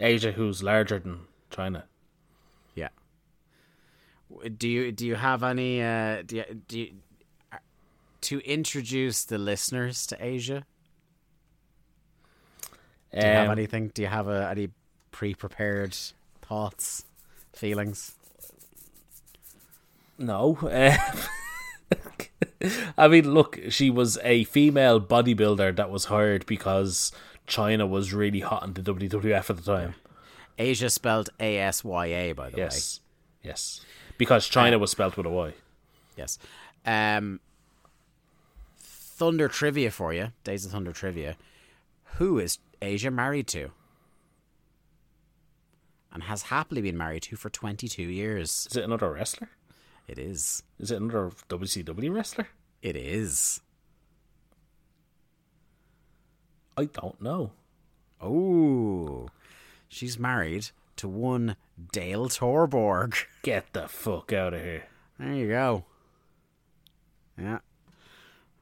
Asya, 0.00 0.32
who's 0.32 0.62
larger 0.62 0.98
than 0.98 1.26
China. 1.50 1.84
Yeah. 2.74 2.88
Do 4.56 4.66
you 4.66 4.90
do 4.90 5.06
you 5.06 5.16
have 5.16 5.42
any 5.42 5.82
uh 5.82 6.22
do 6.22 6.36
you, 6.36 6.44
do 6.66 6.78
you, 6.78 6.92
uh, 7.52 7.58
to 8.22 8.38
introduce 8.40 9.24
the 9.24 9.36
listeners 9.36 10.06
to 10.06 10.16
Asya? 10.16 10.64
Do 13.14 13.20
you 13.26 13.32
have 13.32 13.46
Um, 13.46 13.52
anything? 13.52 13.88
Do 13.94 14.02
you 14.02 14.08
have 14.08 14.28
uh, 14.28 14.48
any 14.50 14.70
pre-prepared 15.12 15.96
thoughts, 16.42 17.04
feelings? 17.52 18.14
No. 20.18 20.58
I 22.96 23.08
mean, 23.08 23.32
look, 23.34 23.58
she 23.68 23.90
was 23.90 24.18
a 24.22 24.44
female 24.44 25.00
bodybuilder 25.00 25.76
that 25.76 25.90
was 25.90 26.06
hired 26.06 26.46
because 26.46 27.12
Chyna 27.46 27.88
was 27.88 28.12
really 28.12 28.40
hot 28.40 28.64
in 28.64 28.72
the 28.74 28.80
WWF 28.80 29.50
at 29.50 29.56
the 29.56 29.62
time. 29.62 29.94
Asya 30.58 30.90
spelled 30.90 31.30
A 31.40 31.58
S 31.58 31.84
Y 31.84 32.06
A 32.06 32.32
by 32.32 32.48
the 32.50 32.56
way. 32.56 32.62
Yes. 32.62 33.00
Yes. 33.42 33.80
Because 34.16 34.48
Chyna 34.48 34.78
was 34.80 34.90
spelt 34.92 35.16
with 35.16 35.26
a 35.26 35.30
Y. 35.30 35.52
Yes. 36.16 36.38
Um, 36.86 37.40
Thunder 38.78 39.48
trivia 39.48 39.90
for 39.90 40.12
you. 40.14 40.28
Days 40.44 40.64
of 40.64 40.72
Thunder 40.72 40.92
trivia. 40.92 41.36
Who 42.18 42.38
is 42.38 42.58
Asya 42.84 43.12
married 43.12 43.46
to? 43.48 43.70
And 46.12 46.22
has 46.24 46.42
happily 46.42 46.82
been 46.82 46.96
married 46.96 47.24
to 47.24 47.36
for 47.36 47.50
22 47.50 48.02
years. 48.02 48.68
Is 48.70 48.76
it 48.76 48.84
another 48.84 49.10
wrestler? 49.10 49.48
It 50.06 50.18
is. 50.18 50.62
Is 50.78 50.90
it 50.90 51.00
another 51.00 51.30
WCW 51.48 52.14
wrestler? 52.14 52.48
It 52.82 52.96
is. 52.96 53.60
I 56.76 56.84
don't 56.84 57.20
know. 57.20 57.52
Oh. 58.20 59.28
She's 59.88 60.18
married 60.18 60.70
to 60.96 61.08
one 61.08 61.56
Dale 61.92 62.28
Torborg. 62.28 63.16
Get 63.42 63.72
the 63.72 63.88
fuck 63.88 64.32
out 64.32 64.54
of 64.54 64.60
here. 64.60 64.84
There 65.18 65.32
you 65.32 65.48
go. 65.48 65.84
Yeah. 67.38 67.58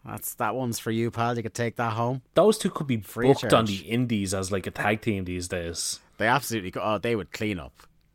That's 0.05 0.35
that 0.35 0.55
one's 0.55 0.79
for 0.79 0.91
you, 0.91 1.11
pal. 1.11 1.37
You 1.37 1.43
could 1.43 1.55
take 1.55 1.77
that 1.77 1.93
home. 1.93 2.23
Those 2.35 2.59
two 2.59 2.71
could 2.71 2.87
be 2.89 2.99
Free 2.99 3.29
booked 3.29 3.53
on 3.53 3.67
the 3.67 3.77
indies 3.77 4.35
as 4.35 4.51
like 4.51 4.67
a 4.67 4.71
tag 4.73 5.01
team 5.01 5.25
these 5.25 5.47
days. 5.49 6.01
They 6.19 6.27
absolutely 6.27 6.73
could. 6.73 6.83
Oh, 6.83 6.99
they 6.99 7.15
would 7.15 7.33
clean 7.33 7.59
up. 7.61 7.73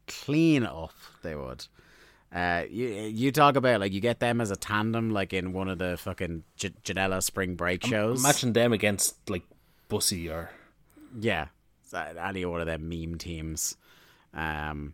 Clean 0.07 0.63
up. 0.65 0.93
They 1.23 1.35
would. 1.35 1.65
Uh, 2.33 2.63
you 2.69 2.87
you 2.87 3.31
talk 3.31 3.55
about 3.55 3.79
like 3.79 3.93
you 3.93 4.01
get 4.01 4.19
them 4.19 4.41
as 4.41 4.51
a 4.51 4.57
tandem, 4.57 5.11
like 5.11 5.31
in 5.31 5.53
one 5.53 5.69
of 5.69 5.77
the 5.79 5.95
fucking 5.97 6.43
J- 6.57 6.73
Janela 6.83 7.23
Spring 7.23 7.55
Break 7.55 7.85
shows. 7.85 8.19
Imagine 8.19 8.51
them 8.51 8.73
against 8.73 9.29
like 9.29 9.43
Bussy 9.87 10.29
or 10.29 10.49
Yeah, 11.17 11.47
any 11.93 12.43
one 12.43 12.59
of 12.59 12.67
them 12.67 12.89
meme 12.89 13.17
teams. 13.17 13.77
Um, 14.33 14.93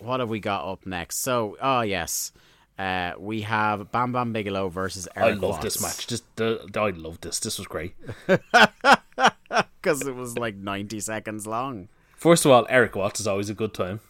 what 0.00 0.18
have 0.18 0.28
we 0.28 0.40
got 0.40 0.70
up 0.70 0.86
next? 0.86 1.22
So, 1.22 1.56
oh 1.62 1.82
yes, 1.82 2.32
uh, 2.78 3.12
we 3.18 3.42
have 3.42 3.92
Bam 3.92 4.12
Bam 4.12 4.32
Bigelow 4.32 4.68
versus 4.68 5.06
Eric 5.14 5.24
I 5.24 5.28
Eric 5.30 5.42
love 5.42 5.60
this 5.60 5.80
match. 5.80 6.06
Just 6.06 6.24
the, 6.36 6.68
I 6.74 6.90
love 6.90 7.20
this. 7.20 7.38
This 7.38 7.58
was 7.58 7.66
great. 7.66 7.94
because 8.26 10.06
it 10.06 10.14
was 10.14 10.36
like 10.38 10.56
ninety 10.56 11.00
seconds 11.00 11.46
long. 11.46 11.88
First 12.16 12.44
of 12.44 12.50
all, 12.50 12.66
Erik 12.68 12.96
Watts 12.96 13.20
is 13.20 13.26
always 13.26 13.50
a 13.50 13.54
good 13.54 13.74
time. 13.74 14.00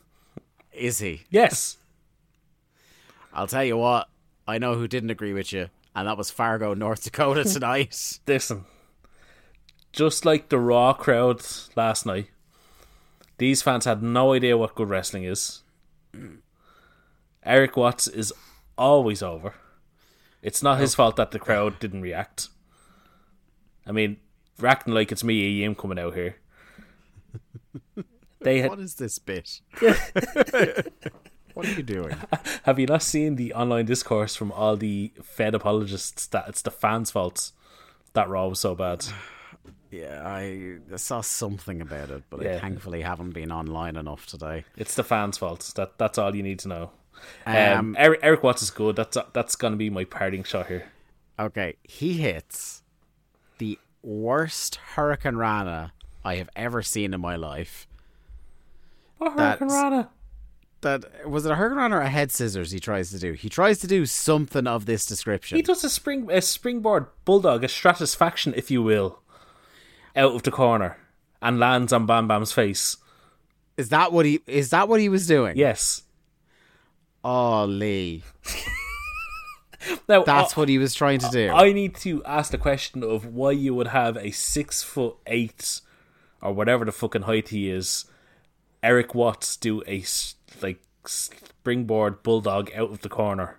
Is 0.72 0.98
he? 1.00 1.22
Yes. 1.30 1.78
I'll 3.34 3.46
tell 3.46 3.64
you 3.64 3.76
what. 3.76 4.08
I 4.46 4.58
know 4.58 4.74
who 4.74 4.86
didn't 4.86 5.10
agree 5.10 5.32
with 5.32 5.52
you, 5.52 5.68
and 5.96 6.06
that 6.06 6.18
was 6.18 6.30
Fargo, 6.30 6.74
North 6.74 7.04
Dakota 7.04 7.44
tonight. 7.44 8.20
Listen, 8.26 8.66
just 9.92 10.24
like 10.24 10.48
the 10.48 10.58
Raw 10.58 10.92
crowd 10.92 11.42
last 11.76 12.04
night, 12.06 12.30
these 13.38 13.62
fans 13.62 13.84
had 13.84 14.02
no 14.02 14.32
idea 14.32 14.56
what 14.56 14.74
good 14.74 14.88
wrestling 14.88 15.24
is. 15.24 15.62
Erik 17.42 17.76
Watts 17.76 18.06
is 18.06 18.32
always 18.76 19.22
over. 19.22 19.54
It's 20.42 20.62
not 20.62 20.78
his 20.78 20.94
oh. 20.94 20.96
fault 20.96 21.16
that 21.16 21.30
the 21.30 21.38
crowd 21.38 21.78
didn't 21.78 22.02
react. 22.02 22.48
I 23.86 23.92
mean, 23.92 24.18
acting 24.62 24.94
like 24.94 25.12
it's 25.12 25.24
me, 25.24 25.64
EM, 25.64 25.74
coming 25.74 25.98
out 25.98 26.14
here. 26.14 26.36
They 28.44 28.60
had, 28.60 28.70
What 28.70 28.78
is 28.78 28.94
this 28.96 29.18
bit? 29.18 29.60
what 31.54 31.66
are 31.66 31.72
you 31.72 31.82
doing? 31.82 32.14
have 32.64 32.78
you 32.78 32.86
not 32.86 33.02
seen 33.02 33.36
the 33.36 33.54
online 33.54 33.86
discourse 33.86 34.36
from 34.36 34.52
all 34.52 34.76
the 34.76 35.12
Fed 35.22 35.54
apologists 35.54 36.26
that 36.28 36.48
it's 36.48 36.62
the 36.62 36.70
fans' 36.70 37.10
fault 37.10 37.52
that 38.12 38.28
Raw 38.28 38.48
was 38.48 38.60
so 38.60 38.74
bad? 38.74 39.04
Yeah, 39.90 40.26
I 40.26 40.78
saw 40.96 41.20
something 41.20 41.80
about 41.80 42.10
it, 42.10 42.24
but 42.28 42.44
I 42.44 42.58
thankfully 42.58 43.02
haven't 43.02 43.30
been 43.30 43.52
online 43.52 43.94
enough 43.94 44.26
today. 44.26 44.64
It's 44.76 44.96
the 44.96 45.04
fans' 45.04 45.38
fault. 45.38 45.72
That 45.76 45.98
that's 45.98 46.18
all 46.18 46.34
you 46.34 46.42
need 46.42 46.58
to 46.60 46.68
know. 46.68 46.90
Um, 47.46 47.56
Um, 47.56 47.96
Eric, 47.98 48.20
Erik 48.22 48.42
Watts 48.42 48.62
is 48.62 48.70
good. 48.70 48.96
That's 48.96 49.16
that's 49.32 49.56
gonna 49.56 49.76
be 49.76 49.90
my 49.90 50.04
parting 50.04 50.44
shot 50.44 50.66
here. 50.68 50.90
Okay, 51.38 51.76
he 51.82 52.14
hits 52.14 52.82
the 53.58 53.78
worst 54.02 54.76
Hurricane 54.94 55.36
Rana 55.36 55.92
I 56.24 56.36
have 56.36 56.48
ever 56.56 56.82
seen 56.82 57.12
in 57.14 57.20
my 57.20 57.36
life. 57.36 57.86
That's- 59.20 59.58
Hurricane 59.58 59.68
Rana. 59.68 60.10
That 60.82 61.26
was 61.28 61.46
it 61.46 61.52
a 61.52 61.54
Hurricane 61.54 61.78
Rana 61.78 61.96
or 61.96 62.00
a 62.02 62.10
head 62.10 62.30
scissors 62.30 62.70
he 62.70 62.78
tries 62.78 63.10
to 63.10 63.18
do. 63.18 63.32
He 63.32 63.48
tries 63.48 63.78
to 63.78 63.86
do 63.86 64.04
something 64.04 64.66
of 64.66 64.84
this 64.84 65.06
description. 65.06 65.56
He 65.56 65.62
does 65.62 65.82
a 65.82 65.88
spring 65.88 66.28
a 66.30 66.42
springboard 66.42 67.06
bulldog, 67.24 67.64
a 67.64 67.68
Stratusfaction, 67.68 68.54
if 68.54 68.70
you 68.70 68.82
will, 68.82 69.20
out 70.14 70.34
of 70.34 70.42
the 70.42 70.50
corner 70.50 70.98
and 71.40 71.58
lands 71.58 71.90
on 71.92 72.04
Bam 72.04 72.28
Bam's 72.28 72.52
face. 72.52 72.98
Is 73.78 73.88
that 73.88 74.12
what 74.12 74.26
he 74.26 74.40
is 74.46 74.70
that 74.70 74.86
what 74.88 75.00
he 75.00 75.08
was 75.08 75.26
doing? 75.26 75.56
Yes. 75.56 76.02
Oh 77.24 77.64
Lee. 77.64 78.22
Now 80.08 80.22
That's 80.24 80.56
I, 80.56 80.60
what 80.60 80.68
he 80.70 80.78
was 80.78 80.94
trying 80.94 81.18
to 81.18 81.28
do. 81.28 81.50
I 81.50 81.72
need 81.72 81.94
to 81.96 82.24
ask 82.24 82.50
the 82.50 82.56
question 82.58 83.02
of 83.02 83.26
why 83.26 83.50
you 83.50 83.74
would 83.74 83.88
have 83.88 84.16
a 84.16 84.30
six 84.30 84.82
foot 84.82 85.16
eight 85.26 85.82
or 86.40 86.54
whatever 86.54 86.86
the 86.86 86.92
fucking 86.92 87.22
height 87.22 87.48
he 87.50 87.68
is, 87.70 88.06
Erik 88.82 89.14
Watts 89.14 89.56
do 89.58 89.82
a 89.86 90.02
like 90.62 90.80
springboard 91.04 92.22
bulldog 92.22 92.70
out 92.74 92.90
of 92.92 93.00
the 93.02 93.10
corner. 93.10 93.58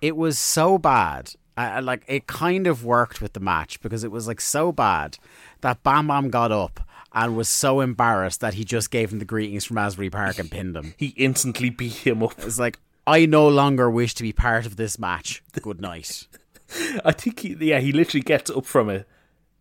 it 0.00 0.16
was 0.16 0.38
so 0.40 0.76
bad. 0.76 1.34
I- 1.56 1.78
like 1.78 2.02
it 2.08 2.26
kind 2.26 2.66
of 2.66 2.84
worked 2.84 3.20
with 3.22 3.32
the 3.34 3.40
match 3.40 3.80
because 3.80 4.02
it 4.02 4.10
was 4.10 4.26
like 4.26 4.40
so 4.40 4.72
bad 4.72 5.18
that 5.60 5.84
Bam 5.84 6.08
Bam 6.08 6.30
got 6.30 6.50
up 6.50 6.80
and 7.12 7.36
was 7.36 7.48
so 7.48 7.80
embarrassed 7.80 8.40
that 8.40 8.54
he 8.54 8.64
just 8.64 8.90
gave 8.90 9.12
him 9.12 9.20
the 9.20 9.24
greetings 9.24 9.64
from 9.64 9.78
Asbury 9.78 10.10
Park 10.10 10.40
and 10.40 10.50
pinned 10.50 10.76
him. 10.76 10.94
He 10.96 11.08
instantly 11.16 11.70
beat 11.70 11.92
him 12.04 12.24
up. 12.24 12.34
It's 12.38 12.58
like 12.58 12.80
I 13.06 13.26
no 13.26 13.46
longer 13.48 13.90
wish 13.90 14.14
to 14.14 14.22
be 14.22 14.32
part 14.32 14.66
of 14.66 14.76
this 14.76 14.98
match. 14.98 15.42
Good 15.60 15.80
night. 15.80 16.26
I 17.04 17.12
think 17.12 17.40
he, 17.40 17.54
yeah, 17.60 17.80
he 17.80 17.92
literally 17.92 18.22
gets 18.22 18.50
up 18.50 18.64
from 18.66 18.88
it, 18.90 19.06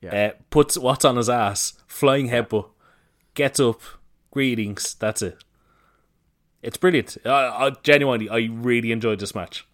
Yeah. 0.02 0.28
uh, 0.28 0.32
puts 0.49 0.78
what's 0.78 1.03
on 1.06 1.18
his 1.18 1.30
ass, 1.30 1.74
flying 1.88 2.30
headbutt, 2.30 2.70
gets 3.34 3.60
up, 3.60 3.82
greetings. 4.32 4.95
That's 4.95 5.22
it. 5.22 5.44
It's 6.61 6.78
brilliant. 6.78 7.18
I, 7.26 7.30
I 7.30 7.72
genuinely, 7.84 8.30
I 8.30 8.48
really 8.52 8.91
enjoyed 8.94 9.20
this 9.20 9.36
match. 9.36 9.68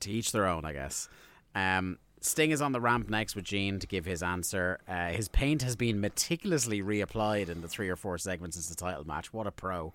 to 0.00 0.10
each 0.10 0.32
their 0.32 0.46
own, 0.46 0.64
I 0.64 0.72
guess. 0.72 1.08
Um, 1.54 1.98
Sting 2.20 2.50
is 2.50 2.60
on 2.60 2.72
the 2.72 2.80
ramp 2.80 3.08
next 3.08 3.36
with 3.36 3.44
Gene 3.44 3.78
to 3.78 3.86
give 3.86 4.04
his 4.04 4.22
answer. 4.22 4.80
Uh, 4.88 5.08
his 5.10 5.28
paint 5.28 5.62
has 5.62 5.76
been 5.76 6.00
meticulously 6.00 6.82
reapplied 6.82 7.48
in 7.48 7.60
the 7.60 7.68
three 7.68 7.88
or 7.88 7.96
four 7.96 8.18
segments 8.18 8.56
since 8.56 8.68
the 8.68 8.74
title 8.74 9.06
match. 9.06 9.32
What 9.32 9.46
a 9.46 9.52
pro! 9.52 9.92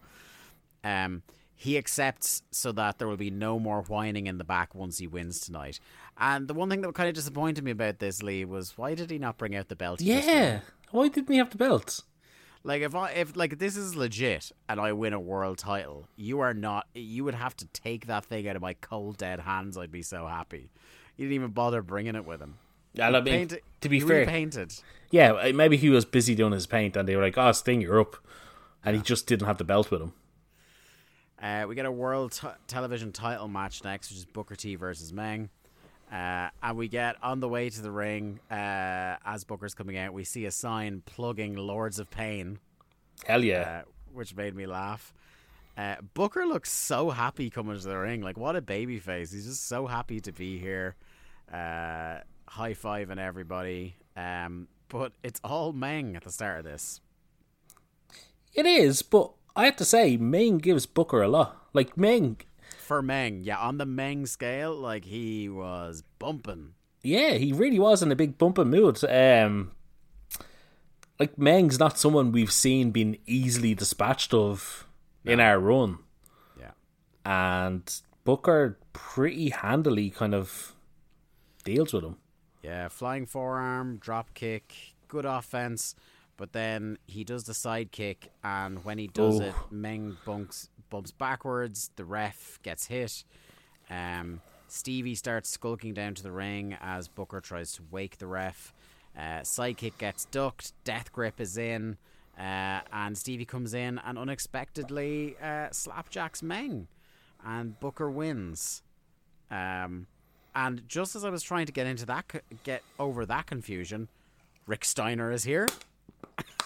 Um, 0.83 1.23
he 1.61 1.77
accepts 1.77 2.41
so 2.51 2.71
that 2.71 2.97
there 2.99 3.07
will 3.09 3.17
be 3.17 3.29
no 3.29 3.59
more 3.59 3.81
whining 3.81 4.27
in 4.27 4.37
the 4.37 4.45
back 4.45 4.73
once 4.73 4.97
he 4.99 5.07
wins 5.07 5.41
tonight. 5.41 5.81
And 6.17 6.47
the 6.47 6.53
one 6.53 6.69
thing 6.69 6.79
that 6.81 6.93
kind 6.93 7.09
of 7.09 7.15
disappointed 7.15 7.65
me 7.65 7.71
about 7.71 7.99
this, 7.99 8.23
Lee, 8.23 8.45
was 8.45 8.77
why 8.77 8.95
did 8.95 9.11
he 9.11 9.17
not 9.19 9.37
bring 9.37 9.53
out 9.57 9.67
the 9.67 9.75
belt? 9.75 9.99
he 9.99 10.07
just 10.07 10.25
won? 10.25 10.35
Yeah. 10.37 10.59
Why 10.91 11.09
didn't 11.09 11.29
he 11.33 11.37
have 11.37 11.49
the 11.49 11.57
belt? 11.57 12.03
Like 12.63 12.81
if 12.81 12.95
I 12.95 13.09
if 13.11 13.35
like 13.35 13.59
this 13.59 13.75
is 13.75 13.97
legit 13.97 14.53
and 14.69 14.79
I 14.79 14.93
win 14.93 15.11
a 15.11 15.19
world 15.19 15.57
title, 15.57 16.07
you 16.15 16.39
are 16.39 16.53
not. 16.53 16.87
You 16.93 17.25
would 17.25 17.35
have 17.35 17.57
to 17.57 17.65
take 17.67 18.07
that 18.07 18.23
thing 18.23 18.47
out 18.47 18.55
of 18.55 18.61
my 18.61 18.73
cold 18.75 19.17
dead 19.17 19.41
hands. 19.41 19.77
I'd 19.77 19.91
be 19.91 20.01
so 20.01 20.27
happy. 20.27 20.71
He 21.17 21.23
didn't 21.23 21.35
even 21.35 21.51
bother 21.51 21.81
bringing 21.81 22.15
it 22.15 22.25
with 22.25 22.39
him. 22.41 22.55
And 22.95 23.17
I 23.17 23.19
mean, 23.21 23.49
Paint 23.49 23.55
to 23.81 23.89
be 23.89 23.99
he 23.99 24.07
fair, 24.07 24.19
repainted. 24.21 24.73
yeah, 25.11 25.51
maybe 25.53 25.75
he 25.75 25.89
was 25.89 26.05
busy 26.05 26.35
doing 26.35 26.53
his 26.53 26.67
paint, 26.67 26.95
and 26.95 27.07
they 27.07 27.15
were 27.17 27.21
like, 27.23 27.37
"Oh, 27.37 27.51
Sting, 27.51 27.81
you're 27.81 27.99
up," 27.99 28.15
and 28.83 28.95
he 28.95 29.01
just 29.01 29.27
didn't 29.27 29.45
have 29.47 29.57
the 29.57 29.63
belt 29.65 29.91
with 29.91 30.01
him. 30.01 30.13
Uh, 31.41 31.65
we 31.67 31.75
get 31.75 31.85
a 31.85 31.91
world 31.91 32.33
t- 32.33 32.47
television 32.67 33.11
title 33.11 33.47
match 33.47 33.83
next, 33.83 34.09
which 34.09 34.17
is 34.17 34.25
Booker 34.25 34.55
T 34.55 34.75
versus 34.75 35.13
Meng. 35.13 35.49
Uh, 36.11 36.49
and 36.63 36.75
we 36.75 36.87
get 36.87 37.15
on 37.21 37.39
the 37.39 37.47
way 37.47 37.69
to 37.69 37.81
the 37.81 37.91
ring 37.91 38.39
uh, 38.49 39.15
as 39.25 39.43
Booker's 39.43 39.73
coming 39.75 39.97
out. 39.97 40.11
We 40.11 40.23
see 40.23 40.45
a 40.45 40.51
sign 40.51 41.03
plugging 41.05 41.55
Lords 41.55 41.99
of 41.99 42.09
Pain. 42.09 42.59
Hell 43.25 43.43
yeah! 43.43 43.81
uh, 43.81 43.81
which 44.11 44.35
made 44.35 44.55
me 44.55 44.65
laugh. 44.65 45.13
Uh, 45.77 45.95
Booker 46.13 46.45
looks 46.45 46.71
so 46.71 47.11
happy 47.11 47.49
coming 47.49 47.79
to 47.79 47.87
the 47.87 47.95
ring. 47.97 48.21
Like, 48.21 48.37
what 48.37 48.55
a 48.55 48.61
baby 48.61 48.99
face. 48.99 49.31
He's 49.31 49.45
just 49.45 49.67
so 49.67 49.87
happy 49.87 50.19
to 50.21 50.31
be 50.31 50.57
here. 50.57 50.95
Uh, 51.51 52.17
high 52.47 52.73
fiving 52.73 53.17
everybody. 53.17 53.95
Um, 54.17 54.67
but 54.89 55.13
it's 55.23 55.39
all 55.43 55.71
Meng 55.71 56.15
at 56.15 56.23
the 56.23 56.31
start 56.31 56.59
of 56.59 56.65
this. 56.65 56.99
it 58.53 58.65
is, 58.65 59.03
but 59.03 59.31
I 59.59 59.65
have 59.65 59.75
to 59.77 59.85
say, 59.85 60.15
Meng 60.17 60.57
gives 60.57 60.85
Booker 60.85 61.21
a 61.21 61.27
lot. 61.27 61.67
Like 61.73 61.97
Meng, 61.97 62.37
For 62.77 63.01
Meng, 63.01 63.41
yeah, 63.41 63.57
on 63.59 63.77
the 63.77 63.85
Meng 63.85 64.25
scale, 64.25 64.73
like, 64.73 65.05
he 65.05 65.49
was 65.49 66.03
bumping. 66.17 66.73
yeah, 67.03 67.33
he 67.33 67.51
really 67.53 67.79
was 67.79 68.01
in 68.01 68.11
a 68.11 68.15
big 68.15 68.37
bumping 68.37 68.69
mood. 68.69 69.03
Um, 69.03 69.71
like 71.19 71.37
Meng's 71.37 71.77
not 71.79 71.97
someone 71.99 72.31
we've 72.31 72.51
seen 72.51 72.91
being 72.91 73.17
easily 73.25 73.73
dispatched 73.75 74.33
of 74.33 74.87
in 75.25 75.39
our 75.41 75.59
run. 75.59 75.99
Yeah. 76.57 76.71
and 77.25 77.83
Booker 78.23 78.79
pretty 78.93 79.49
handily 79.49 80.09
kind 80.09 80.33
of 80.33 80.73
deals 81.63 81.91
with 81.93 82.03
him. 82.05 82.15
Yeah, 82.63 82.87
flying 82.87 83.25
forearm, 83.25 83.97
drop 83.97 84.33
kick, 84.33 84.73
good 85.07 85.25
offense. 85.25 85.95
But 86.39 86.53
then 86.53 86.97
he 87.05 87.25
does 87.25 87.43
the 87.43 87.51
sidekick, 87.51 88.29
and 88.45 88.85
when 88.85 88.97
he 88.97 89.07
does 89.07 89.41
Oh. 89.41 89.43
it, 89.43 89.55
Meng 89.71 90.15
bunks, 90.25 90.69
bumps 90.89 91.11
backwards. 91.11 91.91
The 91.97 92.05
ref 92.05 92.59
gets 92.63 92.85
hit. 92.87 93.25
Um, 93.89 94.41
Stevie 94.69 95.15
starts 95.15 95.49
skulking 95.49 95.93
down 95.93 96.15
to 96.15 96.23
the 96.23 96.31
ring 96.31 96.77
as 96.79 97.09
Booker 97.09 97.41
tries 97.41 97.73
to 97.73 97.83
wake 97.91 98.19
the 98.19 98.27
ref. 98.27 98.73
Uh, 99.17 99.43
side 99.43 99.75
kick 99.75 99.97
gets 99.97 100.23
ducked. 100.25 100.71
Death 100.85 101.11
grip 101.11 101.41
is 101.41 101.57
in. 101.57 101.97
Uh, 102.37 102.79
and 102.93 103.17
Stevie 103.17 103.43
comes 103.43 103.73
in 103.73 103.99
and 104.05 104.17
unexpectedly 104.17 105.35
uh, 105.41 105.67
slapjacks 105.71 106.41
Meng. 106.41 106.87
And 107.45 107.77
Booker 107.81 108.09
wins. 108.09 108.81
Um, 109.51 110.07
and 110.55 110.87
just 110.87 111.17
as 111.17 111.25
I 111.25 111.29
was 111.31 111.43
trying 111.43 111.65
to 111.65 111.73
get 111.73 111.85
into 111.85 112.05
that, 112.05 112.31
get 112.63 112.81
over 112.97 113.25
that 113.25 113.45
confusion, 113.47 114.07
Rick 114.67 114.85
Steiner 114.85 115.31
is 115.33 115.43
here, 115.43 115.67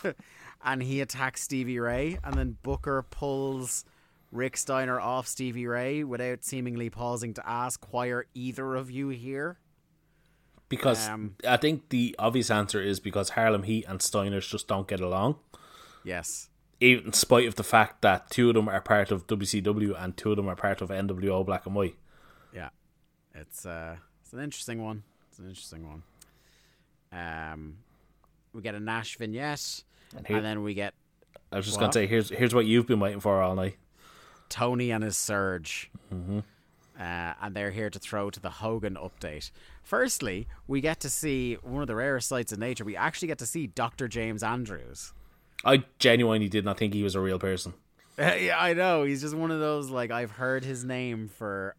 and 0.64 0.84
he 0.84 1.02
attacks 1.02 1.42
Stevie 1.42 1.80
Ray, 1.80 2.18
and 2.24 2.36
then 2.36 2.58
Booker 2.64 3.04
pulls 3.10 3.86
Rick 4.32 4.58
Steiner 4.58 5.00
off 5.00 5.28
Stevie 5.28 5.68
Ray 5.68 6.04
without 6.04 6.44
seemingly 6.44 6.90
pausing 6.90 7.34
to 7.36 7.48
ask, 7.50 7.92
"Why 7.94 8.08
are 8.08 8.26
either 8.34 8.76
of 8.76 8.90
you 8.92 9.10
here?" 9.10 9.58
Because 10.70 11.08
Um, 11.08 11.36
I 11.48 11.58
think 11.58 11.90
the 11.90 12.16
obvious 12.18 12.50
answer 12.50 12.82
is 12.82 13.00
because 13.00 13.30
Harlem 13.32 13.64
Heat 13.64 13.86
and 13.88 14.00
Steiners 14.00 14.50
just 14.50 14.68
don't 14.68 14.88
get 14.88 15.00
along. 15.00 15.38
Yes, 16.04 16.50
Even 16.80 17.06
in 17.08 17.14
spite 17.14 17.48
of 17.48 17.56
the 17.56 17.64
fact 17.64 18.02
that 18.02 18.30
two 18.32 18.50
of 18.50 18.56
them 18.56 18.68
are 18.68 18.82
part 18.82 19.12
of 19.12 19.28
WCW 19.28 19.94
and 20.02 20.18
two 20.18 20.32
of 20.32 20.38
them 20.38 20.50
are 20.50 20.56
part 20.56 20.82
of 20.82 20.90
NWO 20.90 21.46
Black 21.46 21.66
and 21.68 21.76
White. 21.76 21.96
yeah, 22.54 22.70
it's 23.36 23.66
uh, 23.66 23.98
it's 24.22 24.34
an 24.34 24.40
interesting 24.40 24.82
one. 24.84 25.04
It's 25.30 25.38
an 25.40 25.48
interesting 25.48 25.88
one. 25.88 26.04
Um, 27.12 27.78
we 28.52 28.62
get 28.62 28.74
a 28.76 28.80
Nash 28.80 29.18
vignette, 29.18 29.84
And 30.15 30.26
here- 30.27 30.38
and 30.38 30.45
then 30.45 30.64
we 30.64 30.73
get 30.73 30.94
I 31.52 31.57
was 31.57 31.65
just 31.65 31.77
What? 31.77 31.81
gonna 31.81 31.94
say, 31.94 32.07
here's 32.07 32.30
here's 32.30 32.53
what 32.56 32.65
you've 32.65 32.88
been 32.88 32.99
waiting 32.99 33.19
for 33.19 33.41
all 33.41 33.56
night. 33.56 33.77
Tony 34.49 34.91
and 34.91 35.03
his 35.03 35.18
surge. 35.18 35.90
Uh, 36.11 37.34
and 37.41 37.56
they're 37.56 37.72
here 37.72 37.90
to 37.90 37.98
throw 37.99 38.30
to 38.30 38.40
the 38.40 38.49
Hogan 38.49 38.95
update. 38.95 39.49
Firstly, 39.81 40.48
we 40.68 40.80
get 40.80 40.99
to 41.02 41.10
see 41.10 41.56
one 41.64 41.81
of 41.81 41.88
the 41.88 41.95
rarest 41.95 42.27
sights 42.30 42.52
in 42.53 42.60
nature. 42.60 42.84
We 42.85 42.95
actually 42.95 43.27
get 43.30 43.40
to 43.40 43.48
see 43.48 43.65
Dr. 43.68 44.07
James 44.07 44.44
Andrews. 44.44 45.11
I 45.65 45.84
genuinely 45.98 46.49
did 46.49 46.65
not 46.65 46.77
think 46.77 46.94
he 46.94 47.02
was 47.03 47.15
a 47.15 47.19
real 47.19 47.40
person. 47.40 47.73
yeah, 48.18 48.57
I 48.60 48.73
know. 48.73 49.03
He's 49.03 49.22
just 49.22 49.34
one 49.35 49.49
of 49.49 49.60
those, 49.60 49.90
like, 49.90 50.11
I've 50.11 50.31
heard 50.31 50.64
his 50.64 50.84
name 50.84 51.30
for 51.30 51.76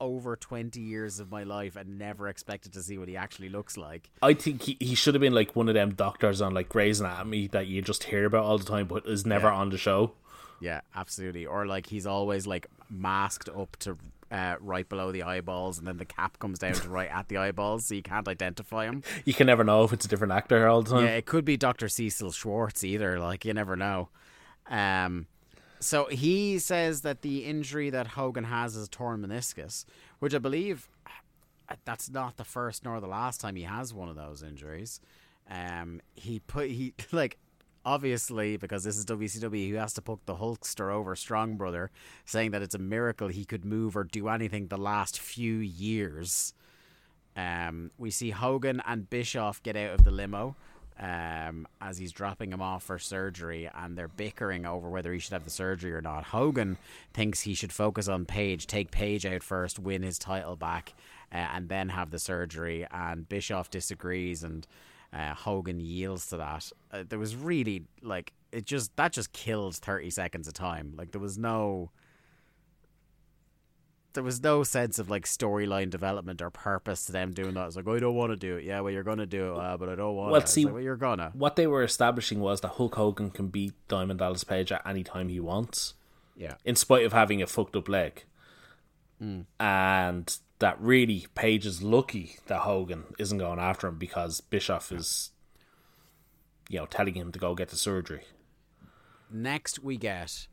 over 0.00 0.36
20 0.36 0.80
years 0.80 1.20
of 1.20 1.30
my 1.30 1.42
life 1.44 1.76
and 1.76 1.98
never 1.98 2.28
expected 2.28 2.72
to 2.72 2.82
see 2.82 2.96
what 2.98 3.08
he 3.08 3.16
actually 3.16 3.48
looks 3.48 3.76
like. 3.76 4.10
I 4.22 4.34
think 4.34 4.62
he, 4.62 4.76
he 4.80 4.94
should 4.94 5.14
have 5.14 5.20
been 5.20 5.34
like 5.34 5.54
one 5.54 5.68
of 5.68 5.74
them 5.74 5.94
doctors 5.94 6.40
on 6.40 6.54
like 6.54 6.68
Grey's 6.68 7.00
Anatomy 7.00 7.48
that 7.48 7.66
you 7.66 7.82
just 7.82 8.04
hear 8.04 8.24
about 8.24 8.44
all 8.44 8.58
the 8.58 8.64
time, 8.64 8.86
but 8.86 9.06
is 9.06 9.26
never 9.26 9.48
Yeah. 9.48 9.54
on 9.54 9.70
the 9.70 9.78
show. 9.78 10.12
Yeah, 10.62 10.82
absolutely. 10.94 11.46
Or, 11.46 11.64
like, 11.64 11.86
he's 11.86 12.06
always, 12.06 12.46
like, 12.46 12.66
masked 12.90 13.48
up 13.48 13.78
to 13.78 13.96
uh, 14.30 14.56
right 14.60 14.86
below 14.86 15.10
the 15.10 15.22
eyeballs, 15.22 15.78
and 15.78 15.86
then 15.88 15.96
the 15.96 16.04
cap 16.04 16.38
comes 16.38 16.58
down 16.58 16.74
to 16.74 16.88
right 16.90 17.08
at 17.10 17.28
the 17.28 17.38
eyeballs, 17.38 17.86
so 17.86 17.94
you 17.94 18.02
can't 18.02 18.28
identify 18.28 18.84
him. 18.84 19.02
You 19.24 19.32
can 19.32 19.46
never 19.46 19.64
know 19.64 19.84
if 19.84 19.94
it's 19.94 20.04
a 20.04 20.08
different 20.08 20.34
actor 20.34 20.68
all 20.68 20.82
the 20.82 20.90
time. 20.90 21.04
Yeah, 21.06 21.12
it 21.16 21.24
could 21.24 21.46
be 21.46 21.56
Dr. 21.56 21.88
Cecil 21.88 22.32
Schwartz 22.32 22.84
either. 22.84 23.18
Like 23.18 23.46
you 23.46 23.54
never 23.54 23.74
know. 23.74 24.10
Um, 24.68 25.26
so 25.80 26.06
he 26.06 26.58
says 26.58 27.00
that 27.00 27.22
the 27.22 27.44
injury 27.44 27.88
that 27.90 28.08
Hogan 28.08 28.44
has 28.44 28.76
is 28.76 28.86
a 28.86 28.90
torn 28.90 29.22
meniscus, 29.22 29.86
which 30.18 30.34
I 30.34 30.38
believe 30.38 30.88
uh, 31.68 31.74
that's 31.84 32.10
not 32.10 32.36
the 32.36 32.44
first 32.44 32.84
nor 32.84 33.00
the 33.00 33.06
last 33.06 33.40
time 33.40 33.56
he 33.56 33.62
has 33.62 33.94
one 33.94 34.08
of 34.08 34.16
those 34.16 34.42
injuries. 34.42 35.00
Um, 35.50 36.00
he 36.14 36.38
put 36.40 36.70
he 36.70 36.94
like 37.12 37.38
obviously 37.84 38.58
because 38.58 38.84
this 38.84 38.96
is 38.98 39.06
WCW, 39.06 39.54
he 39.54 39.72
has 39.72 39.94
to 39.94 40.02
put 40.02 40.26
the 40.26 40.36
Hulkster 40.36 40.92
over 40.92 41.16
Strong 41.16 41.56
Brother, 41.56 41.90
saying 42.26 42.50
that 42.50 42.60
it's 42.62 42.74
a 42.74 42.78
miracle 42.78 43.28
he 43.28 43.46
could 43.46 43.64
move 43.64 43.96
or 43.96 44.04
do 44.04 44.28
anything 44.28 44.66
the 44.66 44.76
last 44.76 45.18
few 45.18 45.54
years. 45.54 46.52
Um, 47.36 47.90
we 47.96 48.10
see 48.10 48.30
Hogan 48.30 48.82
and 48.86 49.08
Bischoff 49.08 49.62
get 49.62 49.76
out 49.76 49.94
of 49.94 50.04
the 50.04 50.10
limo 50.10 50.56
um, 51.00 51.66
as 51.80 51.96
he's 51.96 52.12
dropping 52.12 52.52
him 52.52 52.60
off 52.60 52.82
for 52.84 52.98
surgery, 52.98 53.68
and 53.74 53.96
they're 53.96 54.08
bickering 54.08 54.66
over 54.66 54.88
whether 54.90 55.12
he 55.12 55.18
should 55.18 55.32
have 55.32 55.44
the 55.44 55.50
surgery 55.50 55.92
or 55.92 56.02
not. 56.02 56.24
Hogan 56.24 56.76
thinks 57.14 57.40
he 57.40 57.54
should 57.54 57.72
focus 57.72 58.06
on 58.06 58.26
Page, 58.26 58.66
take 58.66 58.90
Page 58.90 59.24
out 59.24 59.42
first, 59.42 59.78
win 59.78 60.02
his 60.02 60.18
title 60.18 60.56
back, 60.56 60.92
uh, 61.32 61.36
and 61.36 61.68
then 61.70 61.88
have 61.88 62.10
the 62.10 62.18
surgery. 62.18 62.86
And 62.90 63.26
Bischoff 63.26 63.70
disagrees, 63.70 64.44
and 64.44 64.66
uh, 65.12 65.34
Hogan 65.34 65.80
yields 65.80 66.26
to 66.26 66.36
that. 66.36 66.70
Uh, 66.92 67.04
there 67.08 67.18
was 67.18 67.34
really 67.34 67.84
like 68.02 68.34
it 68.52 68.66
just 68.66 68.94
that 68.96 69.12
just 69.12 69.32
killed 69.32 69.76
thirty 69.76 70.10
seconds 70.10 70.48
of 70.48 70.54
time. 70.54 70.92
Like 70.96 71.12
there 71.12 71.20
was 71.20 71.38
no 71.38 71.90
there 74.12 74.22
was 74.24 74.42
no 74.42 74.62
sense 74.64 74.98
of 74.98 75.08
like 75.08 75.24
storyline 75.24 75.90
development 75.90 76.42
or 76.42 76.50
purpose 76.50 77.04
to 77.06 77.12
them 77.12 77.32
doing 77.32 77.54
that. 77.54 77.66
It's 77.68 77.76
like, 77.76 77.86
oh, 77.86 77.94
I 77.94 78.00
don't 78.00 78.14
want 78.14 78.32
to 78.32 78.36
do 78.36 78.56
it. 78.56 78.64
Yeah, 78.64 78.80
well, 78.80 78.92
you're 78.92 79.02
gonna 79.04 79.26
do 79.26 79.52
it, 79.54 79.58
uh, 79.58 79.76
but 79.76 79.88
I 79.88 79.94
don't 79.94 80.16
want. 80.16 80.32
Well, 80.32 80.46
see- 80.46 80.64
like, 80.64 80.74
well, 80.74 80.82
you're 80.82 80.96
gonna. 80.96 81.30
What 81.34 81.56
they 81.56 81.66
were 81.66 81.82
establishing 81.82 82.40
was 82.40 82.60
that 82.62 82.68
Hulk 82.72 82.94
Hogan 82.96 83.30
can 83.30 83.48
beat 83.48 83.74
Diamond 83.88 84.18
Dallas 84.18 84.44
Page 84.44 84.72
at 84.72 84.86
any 84.86 85.04
time 85.04 85.28
he 85.28 85.38
wants, 85.40 85.94
Yeah, 86.36 86.54
in 86.64 86.74
spite 86.76 87.04
of 87.04 87.12
having 87.12 87.40
a 87.42 87.46
fucked 87.46 87.76
up 87.76 87.88
leg. 87.88 88.24
And 89.58 90.38
that 90.60 90.80
really 90.80 91.26
Page 91.34 91.66
is 91.66 91.82
lucky 91.82 92.36
that 92.46 92.60
Hogan 92.60 93.04
isn't 93.18 93.36
going 93.38 93.58
after 93.58 93.86
him 93.88 93.98
because 93.98 94.40
Bischoff 94.40 94.90
is, 94.90 95.30
you 96.70 96.78
know, 96.78 96.86
telling 96.86 97.14
him 97.14 97.30
to 97.32 97.38
go 97.38 97.54
get 97.54 97.68
the 97.68 97.76
surgery. 97.76 98.22
next 99.30 99.78
we 99.84 99.96
get, 99.98 100.46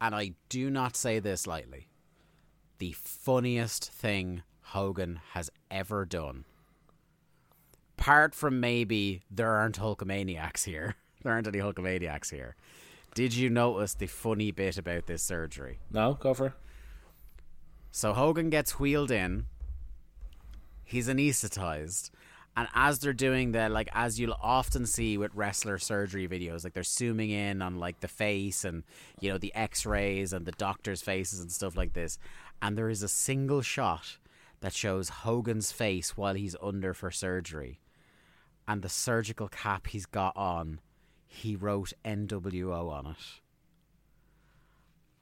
and 0.00 0.14
I 0.14 0.32
do 0.48 0.70
not 0.70 0.96
say 0.96 1.18
this 1.18 1.46
lightly, 1.46 1.88
the 2.78 2.92
funniest 2.92 3.90
thing 3.90 4.42
Hogan 4.60 5.20
has 5.32 5.50
ever 5.70 6.04
done. 6.04 6.44
Apart 7.98 8.34
from 8.34 8.60
maybe 8.60 9.22
there 9.30 9.50
aren't 9.50 9.78
Hulkamaniacs 9.78 10.64
here, 10.64 10.96
there 11.22 11.32
aren't 11.32 11.46
any 11.46 11.58
Hulkamaniacs 11.58 12.30
here. 12.30 12.56
Did 13.14 13.34
you 13.34 13.48
notice 13.48 13.94
the 13.94 14.08
funny 14.08 14.50
bit 14.50 14.76
about 14.76 15.06
this 15.06 15.22
surgery? 15.22 15.78
No, 15.92 16.14
go 16.14 16.34
for 16.34 16.46
it. 16.46 16.52
So 17.92 18.12
Hogan 18.12 18.50
gets 18.50 18.80
wheeled 18.80 19.12
in. 19.12 19.46
He's 20.82 21.08
anesthetized. 21.08 22.10
And 22.56 22.68
as 22.74 23.00
they're 23.00 23.12
doing 23.12 23.52
that, 23.52 23.72
like 23.72 23.88
as 23.92 24.20
you'll 24.20 24.36
often 24.40 24.86
see 24.86 25.18
with 25.18 25.34
wrestler 25.34 25.78
surgery 25.78 26.28
videos, 26.28 26.62
like 26.62 26.72
they're 26.72 26.84
zooming 26.84 27.30
in 27.30 27.62
on 27.62 27.78
like 27.78 28.00
the 28.00 28.08
face 28.08 28.64
and 28.64 28.84
you 29.20 29.30
know 29.30 29.38
the 29.38 29.54
X-rays 29.54 30.32
and 30.32 30.46
the 30.46 30.52
doctors' 30.52 31.02
faces 31.02 31.40
and 31.40 31.50
stuff 31.50 31.76
like 31.76 31.94
this. 31.94 32.18
And 32.64 32.78
there 32.78 32.88
is 32.88 33.02
a 33.02 33.08
single 33.08 33.60
shot 33.60 34.16
that 34.60 34.72
shows 34.72 35.10
Hogan's 35.10 35.70
face 35.70 36.16
while 36.16 36.32
he's 36.32 36.56
under 36.62 36.94
for 36.94 37.10
surgery, 37.10 37.78
and 38.66 38.80
the 38.80 38.88
surgical 38.88 39.48
cap 39.48 39.88
he's 39.88 40.06
got 40.06 40.34
on, 40.34 40.80
he 41.26 41.56
wrote 41.56 41.92
NWO 42.06 42.90
on 42.90 43.08
it, 43.08 43.42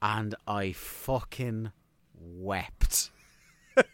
and 0.01 0.35
I 0.47 0.71
fucking 0.71 1.73
wept. 2.17 3.11
it's 3.75 3.89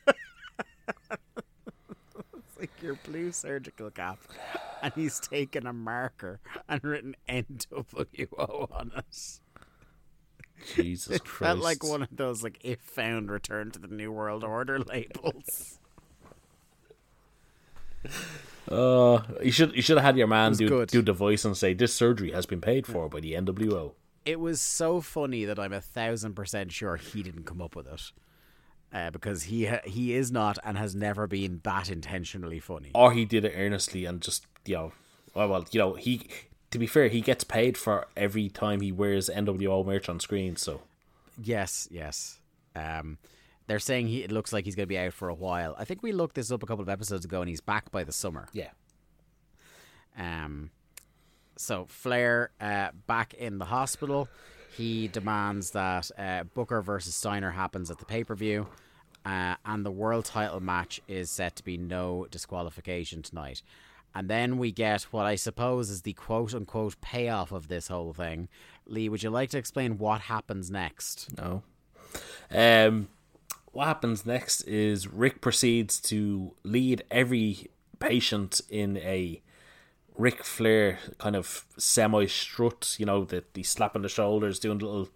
like 2.60 2.70
your 2.84 3.00
blue 3.04 3.32
surgical 3.32 3.90
cap, 3.90 4.20
and 4.84 4.94
he's 4.94 5.20
taken 5.20 5.66
a 5.66 5.74
marker 5.74 6.40
and 6.68 6.84
written 6.84 7.16
NWO 7.28 8.72
on 8.72 8.92
it. 8.96 9.40
Jesus 10.76 11.08
It 11.16 11.24
Christ. 11.26 11.40
felt 11.40 11.60
like 11.60 11.84
one 11.84 12.02
of 12.04 12.10
those 12.12 12.44
like 12.44 12.60
if 12.64 12.80
found 12.82 13.32
return 13.32 13.72
to 13.72 13.80
the 13.80 13.88
New 13.88 14.12
World 14.12 14.44
Order 14.44 14.80
labels. 14.94 15.80
Uh, 18.70 19.22
you 19.42 19.52
should 19.52 19.76
you 19.76 19.82
should 19.82 19.98
have 19.98 20.06
had 20.06 20.18
your 20.18 20.28
man 20.28 20.54
do 20.54 20.68
good. 20.70 20.90
do 20.90 21.02
the 21.02 21.14
voice 21.14 21.44
and 21.44 21.58
say 21.58 21.74
this 21.74 21.94
surgery 21.94 22.32
has 22.32 22.46
been 22.46 22.62
paid 22.62 22.86
for 22.86 23.10
by 23.10 23.20
the 23.20 23.34
NWO. 23.34 23.94
It 24.26 24.40
was 24.40 24.62
so 24.62 25.02
funny 25.02 25.46
that 25.46 25.58
I'm 25.60 25.74
a 25.74 25.82
thousand 25.82 26.36
percent 26.36 26.72
sure 26.72 26.96
he 26.98 27.24
didn't 27.24 27.44
come 27.46 27.62
up 27.62 27.76
with 27.76 27.88
it. 27.88 28.02
Uh, 28.92 29.12
because 29.12 29.44
he 29.44 29.66
ha- 29.66 29.82
he 29.86 30.14
is 30.14 30.32
not 30.32 30.58
and 30.64 30.78
has 30.78 30.96
never 30.96 31.28
been 31.28 31.60
that 31.64 31.90
intentionally 31.90 32.60
funny. 32.60 32.92
Or 32.96 33.12
he 33.12 33.26
did 33.26 33.46
it 33.46 33.54
earnestly 33.56 34.06
and 34.06 34.22
just 34.22 34.46
you 34.66 34.76
know, 34.76 34.92
well, 35.34 35.50
well, 35.50 35.66
you 35.72 35.80
know, 35.80 35.94
he 35.96 36.28
to 36.72 36.80
be 36.80 36.88
fair, 36.88 37.08
he 37.08 37.22
gets 37.22 37.44
paid 37.44 37.78
for 37.78 38.08
every 38.16 38.50
time 38.50 38.82
he 38.82 38.92
wears 38.92 39.30
NWO 39.30 39.86
merch 39.86 40.10
on 40.10 40.20
screen. 40.20 40.56
So 40.56 40.82
Yes, 41.42 41.88
yes. 41.92 42.40
Um, 42.76 43.18
they're 43.68 43.80
saying 43.80 44.08
he 44.08 44.24
it 44.24 44.32
looks 44.32 44.52
like 44.52 44.66
he's 44.66 44.76
going 44.76 44.86
to 44.86 44.88
be 44.88 44.98
out 44.98 45.14
for 45.14 45.30
a 45.30 45.34
while. 45.34 45.76
I 45.78 45.86
think 45.86 46.04
we 46.04 46.12
looked 46.12 46.36
this 46.36 46.52
up 46.52 46.64
a 46.64 46.66
couple 46.66 46.82
of 46.82 46.90
episodes 46.90 47.26
ago, 47.26 47.42
and 47.42 47.50
he's 47.50 47.62
back 47.62 47.92
by 47.92 48.04
the 48.04 48.12
summer. 48.12 48.48
yeah, 48.54 48.72
Um, 50.18 50.72
so 51.56 51.86
Flair 51.88 52.52
uh, 52.60 52.90
back 53.08 53.34
in 53.34 53.58
the 53.60 53.66
hospital. 53.66 54.28
He 54.76 55.08
demands 55.08 55.72
that 55.72 56.10
uh, 56.18 56.44
Booker 56.44 56.82
versus 56.82 57.16
Steiner 57.16 57.52
happens 57.52 57.92
at 57.92 57.98
the 58.00 58.06
pay 58.06 58.24
per 58.24 58.36
view, 58.36 58.68
uh, 59.26 59.56
and 59.66 59.86
the 59.86 59.92
world 59.92 60.26
title 60.26 60.62
match 60.62 61.02
is 61.08 61.30
set 61.30 61.56
to 61.58 61.64
be 61.64 61.78
no 61.78 62.28
disqualification 62.32 63.22
tonight. 63.22 63.62
And 64.16 64.30
then 64.30 64.58
we 64.58 64.72
get 64.72 65.04
what 65.04 65.26
I 65.26 65.36
suppose 65.36 65.90
is 65.90 66.02
the 66.02 66.14
quote 66.14 66.54
unquote 66.54 67.00
payoff 67.02 67.52
of 67.52 67.68
this 67.68 67.88
whole 67.88 68.14
thing. 68.14 68.50
Lee, 68.86 69.08
would 69.08 69.24
you 69.24 69.30
like 69.30 69.50
to 69.52 69.58
explain 69.58 69.98
what 69.98 70.22
happens 70.22 70.72
next? 70.72 71.30
no. 71.38 71.64
Um, 72.52 73.10
what 73.72 73.86
happens 73.86 74.26
next 74.26 74.62
is 74.62 75.08
Ric 75.08 75.42
proceeds 75.42 76.00
to 76.02 76.56
lead 76.64 77.04
every 77.12 77.68
patient 78.00 78.62
in 78.70 78.98
a 78.98 79.42
Ric 80.18 80.44
Flair 80.44 81.00
kind 81.18 81.36
of 81.36 81.66
semi 81.78 82.26
strut, 82.26 82.96
you 82.98 83.06
know, 83.06 83.24
the 83.24 83.44
the 83.54 83.64
slap 83.64 83.96
on 83.96 84.02
the 84.02 84.10
shoulders, 84.10 84.60
doing 84.60 84.80
the 84.80 84.86
little 84.86 85.10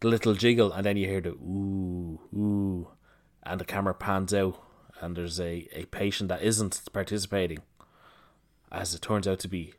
the 0.00 0.08
little 0.08 0.34
jiggle, 0.34 0.72
and 0.72 0.84
then 0.84 0.96
you 0.96 1.06
hear 1.06 1.20
the 1.20 1.30
ooh 1.30 2.20
ooh, 2.34 2.88
and 3.44 3.60
the 3.60 3.64
camera 3.64 3.94
pans 3.94 4.34
out, 4.34 4.60
and 5.00 5.16
there's 5.16 5.40
a, 5.40 5.68
a 5.72 5.86
patient 5.86 6.28
that 6.28 6.42
isn't 6.42 6.82
participating, 6.92 7.60
as 8.72 8.94
it 8.94 9.02
turns 9.02 9.28
out 9.28 9.38
to 9.40 9.48
be 9.48 9.74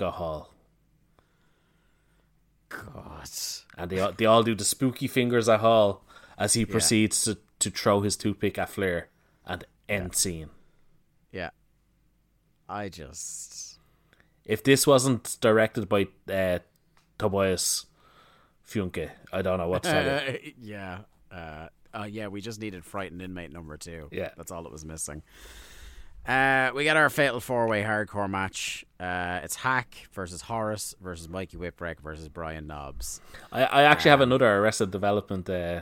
Hall, 0.00 0.54
God. 2.70 3.28
and 3.76 3.90
they 3.90 4.00
all, 4.00 4.12
they 4.12 4.24
all 4.24 4.42
do 4.42 4.54
the 4.54 4.64
spooky 4.64 5.06
fingers 5.06 5.48
at 5.48 5.60
Hall 5.60 6.02
as 6.38 6.54
he 6.54 6.64
proceeds 6.64 7.22
to, 7.24 7.36
to 7.58 7.70
throw 7.70 8.00
his 8.00 8.16
toothpick 8.16 8.56
at 8.56 8.70
Flair, 8.70 9.08
and 9.46 9.64
end 9.88 10.14
scene. 10.14 10.48
Yeah. 11.30 11.50
I 12.68 12.88
just. 12.88 13.78
If 14.44 14.64
this 14.64 14.86
wasn't 14.86 15.36
directed 15.40 15.88
by 15.88 16.08
uh, 16.32 16.60
Tobias 17.18 17.86
Funke, 18.66 19.10
I 19.32 19.42
don't 19.42 19.58
know 19.58 19.68
what 19.68 19.82
to 19.82 19.90
tell. 19.90 20.28
Uh, 20.34 20.38
yeah. 20.60 20.98
Uh, 21.30 21.68
uh, 21.92 22.08
yeah, 22.10 22.28
we 22.28 22.40
just 22.40 22.60
needed 22.60 22.84
Frightened 22.84 23.20
Inmate 23.20 23.52
number 23.52 23.76
two. 23.76 24.08
Yeah. 24.10 24.30
That's 24.36 24.50
all 24.50 24.64
it 24.66 24.72
was 24.72 24.84
missing. 24.84 25.22
Uh, 26.28 26.70
we 26.74 26.84
got 26.84 26.98
our 26.98 27.08
fatal 27.08 27.40
four 27.40 27.66
way 27.66 27.82
hardcore 27.82 28.28
match. 28.28 28.84
Uh, 29.00 29.40
it's 29.42 29.56
Hak 29.56 30.08
versus 30.12 30.42
Horace 30.42 30.94
versus 31.00 31.26
Mikey 31.26 31.56
Whipwreck 31.56 32.00
versus 32.00 32.28
Brian 32.28 32.66
Knobbs. 32.66 33.22
I, 33.50 33.64
I 33.64 33.82
actually 33.84 34.10
have 34.10 34.20
another 34.20 34.46
Arrested 34.58 34.90
Development 34.90 35.48
uh, 35.48 35.80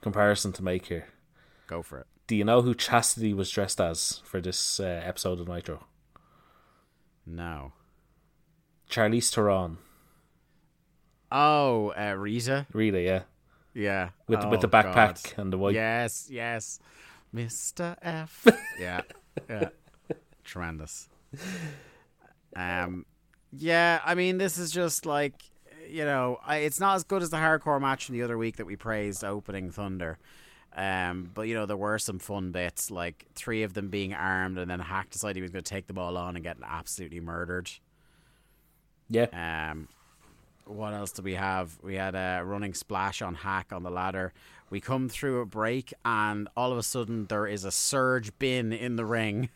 comparison 0.00 0.52
to 0.54 0.64
make 0.64 0.86
here. 0.86 1.06
Go 1.68 1.82
for 1.82 2.00
it. 2.00 2.06
Do 2.26 2.34
you 2.34 2.44
know 2.44 2.60
who 2.60 2.74
Chastity 2.74 3.32
was 3.32 3.50
dressed 3.50 3.80
as 3.80 4.20
for 4.24 4.40
this 4.40 4.80
uh, 4.80 5.00
episode 5.04 5.38
of 5.38 5.46
Nitro? 5.46 5.86
No. 7.24 7.72
Charlize 8.90 9.32
Theron. 9.32 9.78
Oh, 11.30 11.92
uh, 11.96 12.14
Rita? 12.14 12.66
Really, 12.72 13.06
yeah. 13.06 13.22
Yeah. 13.74 14.10
With 14.26 14.40
oh, 14.40 14.48
with 14.48 14.60
the 14.60 14.68
backpack 14.68 15.36
God. 15.36 15.42
and 15.42 15.52
the 15.52 15.58
white. 15.58 15.74
Yes, 15.74 16.26
yes. 16.28 16.80
Mr. 17.32 17.96
F. 18.02 18.46
yeah. 18.80 19.02
Yeah. 19.48 19.68
Tremendous. 20.44 21.08
Um 22.56 23.04
yeah, 23.52 24.00
I 24.04 24.14
mean 24.14 24.38
this 24.38 24.58
is 24.58 24.70
just 24.70 25.06
like 25.06 25.34
you 25.88 26.04
know, 26.04 26.38
I, 26.44 26.58
it's 26.58 26.80
not 26.80 26.96
as 26.96 27.04
good 27.04 27.22
as 27.22 27.30
the 27.30 27.38
hardcore 27.38 27.80
match 27.80 28.06
from 28.06 28.14
the 28.14 28.22
other 28.22 28.36
week 28.36 28.56
that 28.56 28.66
we 28.66 28.76
praised 28.76 29.24
opening 29.24 29.70
Thunder. 29.70 30.18
Um, 30.76 31.30
but 31.34 31.42
you 31.42 31.54
know 31.54 31.66
there 31.66 31.76
were 31.76 31.98
some 31.98 32.18
fun 32.18 32.52
bits, 32.52 32.90
like 32.90 33.26
three 33.34 33.62
of 33.62 33.74
them 33.74 33.88
being 33.88 34.14
armed, 34.14 34.58
and 34.58 34.70
then 34.70 34.78
Hak 34.80 35.10
decided 35.10 35.36
he 35.36 35.42
was 35.42 35.50
going 35.50 35.64
to 35.64 35.68
take 35.68 35.86
them 35.86 35.98
all 35.98 36.16
on 36.16 36.36
and 36.36 36.44
get 36.44 36.58
absolutely 36.62 37.20
murdered. 37.20 37.70
Yeah. 39.08 39.26
Um, 39.72 39.88
what 40.68 40.94
else 40.94 41.12
do 41.12 41.22
we 41.22 41.34
have? 41.34 41.78
We 41.82 41.94
had 41.94 42.14
a 42.14 42.42
running 42.44 42.74
splash 42.74 43.22
on 43.22 43.34
Hak 43.34 43.72
on 43.72 43.82
the 43.82 43.90
ladder. 43.90 44.32
We 44.70 44.80
come 44.80 45.08
through 45.08 45.40
a 45.40 45.46
break, 45.46 45.94
and 46.04 46.48
all 46.56 46.72
of 46.72 46.78
a 46.78 46.82
sudden 46.82 47.26
there 47.26 47.46
is 47.46 47.64
a 47.64 47.70
surge 47.70 48.38
bin 48.38 48.72
in 48.72 48.96
the 48.96 49.04
ring. 49.04 49.48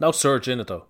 No 0.00 0.12
surge 0.12 0.48
in 0.48 0.60
it 0.60 0.66
though. 0.66 0.86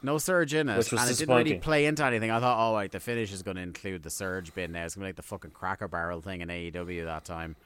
No 0.00 0.18
surge 0.18 0.54
in 0.54 0.68
it, 0.68 0.78
Which 0.78 0.92
was 0.92 1.00
and 1.00 1.10
it 1.10 1.18
didn't 1.18 1.36
really 1.36 1.58
play 1.58 1.86
into 1.86 2.04
anything. 2.04 2.30
I 2.30 2.38
thought, 2.38 2.70
oh, 2.70 2.74
right, 2.76 2.90
the 2.90 3.00
finish 3.00 3.32
is 3.32 3.42
going 3.42 3.56
to 3.56 3.62
include 3.62 4.04
the 4.04 4.10
surge 4.10 4.54
bin 4.54 4.70
now. 4.70 4.84
It's 4.84 4.94
going 4.94 5.02
to 5.02 5.06
be 5.06 5.08
like 5.08 5.16
the 5.16 5.22
fucking 5.22 5.50
Cracker 5.50 5.88
Barrel 5.88 6.20
thing 6.20 6.40
in 6.40 6.48
AEW 6.48 7.04
that 7.04 7.24
time. 7.24 7.56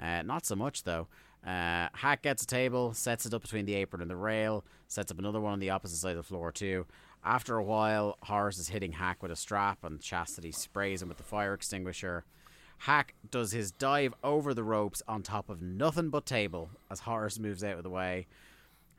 Uh, 0.00 0.22
not 0.22 0.44
so 0.44 0.54
much 0.54 0.84
though. 0.84 1.08
Uh, 1.46 1.88
Hak 1.94 2.22
gets 2.22 2.42
a 2.42 2.46
table, 2.46 2.92
sets 2.92 3.24
it 3.24 3.32
up 3.32 3.42
between 3.42 3.64
the 3.64 3.74
apron 3.74 4.02
and 4.02 4.10
the 4.10 4.16
rail, 4.16 4.64
sets 4.88 5.10
up 5.10 5.18
another 5.18 5.40
one 5.40 5.52
on 5.52 5.60
the 5.60 5.70
opposite 5.70 5.96
side 5.96 6.10
of 6.10 6.16
the 6.16 6.22
floor 6.22 6.52
too. 6.52 6.84
After 7.24 7.56
a 7.56 7.64
while, 7.64 8.16
Horace 8.22 8.58
is 8.58 8.68
hitting 8.68 8.92
Hak 8.92 9.22
with 9.22 9.30
a 9.30 9.36
strap, 9.36 9.84
and 9.84 10.00
Chastity 10.00 10.52
sprays 10.52 11.02
him 11.02 11.08
with 11.08 11.18
the 11.18 11.24
fire 11.24 11.52
extinguisher. 11.52 12.24
Hak 12.78 13.14
does 13.28 13.52
his 13.52 13.72
dive 13.72 14.14
over 14.22 14.54
the 14.54 14.62
ropes 14.62 15.02
on 15.08 15.22
top 15.22 15.50
of 15.50 15.60
nothing 15.60 16.10
but 16.10 16.26
table 16.26 16.70
as 16.90 17.00
Horace 17.00 17.38
moves 17.38 17.64
out 17.64 17.76
of 17.76 17.82
the 17.82 17.90
way. 17.90 18.26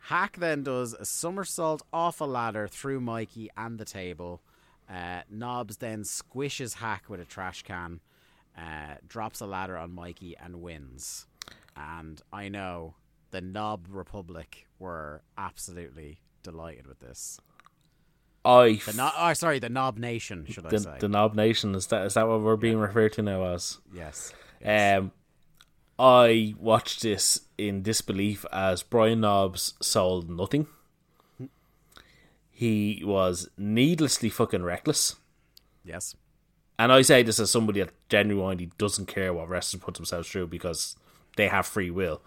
Hak 0.04 0.38
then 0.38 0.64
does 0.64 0.94
a 0.94 1.06
somersault 1.06 1.82
off 1.92 2.22
a 2.22 2.26
ladder 2.26 2.68
through 2.68 3.02
Mikey 3.02 3.50
and 3.56 3.78
the 3.78 3.86
table. 3.86 4.42
Uh, 4.90 5.22
Knobbs 5.30 5.78
then 5.78 6.04
squishes 6.04 6.76
Hak 6.76 7.10
with 7.10 7.20
a 7.20 7.26
trash 7.26 7.64
can, 7.64 8.02
uh, 8.58 8.96
drops 9.08 9.40
a 9.40 9.46
ladder 9.46 9.78
on 9.78 9.92
Mikey, 9.92 10.36
and 10.38 10.62
wins. 10.62 11.28
And 11.76 12.22
I 12.34 12.50
know 12.50 12.96
the 13.32 13.42
Knob 13.42 13.88
Republic 13.90 14.68
were 14.78 15.22
absolutely 15.38 16.20
delighted 16.44 16.88
with 16.88 17.00
this. 17.00 17.40
I 18.46 18.80
The 18.86 18.94
no- 18.94 19.12
oh, 19.18 19.34
sorry, 19.34 19.60
the 19.60 19.70
Knob 19.70 19.98
Nation, 19.98 20.46
should 20.50 20.66
I 20.66 20.70
the, 20.70 20.80
say? 20.80 20.96
the 21.00 21.10
Knob 21.10 21.36
Nation 21.36 21.76
is 21.76 21.88
that 21.88 22.06
is 22.06 22.14
that 22.14 22.28
what 22.28 22.42
we're 22.42 22.56
being 22.56 22.78
referred 22.80 23.14
to 23.14 23.22
now 23.22 23.44
as? 23.54 23.80
yes. 23.94 24.34
Um, 24.64 25.12
I 25.98 26.54
watched 26.58 27.02
this 27.02 27.42
in 27.58 27.82
disbelief 27.84 28.46
as 28.54 28.84
Brian 28.84 29.22
Knobbs 29.22 29.74
sold 29.82 30.30
nothing. 30.30 30.68
He 32.52 33.02
was 33.06 33.50
needlessly 33.58 34.30
fucking 34.30 34.64
reckless. 34.64 35.16
Yes. 35.84 36.16
And 36.78 36.92
I 36.92 37.02
say 37.02 37.24
this 37.24 37.40
as 37.40 37.52
somebody 37.52 37.80
that 37.82 37.92
genuinely 38.10 38.72
doesn't 38.78 39.08
care 39.08 39.34
what 39.34 39.50
wrestlers 39.50 39.82
put 39.82 39.96
themselves 39.96 40.30
through 40.30 40.48
because 40.48 40.96
they 41.38 41.48
have 41.48 41.66
free 41.66 41.90
will. 41.92 42.22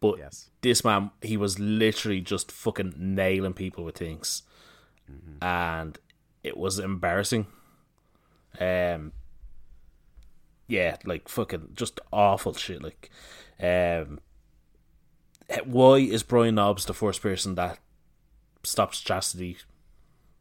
But 0.00 0.18
Yes. 0.18 0.50
this 0.62 0.84
man, 0.84 1.10
he 1.22 1.36
was 1.36 1.58
literally 1.58 2.20
just 2.20 2.50
fucking 2.52 2.94
nailing 2.98 3.54
people 3.54 3.84
with 3.84 3.96
things. 3.96 4.42
And 5.40 5.98
it 6.42 6.56
was 6.56 6.78
embarrassing. 6.78 7.46
Um 8.60 9.12
Yeah, 10.68 10.96
like 11.04 11.28
fucking 11.28 11.70
just 11.74 12.00
awful 12.12 12.54
shit. 12.54 12.82
Like 12.82 13.10
um 13.60 14.20
why 15.64 15.96
is 15.96 16.22
Brian 16.22 16.54
Knobbs 16.54 16.86
the 16.86 16.94
first 16.94 17.20
person 17.20 17.54
that 17.56 17.78
stops 18.62 19.00
chastity 19.00 19.58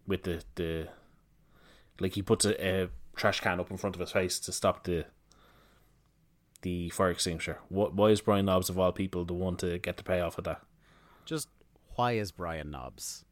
with 0.07 0.23
the 0.23 0.43
the 0.55 0.87
like 1.99 2.13
he 2.13 2.21
puts 2.21 2.45
a, 2.45 2.83
a 2.83 2.89
trash 3.15 3.39
can 3.41 3.59
up 3.59 3.69
in 3.69 3.77
front 3.77 3.95
of 3.95 3.99
his 3.99 4.11
face 4.11 4.39
to 4.39 4.51
stop 4.51 4.83
the 4.85 5.05
the 6.63 6.89
fire 6.89 7.11
extinguisher. 7.11 7.59
What? 7.69 7.93
Why 7.93 8.09
is 8.09 8.21
Brian 8.21 8.45
Knobbs 8.45 8.69
of 8.69 8.79
all 8.79 8.91
people 8.91 9.25
the 9.25 9.33
one 9.33 9.57
to 9.57 9.77
get 9.77 9.97
the 9.97 10.03
payoff 10.03 10.37
of 10.37 10.45
that? 10.45 10.61
Just 11.25 11.49
why 11.95 12.13
is 12.13 12.31
Brian 12.31 12.71
Knobbs? 12.71 13.25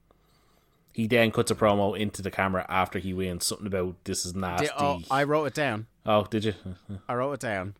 He 0.94 1.08
then 1.08 1.32
cuts 1.32 1.52
a 1.52 1.56
promo 1.56 1.98
into 1.98 2.22
the 2.22 2.32
camera 2.32 2.66
after 2.68 3.00
he 3.00 3.14
wins 3.14 3.46
something 3.46 3.68
about 3.68 3.96
this 4.04 4.26
is 4.26 4.36
nasty. 4.36 4.68
Di- 4.68 4.74
oh, 4.78 5.02
I 5.10 5.24
wrote 5.24 5.46
it 5.46 5.54
down. 5.54 5.88
oh, 6.06 6.26
did 6.26 6.44
you? 6.46 6.54
I 7.08 7.16
wrote 7.16 7.34
it 7.34 7.40
down 7.40 7.76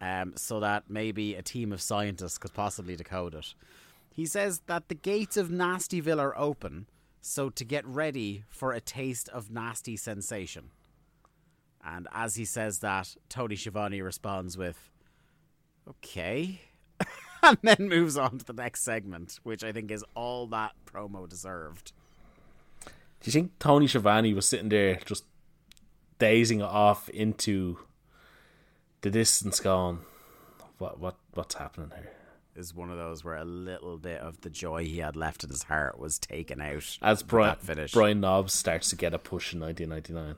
um, 0.00 0.32
so 0.36 0.60
that 0.60 0.84
maybe 0.88 1.34
a 1.34 1.42
team 1.42 1.72
of 1.72 1.82
scientists 1.82 2.38
could 2.38 2.54
possibly 2.54 2.96
decode 2.96 3.34
it. 3.34 3.54
He 4.10 4.26
says 4.26 4.62
that 4.66 4.88
the 4.88 4.94
gates 4.94 5.36
of 5.36 5.48
Nastyville 5.48 6.20
are 6.20 6.36
open, 6.36 6.86
so 7.20 7.50
to 7.50 7.64
get 7.64 7.86
ready 7.86 8.44
for 8.48 8.72
a 8.72 8.80
taste 8.80 9.28
of 9.28 9.50
nasty 9.50 9.96
sensation. 9.96 10.70
And 11.84 12.08
as 12.12 12.34
he 12.34 12.44
says 12.44 12.80
that, 12.80 13.14
Tony 13.28 13.56
Schiavone 13.56 14.00
responds 14.00 14.58
with, 14.58 14.90
okay. 15.88 16.62
and 17.42 17.58
then 17.62 17.88
moves 17.88 18.16
on 18.16 18.38
to 18.38 18.44
the 18.44 18.52
next 18.52 18.82
segment, 18.82 19.38
which 19.42 19.62
I 19.62 19.72
think 19.72 19.90
is 19.90 20.04
all 20.14 20.46
that 20.48 20.72
promo 20.84 21.28
deserved. 21.28 21.92
Do 23.20 23.28
you 23.28 23.32
think 23.32 23.58
Tony 23.58 23.86
Schiavone 23.86 24.34
was 24.34 24.46
sitting 24.46 24.68
there 24.68 24.98
just 25.04 25.24
dazing 26.18 26.62
off 26.62 27.08
into 27.08 27.78
the 29.00 29.10
distance, 29.10 29.60
going, 29.60 30.00
"What? 30.78 31.00
What? 31.00 31.16
What's 31.34 31.54
happening 31.56 31.90
here?" 31.94 32.12
Is 32.54 32.74
one 32.74 32.90
of 32.90 32.96
those 32.96 33.24
where 33.24 33.36
a 33.36 33.44
little 33.44 33.98
bit 33.98 34.20
of 34.20 34.40
the 34.40 34.50
joy 34.50 34.84
he 34.84 34.98
had 34.98 35.14
left 35.14 35.44
in 35.44 35.50
his 35.50 35.64
heart 35.64 35.98
was 35.98 36.18
taken 36.18 36.60
out. 36.60 36.98
As 37.00 37.22
Brian 37.22 37.56
finish. 37.56 37.92
Brian 37.92 38.20
Knobbs 38.20 38.52
starts 38.52 38.90
to 38.90 38.96
get 38.96 39.14
a 39.14 39.18
push 39.18 39.52
in 39.52 39.60
1999. 39.60 40.34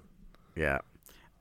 Yeah. 0.55 0.81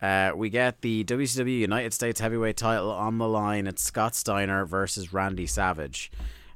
Uh, 0.02 0.34
we 0.34 0.49
get 0.49 0.80
the 0.80 1.03
WCW 1.03 1.60
United 1.60 1.94
States 1.94 2.22
Heavyweight 2.22 2.56
title 2.56 2.90
on 2.91 3.18
the 3.18 3.28
line. 3.28 3.68
It's 3.68 3.84
Scott 3.84 4.16
Steiner 4.16 4.66
versus 4.66 5.11
Randy 5.11 5.45
Savage. 5.45 6.10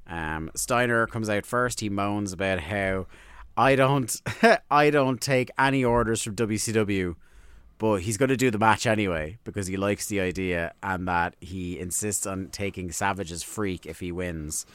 Um, 0.07 0.49
Steiner 0.55 1.05
comes 1.07 1.29
out 1.29 1.45
first. 1.45 1.81
He 1.81 1.89
moans 1.89 2.31
about 2.31 2.61
how 2.61 3.07
I 3.57 3.75
don't, 3.75 4.21
I 4.71 4.89
don't 4.89 5.21
take 5.21 5.51
any 5.57 5.83
orders 5.83 6.23
from 6.23 6.35
WCW, 6.35 7.15
but 7.77 7.97
he's 8.01 8.17
going 8.17 8.29
to 8.29 8.37
do 8.37 8.49
the 8.51 8.57
match 8.57 8.85
anyway 8.87 9.37
because 9.43 9.67
he 9.67 9.77
likes 9.77 10.07
the 10.07 10.19
idea 10.19 10.73
and 10.81 11.07
that 11.07 11.35
he 11.39 11.79
insists 11.79 12.25
on 12.25 12.47
taking 12.49 12.91
Savage's 12.91 13.43
freak 13.43 13.85
if 13.85 13.99
he 13.99 14.11
wins. 14.11 14.65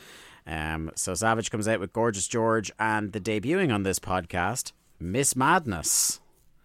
Um, 0.46 0.90
so 0.94 1.14
Savage 1.14 1.50
comes 1.50 1.68
out 1.68 1.80
with 1.80 1.92
Gorgeous 1.92 2.26
George 2.28 2.70
and 2.78 3.12
the 3.12 3.20
debuting 3.20 3.72
on 3.74 3.82
this 3.82 3.98
podcast, 3.98 4.72
Miss 5.00 5.36
Madness. 5.36 6.20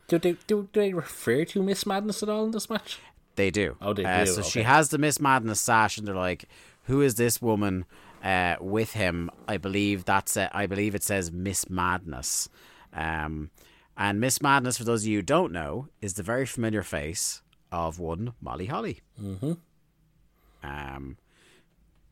Do 0.08 0.20
they 0.20 0.38
do 0.48 0.70
they 0.74 0.94
refer 0.94 1.46
to 1.46 1.64
Miss 1.64 1.86
Madness 1.86 2.22
at 2.24 2.30
all 2.30 2.46
in 2.46 2.52
this 2.52 2.70
match? 2.70 3.00
They 3.36 3.50
do. 3.52 3.78
Oh, 3.82 3.94
they 3.94 4.06
Uh, 4.06 4.26
do, 4.26 4.32
So 4.32 4.42
she 4.42 4.62
has 4.64 4.90
the 4.90 4.98
Miss 4.98 5.20
Madness 5.20 5.60
sash, 5.60 5.98
and 5.98 6.08
they're 6.08 6.14
like, 6.16 6.46
"Who 6.84 7.02
is 7.02 7.16
this 7.16 7.42
woman 7.42 7.86
uh, 8.24 8.56
with 8.60 8.94
him?" 8.94 9.30
I 9.48 9.58
believe 9.58 10.06
that's 10.06 10.36
it. 10.38 10.50
I 10.54 10.66
believe 10.66 10.96
it 10.96 11.04
says 11.04 11.32
Miss 11.32 11.70
Madness. 11.70 12.50
Um, 12.94 13.52
and 13.96 14.20
Miss 14.20 14.42
Madness, 14.42 14.78
for 14.78 14.84
those 14.84 15.04
of 15.04 15.08
you 15.08 15.20
who 15.20 15.24
don't 15.24 15.52
know, 15.52 15.88
is 16.02 16.16
the 16.16 16.24
very 16.24 16.46
familiar 16.46 16.82
face 16.82 17.42
of 17.72 18.00
one 18.00 18.34
Molly 18.42 18.68
Holly. 18.68 19.02
Mm-hmm. 19.22 19.54
Um, 20.64 21.18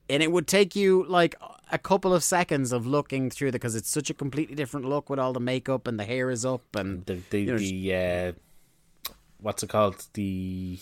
and 0.10 0.22
it 0.22 0.32
would 0.32 0.48
take 0.48 0.76
you 0.76 1.06
like 1.08 1.36
a 1.72 1.78
couple 1.78 2.14
of 2.14 2.24
seconds 2.24 2.72
of 2.72 2.86
looking 2.86 3.30
through 3.30 3.52
the 3.52 3.58
because 3.58 3.76
it's 3.76 3.90
such 3.90 4.10
a 4.10 4.14
completely 4.14 4.56
different 4.56 4.86
look 4.86 5.10
with 5.10 5.20
all 5.20 5.32
the 5.32 5.40
makeup 5.40 5.88
and 5.88 6.00
the 6.00 6.04
hair 6.04 6.30
is 6.30 6.46
up 6.46 6.76
and 6.76 7.06
The 7.06 7.20
the, 7.30 7.40
you 7.40 7.52
know, 7.52 7.58
the 7.58 7.96
uh, 7.96 9.12
what's 9.40 9.64
it 9.64 9.70
called? 9.70 10.06
The 10.14 10.80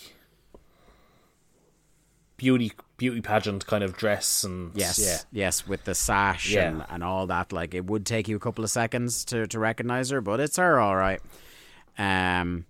beauty 2.40 2.72
beauty 2.98 3.22
pageant 3.22 3.66
kind 3.68 3.84
of 3.84 3.96
dress 3.96 4.44
and 4.44 4.72
Yes, 4.76 5.00
yeah. 5.00 5.18
yes, 5.46 5.68
with 5.68 5.86
the 5.86 5.94
sash 5.96 6.50
Yeah. 6.52 6.70
and, 6.70 6.86
and 6.90 7.04
all 7.04 7.28
that. 7.28 7.52
Like 7.54 7.74
it 7.76 7.86
would 7.86 8.06
take 8.06 8.28
you 8.28 8.36
a 8.36 8.40
couple 8.40 8.64
of 8.64 8.72
seconds 8.72 9.24
to, 9.26 9.46
to 9.48 9.60
recognize 9.60 10.10
her, 10.10 10.20
but 10.22 10.40
it's 10.40 10.58
her 10.58 10.80
all 10.80 10.96
right. 10.96 11.22
Um, 11.98 12.66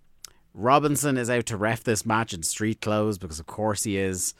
Robinson 0.53 1.17
is 1.17 1.29
out 1.29 1.45
to 1.47 1.57
ref 1.57 1.83
this 1.83 2.05
match 2.05 2.33
in 2.33 2.43
street 2.43 2.81
clothes 2.81 3.17
because 3.17 3.39
of 3.39 3.45
course 3.47 3.83
he 3.83 3.97
is. 3.97 4.33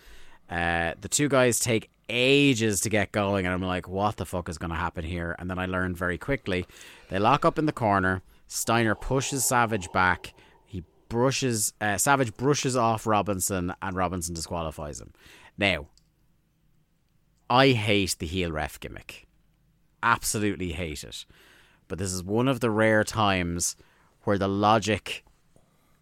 Uh, 0.49 0.93
the 0.99 1.07
two 1.07 1.29
guys 1.29 1.59
take 1.59 1.89
ages 2.09 2.81
to 2.81 2.89
get 2.89 3.11
going, 3.11 3.45
and 3.45 3.53
I'm 3.53 3.61
like, 3.61 3.87
what 3.87 4.17
the 4.17 4.25
fuck 4.25 4.49
is 4.49 4.57
going 4.57 4.71
to 4.71 4.75
happen 4.75 5.05
here? 5.05 5.35
And 5.37 5.49
then 5.49 5.59
I 5.59 5.67
learned 5.67 5.95
very 5.97 6.17
quickly. 6.17 6.65
They 7.09 7.19
lock 7.19 7.45
up 7.45 7.59
in 7.59 7.67
the 7.67 7.71
corner. 7.71 8.23
Steiner 8.47 8.95
pushes 8.95 9.45
Savage 9.45 9.91
back. 9.91 10.33
He 11.09 11.15
brushes 11.15 11.73
uh, 11.81 11.97
Savage 11.97 12.35
brushes 12.37 12.75
off 12.75 13.07
Robinson, 13.07 13.73
and 13.81 13.95
Robinson 13.95 14.35
disqualifies 14.35 15.01
him. 15.01 15.13
Now, 15.57 15.87
I 17.49 17.69
hate 17.69 18.15
the 18.19 18.27
heel 18.27 18.51
ref 18.51 18.79
gimmick. 18.79 19.27
Absolutely 20.03 20.71
hate 20.71 21.03
it. 21.03 21.25
But 21.87 21.97
this 21.97 22.13
is 22.13 22.23
one 22.23 22.47
of 22.47 22.59
the 22.59 22.69
rare 22.69 23.03
times 23.03 23.75
where 24.23 24.37
the 24.37 24.47
logic 24.47 25.25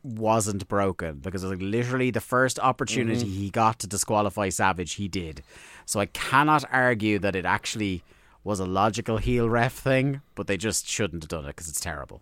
wasn't 0.04 0.68
broken 0.68 1.20
because 1.20 1.44
it 1.44 1.48
was 1.48 1.60
like 1.60 1.70
literally 1.70 2.12
the 2.12 2.22
first 2.22 2.60
opportunity 2.60 3.26
he 3.26 3.50
got 3.50 3.80
to 3.80 3.88
disqualify 3.88 4.50
Savage, 4.50 4.94
he 4.94 5.08
did. 5.08 5.42
So 5.86 6.00
I 6.00 6.06
cannot 6.08 6.66
argue 6.72 7.20
that 7.20 7.36
it 7.36 7.46
actually 7.46 8.04
was 8.44 8.60
a 8.60 8.66
logical 8.66 9.18
heel 9.18 9.50
ref 9.50 9.74
thing, 9.74 10.22
but 10.36 10.48
they 10.48 10.58
just 10.58 10.88
shouldn't 10.88 11.24
have 11.24 11.30
done 11.30 11.46
it 11.46 11.50
because 11.50 11.70
it's 11.70 11.80
terrible. 11.80 12.22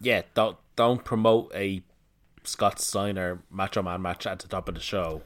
Yeah, 0.00 0.22
don't 0.34 0.56
don't 0.76 1.04
promote 1.04 1.52
a 1.54 1.82
Scott 2.44 2.80
Steiner 2.80 3.40
Macho 3.50 3.82
Man 3.82 4.02
match 4.02 4.26
at 4.26 4.38
the 4.38 4.48
top 4.48 4.68
of 4.68 4.74
the 4.74 4.80
show 4.80 5.22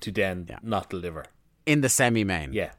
to 0.00 0.10
then 0.10 0.46
Yeah. 0.48 0.58
not 0.62 0.90
deliver. 0.90 1.26
in 1.64 1.80
the 1.80 1.88
semi 1.88 2.24
main. 2.24 2.52
Yeah. 2.52 2.72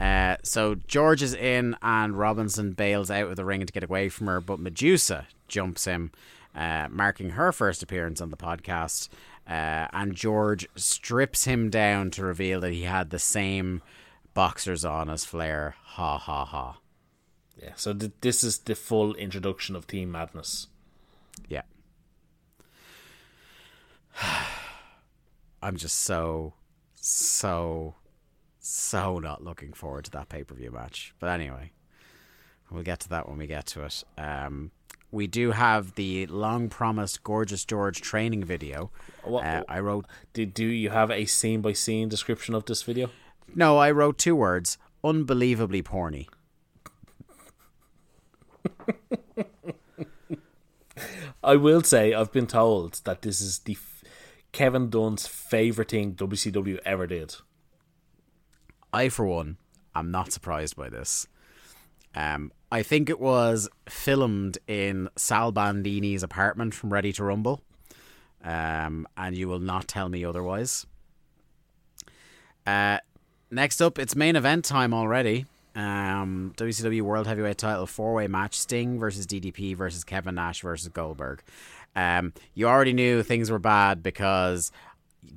Uh, 0.00 0.36
so 0.42 0.74
George 0.74 1.22
is 1.22 1.34
in, 1.34 1.76
and 1.82 2.16
Robinson 2.18 2.72
bails 2.72 3.10
out 3.10 3.28
of 3.28 3.36
the 3.36 3.44
ring 3.44 3.66
to 3.66 3.72
get 3.72 3.84
away 3.84 4.08
from 4.08 4.26
her, 4.28 4.40
but 4.40 4.58
Madusa 4.58 5.26
jumps 5.48 5.84
him, 5.84 6.10
uh, 6.54 6.88
marking 6.90 7.30
her 7.30 7.52
first 7.52 7.82
appearance 7.82 8.20
on 8.22 8.30
the 8.30 8.38
podcast. 8.38 9.10
Uh, 9.46 9.88
and 9.92 10.14
George 10.14 10.66
strips 10.76 11.44
him 11.44 11.68
down 11.68 12.10
to 12.12 12.24
reveal 12.24 12.60
that 12.60 12.72
he 12.72 12.84
had 12.84 13.10
the 13.10 13.18
same 13.18 13.82
boxers 14.32 14.82
on 14.84 15.10
as 15.10 15.26
Flair. 15.26 15.74
Ha 15.82 16.16
ha 16.16 16.44
ha. 16.46 16.78
Yeah. 17.60 17.72
So 17.76 17.92
th- 17.92 18.12
this 18.22 18.42
is 18.42 18.58
the 18.60 18.74
full 18.74 19.14
introduction 19.16 19.76
of 19.76 19.86
Team 19.86 20.10
Madness. 20.12 20.68
Yeah. 21.48 21.62
I'm 25.62 25.76
just 25.76 25.96
so, 25.98 26.54
so, 26.94 27.94
so 28.58 29.18
not 29.18 29.44
looking 29.44 29.72
forward 29.72 30.04
to 30.06 30.10
that 30.12 30.28
pay 30.28 30.42
per 30.44 30.54
view 30.54 30.70
match. 30.70 31.14
But 31.18 31.30
anyway, 31.30 31.72
we'll 32.70 32.82
get 32.82 33.00
to 33.00 33.08
that 33.10 33.28
when 33.28 33.38
we 33.38 33.46
get 33.46 33.66
to 33.66 33.84
it. 33.84 34.04
Um, 34.16 34.70
we 35.12 35.26
do 35.26 35.50
have 35.50 35.96
the 35.96 36.26
long 36.28 36.68
promised 36.68 37.22
Gorgeous 37.24 37.64
George 37.64 38.00
training 38.00 38.44
video. 38.44 38.90
What- 39.24 39.44
Uh, 39.44 39.64
I 39.68 39.80
wrote, 39.80 40.06
Did 40.32 40.54
do 40.54 40.64
you 40.64 40.90
have 40.90 41.10
a 41.10 41.26
scene 41.26 41.60
by 41.60 41.72
scene 41.72 42.08
description 42.08 42.54
of 42.54 42.64
this 42.66 42.82
video? 42.82 43.10
no, 43.54 43.76
I 43.78 43.90
wrote 43.90 44.16
two 44.18 44.36
words 44.36 44.78
unbelievably 45.02 45.82
porny. 45.82 46.28
I 51.42 51.56
will 51.56 51.82
say 51.82 52.12
I've 52.12 52.30
been 52.32 52.46
told 52.46 53.00
that 53.04 53.22
this 53.22 53.40
is 53.40 53.60
the 53.60 53.74
Kevin 54.52 54.90
Dunn's 54.90 55.26
favorite 55.26 55.90
thing 55.90 56.14
WCW 56.14 56.78
ever 56.84 57.06
did. 57.06 57.36
I, 58.92 59.08
for 59.08 59.24
one, 59.26 59.56
am 59.94 60.10
not 60.10 60.32
surprised 60.32 60.76
by 60.76 60.88
this. 60.88 61.26
Um, 62.14 62.52
I 62.72 62.82
think 62.82 63.08
it 63.08 63.20
was 63.20 63.68
filmed 63.88 64.58
in 64.66 65.08
Sal 65.16 65.52
Bandini's 65.52 66.22
apartment 66.22 66.74
from 66.74 66.92
Ready 66.92 67.12
to 67.12 67.24
Rumble, 67.24 67.62
um, 68.44 69.06
and 69.16 69.36
you 69.36 69.48
will 69.48 69.60
not 69.60 69.86
tell 69.86 70.08
me 70.08 70.24
otherwise. 70.24 70.86
Uh, 72.66 72.98
next 73.50 73.80
up, 73.80 73.98
it's 73.98 74.16
main 74.16 74.36
event 74.36 74.64
time 74.64 74.92
already. 74.92 75.46
Um, 75.76 76.52
WCW 76.56 77.02
World 77.02 77.28
Heavyweight 77.28 77.58
Title 77.58 77.86
four 77.86 78.12
way 78.14 78.26
match: 78.26 78.54
Sting 78.54 78.98
versus 78.98 79.26
DDP 79.26 79.76
versus 79.76 80.02
Kevin 80.02 80.34
Nash 80.34 80.62
versus 80.62 80.88
Goldberg. 80.88 81.42
Um, 81.96 82.32
you 82.54 82.66
already 82.68 82.92
knew 82.92 83.22
things 83.22 83.50
were 83.50 83.58
bad 83.58 84.02
because 84.02 84.70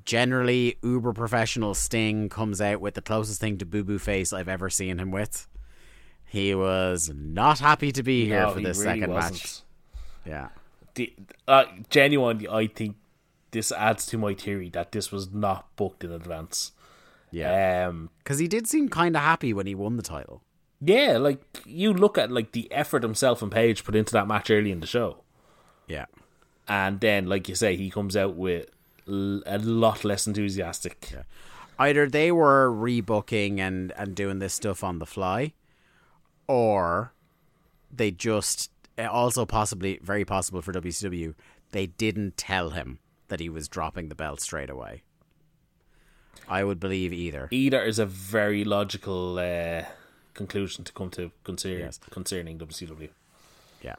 generally 0.06 0.78
uber 0.84 1.14
professional 1.14 1.74
Sting 1.74 2.30
comes 2.30 2.62
out 2.62 2.80
with 2.82 2.94
the 2.94 3.02
closest 3.02 3.40
thing 3.42 3.58
to 3.58 3.66
boo 3.66 3.84
boo 3.84 4.00
face 4.00 4.34
I've 4.34 4.48
ever 4.50 4.70
seen 4.70 5.00
him 5.00 5.12
with. 5.12 5.48
He 6.26 6.54
was 6.56 7.12
not 7.14 7.60
happy 7.60 7.92
to 7.92 8.04
be 8.04 8.26
here 8.26 8.42
No, 8.42 8.52
for 8.52 8.60
he 8.60 8.66
this 8.66 8.80
really 8.80 9.00
second 9.02 9.14
wasn't. 9.14 9.34
match. 9.34 9.60
Yeah. 10.26 10.48
The, 10.96 11.14
uh, 11.48 11.66
genuinely, 11.90 12.48
I 12.48 12.68
think 12.68 12.96
this 13.52 13.72
adds 13.72 14.06
to 14.08 14.18
my 14.18 14.34
theory 14.34 14.70
that 14.70 14.92
this 14.92 15.12
was 15.12 15.32
not 15.32 15.76
booked 15.76 16.04
in 16.04 16.12
advance. 16.12 16.72
Yeah. 17.32 17.88
Um, 17.88 18.10
Because 18.20 18.40
he 18.40 18.48
did 18.48 18.68
seem 18.68 18.90
kind 18.90 19.16
of 19.16 19.22
happy 19.24 19.54
when 19.54 19.66
he 19.68 19.76
won 19.76 19.98
the 19.98 20.04
title. 20.04 20.42
yeah, 20.82 21.18
like 21.18 21.42
you 21.66 21.94
look 21.94 22.18
at 22.18 22.32
like 22.32 22.52
the 22.52 22.72
effort 22.72 23.04
himself 23.04 23.42
and 23.42 23.52
Page 23.52 23.84
put 23.84 23.96
into 23.96 24.12
that 24.14 24.28
match 24.28 24.50
early 24.52 24.72
in 24.72 24.80
the 24.82 24.88
show, 24.88 25.18
Yeah. 25.88 26.06
And 26.68 27.00
then 27.00 27.28
like 27.28 27.50
you 27.50 27.56
say, 27.56 27.76
he 27.76 27.90
comes 27.90 28.16
out 28.16 28.36
with 28.36 28.70
l- 29.08 29.42
a 29.46 29.58
lot 29.60 30.04
less 30.04 30.28
enthusiastic. 30.28 31.14
Either 31.80 32.08
they 32.08 32.32
were 32.32 32.70
rebooking 32.72 33.60
and, 33.60 33.92
and 33.98 34.16
doing 34.16 34.40
this 34.40 34.54
stuff 34.54 34.84
on 34.84 35.00
the 35.00 35.06
fly, 35.06 35.54
or 36.48 37.14
they 37.92 38.12
just, 38.12 38.72
also 38.98 39.46
possibly, 39.46 40.00
very 40.04 40.24
possible 40.26 40.62
for 40.62 40.72
WCW, 40.74 41.34
they 41.72 41.88
didn't 41.88 42.38
tell 42.38 42.72
him 42.72 43.00
that 43.28 43.40
he 43.40 43.50
was 43.50 43.68
dropping 43.68 44.10
the 44.10 44.16
belt 44.16 44.40
straight 44.40 44.70
away. 44.70 45.02
I 46.48 46.64
would 46.64 46.80
believe 46.80 47.12
either. 47.14 47.48
Either 47.52 47.82
is 47.84 48.00
a 48.00 48.06
very 48.06 48.64
logical 48.64 49.40
uh, 49.40 49.84
conclusion 50.34 50.84
to 50.84 50.92
come 50.94 51.10
to 51.12 51.32
consider 51.44 51.80
Yes. 51.80 52.00
concerning 52.12 52.60
WCW. 52.60 53.10
Yeah. 53.82 53.96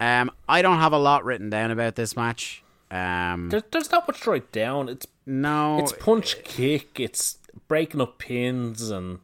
Um, 0.00 0.30
I 0.48 0.62
don't 0.62 0.78
have 0.78 0.92
a 0.92 0.98
lot 0.98 1.24
written 1.24 1.50
down 1.50 1.70
about 1.70 1.94
this 1.94 2.16
match. 2.16 2.62
Um, 2.90 3.48
There, 3.48 3.62
there's 3.70 3.90
not 3.90 4.06
much 4.06 4.20
to 4.22 4.30
write 4.30 4.52
down. 4.52 4.88
It's 4.88 5.06
no, 5.26 5.78
it's 5.78 5.92
punch 5.92 6.42
kick. 6.44 7.00
It's 7.00 7.38
breaking 7.68 8.00
up 8.00 8.18
pins 8.18 8.90
and 8.90 9.20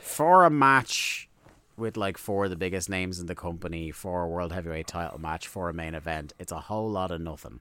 for 0.00 0.44
a 0.44 0.50
match 0.50 1.28
with 1.76 1.96
like 1.96 2.18
four 2.18 2.44
of 2.44 2.50
the 2.50 2.56
biggest 2.56 2.88
names 2.88 3.18
in 3.18 3.26
the 3.26 3.34
company 3.34 3.90
for 3.90 4.22
a 4.22 4.28
world 4.28 4.52
heavyweight 4.52 4.86
title 4.86 5.18
match 5.18 5.48
for 5.48 5.68
a 5.68 5.74
main 5.74 5.94
event, 5.94 6.32
it's 6.38 6.52
a 6.52 6.60
whole 6.60 6.90
lot 6.90 7.10
of 7.10 7.20
nothing. 7.20 7.60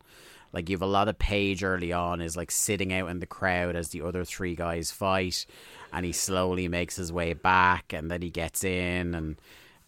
Like 0.53 0.69
you've 0.69 0.81
a 0.81 0.85
lot 0.85 1.07
of 1.07 1.17
Page 1.17 1.63
early 1.63 1.93
on 1.93 2.21
is 2.21 2.35
like 2.35 2.51
sitting 2.51 2.91
out 2.91 3.09
in 3.09 3.19
the 3.19 3.25
crowd 3.25 3.75
as 3.75 3.89
the 3.89 4.01
other 4.01 4.25
three 4.25 4.53
guys 4.53 4.91
fight, 4.91 5.45
and 5.93 6.05
he 6.05 6.11
slowly 6.11 6.67
makes 6.67 6.97
his 6.97 7.11
way 7.11 7.33
back, 7.33 7.93
and 7.93 8.11
then 8.11 8.21
he 8.21 8.29
gets 8.29 8.63
in, 8.63 9.15
and 9.15 9.37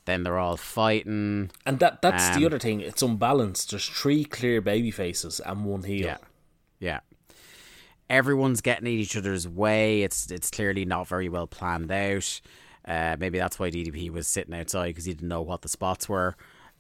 then 0.05 0.23
they're 0.23 0.37
all 0.37 0.57
fighting. 0.57 1.51
and 1.65 1.79
that 1.79 2.01
that's 2.01 2.29
the 2.29 2.41
Um, 2.41 2.45
other 2.45 2.59
thing. 2.59 2.81
It's 2.81 3.01
unbalanced. 3.01 3.71
There's 3.71 3.87
three 3.87 4.25
clear 4.25 4.61
baby 4.61 4.91
faces 4.91 5.39
and 5.39 5.65
one 5.65 5.83
heel. 5.83 6.05
Yeah, 6.05 6.17
yeah. 6.79 6.99
Everyone's 8.09 8.61
getting 8.61 8.85
in 8.87 8.93
each 8.99 9.15
other's 9.17 9.47
way. 9.47 10.03
It's 10.03 10.29
it's 10.29 10.51
clearly 10.51 10.85
not 10.85 11.07
very 11.07 11.29
well 11.29 11.47
planned 11.47 11.91
out. 11.91 12.41
Uh, 12.85 13.15
maybe 13.17 13.37
that's 13.39 13.57
why 13.57 13.69
DDP 13.71 14.09
was 14.11 14.27
sitting 14.27 14.53
outside 14.53 14.87
because 14.89 15.05
he 15.05 15.13
didn't 15.13 15.29
know 15.29 15.41
what 15.41 15.61
the 15.61 15.69
spots 15.69 16.09
were. 16.09 16.35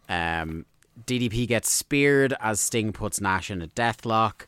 Um, 0.09 0.65
DDP 1.05 1.47
gets 1.47 1.71
speared 1.71 2.35
as 2.41 2.59
Sting 2.59 2.91
puts 2.91 3.21
Nash 3.21 3.49
in 3.49 3.61
a 3.61 3.67
deathlock. 3.67 4.47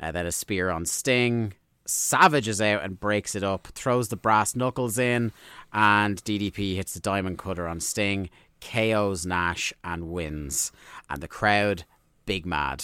Uh, 0.00 0.10
then 0.12 0.26
a 0.26 0.32
spear 0.32 0.68
on 0.68 0.84
Sting. 0.84 1.54
Savage 1.86 2.48
is 2.48 2.60
out 2.60 2.82
and 2.82 2.98
breaks 2.98 3.36
it 3.36 3.44
up, 3.44 3.68
throws 3.68 4.08
the 4.08 4.16
brass 4.16 4.56
knuckles 4.56 4.98
in, 4.98 5.30
and 5.76 6.24
DDP 6.24 6.74
hits 6.74 6.94
the 6.94 7.00
diamond 7.00 7.36
cutter 7.36 7.68
on 7.68 7.80
Sting, 7.80 8.30
KOs 8.62 9.26
Nash, 9.26 9.74
and 9.84 10.10
wins. 10.10 10.72
And 11.10 11.22
the 11.22 11.28
crowd, 11.28 11.84
big 12.24 12.46
mad. 12.46 12.82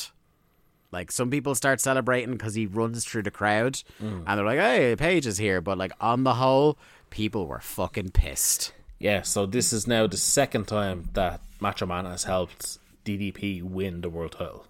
Like 0.93 1.11
some 1.11 1.31
people 1.31 1.55
start 1.55 1.81
celebrating 1.81 2.33
because 2.33 2.55
he 2.55 2.67
runs 2.67 3.07
through 3.07 3.23
the 3.23 3.31
crowd, 3.31 3.83
and 3.99 4.27
they're 4.27 4.45
like, 4.45 4.59
"Hey, 4.59 4.95
Page 4.95 5.27
is 5.27 5.39
here." 5.39 5.63
But 5.63 5.79
like 5.79 5.93
on 6.03 6.25
the 6.25 6.35
whole, 6.35 6.77
people 7.09 7.47
were 7.47 7.61
fucking 7.61 8.11
pissed. 8.11 8.75
Yeah, 8.99 9.23
so 9.23 9.47
this 9.47 9.73
is 9.73 9.87
now 9.87 10.07
the 10.07 10.19
second 10.19 10.69
time 10.69 11.09
that 11.15 11.41
Macho 11.61 11.87
Man 11.87 12.05
has 12.05 12.25
helped 12.25 12.79
DDP 13.07 13.63
win 13.63 14.03
the 14.03 14.11
world 14.11 14.33
title. 14.33 14.67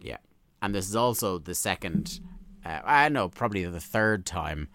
Yeah, 0.00 0.16
and 0.62 0.74
this 0.74 0.88
is 0.88 0.96
also 0.96 1.36
the 1.38 1.54
second. 1.54 2.18
Uh, 2.64 2.80
I 2.82 3.10
know, 3.10 3.28
probably 3.28 3.66
the 3.66 3.78
third 3.78 4.24
time 4.24 4.68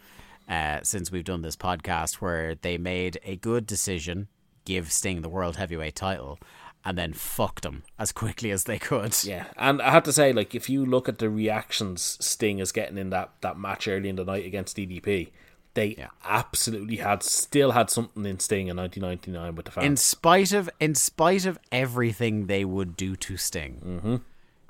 uh, 0.47 0.79
since 0.83 1.11
we've 1.11 1.23
done 1.23 1.41
this 1.41 1.55
podcast 1.55 2.15
where 2.15 2.55
they 2.55 2.77
made 2.77 3.19
a 3.23 3.35
good 3.35 3.65
decision, 3.67 4.27
give 4.65 4.91
Sting 4.91 5.21
the 5.21 5.29
world 5.29 5.55
heavyweight 5.57 5.95
title, 5.95 6.39
and 6.85 6.97
then 6.97 7.11
fucked 7.13 7.65
him 7.65 7.83
as 7.99 8.11
quickly 8.11 8.51
as 8.51 8.63
they 8.63 8.79
could. 8.79 9.15
Yeah, 9.23 9.45
and 9.57 9.81
I 9.81 9.91
have 9.91 10.03
to 10.03 10.13
say, 10.13 10.31
like, 10.31 10.55
if 10.55 10.69
you 10.69 10.85
look 10.85 11.09
at 11.09 11.17
the 11.17 11.29
reactions 11.29 12.17
Sting 12.25 12.59
is 12.59 12.71
getting 12.71 12.97
in 12.97 13.09
that, 13.09 13.31
that 13.41 13.57
match 13.57 13.87
early 13.87 14.07
in 14.09 14.15
the 14.15 14.23
night 14.23 14.45
against 14.45 14.77
DDP, 14.77 15.29
they 15.73 15.95
Yeah. 15.97 16.07
absolutely 16.23 16.97
had 16.97 17.21
still 17.23 17.71
had 17.71 17.89
something 17.89 18.25
in 18.25 18.39
Sting 18.39 18.67
in 18.67 18.77
1999 18.77 19.55
with 19.55 19.65
the 19.65 19.71
fans. 19.71 19.85
in 19.85 19.97
spite 19.97 20.51
of 20.53 20.69
in 20.79 20.95
spite 20.95 21.45
of 21.45 21.59
everything 21.71 22.47
they 22.47 22.63
would 22.65 22.95
do 22.95 23.15
to 23.17 23.37
Sting, 23.37 24.21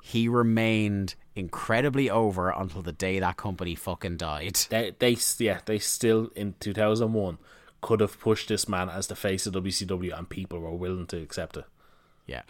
he 0.02 0.28
remained 0.28 1.14
incredibly 1.38 2.10
over 2.10 2.50
until 2.50 2.82
the 2.82 2.92
day 2.92 3.18
that 3.20 3.36
company 3.36 3.74
fucking 3.74 4.16
died. 4.16 4.56
they, 4.70 4.94
they, 4.98 5.16
yeah, 5.38 5.60
they 5.64 5.78
still 5.78 6.30
in 6.34 6.54
2001 6.60 7.38
could 7.80 8.00
have 8.00 8.18
pushed 8.18 8.48
this 8.48 8.68
man 8.68 8.88
as 8.88 9.06
the 9.06 9.14
face 9.16 9.46
of 9.46 9.54
WCW, 9.54 10.16
and 10.18 10.28
people 10.28 10.58
were 10.58 10.72
willing 10.72 11.06
to 11.06 11.16
accept 11.22 11.56
it. 11.56 11.64
Yeah, 12.26 12.42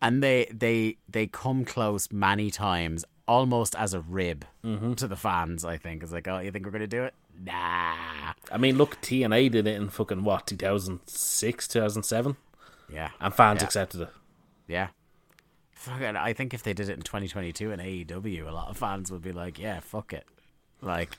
and 0.00 0.22
they 0.22 0.46
they 0.52 0.96
they 1.08 1.26
come 1.26 1.64
close 1.64 2.10
many 2.12 2.50
times, 2.50 3.04
almost 3.26 3.74
as 3.74 3.92
a 3.94 4.00
rib 4.00 4.44
mm-hmm. 4.64 4.94
to 4.94 5.08
the 5.08 5.16
fans. 5.16 5.64
I 5.64 5.76
think 5.76 6.02
it's 6.02 6.12
like, 6.12 6.28
oh, 6.28 6.38
you 6.38 6.50
think 6.52 6.64
we're 6.64 6.70
gonna 6.70 6.86
do 6.86 7.02
it? 7.04 7.14
Nah. 7.44 8.32
I 8.50 8.56
mean, 8.58 8.78
look, 8.78 9.00
TNA 9.02 9.50
did 9.50 9.66
it 9.66 9.76
in 9.76 9.90
fucking 9.90 10.24
what 10.24 10.46
2006, 10.46 11.68
2007, 11.68 12.36
Yeah, 12.88 13.10
and 13.20 13.34
fans 13.34 13.60
Yeah. 13.60 13.66
accepted 13.66 14.00
it. 14.02 14.08
yeah. 14.68 14.88
Fucking, 15.76 16.16
I 16.16 16.32
think 16.32 16.52
if 16.54 16.62
they 16.62 16.72
did 16.72 16.88
it 16.88 16.94
in 16.94 17.02
2022 17.02 17.70
in 17.70 17.78
AEW, 17.80 18.48
a 18.48 18.50
lot 18.50 18.68
of 18.68 18.76
fans 18.76 19.10
would 19.12 19.22
be 19.22 19.32
like, 19.32 19.58
yeah, 19.58 19.80
fuck 19.80 20.12
it. 20.12 20.24
Like, 20.82 21.16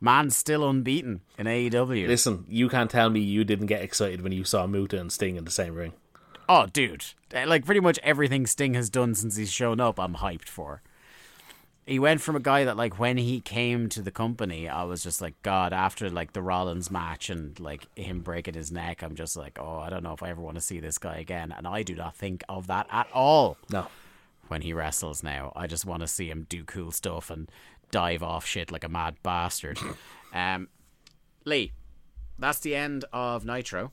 man's 0.00 0.36
still 0.36 0.68
unbeaten 0.68 1.20
in 1.38 1.46
AEW. 1.46 2.06
Listen, 2.08 2.44
you 2.48 2.68
can't 2.68 2.90
tell 2.90 3.08
me 3.08 3.20
you 3.20 3.44
didn't 3.44 3.66
get 3.66 3.82
excited 3.82 4.20
when 4.22 4.32
you 4.32 4.44
saw 4.44 4.66
Muta 4.66 5.00
and 5.00 5.12
Sting 5.12 5.36
in 5.36 5.44
the 5.44 5.50
same 5.50 5.74
ring. 5.74 5.92
Oh, 6.48 6.66
dude. 6.66 7.04
Uh, 7.34 7.46
Like, 7.46 7.64
pretty 7.64 7.80
much 7.80 7.98
everything 8.02 8.46
Sting 8.46 8.74
has 8.74 8.90
done 8.90 9.14
since 9.14 9.36
he's 9.36 9.52
shown 9.52 9.80
up, 9.80 9.98
I'm 9.98 10.16
hyped 10.16 10.48
for. 10.48 10.82
he 11.86 11.98
went 11.98 12.20
from 12.20 12.36
a 12.36 12.40
guy 12.40 12.64
that 12.64 12.76
like 12.76 12.98
when 13.00 13.16
he 13.16 13.40
came 13.40 13.88
to 13.88 14.00
the 14.02 14.10
company, 14.12 14.68
I 14.68 14.84
was 14.84 15.02
just 15.02 15.20
like, 15.20 15.34
God, 15.42 15.72
after 15.72 16.08
like 16.10 16.34
the 16.34 16.42
Rollins 16.42 16.88
match 16.90 17.30
and 17.30 17.58
like 17.58 17.86
him 17.96 18.20
breaking 18.20 18.54
his 18.54 18.70
neck, 18.70 19.02
I'm 19.02 19.16
just 19.16 19.36
like, 19.36 19.58
oh, 19.60 19.78
I 19.78 19.90
don't 19.90 20.02
know 20.04 20.12
if 20.12 20.22
I 20.22 20.30
ever 20.30 20.40
want 20.40 20.56
to 20.56 20.60
see 20.60 20.78
this 20.78 20.98
guy 20.98 21.16
again. 21.16 21.52
And 21.56 21.66
I 21.66 21.82
do 21.82 21.94
not 21.96 22.14
think 22.14 22.44
of 22.48 22.66
that 22.68 22.86
at 22.92 23.08
all 23.12 23.56
No. 23.72 23.86
When 24.50 24.62
he 24.62 24.72
wrestles 24.72 25.22
now. 25.22 25.52
I 25.54 25.66
just 25.66 25.86
want 25.86 26.02
to 26.02 26.08
see 26.08 26.28
him 26.28 26.46
do 26.48 26.64
cool 26.64 26.90
stuff 26.90 27.30
and 27.30 27.50
dive 27.90 28.22
off 28.22 28.44
shit 28.44 28.70
like 28.70 28.84
a 28.84 28.88
mad 28.88 29.16
bastard. 29.22 29.78
um, 30.34 30.68
Lee, 31.44 31.72
that's 32.38 32.58
the 32.58 32.74
end 32.74 33.04
of 33.12 33.44
Nitro. 33.44 33.92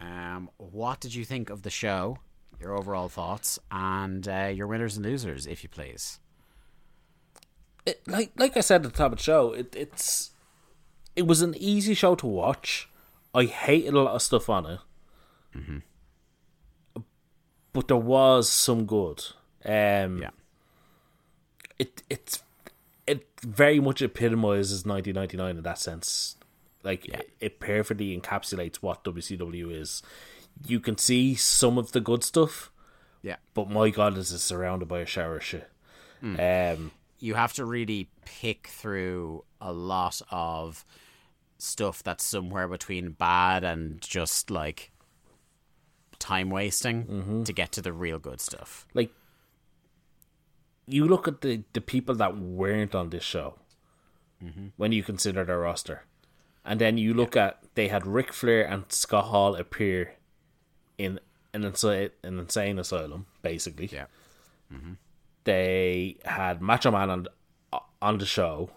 Um, 0.00 0.50
what 0.56 1.00
did 1.00 1.14
you 1.14 1.24
think 1.24 1.50
of 1.50 1.62
the 1.62 1.70
show? 1.70 2.18
Your 2.60 2.76
overall 2.76 3.08
thoughts 3.08 3.58
and 3.70 4.26
uh, 4.28 4.50
your 4.54 4.66
winners 4.66 4.96
and 4.96 5.04
losers, 5.04 5.46
if 5.46 5.62
you 5.62 5.68
please. 5.68 6.20
it, 7.84 8.00
like 8.06 8.32
like 8.38 8.56
I 8.56 8.60
said 8.60 8.86
at 8.86 8.92
the 8.92 8.96
top 8.96 9.12
of 9.12 9.18
the 9.18 9.24
show, 9.24 9.52
it, 9.52 9.74
it's 9.76 10.30
it 11.16 11.26
was 11.26 11.42
an 11.42 11.54
easy 11.56 11.94
show 11.94 12.14
to 12.16 12.26
watch. 12.26 12.88
I 13.34 13.44
hated 13.44 13.94
a 13.94 14.00
lot 14.00 14.14
of 14.14 14.22
stuff 14.22 14.48
on 14.48 14.66
it, 14.66 14.78
but 17.72 17.88
there 17.88 17.96
was 17.96 18.48
some 18.48 18.86
good. 18.86 19.24
Um, 19.64 20.22
Yeah. 20.22 20.30
it 21.78 22.02
it's 22.10 22.42
it 23.06 23.26
very 23.42 23.80
much 23.80 24.00
epitomizes 24.02 24.86
1999 24.86 25.56
in 25.58 25.62
that 25.62 25.78
sense. 25.78 26.36
Like 26.82 27.06
it, 27.06 27.30
it 27.40 27.60
perfectly 27.60 28.18
encapsulates 28.18 28.76
what 28.76 29.04
WCW 29.04 29.70
is. 29.78 30.02
You 30.66 30.80
can 30.80 30.96
see 30.98 31.34
some 31.34 31.78
of 31.78 31.92
the 31.92 32.00
good 32.00 32.22
stuff, 32.22 32.70
Yeah. 33.22 33.36
but 33.54 33.68
my 33.70 33.90
god, 33.90 34.16
is 34.18 34.32
it 34.32 34.38
surrounded 34.38 34.86
by 34.88 35.00
a 35.00 35.06
shower 35.06 35.36
of 35.36 35.44
shit. 35.44 35.70
Um, 36.22 36.92
you 37.18 37.34
have 37.34 37.52
to 37.54 37.66
really 37.66 38.08
pick 38.24 38.68
through 38.68 39.44
a 39.60 39.72
lot 39.72 40.22
of 40.30 40.84
stuff 41.58 42.02
that's 42.02 42.24
somewhere 42.24 42.66
between 42.68 43.10
bad 43.10 43.62
and 43.64 44.00
just 44.00 44.50
like 44.50 44.90
time 46.18 46.48
wasting 46.48 47.44
to 47.44 47.52
get 47.52 47.72
to 47.72 47.82
the 47.82 47.92
real 47.92 48.18
good 48.18 48.40
stuff. 48.40 48.86
like 48.94 49.10
you 50.86 51.06
look 51.06 51.28
at 51.28 51.40
the 51.40 51.62
the 51.72 51.80
people 51.80 52.14
that 52.16 52.36
weren't 52.36 52.94
on 52.94 53.10
this 53.10 53.22
show 53.22 53.58
mm-hmm. 54.42 54.68
when 54.76 54.92
you 54.92 55.02
consider 55.02 55.44
their 55.44 55.58
roster, 55.58 56.04
and 56.64 56.80
then 56.80 56.98
you 56.98 57.14
look 57.14 57.36
at 57.36 57.62
they 57.74 57.88
had 57.88 58.06
Ric 58.06 58.32
Flair 58.32 58.66
and 58.66 58.84
Scott 58.90 59.26
Hall 59.26 59.54
appear 59.54 60.14
in 60.98 61.20
an 61.52 61.64
insane 61.64 62.10
an 62.22 62.38
insane 62.38 62.78
asylum, 62.78 63.26
basically. 63.42 63.88
Yeah. 63.92 64.06
Mm-hmm. 64.72 64.92
They 65.44 66.16
had 66.24 66.60
Macho 66.60 66.90
Man 66.90 67.10
on 67.10 67.26
on 68.00 68.18
the 68.18 68.26
show. 68.26 68.70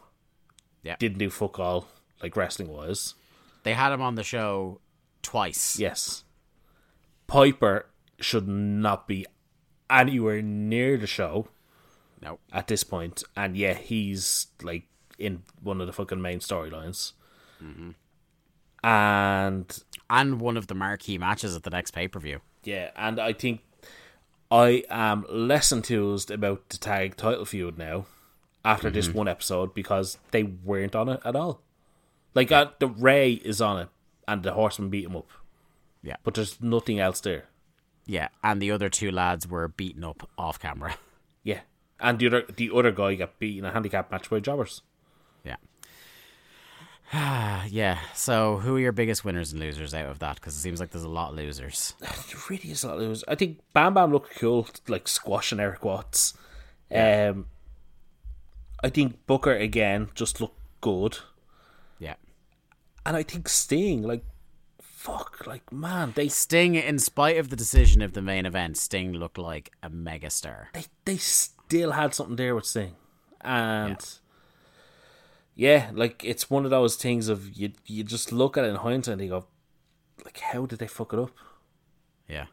Yeah. 0.83 0.95
Didn't 0.99 1.19
do 1.19 1.29
fuck 1.29 1.59
all 1.59 1.87
like 2.21 2.35
wrestling 2.35 2.69
was. 2.69 3.15
They 3.63 3.73
had 3.73 3.91
him 3.91 4.01
on 4.01 4.15
the 4.15 4.23
show 4.23 4.79
twice. 5.21 5.77
Yes. 5.77 6.23
Piper 7.27 7.87
should 8.19 8.47
not 8.47 9.07
be 9.07 9.25
anywhere 9.89 10.41
near 10.41 10.97
the 10.97 11.07
show. 11.07 11.47
No. 12.21 12.39
at 12.51 12.67
this 12.67 12.83
point, 12.83 13.23
and 13.35 13.55
yeah, 13.55 13.73
he's 13.73 14.47
like 14.61 14.83
in 15.19 15.43
one 15.61 15.81
of 15.81 15.87
the 15.87 15.93
fucking 15.93 16.21
main 16.21 16.39
storylines. 16.39 17.13
And 18.83 19.83
And 20.09 20.39
one 20.39 20.57
of 20.57 20.67
the 20.67 20.75
marquee 20.75 21.17
matches 21.17 21.55
at 21.55 21.63
the 21.63 21.69
next 21.69 21.91
pay 21.91 22.07
per 22.07 22.19
view. 22.19 22.39
yeah, 22.63 22.91
and 22.95 23.19
I 23.19 23.33
think 23.33 23.61
I 24.49 24.83
am 24.89 25.25
less 25.29 25.71
enthused 25.71 26.31
about 26.31 26.69
the 26.69 26.77
tag 26.77 27.17
title 27.17 27.45
feud 27.45 27.77
now 27.77 28.05
after 28.63 28.89
this 28.89 29.09
one 29.09 29.27
episode 29.27 29.73
because 29.73 30.17
they 30.31 30.43
weren't 30.43 30.95
on 30.95 31.09
it 31.09 31.19
at 31.25 31.35
all. 31.35 31.61
Like 32.33 32.51
uh, 32.51 32.67
the 32.79 32.87
Rey 32.87 33.33
is 33.33 33.61
on 33.61 33.79
it, 33.79 33.89
and 34.27 34.43
the 34.43 34.53
Horseman 34.53 34.89
beat 34.89 35.05
him 35.05 35.15
up, 35.15 35.29
Yeah. 36.03 36.15
but 36.23 36.35
there's 36.35 36.61
nothing 36.61 36.99
else 36.99 37.19
there. 37.21 37.45
Yeah. 38.05 38.29
And 38.43 38.61
the 38.61 38.71
other 38.71 38.87
two 38.89 39.11
lads 39.11 39.47
were 39.47 39.67
beaten 39.67 40.03
up 40.03 40.29
off 40.37 40.59
camera. 40.59 40.95
Yeah, 41.43 41.61
and 41.99 42.19
the 42.19 42.27
other 42.27 42.43
the 42.55 42.69
other 42.73 42.91
guy 42.91 43.15
got 43.15 43.39
beat 43.39 43.57
in 43.57 43.65
a 43.65 43.71
handicap 43.71 44.11
match 44.11 44.29
by 44.29 44.39
jobbers. 44.39 44.81
Yeah. 45.43 45.55
yeah. 47.69 47.99
So, 48.13 48.57
who 48.57 48.75
are 48.75 48.79
your 48.79 48.91
biggest 48.91 49.23
winners 49.23 49.51
and 49.51 49.61
losers 49.61 49.93
out 49.93 50.07
of 50.07 50.19
that? 50.19 50.35
Because 50.35 50.55
it 50.55 50.59
seems 50.59 50.79
like 50.79 50.91
there's 50.91 51.03
a 51.03 51.09
lot 51.09 51.31
of 51.31 51.35
losers. 51.37 51.93
There 52.01 52.39
really 52.49 52.71
is 52.71 52.83
a 52.83 52.87
lot 52.87 52.95
of 52.97 53.01
losers. 53.01 53.23
I 53.27 53.35
think 53.35 53.59
Bam 53.73 53.93
Bam 53.93 54.11
looked 54.11 54.35
cool, 54.37 54.67
like 54.87 55.07
squashing 55.07 55.59
Erik 55.59 55.83
Watts. 55.85 56.33
Um, 56.93 57.47
I 58.83 58.89
think 58.89 59.25
Booker 59.25 59.53
again 59.55 60.09
just 60.15 60.39
looked 60.39 60.59
good, 60.81 61.17
Yeah. 61.99 62.13
and 63.05 63.17
I 63.17 63.23
think 63.23 63.49
Sting, 63.49 64.03
like, 64.03 64.23
fuck, 64.81 65.45
like 65.47 65.69
man, 65.71 66.13
they 66.15 66.29
Sting, 66.29 66.75
in 66.75 66.99
spite 66.99 67.37
of 67.37 67.49
the 67.49 67.55
decision 67.57 68.01
of 68.01 68.13
the 68.13 68.21
main 68.21 68.45
event, 68.45 68.77
Sting 68.77 69.11
looked 69.13 69.37
like 69.37 69.71
a 69.83 69.89
megastar. 69.89 70.67
they 70.73 70.85
they 71.05 71.17
still 71.67 71.91
had 71.91 72.13
something 72.13 72.35
there 72.37 72.55
with 72.55 72.65
Sting, 72.65 72.95
and 73.41 73.97
yeah. 75.55 75.89
like 75.93 76.23
it's 76.23 76.49
one 76.49 76.65
of 76.65 76.71
those 76.71 76.95
things 76.95 77.27
of 77.27 77.57
you 77.57 77.71
you 77.85 78.03
just 78.03 78.31
look 78.31 78.57
at 78.57 78.63
it 78.63 78.69
in 78.69 78.75
hindsight 78.75 79.13
and 79.13 79.21
you 79.21 79.29
go, 79.29 79.45
like, 80.23 80.39
how 80.39 80.65
did 80.65 80.79
they 80.79 80.87
fuck 80.87 81.13
it 81.13 81.19
up? 81.19 81.31
Yeah. 82.27 82.45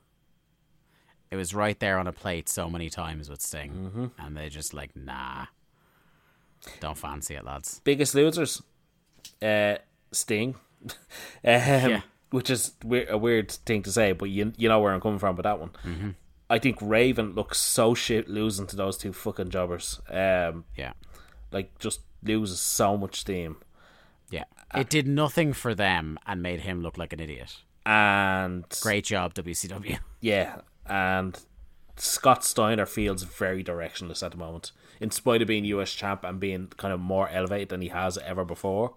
It 1.31 1.37
was 1.37 1.55
right 1.55 1.79
there 1.81 1.99
on 1.99 2.07
a 2.07 2.13
plate 2.13 2.49
so 2.49 2.71
many 2.71 2.89
times 2.89 3.29
with 3.29 3.41
Sting. 3.41 4.13
And 4.19 4.37
they're 4.37 4.49
just 4.49 4.73
like, 4.73 4.95
nah. 4.95 5.47
Don't 6.81 6.97
fancy 6.97 7.35
it, 7.35 7.45
lads. 7.45 7.81
biggest 7.85 8.15
losers, 8.15 8.63
uh, 9.43 9.77
Sting, 10.13 10.55
um, 11.45 12.03
which 12.31 12.49
is 12.49 12.73
a 13.09 13.19
weird 13.19 13.51
thing 13.51 13.83
to 13.83 13.93
say, 13.93 14.13
but 14.13 14.31
you 14.31 14.53
you 14.57 14.69
know 14.69 14.81
where 14.81 14.95
I'm 14.95 15.01
coming 15.01 15.19
from 15.19 15.37
with 15.37 15.45
that 15.45 15.61
one. 15.61 15.71
Mm-hmm. 15.85 16.11
I 16.51 16.59
think 16.59 16.79
Raven 16.81 17.35
looks 17.35 17.59
so 17.61 17.95
shit 17.95 18.29
losing 18.29 18.67
to 18.69 18.77
those 18.77 18.97
two 18.99 19.13
fucking 19.13 19.51
jobbers. 19.51 20.01
Um, 20.11 20.65
Yeah. 20.77 20.93
like 21.53 21.79
just 21.79 22.01
loses 22.23 22.61
so 22.61 22.97
much 22.97 23.21
steam, 23.21 23.57
Yeah. 24.31 24.45
It 24.75 24.89
did 24.89 25.07
nothing 25.07 25.53
for 25.53 25.75
them 25.75 26.19
and 26.27 26.43
made 26.43 26.61
him 26.61 26.81
look 26.83 26.99
like 26.99 27.13
an 27.13 27.21
idiot. 27.21 27.57
and 27.87 28.65
Great 28.83 29.05
job, 29.05 29.35
WCW. 29.35 29.99
yeah, 30.21 30.61
and 30.87 31.39
Scott 31.97 32.45
Steiner 32.45 32.87
feels 32.87 33.23
very 33.23 33.63
directionless 33.63 34.23
at 34.23 34.33
the 34.33 34.37
moment, 34.39 34.73
in 35.01 35.11
spite 35.11 35.43
of 35.43 35.49
being 35.49 35.65
US 35.67 35.93
champ 35.93 36.25
and 36.25 36.41
being 36.41 36.69
kind 36.77 36.93
of 36.95 36.99
more 37.01 37.29
elevated 37.29 37.69
than 37.69 37.83
he 37.83 37.89
has 37.89 38.17
ever 38.19 38.45
before. 38.45 38.95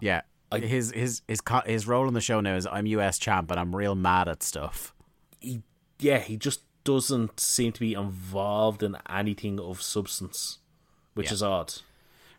Yeah. 0.00 0.22
his 0.52 0.92
his 0.92 1.22
his 1.28 1.40
his 1.66 1.86
role 1.86 2.08
in 2.08 2.14
the 2.14 2.20
show 2.22 2.40
now 2.40 2.54
is 2.54 2.66
I'm 2.66 2.86
US 2.86 3.18
champ 3.18 3.50
and 3.50 3.58
I'm 3.60 3.74
real 3.76 3.94
mad 3.94 4.28
at 4.28 4.42
stuff. 4.42 4.94
he 5.40 5.62
yeah, 5.98 6.18
he 6.20 6.36
just 6.36 6.60
doesn't 6.92 7.38
seem 7.38 7.70
to 7.72 7.80
be 7.80 7.92
involved 7.92 8.82
in 8.82 8.96
anything 9.10 9.60
of 9.60 9.82
substance, 9.82 10.58
which 11.14 11.26
Yeah. 11.28 11.34
is 11.34 11.42
odd. 11.42 11.74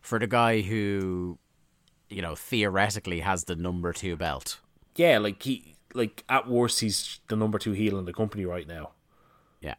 For 0.01 0.17
the 0.17 0.27
guy 0.27 0.61
who, 0.61 1.37
you 2.09 2.21
know, 2.23 2.35
theoretically 2.35 3.19
has 3.19 3.43
the 3.43 3.55
number 3.55 3.93
two 3.93 4.15
belt. 4.15 4.59
Yeah, 4.95 5.19
like 5.19 5.43
he 5.43 5.75
like 5.93 6.23
at 6.29 6.47
worst 6.47 6.79
he's 6.79 7.19
the 7.29 7.35
number 7.35 7.59
two 7.59 7.73
heel 7.73 7.97
in 7.99 8.05
the 8.05 8.13
company 8.13 8.45
right 8.45 8.67
now, 8.67 8.91
Yeah. 9.61 9.75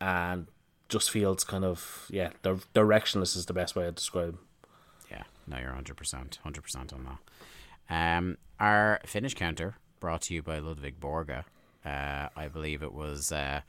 and 0.00 0.46
just 0.88 1.10
feels 1.10 1.44
kind 1.44 1.64
of 1.64 2.06
yeah, 2.10 2.30
the 2.42 2.54
directionless 2.74 3.36
is 3.36 3.44
the 3.46 3.52
best 3.52 3.76
way 3.76 3.84
to 3.84 3.92
describe. 3.92 4.30
Him. 4.34 4.38
Yeah, 5.10 5.24
no, 5.46 5.58
you're 5.58 5.72
hundred 5.74 5.96
percent, 5.98 6.38
hundred 6.44 6.62
percent 6.62 6.92
on 6.94 7.04
that. 7.08 7.18
Um, 8.18 8.38
our 8.58 9.00
finish 9.04 9.34
counter 9.34 9.76
brought 10.00 10.22
to 10.22 10.34
you 10.34 10.42
by 10.42 10.58
Ludvig 10.60 10.98
Borga. 10.98 11.44
Uh, 11.84 12.28
I 12.36 12.48
believe 12.48 12.82
it 12.82 12.92
was. 12.94 13.32
Uh, 13.32 13.60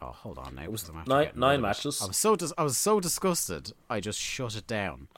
oh, 0.00 0.06
hold 0.08 0.38
on 0.38 0.54
now. 0.54 0.62
It 0.62 0.72
was 0.72 0.90
nine- 1.06 1.30
nine 1.34 1.60
matches. 1.60 2.00
I 2.02 2.06
was 2.06 2.16
so 2.16 2.36
dis- 2.36 2.52
I 2.58 2.62
was 2.62 2.76
so 2.76 3.00
disgusted. 3.00 3.72
I 3.90 4.00
just 4.00 4.18
shut 4.18 4.56
it 4.56 4.66
down. 4.66 5.08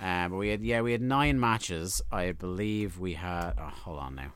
Um, 0.00 0.32
but 0.32 0.36
we 0.38 0.48
had 0.48 0.62
yeah 0.62 0.80
we 0.80 0.92
had 0.92 1.00
nine 1.02 1.38
matches. 1.38 2.02
I 2.10 2.32
believe 2.32 2.98
we 2.98 3.14
had. 3.14 3.52
Oh, 3.58 3.68
hold 3.84 3.98
on 4.00 4.14
now. 4.16 4.32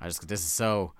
I 0.00 0.06
just 0.08 0.26
this 0.28 0.40
is 0.40 0.52
so 0.52 0.92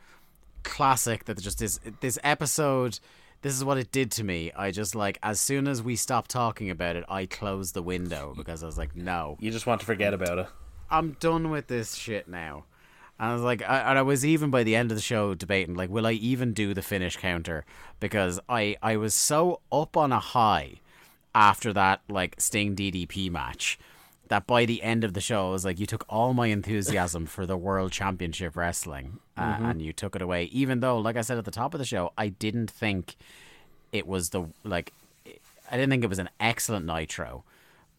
classic 0.63 1.25
that 1.27 1.41
just 1.41 1.59
this 1.59 1.81
this 2.01 2.19
episode. 2.25 2.99
This 3.43 3.55
is 3.55 3.63
what 3.65 3.77
it 3.77 3.93
did 3.93 4.11
to 4.13 4.25
me. 4.25 4.53
I 4.57 4.71
just 4.71 4.95
like 4.95 5.19
as 5.23 5.39
soon 5.41 5.69
as 5.69 5.83
we 5.83 5.97
stopped 5.97 6.31
talking 6.31 6.71
about 6.71 6.97
it, 6.97 7.05
I 7.09 7.27
closed 7.27 7.75
the 7.75 7.83
window 7.83 8.33
because 8.37 8.63
I 8.63 8.67
was 8.67 8.79
like, 8.79 8.97
no, 8.97 9.37
You 9.39 9.51
just 9.51 9.67
want 9.67 9.81
to 9.81 9.87
forget 9.87 10.15
about 10.15 10.39
it. 10.39 10.47
I'm 10.91 11.13
done 11.21 11.51
with 11.51 11.67
this 11.67 11.95
shit 11.95 12.27
now. 12.29 12.65
And 13.19 13.31
I 13.31 13.35
was 13.35 13.43
like, 13.43 13.63
I, 13.63 13.79
and 13.91 13.99
I 13.99 14.03
was 14.03 14.25
even 14.25 14.51
by 14.51 14.65
the 14.65 14.75
end 14.75 14.91
of 14.91 14.97
the 14.97 15.03
show 15.03 15.35
debating, 15.35 15.75
like, 15.75 15.91
will 15.91 16.07
I 16.07 16.13
even 16.13 16.53
do 16.53 16.75
the 16.75 16.83
finish 16.83 17.17
counter? 17.17 17.65
Because 18.01 18.41
I, 18.49 18.77
I 18.83 18.97
was 18.97 19.15
so 19.15 19.61
up 19.71 19.97
on 19.97 20.11
a 20.13 20.19
high 20.19 20.75
after 21.35 21.73
that, 21.73 22.01
like, 22.09 22.35
Sting 22.39 22.75
DDP 22.75 23.31
match 23.31 23.79
that 24.29 24.47
by 24.47 24.65
the 24.65 24.83
end 24.83 25.05
of 25.05 25.15
the 25.15 25.21
show, 25.21 25.49
I 25.49 25.51
was 25.51 25.65
like, 25.65 25.79
you 25.79 25.87
took 25.87 26.05
all 26.09 26.35
my 26.35 26.49
enthusiasm 26.49 27.27
for 27.35 27.47
the 27.47 27.57
World 27.57 27.93
Championship 27.93 28.57
Wrestling 28.57 29.21
uh, 29.37 29.59
and 29.61 29.83
you 29.83 29.93
took 29.93 30.17
it 30.17 30.23
away. 30.23 30.45
Even 30.45 30.81
though, 30.81 30.99
like 30.99 31.17
I 31.17 31.21
said 31.21 31.39
at 31.39 31.45
the 31.45 31.51
top 31.51 31.75
of 31.75 31.79
the 31.79 31.85
show, 31.85 32.13
I 32.19 32.29
didn't 32.29 32.71
think 32.71 33.17
it 33.93 34.07
was 34.07 34.31
the, 34.31 34.47
like, 34.65 34.93
I 35.71 35.77
didn't 35.77 35.91
think 35.91 36.05
it 36.05 36.11
was 36.11 36.19
an 36.19 36.31
excellent 36.41 36.87
Nitro, 36.87 37.45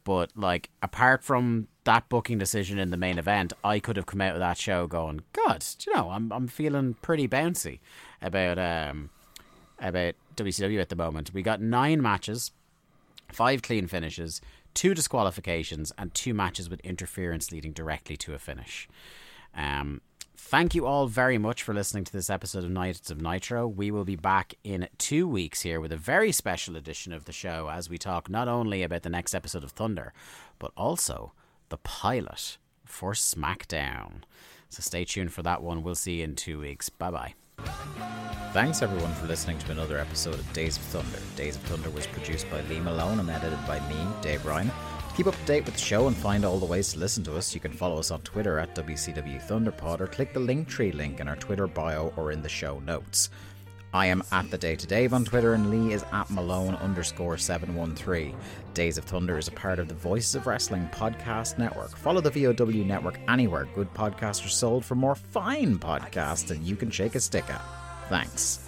but 0.06 0.32
like 0.38 0.70
apart 0.82 1.24
from 1.24 1.68
that 1.84 2.08
booking 2.08 2.38
decision 2.38 2.80
in 2.80 2.92
the 2.92 2.98
main 2.98 3.18
event, 3.18 3.52
I 3.64 3.80
could 3.80 3.98
have 3.98 4.06
come 4.06 4.22
out 4.22 4.34
of 4.34 4.40
that 4.40 4.58
show 4.58 4.88
going, 4.88 5.22
God, 5.34 5.66
you 5.86 5.94
know, 5.94 6.12
I'm 6.12 6.32
I'm 6.32 6.48
feeling 6.48 6.94
pretty 7.02 7.28
bouncy 7.28 7.80
about 8.22 8.58
um 8.58 9.10
about 9.80 10.16
WCW 10.38 10.80
at 10.80 10.88
the 10.88 10.96
moment. 10.96 11.34
We 11.34 11.42
got 11.42 11.62
nine 11.62 12.02
matches, 12.02 12.52
five 13.32 13.62
clean 13.62 13.88
finishes, 13.88 14.40
two 14.74 14.94
disqualifications, 14.94 15.92
and 15.98 16.14
two 16.14 16.34
matches 16.34 16.70
with 16.70 16.80
interference 16.82 17.52
leading 17.52 17.74
directly 17.74 18.16
to 18.18 18.34
a 18.34 18.40
finish. 18.40 18.88
Um, 19.56 20.02
thank 20.46 20.76
you 20.76 20.86
all 20.86 21.08
very 21.08 21.40
much 21.40 21.64
for 21.64 21.74
listening 21.74 22.04
to 22.04 22.14
this 22.14 22.30
episode 22.30 22.64
of 22.64 22.70
Nights 22.70 23.10
of 23.10 23.20
Nitro. 23.20 23.68
We 23.68 23.90
will 23.90 24.06
be 24.06 24.16
back 24.16 24.54
in 24.64 24.88
two 25.00 25.28
weeks 25.28 25.62
here 25.62 25.82
with 25.82 25.92
a 25.92 25.98
very 25.98 26.32
special 26.32 26.76
edition 26.76 27.14
of 27.14 27.26
the 27.26 27.32
show 27.32 27.70
as 27.72 27.90
we 27.90 27.98
talk 27.98 28.30
not 28.30 28.48
only 28.48 28.84
about 28.84 29.02
the 29.02 29.10
next 29.10 29.34
episode 29.34 29.64
of 29.64 29.72
Thunder, 29.72 30.14
but 30.60 30.72
also 30.78 31.34
the 31.70 31.78
pilot 31.78 32.58
for 32.86 33.14
SmackDown. 33.14 34.22
So 34.70 34.82
stay 34.82 35.04
tuned 35.04 35.34
for 35.34 35.42
that 35.42 35.64
one. 35.64 35.82
We'll 35.82 35.96
see 35.96 36.18
you 36.18 36.26
in 36.26 36.36
two 36.36 36.60
weeks. 36.60 36.90
Bye 36.90 37.12
bye. 37.12 37.34
Thanks 38.54 38.84
everyone 38.84 39.14
for 39.16 39.26
listening 39.26 39.58
to 39.60 39.72
another 39.72 39.98
episode 39.98 40.36
of 40.36 40.54
Days 40.54 40.78
of 40.78 40.84
Thunder. 40.84 41.20
Days 41.36 41.56
of 41.56 41.64
Thunder 41.64 41.90
was 41.90 42.06
produced 42.06 42.50
by 42.52 42.62
Lee 42.62 42.80
Malone 42.80 43.20
and 43.20 43.30
edited 43.32 43.66
by 43.66 43.80
me, 43.90 43.98
Dave 44.22 44.46
Ryan. 44.46 44.72
Keep 45.16 45.28
up 45.28 45.36
to 45.36 45.46
date 45.46 45.66
with 45.66 45.76
the 45.76 45.80
show 45.80 46.08
and 46.08 46.18
find 46.18 46.44
all 46.44 46.60
the 46.60 46.66
ways 46.66 46.92
to 46.92 47.00
listen 47.00 47.24
to 47.24 47.38
us, 47.38 47.54
you 47.56 47.62
can 47.62 47.72
follow 47.72 47.98
us 47.98 48.12
on 48.12 48.20
Twitter 48.22 48.60
at 48.60 48.76
WCW 48.76 49.42
Thunderpod 49.48 50.02
or 50.02 50.08
click 50.08 50.34
the 50.34 50.42
Linktree 50.42 50.94
link 50.94 51.22
in 51.22 51.30
our 51.30 51.38
Twitter 51.38 51.68
bio 51.68 52.14
or 52.18 52.34
in 52.34 52.42
the 52.42 52.50
show 52.50 52.80
notes. 52.80 53.30
I 53.94 54.08
am 54.08 54.24
at 54.34 54.52
the 54.52 54.58
Day 54.58 54.76
to 54.76 54.86
Dave 54.86 55.14
on 55.14 55.24
Twitter, 55.24 55.54
and 55.54 55.70
Lee 55.70 55.94
is 55.94 56.04
at 56.12 56.30
Malone 56.30 56.76
underscore 56.76 57.38
seven 57.38 57.76
one 57.76 57.96
three. 57.96 58.36
Days 58.74 58.98
of 58.98 59.06
Thunder 59.06 59.38
is 59.38 59.48
a 59.48 59.54
part 59.54 59.80
of 59.80 59.88
the 59.88 59.94
Voices 59.94 60.36
of 60.36 60.48
Wrestling 60.48 60.90
podcast 60.92 61.58
network. 61.58 61.96
Follow 61.96 62.20
the 62.20 62.30
VOW 62.30 62.84
network 62.84 63.18
anywhere 63.30 63.70
good 63.74 63.94
podcasts 63.94 64.46
are 64.46 64.50
sold 64.50 64.84
for 64.84 64.96
more 64.96 65.16
fine 65.16 65.80
podcasts 65.80 66.46
than 66.46 66.66
you 66.66 66.76
can 66.76 66.92
shake 66.92 67.16
a 67.16 67.22
stick 67.22 67.50
at. 67.50 67.62
Thanks. 68.10 68.68